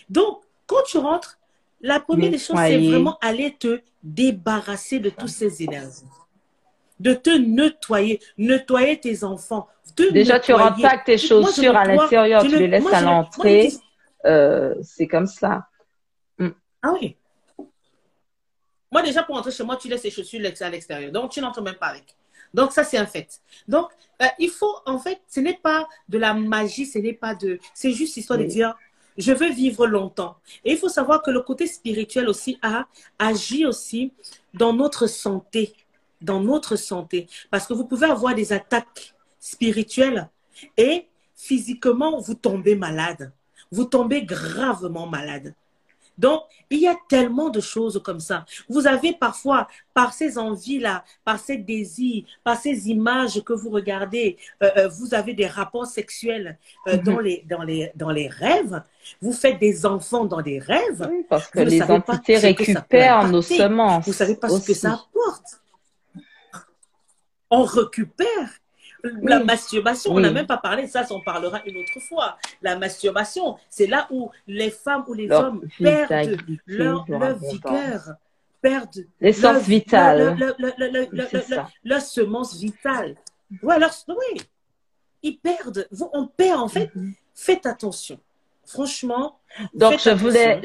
Donc, 0.09 0.41
quand 0.67 0.83
tu 0.87 0.99
rentres, 0.99 1.39
la 1.83 2.01
première 2.01 2.31
des 2.31 2.39
choses, 2.39 2.57
c'est 2.59 2.79
vraiment 2.79 3.19
aller 3.21 3.55
te 3.59 3.81
débarrasser 4.03 4.99
de 4.99 5.11
toutes 5.11 5.29
ces 5.29 5.63
énergies. 5.63 6.05
De 6.99 7.15
te 7.15 7.31
nettoyer, 7.31 8.21
nettoyer 8.37 8.99
tes 8.99 9.25
enfants. 9.25 9.67
Déjà, 9.97 10.41
tu 10.41 10.53
rentres 10.53 10.81
pas 10.81 10.99
tes 10.99 11.19
chaussures 11.19 11.77
à 11.77 11.85
l'intérieur, 11.85 12.43
tu 12.43 12.57
les 12.57 12.69
laisses 12.69 12.93
à 12.93 13.01
l'entrée. 13.03 13.73
Euh, 14.27 14.75
c'est 14.83 15.07
comme 15.07 15.27
ça. 15.27 15.70
Ah 16.83 16.93
oui. 16.93 17.17
Moi, 18.93 19.03
déjà, 19.03 19.23
pour 19.23 19.37
entrer 19.37 19.53
chez 19.53 19.63
moi, 19.63 19.77
tu 19.77 19.89
laisses 19.89 20.03
tes 20.03 20.11
chaussures 20.11 20.41
à 20.61 20.71
l'extérieur. 20.71 21.13
Donc, 21.13 21.31
tu 21.31 21.41
n'entres 21.41 21.63
même 21.63 21.77
pas 21.77 21.89
avec. 21.89 22.17
Donc, 22.53 22.73
ça, 22.73 22.83
c'est 22.83 22.99
un 22.99 23.07
fait. 23.07 23.41
Donc, 23.69 23.91
euh, 24.21 24.27
il 24.39 24.51
faut, 24.51 24.75
en 24.85 24.99
fait, 24.99 25.21
ce 25.29 25.41
n'est 25.41 25.59
pas 25.63 25.89
de 26.09 26.19
la 26.19 26.35
magie, 26.35 26.87
ce 26.87 26.99
n'est 26.99 27.13
pas 27.13 27.35
de. 27.35 27.61
C'est 27.75 27.93
juste 27.93 28.17
histoire 28.17 28.39
de 28.39 28.45
dire 28.45 28.77
je 29.17 29.33
veux 29.33 29.51
vivre 29.51 29.87
longtemps. 29.87 30.37
Et 30.65 30.73
il 30.73 30.79
faut 30.79 30.89
savoir 30.89 31.23
que 31.23 31.31
le 31.31 31.41
côté 31.41 31.67
spirituel 31.67 32.29
aussi 32.29 32.59
a 32.63 32.87
agi 33.19 33.67
aussi 33.67 34.13
dans 34.55 34.73
notre 34.73 35.07
santé, 35.07 35.75
dans 36.21 36.41
notre 36.41 36.77
santé. 36.77 37.29
Parce 37.51 37.67
que 37.67 37.75
vous 37.75 37.85
pouvez 37.85 38.07
avoir 38.07 38.35
des 38.35 38.53
attaques 38.53 39.15
spirituelles 39.39 40.29
et 40.77 41.07
physiquement, 41.35 42.19
vous 42.21 42.35
tombez 42.35 42.75
malade. 42.75 43.33
Vous 43.71 43.85
tombez 43.85 44.23
gravement 44.23 45.07
malade. 45.07 45.55
Donc, 46.21 46.43
il 46.69 46.81
y 46.81 46.87
a 46.87 46.97
tellement 47.09 47.49
de 47.49 47.61
choses 47.61 48.01
comme 48.05 48.21
ça. 48.21 48.45
Vous 48.69 48.87
avez 48.87 49.15
parfois, 49.15 49.69
par 49.95 50.13
ces 50.13 50.37
envies-là, 50.37 51.03
par 51.25 51.39
ces 51.39 51.57
désirs, 51.57 52.25
par 52.45 52.61
ces 52.61 52.91
images 52.91 53.43
que 53.43 53.55
vous 53.55 53.71
regardez, 53.71 54.37
euh, 54.63 54.71
euh, 54.77 54.89
vous 54.89 55.15
avez 55.15 55.33
des 55.33 55.47
rapports 55.47 55.87
sexuels 55.87 56.59
euh, 56.89 56.97
mhm. 56.99 57.03
dans, 57.03 57.19
les, 57.21 57.45
dans, 57.49 57.63
les, 57.63 57.91
dans 57.97 58.11
les 58.11 58.29
rêves. 58.29 58.83
Vous 59.23 59.33
faites 59.33 59.59
des 59.59 59.87
enfants 59.87 60.27
dans 60.27 60.43
des 60.43 60.59
rêves. 60.59 61.09
parce 61.31 61.49
que 61.49 61.61
les 61.61 61.83
entités 61.83 62.37
récupèrent 62.37 63.27
nos 63.29 63.43
semences. 63.43 64.05
Vous 64.05 64.11
ne 64.11 64.17
savez 64.17 64.37
pas 64.37 64.51
ce 64.51 64.67
que 64.67 64.75
ça 64.75 64.93
apporte. 64.93 65.63
On 67.51 67.65
récupère 67.65 68.61
la 69.23 69.43
masturbation, 69.45 70.13
on 70.13 70.21
n'a 70.21 70.31
même 70.31 70.47
pas 70.47 70.57
parlé, 70.57 70.87
ça, 70.87 71.07
on 71.11 71.21
parlera 71.21 71.61
une 71.67 71.77
autre 71.79 72.01
fois. 72.01 72.37
La 72.63 72.79
masturbation, 72.79 73.57
c'est 73.69 73.87
là 73.87 74.07
où 74.11 74.31
les 74.47 74.71
femmes 74.71 75.05
ou 75.09 75.15
les 75.15 75.31
hommes 75.31 75.67
perdent 75.79 76.37
leur, 76.67 77.05
leur 77.09 77.39
vigueur, 77.39 78.15
perdent 78.61 79.07
l'essence 79.21 79.63
vitale. 79.63 80.37
Leur, 81.85 82.01
semence 82.03 82.57
vitale. 82.57 83.17
Ouais, 83.63 83.77
oui, 84.09 84.43
ils 85.23 85.39
perdent. 85.39 85.89
On 86.13 86.27
perd, 86.27 86.61
en 86.61 86.69
fait. 86.69 86.91
Mm-hmm. 86.95 87.13
Faites 87.35 87.67
attention 87.67 88.21
franchement. 88.73 89.37
Donc 89.75 89.99
je 89.99 90.11
voulais, 90.11 90.61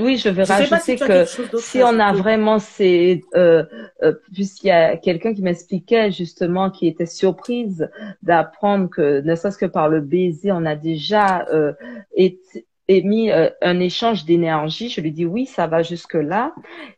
oui, 0.00 0.16
je 0.16 0.28
vais 0.30 0.44
rajouter 0.44 0.96
que 0.96 1.24
si 1.58 1.82
on 1.82 1.98
a 1.98 2.12
vraiment 2.12 2.58
ces, 2.58 3.22
euh, 3.34 3.64
euh, 4.02 4.14
puisqu'il 4.32 4.68
y 4.68 4.70
a 4.70 4.96
quelqu'un 4.96 5.34
qui 5.34 5.42
m'expliquait 5.42 6.10
justement 6.10 6.70
qui 6.70 6.86
était 6.86 7.06
surprise 7.06 7.90
d'apprendre 8.22 8.88
que 8.88 9.20
ne 9.20 9.34
serait-ce 9.34 9.58
que 9.58 9.66
par 9.66 9.88
le 9.88 10.00
baiser, 10.00 10.52
on 10.52 10.64
a 10.64 10.74
déjà 10.74 11.46
euh, 11.52 11.74
été, 12.14 12.66
émis 12.90 13.30
euh, 13.30 13.48
un 13.62 13.78
échange 13.78 14.24
d'énergie. 14.24 14.88
Je 14.88 15.00
lui 15.00 15.12
dis 15.12 15.24
oui, 15.24 15.46
ça 15.46 15.66
va 15.66 15.82
jusque 15.82 16.14
là. 16.14 16.52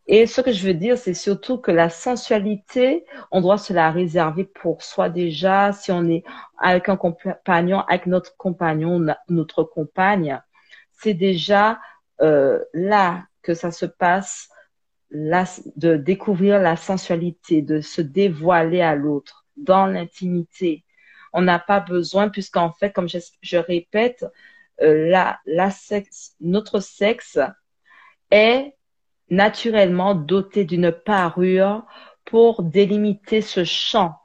Et 0.07 0.27
ce 0.27 0.41
que 0.41 0.53
je 0.53 0.67
veux 0.67 0.75
dire, 0.75 0.97
c'est 0.97 1.15
surtout 1.15 1.59
que 1.59 1.71
la 1.71 1.91
sensualité, 1.91 3.05
on 3.31 3.41
doit 3.41 3.59
se 3.59 3.73
la 3.73 3.91
réserver 3.91 4.45
pour 4.45 4.83
soi 4.83 5.11
déjà. 5.11 5.73
Si 5.73 5.93
on 5.93 6.09
est 6.09 6.25
avec 6.59 6.89
un 6.89 6.97
compagnon, 6.97 7.81
avec 7.89 8.07
notre 8.07 8.37
compagnon, 8.37 9.05
notre 9.29 9.65
compagne, 9.65 10.41
c'est 11.03 11.15
déjà 11.15 11.81
euh, 12.21 12.63
là 12.73 13.27
que 13.43 13.55
ça 13.55 13.71
se 13.71 13.87
passe, 13.87 14.49
de 15.11 15.97
découvrir 15.97 16.59
la 16.59 16.77
sensualité, 16.77 17.61
de 17.61 17.81
se 17.81 18.01
dévoiler 18.01 18.81
à 18.81 18.95
l'autre 18.95 19.45
dans 19.57 19.87
l'intimité. 19.87 20.85
On 21.35 21.43
n'a 21.43 21.59
pas 21.59 21.81
besoin, 21.81 22.31
puisqu'en 22.31 22.73
fait, 22.73 22.93
comme 22.93 23.09
je, 23.09 23.57
répète, 23.57 24.25
euh, 24.81 25.31
notre 26.41 26.81
sexe 26.81 27.39
est 28.31 28.75
naturellement 29.29 30.15
doté 30.15 30.65
d'une 30.65 30.93
parure 30.93 31.85
pour 32.25 32.63
délimiter 32.63 33.43
ce 33.43 33.65
champ 33.65 34.22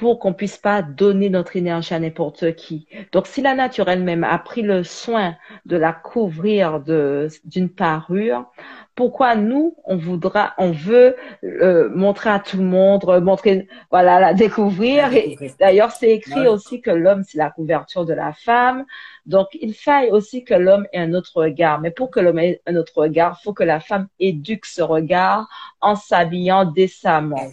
pour 0.00 0.18
qu'on 0.18 0.32
puisse 0.32 0.56
pas 0.56 0.80
donner 0.80 1.28
notre 1.28 1.56
énergie 1.56 1.92
à 1.92 1.98
n'importe 1.98 2.56
qui. 2.56 2.86
Donc, 3.12 3.26
si 3.26 3.42
la 3.42 3.54
nature 3.54 3.86
elle-même 3.90 4.24
a 4.24 4.38
pris 4.38 4.62
le 4.62 4.82
soin 4.82 5.36
de 5.66 5.76
la 5.76 5.92
couvrir 5.92 6.80
de 6.80 7.28
d'une 7.44 7.68
parure, 7.68 8.50
pourquoi 8.94 9.34
nous 9.34 9.76
on 9.84 9.98
voudra, 9.98 10.54
on 10.56 10.70
veut 10.70 11.16
euh, 11.44 11.90
montrer 11.90 12.30
à 12.30 12.38
tout 12.38 12.56
le 12.56 12.62
monde, 12.62 13.04
montrer, 13.22 13.68
voilà, 13.90 14.20
la 14.20 14.32
découvrir. 14.32 15.12
Et 15.12 15.36
d'ailleurs, 15.60 15.90
c'est 15.90 16.12
écrit 16.12 16.48
aussi 16.48 16.80
que 16.80 16.90
l'homme 16.90 17.22
c'est 17.22 17.36
la 17.36 17.50
couverture 17.50 18.06
de 18.06 18.14
la 18.14 18.32
femme. 18.32 18.86
Donc, 19.26 19.48
il 19.60 19.74
faille 19.74 20.10
aussi 20.10 20.44
que 20.44 20.54
l'homme 20.54 20.86
ait 20.94 21.00
un 21.00 21.12
autre 21.12 21.42
regard. 21.42 21.78
Mais 21.78 21.90
pour 21.90 22.10
que 22.10 22.20
l'homme 22.20 22.38
ait 22.38 22.62
un 22.66 22.76
autre 22.76 22.96
regard, 22.96 23.38
faut 23.42 23.52
que 23.52 23.64
la 23.64 23.80
femme 23.80 24.08
éduque 24.18 24.64
ce 24.64 24.80
regard 24.80 25.46
en 25.82 25.94
s'habillant 25.94 26.64
décemment 26.64 27.50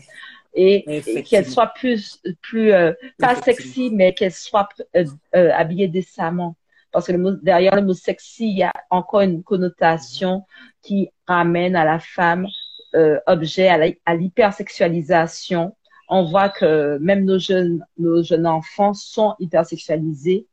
et, 0.57 1.23
qu'elle 1.23 1.45
soit 1.45 1.67
plus, 1.67 2.19
plus 2.41 2.73
euh, 2.73 2.93
pas 3.19 3.35
sexy, 3.35 3.91
mais 3.93 4.13
qu'elle 4.13 4.34
soit 4.34 4.69
euh, 4.95 5.05
euh, 5.35 5.51
habillée 5.53 5.88
décemment. 5.88 6.55
Parce 6.91 7.07
que 7.07 7.11
le 7.11 7.39
derrière 7.43 7.75
le 7.75 7.84
mot 7.84 7.93
sexy, 7.93 8.49
il 8.49 8.57
y 8.57 8.63
a 8.63 8.73
encore 8.89 9.21
une 9.21 9.43
connotation 9.43 10.45
qui 10.81 11.09
ramène 11.27 11.75
à 11.75 11.85
la 11.85 11.99
femme 11.99 12.47
euh, 12.95 13.19
objet 13.27 13.67
à 13.67 14.15
l'hypersexualisation. 14.15 15.75
On 16.09 16.23
voit 16.23 16.49
que 16.49 16.97
même 16.99 17.25
nos 17.25 17.38
jeunes, 17.38 17.85
nos 17.97 18.23
jeunes 18.23 18.47
enfants 18.47 18.93
sont 18.93 19.35
hypersexualisés 19.39 20.47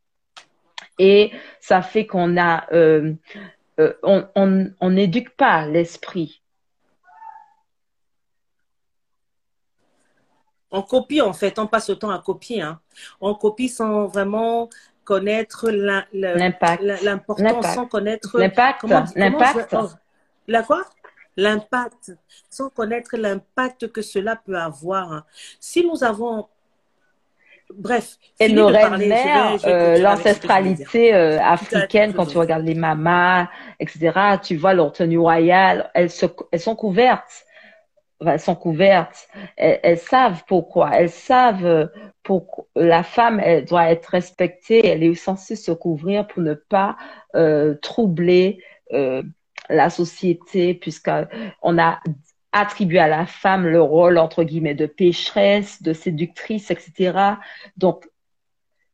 et 0.98 1.32
ça 1.60 1.82
fait 1.82 2.06
qu'on 2.06 2.36
a, 2.36 2.66
euh, 2.72 3.14
euh, 3.80 3.92
on 4.02 4.90
n'éduque 4.90 5.36
pas 5.36 5.66
l'esprit. 5.66 6.42
On 10.74 10.82
copie 10.82 11.20
en 11.20 11.32
fait, 11.32 11.56
on 11.60 11.68
passe 11.68 11.88
le 11.88 11.94
temps 11.94 12.10
à 12.10 12.18
copier. 12.18 12.60
Hein. 12.60 12.80
On 13.20 13.34
copie 13.34 13.68
sans 13.68 14.06
vraiment 14.08 14.68
connaître 15.04 15.70
l'importance, 16.12 17.74
sans 17.74 17.86
connaître 17.86 18.36
l'impact. 18.40 18.82
L'impact. 19.14 19.76
Oh, 19.78 19.88
la 20.48 20.64
quoi? 20.64 20.84
L'impact, 21.36 22.12
sans 22.50 22.70
connaître 22.70 23.16
l'impact 23.16 23.92
que 23.92 24.02
cela 24.02 24.34
peut 24.34 24.58
avoir. 24.58 25.12
Hein. 25.12 25.24
Si 25.60 25.86
nous 25.86 26.02
avons 26.02 26.48
Bref. 27.72 28.18
Et 28.38 28.52
nos 28.52 28.66
reines-mères, 28.66 29.58
euh, 29.64 29.98
l'ancestralité 29.98 31.14
euh, 31.14 31.40
africaine, 31.40 32.12
quand 32.12 32.26
tu 32.26 32.36
regardes 32.36 32.64
les 32.64 32.74
mamas, 32.74 33.48
etc., 33.80 34.12
tu 34.42 34.56
vois 34.56 34.74
leur 34.74 34.92
tenue 34.92 35.18
royale, 35.18 35.90
elles, 35.94 36.10
elles 36.52 36.60
sont 36.60 36.76
couvertes. 36.76 37.46
Sont 38.38 38.54
couvertes. 38.54 39.28
Elles, 39.56 39.98
savent 39.98 40.44
pourquoi. 40.46 40.90
Elles 40.94 41.10
savent 41.10 41.66
euh, 41.66 41.86
pour 42.22 42.66
la 42.74 43.02
femme, 43.02 43.40
elle 43.40 43.64
doit 43.64 43.90
être 43.90 44.06
respectée. 44.06 44.86
Elle 44.86 45.02
est 45.02 45.14
censée 45.14 45.56
se 45.56 45.72
couvrir 45.72 46.26
pour 46.26 46.42
ne 46.42 46.54
pas 46.54 46.96
troubler 47.82 48.62
la 49.68 49.90
société, 49.90 50.72
puisqu'on 50.74 51.78
a 51.78 52.00
attribuer 52.54 53.00
à 53.00 53.08
la 53.08 53.26
femme 53.26 53.66
le 53.66 53.82
rôle, 53.82 54.16
entre 54.16 54.44
guillemets, 54.44 54.76
de 54.76 54.86
pécheresse, 54.86 55.82
de 55.82 55.92
séductrice, 55.92 56.70
etc. 56.70 57.18
Donc, 57.76 58.08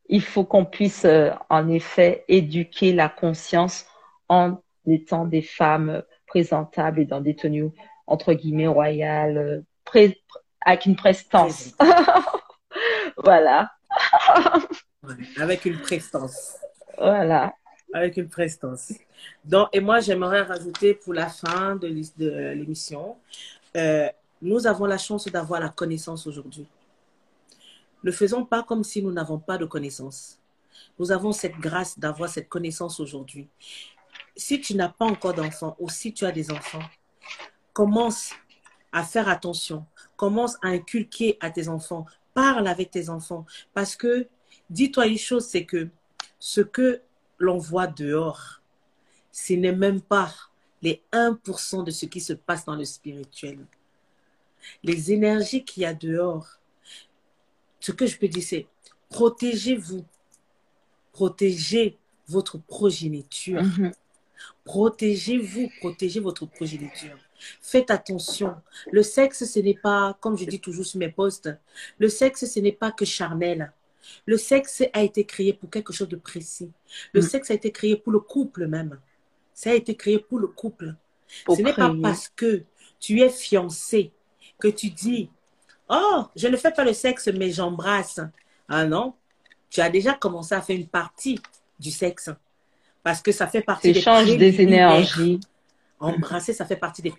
il 0.09 0.23
faut 0.23 0.45
qu'on 0.45 0.65
puisse, 0.65 1.05
euh, 1.05 1.31
en 1.51 1.69
effet, 1.69 2.25
éduquer 2.27 2.93
la 2.95 3.11
conscience 3.11 3.87
en 4.29 4.57
étant 4.87 5.27
des 5.27 5.43
femmes 5.43 6.03
présentables 6.27 7.01
et 7.01 7.05
dans 7.05 7.21
des 7.21 7.37
tenues, 7.37 7.71
entre 8.11 8.35
guillemets, 8.35 8.67
royales, 8.67 9.65
avec 10.61 10.87
une 10.87 10.97
prestance. 10.97 11.73
voilà. 13.17 13.71
avec 15.39 15.65
une 15.65 15.79
prestance. 15.81 16.57
Voilà. 16.99 17.55
Avec 17.95 18.17
une 18.17 18.29
prestance. 18.29 18.93
Donc, 19.45 19.69
et 19.73 19.81
moi, 19.81 20.01
j'aimerais 20.01 20.43
rajouter 20.43 20.95
pour 20.95 21.15
la 21.15 21.29
fin 21.29 21.77
de 21.77 21.87
l'émission, 22.55 23.17
euh, 23.77 24.09
nous 24.43 24.67
avons 24.67 24.87
la 24.87 24.99
chance 24.99 25.29
d'avoir 25.29 25.61
la 25.61 25.69
connaissance 25.69 26.27
aujourd'hui. 26.27 26.67
Ne 28.03 28.11
faisons 28.11 28.45
pas 28.45 28.63
comme 28.63 28.83
si 28.83 29.03
nous 29.03 29.13
n'avons 29.13 29.39
pas 29.39 29.59
de 29.59 29.67
connaissance. 29.67 30.39
Nous 30.99 31.13
avons 31.13 31.33
cette 31.33 31.57
grâce 31.57 31.99
d'avoir 31.99 32.29
cette 32.29 32.49
connaissance 32.49 32.99
aujourd'hui. 32.99 33.49
Si 34.37 34.61
tu 34.61 34.75
n'as 34.75 34.89
pas 34.89 35.05
encore 35.05 35.35
d'enfants 35.35 35.77
ou 35.79 35.89
si 35.89 36.13
tu 36.13 36.25
as 36.25 36.33
des 36.33 36.51
enfants, 36.51 36.83
commence 37.73 38.33
à 38.93 39.05
faire 39.05 39.29
attention. 39.29 39.87
Commence 40.17 40.57
à 40.63 40.69
inculquer 40.69 41.37
à 41.41 41.51
tes 41.51 41.69
enfants. 41.69 42.07
Parle 42.35 42.67
avec 42.67 42.91
tes 42.91 43.09
enfants. 43.09 43.47
Parce 43.75 43.97
que, 43.97 44.27
dis-toi 44.69 45.07
une 45.07 45.19
chose, 45.19 45.47
c'est 45.47 45.65
que 45.65 45.89
ce 46.39 46.61
que 46.61 47.03
l'on 47.39 47.59
voit 47.59 47.87
dehors, 47.87 48.61
ce 49.33 49.55
n'est 49.55 49.75
même 49.75 50.01
pas 50.01 50.33
les 50.83 51.03
1% 51.13 51.85
de 51.85 51.91
ce 51.91 52.07
qui 52.07 52.21
se 52.21 52.33
passe 52.33 52.65
dans 52.65 52.77
le 52.77 52.85
spirituel. 52.85 53.59
Les 54.83 55.13
énergies 55.13 55.65
qu'il 55.65 55.83
y 55.83 55.87
a 55.87 55.95
dehors, 55.95 56.59
ce 57.81 57.93
que 57.93 58.07
je 58.07 58.19
peux 58.19 58.29
dire, 58.29 58.43
c'est 58.43 58.67
protégez-vous. 59.09 60.05
Protégez 61.13 61.99
votre 62.29 62.59
progéniture. 62.59 63.63
Mhm. 63.63 63.93
Protégez-vous, 64.65 65.71
protégez 65.81 66.21
votre 66.21 66.47
progéniture. 66.47 67.19
Faites 67.61 67.91
attention. 67.91 68.55
Le 68.91 69.03
sexe, 69.03 69.45
ce 69.45 69.61
n'est 69.61 69.75
pas, 69.75 70.17
comme 70.21 70.37
je 70.37 70.45
dis 70.45 70.61
toujours 70.61 70.85
sur 70.85 70.99
mes 70.99 71.09
posts, 71.09 71.51
le 71.99 72.09
sexe, 72.09 72.47
ce 72.47 72.61
n'est 72.61 72.73
pas 72.73 72.93
que 72.93 73.05
charnel. 73.05 73.73
Le 74.27 74.37
sexe 74.37 74.83
a 74.93 75.03
été 75.03 75.25
créé 75.25 75.53
pour 75.53 75.71
quelque 75.71 75.93
chose 75.93 76.09
de 76.09 76.17
précis. 76.17 76.71
Le 77.13 77.21
mhm. 77.21 77.29
sexe 77.29 77.51
a 77.51 77.55
été 77.55 77.71
créé 77.71 77.97
pour 77.97 78.13
le 78.13 78.21
couple 78.21 78.67
même. 78.67 78.99
Ça 79.55 79.71
a 79.71 79.75
été 79.75 79.95
créé 79.95 80.19
pour 80.19 80.39
le 80.39 80.47
couple. 80.47 80.95
Ce 81.49 81.61
n'est 81.61 81.75
pas 81.75 81.93
parce 82.03 82.29
que 82.29 82.65
tu 82.99 83.21
es 83.21 83.29
fiancé 83.29 84.13
que 84.59 84.69
tu 84.69 84.91
dis 84.91 85.31
Oh, 85.89 86.25
je 86.37 86.47
ne 86.49 86.57
fais 86.57 86.71
pas 86.71 86.85
le 86.85 86.93
sexe, 86.93 87.29
mais 87.29 87.51
j'embrasse. 87.51 88.21
Ah 88.69 88.87
non, 88.87 89.15
tu 89.69 89.81
as 89.81 89.91
déjà 89.91 90.15
commencé 90.15 90.55
à 90.55 90.63
faire 90.63 90.77
une 90.77 90.87
partie 90.87 91.41
du 91.79 91.91
sexe. 91.91 92.31
Parce 93.03 93.21
que 93.21 93.33
ça 93.33 93.47
fait 93.47 93.63
partie 93.63 93.93
des 93.93 94.37
des 94.37 94.61
énergies. 94.61 95.41
Embrasser, 96.01 96.53
ça 96.53 96.65
fait 96.65 96.77
partie 96.77 97.03
des. 97.03 97.13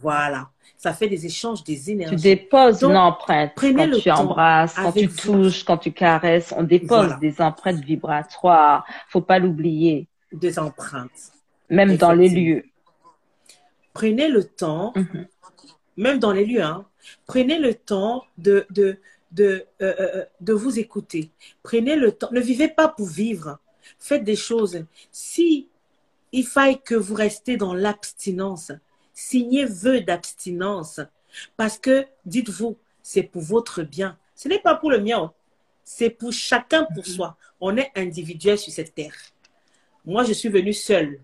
Voilà. 0.00 0.50
Ça 0.76 0.92
fait 0.92 1.08
des 1.08 1.24
échanges 1.26 1.64
des 1.64 1.90
énergies. 1.90 2.16
Tu 2.16 2.22
déposes 2.22 2.82
une 2.82 2.96
empreinte 2.96 3.52
quand 3.56 3.90
tu 3.98 4.10
embrasses, 4.10 4.74
quand 4.74 4.92
tu 4.92 5.08
touches, 5.08 5.64
quand 5.64 5.78
tu 5.78 5.92
caresses. 5.92 6.52
On 6.56 6.62
dépose 6.62 7.18
des 7.20 7.40
empreintes 7.40 7.82
vibratoires. 7.82 8.84
Faut 9.08 9.22
pas 9.22 9.38
l'oublier 9.38 10.06
des 10.32 10.58
empreintes. 10.58 11.32
Même 11.70 11.96
dans 11.96 12.12
les 12.12 12.28
lieux. 12.28 12.64
Prenez 13.94 14.28
le 14.28 14.44
temps, 14.44 14.92
mhm. 14.94 15.26
même 15.96 16.18
dans 16.18 16.32
les 16.32 16.44
lieux, 16.44 16.62
hein, 16.62 16.84
prenez 17.26 17.58
le 17.58 17.74
temps 17.74 18.24
de, 18.36 18.66
de, 18.70 18.98
de, 19.32 19.64
euh, 19.80 19.94
euh, 19.98 20.10
euh, 20.16 20.24
de 20.40 20.52
vous 20.52 20.78
écouter. 20.78 21.30
Prenez 21.62 21.96
le 21.96 22.12
temps. 22.12 22.28
Ne 22.30 22.40
vivez 22.40 22.68
pas 22.68 22.88
pour 22.88 23.06
vivre. 23.06 23.58
Faites 23.98 24.24
des 24.24 24.36
choses. 24.36 24.84
Si 25.10 25.68
il 26.32 26.46
faille 26.46 26.80
que 26.82 26.94
vous 26.94 27.14
restez 27.14 27.56
dans 27.56 27.74
l'abstinence, 27.74 28.72
signez 29.12 29.64
vœux 29.64 30.00
d'abstinence. 30.00 31.00
Parce 31.56 31.78
que, 31.78 32.06
dites-vous, 32.24 32.76
c'est 33.02 33.22
pour 33.22 33.42
votre 33.42 33.82
bien. 33.82 34.18
Ce 34.34 34.48
n'est 34.48 34.58
pas 34.58 34.74
pour 34.74 34.90
le 34.90 35.00
mien. 35.00 35.32
C'est 35.84 36.10
pour 36.10 36.32
chacun 36.32 36.84
pour 36.84 37.06
mhm. 37.06 37.14
soi. 37.14 37.36
On 37.60 37.76
est 37.76 37.90
individuel 37.94 38.58
sur 38.58 38.72
cette 38.72 38.94
terre. 38.94 39.14
Moi, 40.04 40.24
je 40.24 40.32
suis 40.32 40.48
venue 40.48 40.72
seule. 40.72 41.20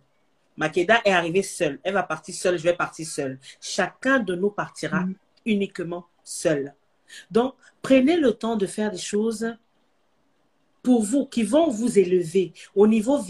Makeda 0.57 1.01
est 1.05 1.13
arrivée 1.13 1.43
seule. 1.43 1.79
Elle 1.83 1.95
va 1.95 2.03
partir 2.03 2.35
seule, 2.35 2.59
je 2.59 2.63
vais 2.63 2.75
partir 2.75 3.07
seule. 3.07 3.39
Chacun 3.61 4.19
de 4.19 4.35
nous 4.35 4.51
partira 4.51 5.01
mm. 5.01 5.15
uniquement 5.47 6.07
seul. 6.25 6.75
Donc, 7.31 7.55
prenez 7.81 8.17
le 8.17 8.33
temps 8.33 8.57
de 8.57 8.67
faire 8.67 8.91
des 8.91 8.99
choses 8.99 9.57
pour 10.83 11.03
vous, 11.03 11.27
qui 11.27 11.45
vont 11.45 11.71
vous 11.71 11.99
élever 11.99 12.53
au 12.75 12.87
niveau, 12.87 13.21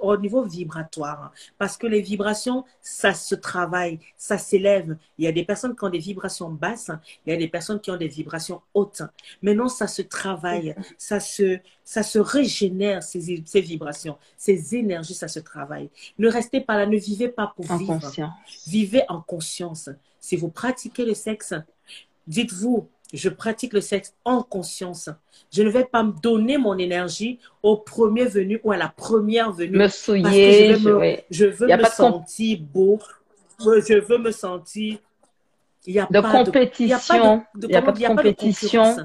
au 0.00 0.16
niveau 0.16 0.42
vibratoire. 0.42 1.32
Parce 1.58 1.76
que 1.76 1.86
les 1.86 2.02
vibrations, 2.02 2.64
ça 2.80 3.14
se 3.14 3.34
travaille, 3.34 3.98
ça 4.16 4.36
s'élève. 4.36 4.96
Il 5.18 5.24
y 5.24 5.28
a 5.28 5.32
des 5.32 5.44
personnes 5.44 5.74
qui 5.74 5.84
ont 5.84 5.90
des 5.90 5.98
vibrations 5.98 6.50
basses, 6.50 6.90
il 7.26 7.30
y 7.30 7.32
a 7.34 7.38
des 7.38 7.48
personnes 7.48 7.80
qui 7.80 7.90
ont 7.90 7.96
des 7.96 8.08
vibrations 8.08 8.60
hautes. 8.74 9.02
Maintenant, 9.40 9.68
ça 9.68 9.86
se 9.86 10.02
travaille, 10.02 10.74
ça 10.98 11.18
se, 11.18 11.58
ça 11.84 12.02
se 12.02 12.18
régénère, 12.18 13.02
ces, 13.02 13.42
ces 13.46 13.60
vibrations, 13.60 14.18
ces 14.36 14.74
énergies, 14.74 15.14
ça 15.14 15.28
se 15.28 15.40
travaille. 15.40 15.88
Ne 16.18 16.28
restez 16.28 16.60
pas 16.60 16.76
là, 16.76 16.86
ne 16.86 16.98
vivez 16.98 17.28
pas 17.28 17.52
pour 17.56 17.64
vivre. 17.76 18.00
Vivez 18.66 19.02
en 19.08 19.20
conscience. 19.20 19.88
Si 20.20 20.36
vous 20.36 20.48
pratiquez 20.48 21.04
le 21.04 21.14
sexe, 21.14 21.54
dites-vous, 22.26 22.88
je 23.12 23.28
pratique 23.28 23.72
le 23.72 23.80
sexe 23.80 24.14
en 24.24 24.42
conscience. 24.42 25.10
Je 25.52 25.62
ne 25.62 25.68
vais 25.68 25.84
pas 25.84 26.02
me 26.02 26.12
donner 26.12 26.56
mon 26.56 26.78
énergie 26.78 27.38
au 27.62 27.76
premier 27.76 28.24
venu 28.24 28.60
ou 28.64 28.72
à 28.72 28.76
la 28.76 28.88
première 28.88 29.52
venue. 29.52 29.76
Me 29.76 29.88
souiller, 29.88 30.74
je, 31.30 31.44
veux 31.44 31.66
me 31.66 31.84
sentir 31.84 32.58
beau. 32.60 32.98
Je 33.60 33.98
veux 34.00 34.18
me 34.18 34.30
sentir. 34.30 34.98
Il 35.84 35.94
y 35.94 35.98
a 35.98 36.06
de 36.08 36.20
pas 36.20 36.30
compétition. 36.30 37.44
il 37.60 37.68
n'y 37.68 37.74
a 37.74 37.82
pas 37.82 37.90
de, 37.90 38.06
compétition. 38.06 38.96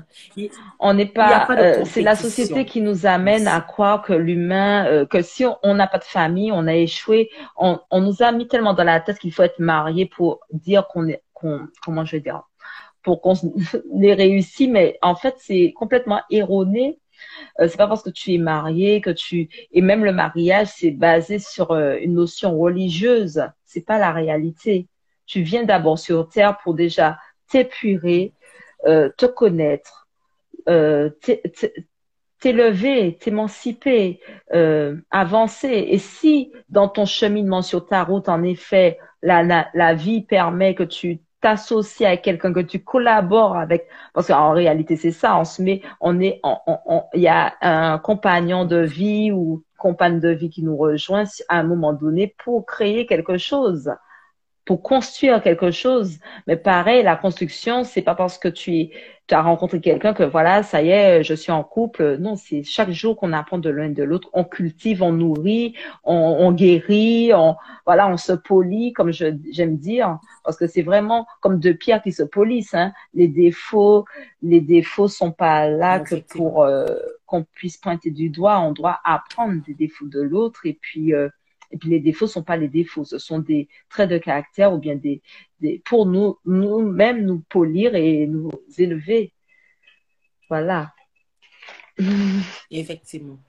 on 0.80 0.94
n'est 0.94 1.08
pas. 1.08 1.48
Euh, 1.50 1.84
c'est 1.86 2.04
la 2.04 2.16
société 2.16 2.66
qui 2.66 2.82
nous 2.82 3.08
amène 3.08 3.48
à 3.48 3.62
croire 3.62 4.04
que 4.04 4.14
l'humain, 4.14 4.86
euh, 4.86 5.06
que 5.08 5.24
si 5.24 5.44
on 5.64 5.74
n'a 5.74 5.88
pas 5.88 5.98
de 5.98 6.04
famille, 6.04 6.52
on 6.52 6.68
a 6.68 6.76
échoué. 6.76 7.32
On, 7.58 7.80
on, 7.90 8.02
nous 8.02 8.22
a 8.22 8.32
mis 8.32 8.48
tellement 8.48 8.76
dans 8.76 8.84
la 8.84 9.00
tête 9.00 9.18
qu'il 9.18 9.34
faut 9.34 9.42
être 9.42 9.58
marié 9.58 10.06
pour 10.06 10.42
dire 10.52 10.88
qu'on 10.88 11.08
est, 11.08 11.24
qu'on, 11.34 11.68
comment 11.84 12.06
je 12.06 12.18
vais 12.18 12.20
dire, 12.20 12.44
pour 13.08 13.22
qu'on 13.22 13.36
ait 14.02 14.14
réussi, 14.14 14.68
mais 14.68 15.00
en 15.02 15.16
fait, 15.16 15.36
c'est 15.38 15.72
complètement 15.74 16.20
erroné. 16.30 17.00
Euh, 17.62 17.70
c'est 17.70 17.78
pas 17.78 17.88
parce 17.88 18.04
que 18.04 18.10
tu 18.10 18.34
es 18.34 18.38
marié 18.38 19.00
que 19.00 19.10
tu 19.10 19.48
et 19.72 19.82
même 19.82 20.04
le 20.04 20.12
mariage 20.12 20.68
c'est 20.76 20.92
basé 20.92 21.40
sur 21.40 21.72
euh, 21.72 21.96
une 22.02 22.16
notion 22.16 22.60
religieuse. 22.60 23.42
C'est 23.64 23.86
pas 23.86 23.98
la 23.98 24.12
réalité. 24.12 24.90
Tu 25.26 25.42
viens 25.42 25.64
d'abord 25.64 25.98
sur 25.98 26.28
terre 26.28 26.58
pour 26.62 26.74
déjà 26.74 27.18
t'épurer, 27.50 28.34
euh, 28.88 29.10
te 29.18 29.26
connaître, 29.26 30.10
t'élever, 32.42 33.18
t'émanciper, 33.22 34.20
avancer. 35.12 35.88
Et 35.92 35.98
si 35.98 36.52
dans 36.68 36.90
ton 36.90 37.06
cheminement 37.06 37.62
sur 37.62 37.86
ta 37.88 38.04
route, 38.04 38.28
en 38.28 38.44
effet, 38.44 39.00
la, 39.22 39.70
la 39.74 39.94
vie 39.94 40.24
permet 40.24 40.76
que 40.76 40.84
tu 40.84 41.22
t'associes 41.42 42.06
avec 42.06 42.22
quelqu'un, 42.24 42.54
que 42.54 42.60
tu 42.60 42.84
collabores 42.84 43.56
avec, 43.58 43.88
parce 44.14 44.28
qu'en 44.28 44.52
réalité 44.52 44.96
c'est 44.96 45.12
ça, 45.12 45.38
on 45.38 45.46
se 45.46 45.62
met, 45.62 45.82
on 46.02 46.20
est, 46.20 46.42
il 47.14 47.22
y 47.22 47.28
a 47.28 47.54
un 47.62 47.98
compagnon 48.00 48.66
de 48.66 48.78
vie 48.78 49.32
ou 49.32 49.64
compagne 49.78 50.20
de 50.20 50.30
vie 50.30 50.50
qui 50.50 50.64
nous 50.64 50.76
rejoint 50.78 51.26
à 51.50 51.60
un 51.60 51.64
moment 51.64 51.94
donné 51.94 52.36
pour 52.44 52.66
créer 52.66 53.06
quelque 53.06 53.38
chose 53.38 53.92
pour 54.68 54.84
construire 54.84 55.42
quelque 55.42 55.72
chose. 55.72 56.20
Mais 56.46 56.58
pareil, 56.58 57.02
la 57.02 57.16
construction, 57.16 57.86
c'est 57.86 58.02
pas 58.02 58.16
parce 58.16 58.38
que 58.38 58.50
tu, 58.50 58.90
tu 59.26 59.34
as 59.34 59.42
rencontré 59.42 59.80
quelqu'un 59.80 60.14
que 60.14 60.24
voilà, 60.24 60.62
ça 60.62 60.82
y 60.84 60.90
est, 60.90 61.24
je 61.24 61.34
suis 61.34 61.54
en 61.54 61.64
couple. 61.64 62.18
Non, 62.18 62.36
c'est 62.36 62.64
chaque 62.64 62.92
jour 62.92 63.16
qu'on 63.16 63.32
apprend 63.32 63.60
de 63.60 63.70
l'un 63.70 63.86
et 63.86 63.94
de 63.94 64.04
l'autre. 64.04 64.30
On 64.34 64.44
cultive, 64.44 65.02
on 65.02 65.14
nourrit, 65.14 65.74
on, 66.04 66.16
on, 66.16 66.52
guérit, 66.52 67.32
on 67.34 67.56
voilà, 67.86 68.10
on 68.10 68.18
se 68.18 68.34
polit, 68.34 68.92
comme 68.92 69.14
j'aime 69.14 69.78
dire, 69.78 70.20
parce 70.44 70.58
que 70.58 70.68
c'est 70.68 70.82
vraiment 70.82 71.26
comme 71.40 71.60
deux 71.60 71.74
pierres 71.74 72.04
qui 72.04 72.12
se 72.12 72.24
polissent. 72.24 72.74
Hein. 72.74 72.92
Les 73.14 73.30
défauts, 73.30 74.04
les 74.42 74.60
défauts 74.60 75.08
sont 75.08 75.32
pas 75.32 75.70
là 75.70 76.02
que 76.02 76.16
pour 76.16 76.64
euh, 76.64 76.86
qu'on 77.26 77.46
puisse 77.46 77.78
pointer 77.78 78.12
du 78.12 78.30
doigt. 78.30 78.60
On 78.60 78.74
doit 78.74 79.00
apprendre 79.06 79.64
des 79.66 79.74
défauts 79.74 80.08
de 80.08 80.20
l'autre 80.22 80.66
et 80.66 80.78
puis 80.82 81.14
euh, 81.14 81.30
et 81.72 81.78
puis 81.78 81.90
les 81.90 82.00
défauts 82.00 82.28
sont 82.28 82.44
pas 82.44 82.58
les 82.58 82.68
défauts, 82.68 83.06
ce 83.06 83.18
sont 83.18 83.40
des 83.40 83.68
traits 83.90 84.10
de 84.10 84.18
caractère 84.18 84.74
ou 84.74 84.78
bien 84.78 84.96
des, 84.96 85.22
des 85.60 85.82
pour 85.86 86.06
nous 86.06 86.38
nous-mêmes 86.46 87.26
nous 87.26 87.40
polir 87.50 87.96
et 87.96 88.28
nous 88.28 88.52
élever. 88.78 89.34
Voilà. 90.50 90.94
Effectivement. 92.72 93.40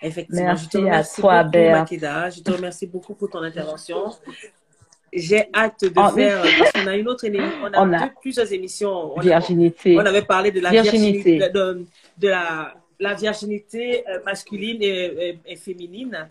Effectivement. 0.00 0.44
Merci, 0.44 0.64
je 0.64 0.70
te 0.70 0.78
remercie 0.78 1.20
à 1.20 1.22
toi, 1.22 1.44
beaucoup. 1.44 1.58
Makeda. 1.58 2.30
Je 2.30 2.40
te 2.40 2.50
remercie 2.50 2.86
beaucoup 2.86 3.14
pour 3.14 3.30
ton 3.30 3.42
intervention. 3.42 4.12
J'ai 5.12 5.48
hâte 5.54 5.84
de 5.84 5.92
oh, 5.96 6.08
faire, 6.10 6.42
parce 6.58 6.72
qu'on 6.72 6.86
a 6.86 6.96
une 6.96 7.08
autre 7.08 7.26
on 7.26 7.72
a, 7.72 7.80
on 7.80 7.92
a 7.94 8.06
deux, 8.06 8.12
plusieurs 8.20 8.52
émissions. 8.52 9.16
On 9.16 9.20
virginité. 9.20 9.96
A, 9.96 10.02
on 10.02 10.06
avait 10.06 10.22
parlé 10.22 10.50
de 10.50 10.60
la 10.60 10.70
virginité, 10.70 11.38
virginité 11.38 11.48
de, 11.48 11.86
de, 12.18 12.28
la, 12.28 12.74
la 13.00 13.14
virginité 13.14 14.06
euh, 14.06 14.20
masculine 14.24 14.82
et, 14.82 15.30
et, 15.30 15.38
et 15.46 15.56
féminine. 15.56 16.28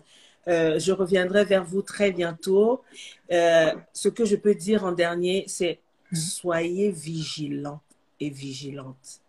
Euh, 0.48 0.78
je 0.78 0.92
reviendrai 0.92 1.44
vers 1.44 1.64
vous 1.64 1.82
très 1.82 2.10
bientôt. 2.10 2.82
Euh, 3.30 3.72
ce 3.92 4.08
que 4.08 4.24
je 4.24 4.36
peux 4.36 4.54
dire 4.54 4.84
en 4.84 4.92
dernier, 4.92 5.44
c'est 5.46 5.80
soyez 6.12 6.90
vigilants 6.90 7.80
et 8.18 8.30
vigilantes. 8.30 9.20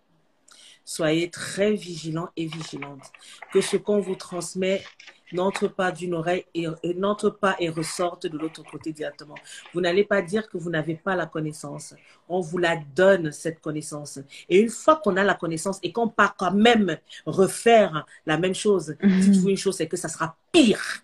Soyez 0.85 1.29
très 1.29 1.73
vigilants 1.73 2.29
et 2.35 2.45
vigilantes. 2.45 3.11
Que 3.53 3.61
ce 3.61 3.77
qu'on 3.77 3.99
vous 3.99 4.15
transmet 4.15 4.83
n'entre 5.31 5.67
pas 5.67 5.91
d'une 5.91 6.15
oreille 6.15 6.45
et, 6.55 6.65
et 6.81 6.93
n'entre 6.95 7.29
pas 7.29 7.55
et 7.59 7.69
ressorte 7.69 8.25
de 8.25 8.35
l'autre 8.37 8.63
côté 8.63 8.91
directement. 8.91 9.35
Vous 9.73 9.81
n'allez 9.81 10.03
pas 10.03 10.23
dire 10.23 10.49
que 10.49 10.57
vous 10.57 10.71
n'avez 10.71 10.95
pas 10.95 11.15
la 11.15 11.27
connaissance. 11.27 11.93
On 12.27 12.39
vous 12.39 12.57
la 12.57 12.77
donne, 12.95 13.31
cette 13.31 13.59
connaissance. 13.59 14.19
Et 14.47 14.59
une 14.59 14.69
fois 14.69 14.95
qu'on 14.95 15.17
a 15.17 15.23
la 15.23 15.35
connaissance 15.35 15.79
et 15.83 15.91
qu'on 15.91 16.07
part 16.07 16.35
quand 16.35 16.53
même 16.53 16.97
refaire 17.27 18.07
la 18.25 18.37
même 18.37 18.55
chose, 18.55 18.95
dites-vous 19.03 19.49
une 19.49 19.57
chose, 19.57 19.75
c'est 19.75 19.87
que 19.87 19.97
ça 19.97 20.09
sera 20.09 20.35
pire 20.51 21.03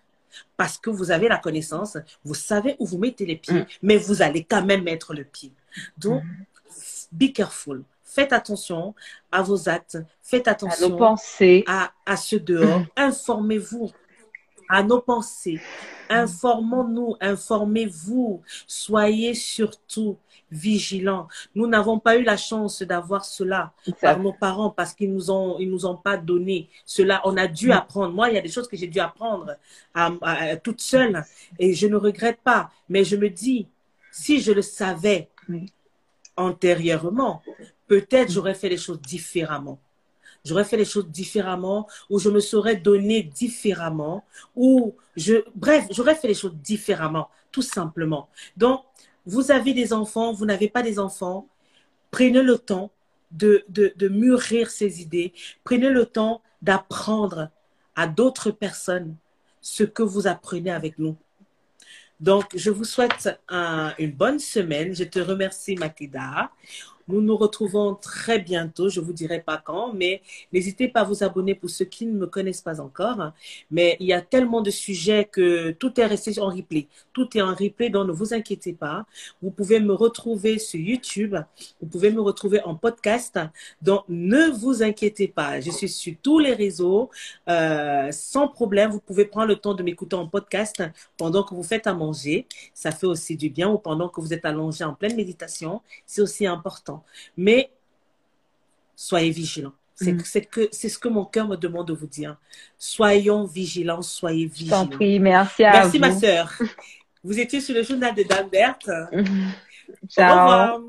parce 0.56 0.78
que 0.78 0.90
vous 0.90 1.10
avez 1.10 1.28
la 1.28 1.38
connaissance, 1.38 1.96
vous 2.24 2.34
savez 2.34 2.76
où 2.78 2.86
vous 2.86 2.98
mettez 2.98 3.26
les 3.26 3.36
pieds, 3.36 3.60
Mm. 3.62 3.66
mais 3.82 3.96
vous 3.96 4.22
allez 4.22 4.44
quand 4.44 4.64
même 4.64 4.82
mettre 4.84 5.14
le 5.14 5.24
pied. 5.24 5.52
Donc, 5.98 6.22
be 7.12 7.32
careful. 7.32 7.82
Faites 8.04 8.32
attention 8.32 8.94
à 9.30 9.42
vos 9.42 9.68
actes. 9.68 9.98
Faites 10.22 10.48
à 10.48 10.52
attention 10.52 10.88
nos 10.88 10.96
pensées. 10.96 11.64
à, 11.66 11.92
à 12.06 12.16
ceux 12.16 12.40
dehors. 12.40 12.82
Informez-vous 12.96 13.90
à 14.68 14.82
nos 14.82 15.00
pensées. 15.00 15.60
Informons-nous, 16.08 17.16
informez-vous. 17.20 18.42
Soyez 18.66 19.34
surtout 19.34 20.18
vigilants. 20.50 21.26
Nous 21.56 21.66
n'avons 21.66 21.98
pas 21.98 22.16
eu 22.16 22.22
la 22.22 22.36
chance 22.36 22.82
d'avoir 22.82 23.24
cela 23.24 23.72
par 24.00 24.20
nos 24.20 24.32
parents 24.32 24.70
parce 24.70 24.92
qu'ils 24.94 25.12
nous 25.12 25.30
ont 25.30 25.58
ils 25.58 25.68
nous 25.68 25.84
ont 25.86 25.96
pas 25.96 26.16
donné 26.16 26.68
cela. 26.84 27.20
On 27.24 27.36
a 27.36 27.48
dû 27.48 27.68
Mm. 27.68 27.72
apprendre. 27.72 28.14
Moi, 28.14 28.28
il 28.30 28.34
y 28.36 28.38
a 28.38 28.42
des 28.42 28.48
choses 28.48 28.68
que 28.68 28.76
j'ai 28.76 28.86
dû 28.86 29.00
apprendre 29.00 29.56
à, 29.92 30.06
à- 30.22 30.32
à- 30.52 30.56
toute 30.56 30.80
seule 30.80 31.24
et 31.58 31.74
je 31.74 31.88
ne 31.88 31.96
regrette 31.96 32.40
pas. 32.42 32.70
Mais 32.88 33.02
je 33.02 33.16
me 33.16 33.28
dis, 33.28 33.66
si 34.12 34.40
je 34.40 34.52
le 34.52 34.62
savais 34.62 35.28
Oui. 35.48 35.72
antérieurement, 36.36 37.42
peut-être 37.88 38.30
j'aurais 38.30 38.54
fait 38.54 38.68
les 38.68 38.76
choses 38.76 39.00
différemment. 39.00 39.78
J'aurais 40.46 40.64
fait 40.64 40.76
les 40.76 40.84
choses 40.84 41.08
différemment, 41.08 41.86
ou 42.08 42.18
je 42.18 42.30
me 42.30 42.40
serais 42.40 42.76
donné 42.76 43.22
différemment, 43.22 44.24
ou 44.54 44.94
je, 45.16 45.44
bref, 45.54 45.86
j'aurais 45.90 46.14
fait 46.14 46.28
les 46.28 46.34
choses 46.34 46.54
différemment, 46.54 47.28
tout 47.50 47.62
simplement. 47.62 48.28
Donc, 48.56 48.82
vous 49.26 49.50
avez 49.50 49.74
des 49.74 49.92
enfants, 49.92 50.32
vous 50.32 50.46
n'avez 50.46 50.68
pas 50.68 50.82
des 50.82 50.98
enfants, 50.98 51.48
prenez 52.10 52.42
le 52.42 52.58
temps 52.58 52.90
de, 53.30 53.64
mûrir 54.08 54.70
ces 54.70 55.02
idées, 55.02 55.32
prenez 55.64 55.90
le 55.90 56.06
temps 56.06 56.42
d'apprendre 56.62 57.50
à 57.94 58.06
d'autres 58.06 58.50
personnes 58.50 59.16
ce 59.60 59.84
que 59.84 60.02
vous 60.02 60.26
apprenez 60.26 60.70
avec 60.70 60.98
nous. 60.98 61.16
Donc, 62.20 62.44
je 62.54 62.70
vous 62.70 62.84
souhaite 62.84 63.38
un- 63.48 63.92
une 63.98 64.12
bonne 64.12 64.38
semaine. 64.38 64.94
Je 64.94 65.04
te 65.04 65.18
remercie, 65.18 65.74
Makeda. 65.74 66.50
Nous 67.08 67.20
nous 67.20 67.36
retrouvons 67.36 67.94
très 67.94 68.38
bientôt. 68.38 68.88
Je 68.88 69.00
vous 69.00 69.12
dirai 69.12 69.40
pas 69.40 69.58
quand, 69.58 69.92
mais 69.92 70.22
n'hésitez 70.52 70.88
pas 70.88 71.00
à 71.00 71.04
vous 71.04 71.22
abonner 71.22 71.54
pour 71.54 71.70
ceux 71.70 71.84
qui 71.84 72.06
ne 72.06 72.12
me 72.18 72.26
connaissent 72.26 72.62
pas 72.62 72.80
encore. 72.80 73.32
Mais 73.70 73.96
il 74.00 74.06
y 74.06 74.12
a 74.12 74.22
tellement 74.22 74.60
de 74.60 74.70
sujets 74.70 75.24
que 75.24 75.70
tout 75.70 76.00
est 76.00 76.06
resté 76.06 76.38
en 76.40 76.48
replay. 76.48 76.88
Tout 77.12 77.36
est 77.36 77.42
en 77.42 77.54
replay, 77.54 77.90
donc 77.90 78.08
ne 78.08 78.12
vous 78.12 78.34
inquiétez 78.34 78.72
pas. 78.72 79.06
Vous 79.42 79.50
pouvez 79.50 79.80
me 79.80 79.92
retrouver 79.94 80.58
sur 80.58 80.80
YouTube. 80.80 81.36
Vous 81.80 81.88
pouvez 81.88 82.10
me 82.10 82.20
retrouver 82.20 82.60
en 82.62 82.74
podcast. 82.74 83.38
Donc, 83.82 84.04
ne 84.08 84.50
vous 84.50 84.82
inquiétez 84.82 85.28
pas. 85.28 85.60
Je 85.60 85.70
suis 85.70 85.88
sur 85.88 86.14
tous 86.22 86.38
les 86.38 86.54
réseaux 86.54 87.10
euh, 87.48 88.10
sans 88.12 88.48
problème. 88.48 88.90
Vous 88.90 89.00
pouvez 89.00 89.24
prendre 89.26 89.48
le 89.48 89.56
temps 89.56 89.74
de 89.74 89.82
m'écouter 89.82 90.16
en 90.16 90.26
podcast 90.26 90.82
pendant 91.16 91.42
que 91.42 91.54
vous 91.54 91.62
faites 91.62 91.86
à 91.86 91.94
manger. 91.94 92.46
Ça 92.74 92.90
fait 92.90 93.06
aussi 93.06 93.36
du 93.36 93.50
bien 93.50 93.68
ou 93.70 93.78
pendant 93.78 94.08
que 94.08 94.20
vous 94.20 94.32
êtes 94.32 94.44
allongé 94.44 94.84
en 94.84 94.94
pleine 94.94 95.16
méditation. 95.16 95.82
C'est 96.06 96.22
aussi 96.22 96.46
important. 96.46 96.95
Mais 97.36 97.70
soyez 98.94 99.30
vigilants. 99.30 99.72
C'est 99.94 100.12
Mm. 100.12 100.20
c'est 100.24 100.44
que 100.44 100.68
c'est 100.72 100.88
ce 100.90 100.98
que 100.98 101.08
mon 101.08 101.24
cœur 101.24 101.48
me 101.48 101.56
demande 101.56 101.88
de 101.88 101.94
vous 101.94 102.06
dire. 102.06 102.36
Soyons 102.78 103.44
vigilants, 103.46 104.02
soyez 104.02 104.46
vigilants. 104.46 104.86
prie. 104.86 105.18
Merci 105.20 105.64
à 105.64 105.72
Merci 105.72 105.98
vous. 105.98 106.04
ma 106.04 106.12
sœur. 106.18 106.52
Vous 107.24 107.40
étiez 107.40 107.60
sur 107.60 107.74
le 107.74 107.82
journal 107.82 108.14
de 108.14 108.22
Dame 108.22 108.48
Berthe. 108.48 108.88
Au 108.88 110.06
Ciao. 110.08 110.30
revoir. 110.30 110.80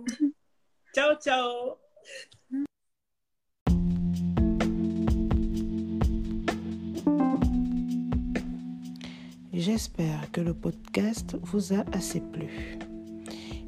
Ciao, 0.94 1.16
ciao. 1.20 1.78
J'espère 9.54 10.32
que 10.32 10.42
le 10.42 10.54
podcast 10.54 11.38
vous 11.42 11.74
a 11.74 11.84
assez 11.94 12.22
plu. 12.22 12.78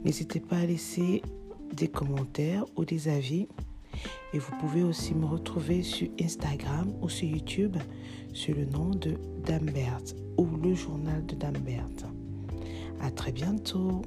N'hésitez 0.03 0.39
pas 0.39 0.57
à 0.57 0.65
laisser 0.65 1.21
des 1.73 1.87
commentaires 1.87 2.65
ou 2.75 2.85
des 2.85 3.07
avis. 3.07 3.47
Et 4.33 4.39
vous 4.39 4.51
pouvez 4.59 4.83
aussi 4.83 5.13
me 5.13 5.25
retrouver 5.25 5.83
sur 5.83 6.07
Instagram 6.21 6.93
ou 7.01 7.09
sur 7.09 7.27
YouTube 7.27 7.77
sur 8.33 8.55
le 8.55 8.65
nom 8.65 8.91
de 8.91 9.15
Dambert 9.45 10.01
ou 10.37 10.47
le 10.63 10.73
journal 10.73 11.25
de 11.25 11.35
Dambert. 11.35 11.85
À 13.01 13.11
très 13.11 13.31
bientôt. 13.31 14.01